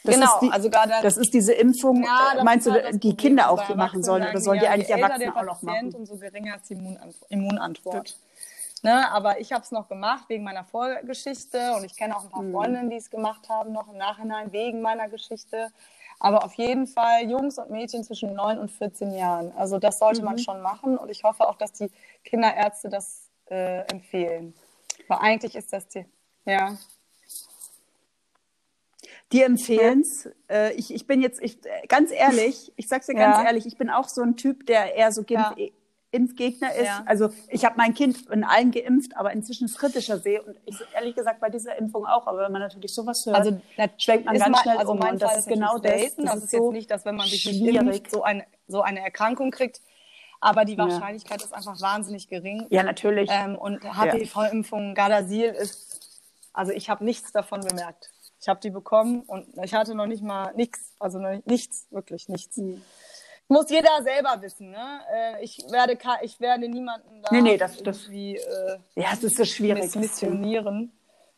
Das 0.04 0.16
genau, 0.16 0.40
die, 0.42 0.52
also 0.52 0.70
gerade 0.70 0.94
das 1.04 1.18
ist 1.18 1.32
diese 1.34 1.54
Impfung. 1.54 2.04
Ja, 2.04 2.44
meinst 2.44 2.66
du, 2.66 2.72
halt 2.72 3.04
die 3.04 3.16
Kinder 3.16 3.52
auch 3.52 3.76
machen 3.76 4.02
sollen 4.02 4.24
oder 4.24 4.40
sollen 4.40 4.60
die 4.60 4.68
eigentlich 4.68 4.90
Erwachsene 4.90 5.36
auch 5.36 5.44
noch 5.44 5.62
machen? 5.62 5.94
Und 5.94 6.08
so 6.08 6.18
geringer 6.18 6.56
ist 6.56 6.70
die 6.70 6.98
Immunantwort. 7.30 8.18
Ne, 8.84 9.12
aber 9.12 9.40
ich 9.40 9.52
habe 9.54 9.64
es 9.64 9.72
noch 9.72 9.88
gemacht 9.88 10.26
wegen 10.28 10.44
meiner 10.44 10.64
Vorgeschichte 10.64 11.74
und 11.76 11.84
ich 11.84 11.96
kenne 11.96 12.18
auch 12.18 12.24
ein 12.24 12.30
paar 12.32 12.42
hm. 12.42 12.52
Freundinnen, 12.52 12.90
die 12.90 12.96
es 12.96 13.12
gemacht 13.12 13.48
haben, 13.48 13.74
noch 13.74 13.88
im 13.88 13.98
Nachhinein 13.98 14.52
wegen 14.52 14.82
meiner 14.82 15.08
Geschichte. 15.08 15.70
Aber 16.20 16.44
auf 16.44 16.54
jeden 16.54 16.88
Fall 16.88 17.30
Jungs 17.30 17.58
und 17.58 17.70
Mädchen 17.70 18.04
zwischen 18.04 18.34
9 18.34 18.58
und 18.58 18.72
14 18.72 19.14
Jahren. 19.14 19.52
Also 19.56 19.78
das 19.80 20.00
sollte 20.00 20.22
mhm. 20.22 20.26
man 20.26 20.40
schon 20.40 20.62
machen 20.62 20.98
und 20.98 21.10
ich 21.10 21.24
hoffe 21.24 21.48
auch, 21.48 21.58
dass 21.58 21.74
die 21.74 21.92
Kinderärzte 22.24 22.90
das 22.90 23.30
äh, 23.50 23.82
empfehlen. 23.92 24.54
Weil 25.08 25.18
eigentlich 25.20 25.56
ist 25.56 25.74
das 25.74 25.88
die, 25.88 26.06
ja. 26.46 26.78
Die 29.32 29.44
empfehlen 29.44 30.02
es. 30.02 30.30
Äh, 30.50 30.74
ich, 30.74 30.94
ich 30.94 31.08
bin 31.08 31.22
jetzt, 31.22 31.42
ich, 31.42 31.60
ganz 31.88 32.12
ehrlich, 32.12 32.72
ich 32.76 32.88
sag's 32.88 33.08
dir 33.08 33.16
ganz 33.16 33.38
ja. 33.38 33.46
ehrlich, 33.46 33.66
ich 33.66 33.78
bin 33.78 33.90
auch 33.90 34.08
so 34.08 34.22
ein 34.22 34.38
Typ, 34.38 34.66
der 34.66 34.96
eher 34.96 35.12
so 35.12 35.24
ja. 35.28 35.56
Impfgegner 36.12 36.74
ist. 36.76 36.86
Ja. 36.86 37.04
Also 37.06 37.30
ich 37.48 37.64
habe 37.64 37.76
mein 37.78 37.94
Kind 37.94 38.30
in 38.30 38.44
allen 38.44 38.72
geimpft, 38.72 39.16
aber 39.16 39.32
inzwischen 39.32 39.66
es 39.66 39.78
kritischer 39.78 40.20
sehe 40.20 40.42
und 40.42 40.58
ich 40.66 40.76
ehrlich 40.94 41.16
gesagt 41.16 41.40
bei 41.40 41.50
dieser 41.50 41.78
Impfung 41.78 42.06
auch. 42.06 42.28
Aber 42.28 42.40
wenn 42.40 42.52
man 42.52 42.62
natürlich 42.62 42.94
sowas 42.94 43.26
hört, 43.26 43.38
also 43.38 43.62
schwenkt 43.98 44.26
man 44.26 44.38
ganz 44.38 44.52
mal, 44.52 44.62
schnell 44.62 44.78
also 44.78 44.92
um. 44.92 45.00
Mein 45.00 45.14
und 45.14 45.22
das 45.22 45.38
ist 45.38 45.48
genau 45.48 45.78
das. 45.78 46.16
Das, 46.16 46.26
das 46.26 46.36
ist 46.44 46.52
so 46.52 46.66
jetzt 46.66 46.74
nicht, 46.74 46.92
dass 46.92 47.06
wenn 47.06 47.16
man 47.16 47.28
sich 47.28 47.66
impft, 47.66 48.12
so 48.12 48.24
eine, 48.24 48.46
so 48.68 48.82
eine 48.82 49.00
Erkrankung 49.00 49.52
kriegt. 49.52 49.82
Aber 50.42 50.66
die 50.66 50.78
Wahrscheinlichkeit 50.78 51.40
ja. 51.40 51.46
ist 51.46 51.54
einfach 51.54 51.80
wahnsinnig 51.82 52.28
gering. 52.28 52.66
Ja, 52.72 52.82
natürlich. 52.82 53.30
Ähm, 53.32 53.56
und 53.56 53.84
HPV-Impfung, 53.84 54.96
Gardasil 54.96 55.52
ist, 55.52 56.10
also 56.52 56.72
ich 56.72 56.90
habe 56.90 57.06
nichts 57.06 57.32
davon 57.32 57.62
bemerkt. 57.62 58.10
Ich 58.42 58.50
habe 58.50 58.60
die 58.60 58.72
bekommen 58.72 59.22
und 59.22 59.46
ich 59.64 59.76
hatte 59.76 59.94
noch 59.94 60.08
nicht 60.08 60.24
mal 60.24 60.52
nichts, 60.56 60.96
also 61.00 61.20
nichts, 61.46 61.86
wirklich 61.92 62.28
nichts. 62.28 62.58
Mhm 62.58 62.82
muss 63.52 63.70
jeder 63.70 64.02
selber 64.02 64.42
wissen. 64.42 64.72
Ne? 64.72 65.02
Äh, 65.14 65.44
ich, 65.44 65.64
werde, 65.70 65.98
ich 66.24 66.40
werde 66.40 66.68
niemanden 66.70 67.22
da 67.22 67.30
nee, 67.32 67.42
nee, 67.42 67.58
das, 67.58 67.84
das, 67.84 68.04
irgendwie 68.04 68.38
äh, 68.38 68.80
ja, 68.96 69.10
es 69.14 69.24
ist 69.24 69.38
so 69.38 69.46
schwierig. 69.46 69.94
missionieren. 69.96 70.92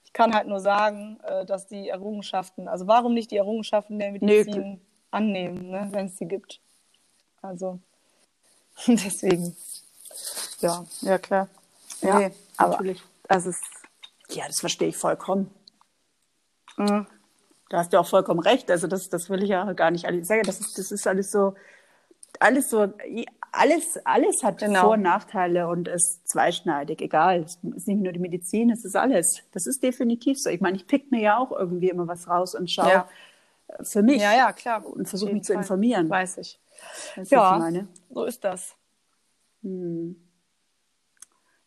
Ich 0.05 0.13
kann 0.13 0.33
halt 0.33 0.47
nur 0.47 0.59
sagen, 0.59 1.19
äh, 1.23 1.45
dass 1.45 1.67
die 1.67 1.89
Errungenschaften, 1.89 2.67
also 2.67 2.87
warum 2.87 3.15
nicht 3.15 3.31
die 3.31 3.37
Errungenschaften 3.37 3.97
der 3.97 4.11
Medizin 4.11 4.61
nee. 4.61 4.79
annehmen, 5.09 5.71
ne, 5.71 5.87
wenn 5.91 6.05
es 6.05 6.17
sie 6.17 6.27
gibt. 6.27 6.61
Also 7.41 7.79
deswegen. 8.87 9.55
Ja, 10.59 10.85
ja 11.01 11.17
klar. 11.17 11.49
Ja, 12.01 12.19
nee, 12.19 12.31
aber 12.57 12.73
natürlich. 12.73 13.01
Das 13.27 13.47
ist, 13.47 13.63
ja, 14.29 14.45
das 14.45 14.59
verstehe 14.59 14.89
ich 14.89 14.97
vollkommen. 14.97 15.49
Mhm. 16.77 17.07
Da 17.69 17.79
hast 17.79 17.91
du 17.91 17.99
auch 17.99 18.07
vollkommen 18.07 18.39
recht. 18.39 18.69
Also 18.69 18.85
das, 18.85 19.09
das 19.09 19.31
will 19.31 19.41
ich 19.41 19.49
ja 19.49 19.73
gar 19.73 19.89
nicht 19.89 20.05
alles 20.05 20.27
sagen. 20.27 20.43
Das 20.43 20.59
ist, 20.59 20.77
das 20.77 20.91
ist 20.91 21.07
alles 21.07 21.31
so, 21.31 21.55
alles 22.39 22.69
so, 22.69 22.93
alles, 23.51 23.99
alles 24.05 24.43
hat 24.43 24.59
genau. 24.59 24.81
Vor- 24.81 24.93
und 24.93 25.03
Nachteile 25.03 25.67
und 25.67 25.87
ist 25.87 26.27
zweischneidig, 26.27 27.01
egal. 27.01 27.41
Es 27.41 27.59
ist 27.75 27.87
nicht 27.87 28.01
nur 28.01 28.11
die 28.11 28.19
Medizin, 28.19 28.71
es 28.71 28.83
ist 28.83 28.95
alles. 28.95 29.43
Das 29.51 29.67
ist 29.67 29.83
definitiv 29.83 30.41
so. 30.41 30.49
Ich 30.49 30.59
meine, 30.59 30.75
ich 30.75 30.87
pick 30.87 31.11
mir 31.11 31.21
ja 31.21 31.37
auch 31.37 31.51
irgendwie 31.51 31.89
immer 31.89 32.07
was 32.07 32.27
raus 32.27 32.55
und 32.55 32.69
schaue 32.71 32.89
ja. 32.89 33.09
für 33.83 34.01
mich. 34.01 34.21
Ja, 34.21 34.35
ja, 34.35 34.51
klar. 34.53 34.85
Und 34.85 35.07
versuche 35.07 35.33
mich 35.33 35.43
zu 35.43 35.53
informieren. 35.53 36.09
Weiß 36.09 36.37
ich. 36.39 36.59
Weißt 37.15 37.31
ja, 37.31 37.69
ich 37.69 37.83
so 38.09 38.25
ist 38.25 38.43
das. 38.43 38.75
Hm. 39.61 40.15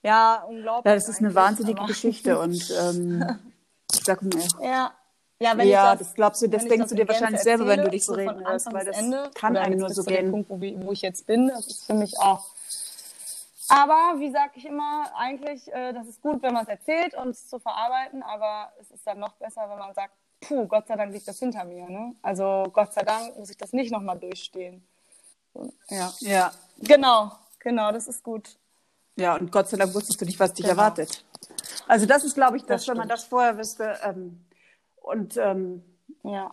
Ja, 0.03 0.45
unglaublich. 0.49 0.91
Ja, 0.91 0.95
das 0.95 1.09
ist 1.09 1.21
eine 1.21 1.35
wahnsinnige 1.35 1.85
Geschichte 1.87 2.39
und 2.39 2.75
ähm, 2.81 3.39
ich 3.93 4.05
sag 4.05 4.23
mir. 4.23 4.43
Ja, 4.63 4.93
ja, 5.39 5.57
wenn 5.57 5.69
ja, 5.69 5.95
das, 5.95 6.09
das, 6.09 6.15
glaubst 6.15 6.43
du, 6.43 6.49
das 6.49 6.63
denkst 6.63 6.79
das 6.79 6.89
du 6.91 6.95
dir 6.95 7.07
wahrscheinlich 7.07 7.39
erzähle, 7.39 7.59
selber, 7.59 7.71
wenn 7.71 7.85
du 7.85 7.91
dich 7.91 8.05
so 8.05 8.15
reden 8.15 8.47
hörst, 8.47 8.73
weil 8.73 8.87
das 8.87 8.99
Ende, 8.99 9.31
kann 9.35 9.57
einem 9.57 9.79
nur 9.79 9.91
so 9.91 10.03
gehen. 10.03 10.31
Punkt, 10.31 10.49
wo, 10.49 10.61
wo, 10.61 10.93
ich 10.93 11.03
jetzt 11.03 11.27
bin, 11.27 11.49
das 11.49 11.67
ist 11.67 11.87
für 11.87 11.95
mich 11.95 12.19
auch. 12.19 12.47
Aber 13.69 14.19
wie 14.19 14.31
sage 14.31 14.53
ich 14.55 14.65
immer, 14.65 15.11
eigentlich, 15.17 15.71
äh, 15.73 15.93
das 15.93 16.07
ist 16.07 16.23
gut, 16.23 16.43
wenn 16.43 16.55
man 16.55 16.63
es 16.63 16.69
erzählt 16.69 17.15
und 17.15 17.31
es 17.31 17.49
zu 17.49 17.59
verarbeiten, 17.59 18.23
aber 18.23 18.73
es 18.81 18.91
ist 18.91 19.07
dann 19.07 19.19
noch 19.19 19.33
besser, 19.35 19.69
wenn 19.69 19.79
man 19.79 19.93
sagt, 19.93 20.13
puh, 20.41 20.67
Gott 20.67 20.87
sei 20.87 20.97
Dank 20.97 21.13
liegt 21.13 21.29
das 21.29 21.39
hinter 21.39 21.65
mir. 21.65 21.89
Ne? 21.89 22.15
Also 22.23 22.65
Gott 22.73 22.95
sei 22.95 23.03
Dank 23.03 23.37
muss 23.37 23.51
ich 23.51 23.57
das 23.57 23.73
nicht 23.73 23.91
nochmal 23.91 24.19
durchstehen. 24.19 24.87
Ja. 25.89 26.13
ja. 26.21 26.53
Genau, 26.79 27.33
genau, 27.59 27.93
das 27.93 28.07
ist 28.07 28.23
gut. 28.23 28.57
Ja, 29.17 29.35
und 29.35 29.51
Gott 29.51 29.69
sei 29.69 29.77
Dank 29.77 29.95
wusstest 29.95 30.21
du 30.21 30.25
nicht, 30.25 30.39
was 30.39 30.53
dich 30.53 30.65
genau. 30.65 30.79
erwartet. 30.79 31.25
Also 31.89 32.07
das 32.07 32.25
ist, 32.25 32.35
glaube 32.35 32.59
ich, 32.59 32.65
das, 32.65 32.83
das 32.83 32.89
wenn 32.89 32.99
man 32.99 33.09
das 33.09 33.25
vorher 33.25 33.57
wüsste, 33.57 33.99
ähm, 34.05 34.46
und 35.07 35.37
ähm, 35.37 35.83
ja. 36.23 36.53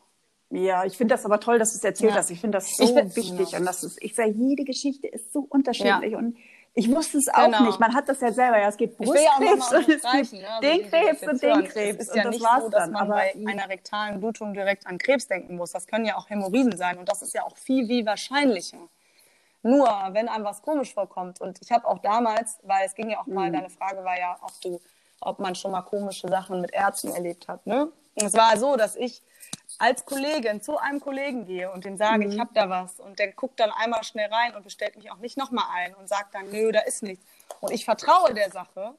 Ja, 0.50 0.86
ich 0.86 0.96
finde 0.96 1.16
das 1.16 1.26
aber 1.26 1.40
toll, 1.40 1.58
dass 1.58 1.72
du 1.72 1.78
es 1.78 1.84
erzählt 1.84 2.12
ja. 2.12 2.18
hast. 2.18 2.30
Ich 2.30 2.40
finde 2.40 2.58
das 2.58 2.76
so 2.76 2.86
find, 2.86 3.16
wichtig. 3.16 3.48
Genau. 3.48 3.58
Und 3.58 3.66
das 3.66 3.84
ist, 3.84 3.98
ich 4.04 4.14
sage, 4.14 4.30
jede 4.30 4.64
Geschichte 4.64 5.08
ist 5.08 5.34
so 5.34 5.48
unterschiedlich. 5.50 6.12
Ja. 6.12 6.20
Und 6.20 6.38
ich 6.76 6.92
wusste 6.92 7.18
es 7.18 7.28
auch 7.28 7.46
genau. 7.46 7.64
nicht. 7.64 7.80
Man 7.80 7.96
hat 7.96 8.08
das 8.08 8.22
ja 8.22 8.32
selber. 8.32 8.60
Ja, 8.60 8.68
es 8.68 8.78
geht 8.78 8.96
Brustkrebs 8.96 9.24
ja 9.24 9.38
und 9.38 9.60
es 9.60 9.88
gibt 9.88 10.04
ne? 10.04 10.10
also 10.12 10.62
den 10.62 10.90
Krebs 10.90 11.22
und 11.24 11.42
den 11.42 11.64
Krebs. 11.64 12.04
Es 12.04 12.08
ist 12.10 12.16
ja 12.16 12.22
und 12.22 12.26
das 12.26 12.36
nicht 12.36 12.46
war's 12.46 12.64
so, 12.64 12.70
dass 12.70 12.84
dann. 12.84 12.92
man 12.92 13.02
aber 13.04 13.16
bei 13.16 13.52
einer 13.52 13.68
rektalen 13.68 14.20
Blutung 14.20 14.54
direkt 14.54 14.86
an 14.86 15.00
Krebs 15.00 15.28
denken 15.28 15.56
muss. 15.56 15.72
Das 15.72 15.88
können 15.88 16.06
ja 16.06 16.18
auch 16.18 16.30
Hämorrhoiden 16.30 16.78
sein. 16.78 17.00
Und 17.00 17.10
das 17.10 17.24
ist 17.24 17.34
ja 17.34 17.44
auch 17.44 17.58
viel, 17.58 17.88
viel 17.88 18.06
wahrscheinlicher. 18.06 18.78
Nur, 19.64 19.88
wenn 20.12 20.28
einem 20.28 20.46
was 20.46 20.62
komisch 20.62 20.94
vorkommt. 20.94 21.42
Und 21.42 21.58
ich 21.64 21.72
habe 21.72 21.88
auch 21.88 21.98
damals, 21.98 22.60
weil 22.62 22.86
es 22.86 22.94
ging 22.94 23.10
ja 23.10 23.22
auch 23.22 23.28
mal, 23.28 23.50
mhm. 23.50 23.54
deine 23.54 23.70
Frage 23.72 24.04
war 24.04 24.20
ja, 24.20 24.38
ob 24.42 24.62
du, 24.62 24.80
ob 25.22 25.40
man 25.40 25.56
schon 25.56 25.72
mal 25.72 25.82
komische 25.82 26.28
Sachen 26.28 26.62
mit 26.62 26.74
Ärzten 26.74 27.10
erlebt 27.10 27.48
hat, 27.48 27.66
ne? 27.66 27.92
Es 28.16 28.34
war 28.34 28.58
so, 28.58 28.76
dass 28.76 28.96
ich 28.96 29.22
als 29.80 30.06
Kollegin 30.06 30.62
zu 30.62 30.78
einem 30.78 31.00
Kollegen 31.00 31.46
gehe 31.46 31.72
und 31.72 31.86
dem 31.86 31.98
sage, 31.98 32.26
mhm. 32.26 32.32
ich 32.32 32.40
habe 32.40 32.52
da 32.54 32.70
was 32.70 33.00
und 33.00 33.20
der 33.20 33.32
guckt 33.32 33.60
dann 33.60 33.72
einmal 33.72 34.04
schnell 34.04 34.32
rein 34.32 34.56
und 34.56 34.64
bestellt 34.64 34.96
mich 34.96 35.12
auch 35.12 35.18
nicht 35.18 35.38
nochmal 35.38 35.66
ein 35.74 35.96
und 35.96 36.08
sagt 36.08 36.36
dann, 36.36 36.50
nö, 36.50 36.72
da 36.72 36.82
ist 36.82 37.04
nichts. 37.04 37.26
Und 37.60 37.72
ich 37.72 37.86
vertraue 37.86 38.34
der 38.34 38.52
Sache 38.52 38.96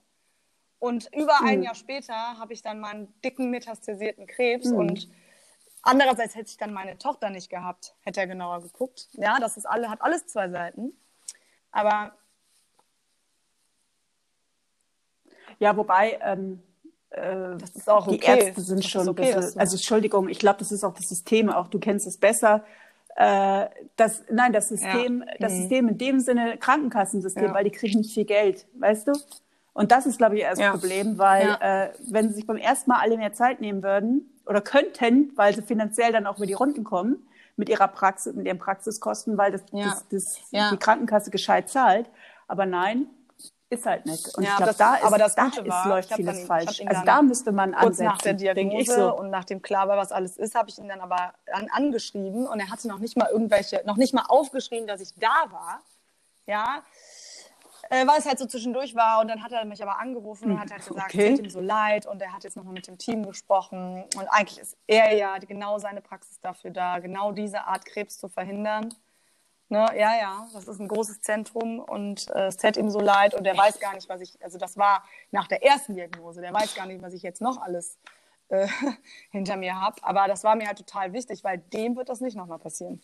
und 0.79 1.09
über 1.15 1.41
mhm. 1.41 1.49
ein 1.49 1.63
Jahr 1.63 1.75
später 1.75 2.15
habe 2.15 2.53
ich 2.53 2.63
dann 2.63 2.81
meinen 2.81 3.13
dicken 3.23 3.51
metastasierten 3.51 4.27
Krebs 4.27 4.67
mhm. 4.67 4.77
und 4.77 5.09
andererseits 5.83 6.35
hätte 6.35 6.51
ich 6.51 6.57
dann 6.57 6.73
meine 6.73 6.99
Tochter 6.99 7.31
nicht 7.31 7.51
gehabt, 7.51 7.95
hätte 8.01 8.21
er 8.21 8.27
genauer 8.27 8.63
geguckt. 8.63 9.09
Ja, 9.13 9.39
das 9.39 9.57
ist 9.57 9.67
alle, 9.67 9.91
hat 9.91 10.03
alles 10.03 10.27
zwei 10.27 10.49
Seiten. 10.49 10.93
Aber 11.71 12.17
ja, 15.59 15.77
wobei 15.77 16.19
ähm 16.23 16.63
äh, 17.17 17.57
das 17.59 17.71
ist 17.71 17.89
auch 17.89 18.09
die 18.09 18.17
okay. 18.17 18.47
Ärzte 18.47 18.61
sind 18.61 18.85
das 18.85 18.91
schon, 18.91 19.09
okay, 19.09 19.35
bisschen, 19.35 19.59
also 19.61 19.77
Entschuldigung, 19.77 20.29
ich 20.29 20.39
glaube, 20.39 20.59
das 20.59 20.73
ist 20.73 20.85
auch 20.85 20.95
das 20.95 21.09
System, 21.09 21.49
auch 21.49 21.69
du 21.69 21.79
kennst 21.79 22.07
es 22.07 22.19
besser. 22.19 22.65
Äh, 23.17 23.67
das, 23.97 24.23
nein, 24.31 24.53
das 24.53 24.69
System, 24.69 25.25
ja. 25.27 25.35
das 25.39 25.53
mhm. 25.53 25.59
System 25.59 25.89
in 25.89 25.99
dem 25.99 26.21
Sinne 26.21 26.57
Krankenkassensystem, 26.59 27.45
ja. 27.45 27.55
weil 27.55 27.65
die 27.65 27.71
kriegen 27.71 27.99
nicht 27.99 28.13
viel 28.13 28.25
Geld, 28.25 28.67
weißt 28.79 29.09
du? 29.09 29.13
Und 29.73 29.93
das 29.93 30.07
ist, 30.07 30.19
glaube 30.19 30.37
ich, 30.37 30.43
erst 30.43 30.61
ja. 30.61 30.73
das 30.73 30.81
Problem, 30.81 31.19
weil 31.19 31.57
äh, 31.61 31.89
wenn 32.11 32.29
sie 32.29 32.35
sich 32.37 32.47
beim 32.47 32.57
ersten 32.57 32.91
Mal 32.91 33.01
alle 33.01 33.17
mehr 33.17 33.33
Zeit 33.33 33.61
nehmen 33.61 33.83
würden 33.83 34.31
oder 34.47 34.61
könnten, 34.61 35.33
weil 35.37 35.55
sie 35.55 35.63
finanziell 35.63 36.13
dann 36.13 36.27
auch 36.27 36.37
über 36.37 36.47
die 36.47 36.53
Runden 36.53 36.85
kommen 36.85 37.27
mit 37.57 37.69
ihrer 37.69 37.89
Praxis, 37.89 38.35
mit 38.35 38.47
ihren 38.47 38.59
Praxiskosten, 38.59 39.39
weil 39.39 39.53
das, 39.53 39.63
das, 39.71 40.09
das 40.09 40.41
die 40.51 40.77
Krankenkasse 40.77 41.31
gescheit 41.31 41.69
zahlt. 41.69 42.09
Aber 42.49 42.67
nein, 42.67 43.07
ist 43.71 43.87
halt 43.87 44.07
nicht. 44.07 44.37
Und 44.37 44.45
ja, 44.45 44.51
ich 44.51 44.57
glaube, 44.57 44.75
da 44.77 44.95
ist, 44.97 45.05
aber 45.05 45.19
das 45.19 45.35
da 45.35 45.47
ist, 45.47 45.69
war, 45.69 45.89
läuft 45.89 46.15
vieles 46.15 46.39
dann, 46.39 46.47
falsch. 46.47 46.83
Also 46.87 47.03
da 47.05 47.23
müsste 47.23 47.53
man 47.53 47.73
kurz 47.73 47.85
ansetzen. 47.85 48.05
nach 48.05 48.19
der 48.19 48.35
Diagnose 48.35 48.95
so. 48.95 49.17
und 49.17 49.31
nachdem 49.31 49.63
klar 49.63 49.89
war, 49.89 49.97
was 49.97 50.13
alles 50.13 50.37
ist, 50.37 50.55
habe 50.55 50.71
ich 50.71 50.79
ihn 50.79 50.89
dann 50.89 51.01
aber 51.01 51.35
an, 51.53 51.69
angeschrieben 51.71 52.47
und 52.47 52.61
er 52.61 52.71
hatte 52.71 52.89
noch 52.89 52.99
nicht 52.99 53.17
mal 53.17 53.29
irgendwelche, 53.31 53.83
noch 53.87 53.97
nicht 53.97 54.15
mal 54.15 54.25
aufgeschrieben, 54.29 54.87
dass 54.87 55.01
ich 55.01 55.15
da 55.15 55.51
war. 55.51 55.83
Ja, 56.47 56.83
äh, 57.91 58.07
weil 58.07 58.19
es 58.19 58.27
halt 58.27 58.39
so 58.39 58.47
zwischendurch 58.47 58.95
war 58.95 59.21
und 59.21 59.29
dann 59.29 59.43
hat 59.43 59.53
er 59.53 59.65
mich 59.65 59.83
aber 59.83 59.99
angerufen 59.99 60.53
und 60.53 60.61
hat 60.61 60.71
halt 60.71 60.87
gesagt, 60.87 61.15
okay. 61.15 61.31
es 61.31 61.37
tut 61.37 61.47
ihm 61.47 61.51
so 61.51 61.61
leid 61.61 62.07
und 62.07 62.21
er 62.21 62.33
hat 62.33 62.45
jetzt 62.45 62.57
nochmal 62.57 62.75
mit 62.75 62.87
dem 62.87 62.99
Team 62.99 63.27
gesprochen 63.27 64.05
und 64.17 64.29
eigentlich 64.29 64.59
ist 64.59 64.77
er 64.87 65.15
ja 65.15 65.37
genau 65.39 65.79
seine 65.79 66.01
Praxis 66.01 66.41
dafür 66.41 66.71
da, 66.71 66.99
genau 66.99 67.33
diese 67.33 67.65
Art 67.65 67.85
Krebs 67.85 68.19
zu 68.19 68.29
verhindern. 68.29 68.95
Ne? 69.75 69.87
Ja, 69.99 70.17
ja, 70.17 70.47
das 70.53 70.69
ist 70.69 70.79
ein 70.79 70.87
großes 70.87 71.21
Zentrum 71.21 71.81
und 71.81 72.31
äh, 72.31 72.47
es 72.47 72.57
täte 72.57 72.79
ihm 72.79 72.91
so 72.91 73.01
leid 73.01 73.35
und 73.35 73.43
der 73.43 73.59
weiß 73.59 73.81
gar 73.81 73.93
nicht, 73.93 74.09
was 74.09 74.21
ich, 74.21 74.41
also 74.41 74.57
das 74.57 74.77
war 74.77 75.03
nach 75.33 75.49
der 75.49 75.65
ersten 75.65 75.95
Diagnose, 75.95 76.41
der 76.41 76.53
weiß 76.53 76.77
gar 76.77 76.87
nicht, 76.87 77.03
was 77.03 77.13
ich 77.13 77.23
jetzt 77.23 77.41
noch 77.41 77.61
alles 77.61 77.99
äh, 78.51 78.69
hinter 79.33 79.57
mir 79.57 79.81
habe. 79.81 79.97
Aber 80.03 80.29
das 80.29 80.45
war 80.45 80.55
mir 80.55 80.69
halt 80.69 80.79
total 80.79 81.13
wichtig, 81.13 81.43
weil 81.43 81.59
dem 81.59 81.97
wird 81.97 82.09
das 82.09 82.21
nicht 82.21 82.37
nochmal 82.37 82.61
passieren. 82.61 83.03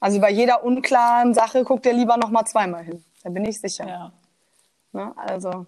Also 0.00 0.20
bei 0.20 0.32
jeder 0.32 0.64
unklaren 0.64 1.32
Sache 1.32 1.62
guckt 1.62 1.86
er 1.86 1.92
lieber 1.92 2.16
nochmal 2.16 2.44
zweimal 2.44 2.82
hin. 2.82 3.04
Da 3.22 3.30
bin 3.30 3.44
ich 3.44 3.60
sicher. 3.60 3.86
Ja. 3.86 4.12
Ne? 4.90 5.14
Also. 5.16 5.66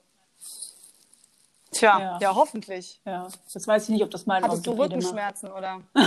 Tja, 1.71 2.01
ja. 2.01 2.19
ja. 2.21 2.35
hoffentlich. 2.35 3.01
Ja, 3.05 3.29
das 3.53 3.69
weiß 3.69 3.85
ich 3.85 3.91
nicht, 3.91 4.03
ob 4.03 4.11
das 4.11 4.27
mal 4.27 4.43
Hattest 4.43 4.67
du 4.67 4.73
Rückenschmerzen, 4.73 5.53
oder? 5.53 5.83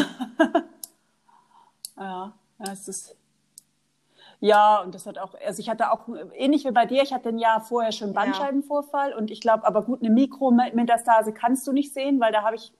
ja, 1.97 2.33
ja, 2.59 2.71
es 2.73 2.89
ist 2.89 3.15
Ja, 4.39 4.81
und 4.81 4.93
das 4.93 5.07
hat 5.07 5.17
auch, 5.17 5.33
also 5.45 5.59
ich 5.59 5.69
hatte 5.69 5.91
auch, 5.91 6.07
ähnlich 6.35 6.65
wie 6.65 6.71
bei 6.71 6.85
dir, 6.85 7.01
ich 7.01 7.11
hatte 7.11 7.29
ein 7.29 7.39
Jahr 7.39 7.61
vorher 7.61 7.91
schon 7.91 8.13
Bandscheibenvorfall 8.13 9.11
ja. 9.11 9.17
und 9.17 9.31
ich 9.31 9.41
glaube, 9.41 9.65
aber 9.65 9.81
gut, 9.81 10.01
eine 10.01 10.11
Mikrometastase 10.11 11.33
kannst 11.33 11.65
du 11.65 11.73
nicht 11.73 11.93
sehen, 11.93 12.19
weil 12.19 12.31
da 12.31 12.43
habe 12.43 12.55
ich, 12.55 12.71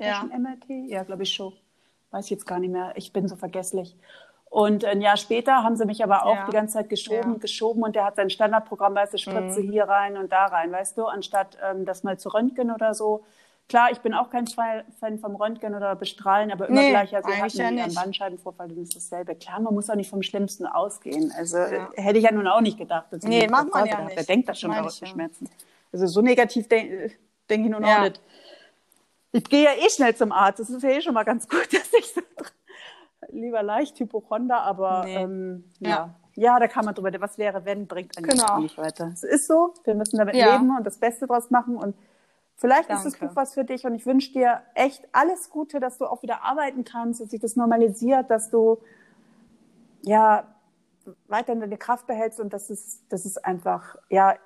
ja. 0.00 0.16
schon 0.16 0.30
MRT? 0.30 0.90
Ja, 0.90 1.04
glaube 1.04 1.22
ich 1.22 1.32
schon. 1.32 1.52
Weiß 2.10 2.24
ich 2.24 2.30
jetzt 2.30 2.46
gar 2.46 2.58
nicht 2.58 2.72
mehr. 2.72 2.92
Ich 2.96 3.12
bin 3.12 3.28
so 3.28 3.36
vergesslich. 3.36 3.96
Und 4.50 4.84
ein 4.84 5.00
Jahr 5.00 5.16
später 5.16 5.62
haben 5.62 5.76
sie 5.76 5.86
mich 5.86 6.02
aber 6.04 6.26
auch 6.26 6.34
ja. 6.34 6.46
die 6.46 6.52
ganze 6.52 6.74
Zeit 6.74 6.90
geschoben, 6.90 7.32
ja. 7.32 7.38
geschoben 7.38 7.82
und 7.82 7.96
der 7.96 8.04
hat 8.04 8.16
sein 8.16 8.28
Standardprogramm, 8.28 8.94
weißt 8.94 9.14
du, 9.14 9.18
Spritze 9.18 9.62
mhm. 9.62 9.70
hier 9.70 9.84
rein 9.84 10.18
und 10.18 10.30
da 10.30 10.44
rein, 10.46 10.70
weißt 10.72 10.98
du, 10.98 11.06
anstatt 11.06 11.56
ähm, 11.64 11.86
das 11.86 12.02
mal 12.02 12.18
zu 12.18 12.28
röntgen 12.28 12.70
oder 12.70 12.92
so. 12.92 13.24
Klar, 13.68 13.90
ich 13.90 14.00
bin 14.00 14.12
auch 14.12 14.28
kein 14.28 14.46
Fan 14.46 15.18
vom 15.18 15.34
Röntgen 15.34 15.74
oder 15.74 15.96
Bestrahlen, 15.96 16.52
aber 16.52 16.68
immer 16.68 16.80
nee, 16.80 16.90
gleich, 16.90 17.14
also 17.16 17.30
hatten 17.30 17.56
ja 17.56 17.70
nicht. 17.70 17.94
Bandscheibenvorfall, 17.94 18.68
das 18.68 18.76
ist 18.76 18.96
dasselbe. 18.96 19.34
Klar, 19.34 19.60
man 19.60 19.72
muss 19.72 19.88
auch 19.88 19.94
nicht 19.94 20.10
vom 20.10 20.22
Schlimmsten 20.22 20.66
ausgehen. 20.66 21.32
Also 21.36 21.56
ja. 21.56 21.88
hätte 21.94 22.18
ich 22.18 22.24
ja 22.24 22.32
nun 22.32 22.46
auch 22.46 22.60
nicht 22.60 22.76
gedacht. 22.76 23.06
Dass 23.10 23.22
nee, 23.22 23.46
macht 23.48 23.72
man 23.72 23.86
ja 23.86 24.04
nicht. 24.04 24.16
Wer 24.16 24.24
denkt 24.24 24.48
das 24.48 24.60
schon 24.60 24.70
über 24.70 24.90
ja. 24.90 25.06
Schmerzen? 25.06 25.48
Also 25.92 26.06
so 26.06 26.20
negativ 26.20 26.68
denke 26.68 27.12
denk 27.48 27.64
ich 27.64 27.70
nun 27.70 27.84
auch 27.84 28.00
nicht. 28.02 28.20
Ich 29.32 29.44
gehe 29.44 29.64
ja 29.64 29.70
eh 29.70 29.88
schnell 29.88 30.14
zum 30.14 30.32
Arzt. 30.32 30.60
Das 30.60 30.68
ist 30.68 30.82
ja 30.82 30.90
eh 30.90 31.00
schon 31.00 31.14
mal 31.14 31.24
ganz 31.24 31.48
gut, 31.48 31.66
dass 31.72 31.92
ich 31.98 32.12
so 32.12 32.20
lieber 33.30 33.62
leicht 33.62 33.98
Hypochonder, 33.98 34.60
aber 34.60 35.04
nee. 35.04 35.16
ähm, 35.16 35.64
ja. 35.80 35.88
ja. 35.88 36.14
ja. 36.34 36.58
da 36.60 36.68
kann 36.68 36.84
man 36.84 36.94
drüber, 36.94 37.10
was 37.20 37.38
wäre, 37.38 37.64
wenn, 37.64 37.86
bringt 37.86 38.16
einen 38.18 38.26
genau. 38.26 38.58
nicht 38.60 38.76
weiter. 38.76 39.10
Es 39.12 39.22
ist 39.22 39.46
so, 39.46 39.72
wir 39.84 39.94
müssen 39.94 40.18
damit 40.18 40.36
ja. 40.36 40.52
leben 40.52 40.76
und 40.76 40.84
das 40.84 40.98
Beste 40.98 41.26
draus 41.26 41.50
machen 41.50 41.76
und 41.76 41.96
vielleicht 42.62 42.88
Danke. 42.88 43.08
ist 43.08 43.12
das 43.12 43.20
Buch 43.20 43.36
was 43.36 43.54
für 43.54 43.64
dich 43.64 43.84
und 43.84 43.94
ich 43.94 44.06
wünsche 44.06 44.32
dir 44.32 44.62
echt 44.74 45.06
alles 45.12 45.50
Gute, 45.50 45.80
dass 45.80 45.98
du 45.98 46.06
auch 46.06 46.22
wieder 46.22 46.42
arbeiten 46.42 46.84
kannst, 46.84 47.20
dass 47.20 47.30
sich 47.30 47.40
das 47.40 47.56
normalisiert, 47.56 48.30
dass 48.30 48.50
du 48.50 48.78
ja 50.02 50.46
weiterhin 51.26 51.60
deine 51.60 51.76
Kraft 51.76 52.06
behältst 52.06 52.38
und 52.38 52.52
dass 52.52 52.70
es, 52.70 53.00
das 53.08 53.26
ist 53.26 53.44
einfach, 53.44 53.96
ja, 54.08 54.36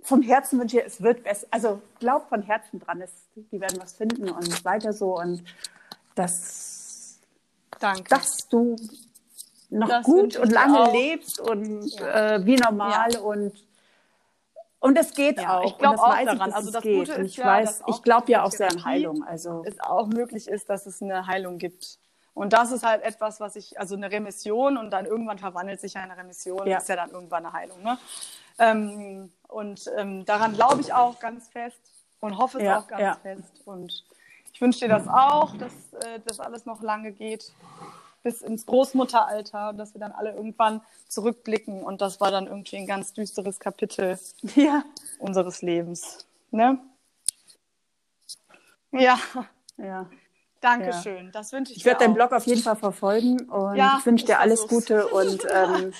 vom 0.00 0.22
Herzen 0.22 0.58
wünsche 0.58 0.80
ich, 0.80 0.86
es 0.86 1.02
wird 1.02 1.22
besser. 1.22 1.46
Also 1.50 1.82
glaub 2.00 2.28
von 2.30 2.42
Herzen 2.42 2.80
dran, 2.80 3.02
es, 3.02 3.12
die 3.36 3.60
werden 3.60 3.78
was 3.80 3.92
finden 3.92 4.30
und 4.30 4.64
weiter 4.64 4.92
so 4.94 5.16
und 5.18 5.44
das 6.14 7.20
Danke. 7.78 8.04
dass 8.08 8.48
du 8.48 8.76
noch 9.68 9.88
das 9.88 10.04
gut 10.04 10.36
und 10.36 10.50
lange 10.50 10.90
lebst 10.90 11.38
und 11.38 11.84
ja. 11.84 12.36
äh, 12.36 12.46
wie 12.46 12.56
normal 12.56 13.12
ja. 13.12 13.20
und 13.20 13.52
und 14.82 14.98
es 14.98 15.14
geht 15.14 15.40
ja, 15.40 15.58
auch. 15.58 15.64
Ich 15.64 15.78
glaube 15.78 16.02
auch 16.02 16.18
daran. 16.24 16.50
Ich, 16.50 16.56
also 16.56 16.72
das 16.72 16.82
geht. 16.82 16.98
Gute 17.08 17.12
ist 17.12 17.30
ich 17.30 17.36
ja, 17.36 17.46
weiß, 17.46 17.84
ich 17.86 18.02
glaube 18.02 18.32
ja 18.32 18.42
auch 18.42 18.50
sehr 18.50 18.68
an 18.68 18.84
Heilung. 18.84 19.22
Also 19.22 19.62
es 19.64 19.78
auch 19.78 20.08
möglich 20.08 20.48
ist, 20.48 20.68
dass 20.68 20.86
es 20.86 21.00
eine 21.00 21.28
Heilung 21.28 21.58
gibt. 21.58 22.00
Und 22.34 22.52
das 22.52 22.72
ist 22.72 22.84
halt 22.84 23.02
etwas, 23.02 23.38
was 23.38 23.54
ich, 23.54 23.78
also 23.78 23.94
eine 23.94 24.10
Remission 24.10 24.76
und 24.76 24.90
dann 24.90 25.06
irgendwann 25.06 25.38
verwandelt 25.38 25.80
sich 25.80 25.96
eine 25.96 26.16
Remission, 26.16 26.66
ja. 26.66 26.78
ist 26.78 26.88
ja 26.88 26.96
dann 26.96 27.10
irgendwann 27.10 27.46
eine 27.46 27.52
Heilung. 27.52 27.80
Ne? 27.82 27.96
Ähm, 28.58 29.32
und 29.46 29.88
ähm, 29.96 30.24
daran 30.24 30.54
glaube 30.54 30.80
ich 30.80 30.92
auch 30.92 31.20
ganz 31.20 31.48
fest 31.48 31.78
und 32.18 32.36
hoffe 32.36 32.58
es 32.58 32.64
ja, 32.64 32.80
auch 32.80 32.88
ganz 32.88 33.18
fest. 33.18 33.62
Und 33.64 34.04
ich 34.52 34.60
wünsche 34.60 34.80
dir 34.80 34.88
das 34.88 35.06
auch, 35.06 35.56
dass 35.58 35.72
äh, 35.92 36.18
das 36.24 36.40
alles 36.40 36.66
noch 36.66 36.82
lange 36.82 37.12
geht, 37.12 37.52
bis 38.22 38.42
ins 38.42 38.66
Großmutteralter, 38.66 39.72
dass 39.72 39.94
wir 39.94 40.00
dann 40.00 40.12
alle 40.12 40.32
irgendwann 40.32 40.80
zurückblicken 41.08 41.82
und 41.82 42.00
das 42.00 42.20
war 42.20 42.30
dann 42.30 42.46
irgendwie 42.46 42.76
ein 42.76 42.86
ganz 42.86 43.12
düsteres 43.12 43.60
Kapitel 43.60 44.18
ja. 44.54 44.84
unseres 45.18 45.62
Lebens. 45.62 46.26
Ne? 46.50 46.78
Ja. 48.92 49.18
Ja. 49.76 50.06
Dankeschön, 50.60 51.26
ja. 51.26 51.30
das 51.32 51.52
wünsche 51.52 51.72
ich, 51.72 51.78
ich 51.78 51.82
dir. 51.82 51.90
Ich 51.90 51.92
werde 51.92 52.04
deinen 52.04 52.14
Blog 52.14 52.32
auf 52.32 52.46
jeden 52.46 52.62
Fall 52.62 52.76
verfolgen 52.76 53.50
und 53.50 53.74
ja, 53.74 53.96
ich 53.98 54.06
wünsche 54.06 54.26
dir 54.26 54.38
alles 54.38 54.68
Gute 54.68 55.08
und 55.08 55.44
ähm, 55.52 55.92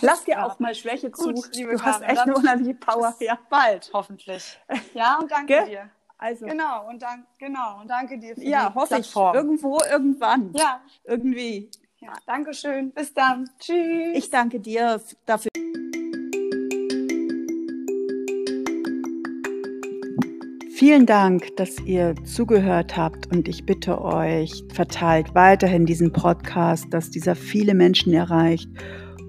lass 0.00 0.24
dir 0.24 0.44
auch 0.44 0.58
mal 0.58 0.74
Schwäche 0.74 1.10
Gut, 1.10 1.38
zu. 1.54 1.62
Du 1.62 1.80
hast 1.80 2.02
echt 2.02 2.18
eine 2.18 2.34
unheimliche 2.34 2.74
Power. 2.74 3.14
Ja. 3.20 3.38
Bald, 3.48 3.90
hoffentlich. 3.92 4.58
Ja, 4.92 5.18
und 5.20 5.30
danke 5.30 5.66
dir. 5.66 5.90
Also. 6.18 6.46
Genau, 6.46 6.88
und, 6.88 7.00
dank, 7.00 7.26
genau, 7.38 7.80
und 7.80 7.88
danke 7.88 8.18
dir 8.18 8.34
für 8.34 8.42
ja, 8.42 8.70
die 8.70 8.74
hoffe 8.74 8.94
Plattform. 8.96 9.34
ich. 9.36 9.40
Irgendwo, 9.40 9.78
irgendwann. 9.90 10.52
Ja. 10.56 10.80
Irgendwie. 11.04 11.70
Ja, 12.00 12.12
danke 12.26 12.54
schön. 12.54 12.90
Bis 12.90 13.14
dann. 13.14 13.48
Tschüss. 13.60 14.16
Ich 14.16 14.28
danke 14.28 14.58
dir 14.58 15.00
dafür. 15.26 15.48
Vielen 20.74 21.06
Dank, 21.06 21.56
dass 21.56 21.78
ihr 21.80 22.14
zugehört 22.24 22.96
habt 22.96 23.26
und 23.32 23.48
ich 23.48 23.66
bitte 23.66 24.00
euch, 24.00 24.64
verteilt 24.72 25.34
weiterhin 25.34 25.86
diesen 25.86 26.12
Podcast, 26.12 26.86
dass 26.90 27.10
dieser 27.10 27.34
viele 27.34 27.74
Menschen 27.74 28.12
erreicht 28.12 28.68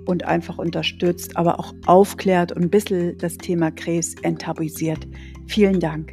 und 0.06 0.26
einfach 0.26 0.60
unterstützt, 0.60 1.38
aber 1.38 1.60
auch 1.60 1.74
aufklärt 1.88 2.52
und 2.52 2.64
ein 2.64 2.70
bisschen 2.70 3.18
das 3.18 3.38
Thema 3.38 3.72
Krebs 3.72 4.14
enttabuisiert. 4.22 5.08
Vielen 5.48 5.80
Dank. 5.80 6.12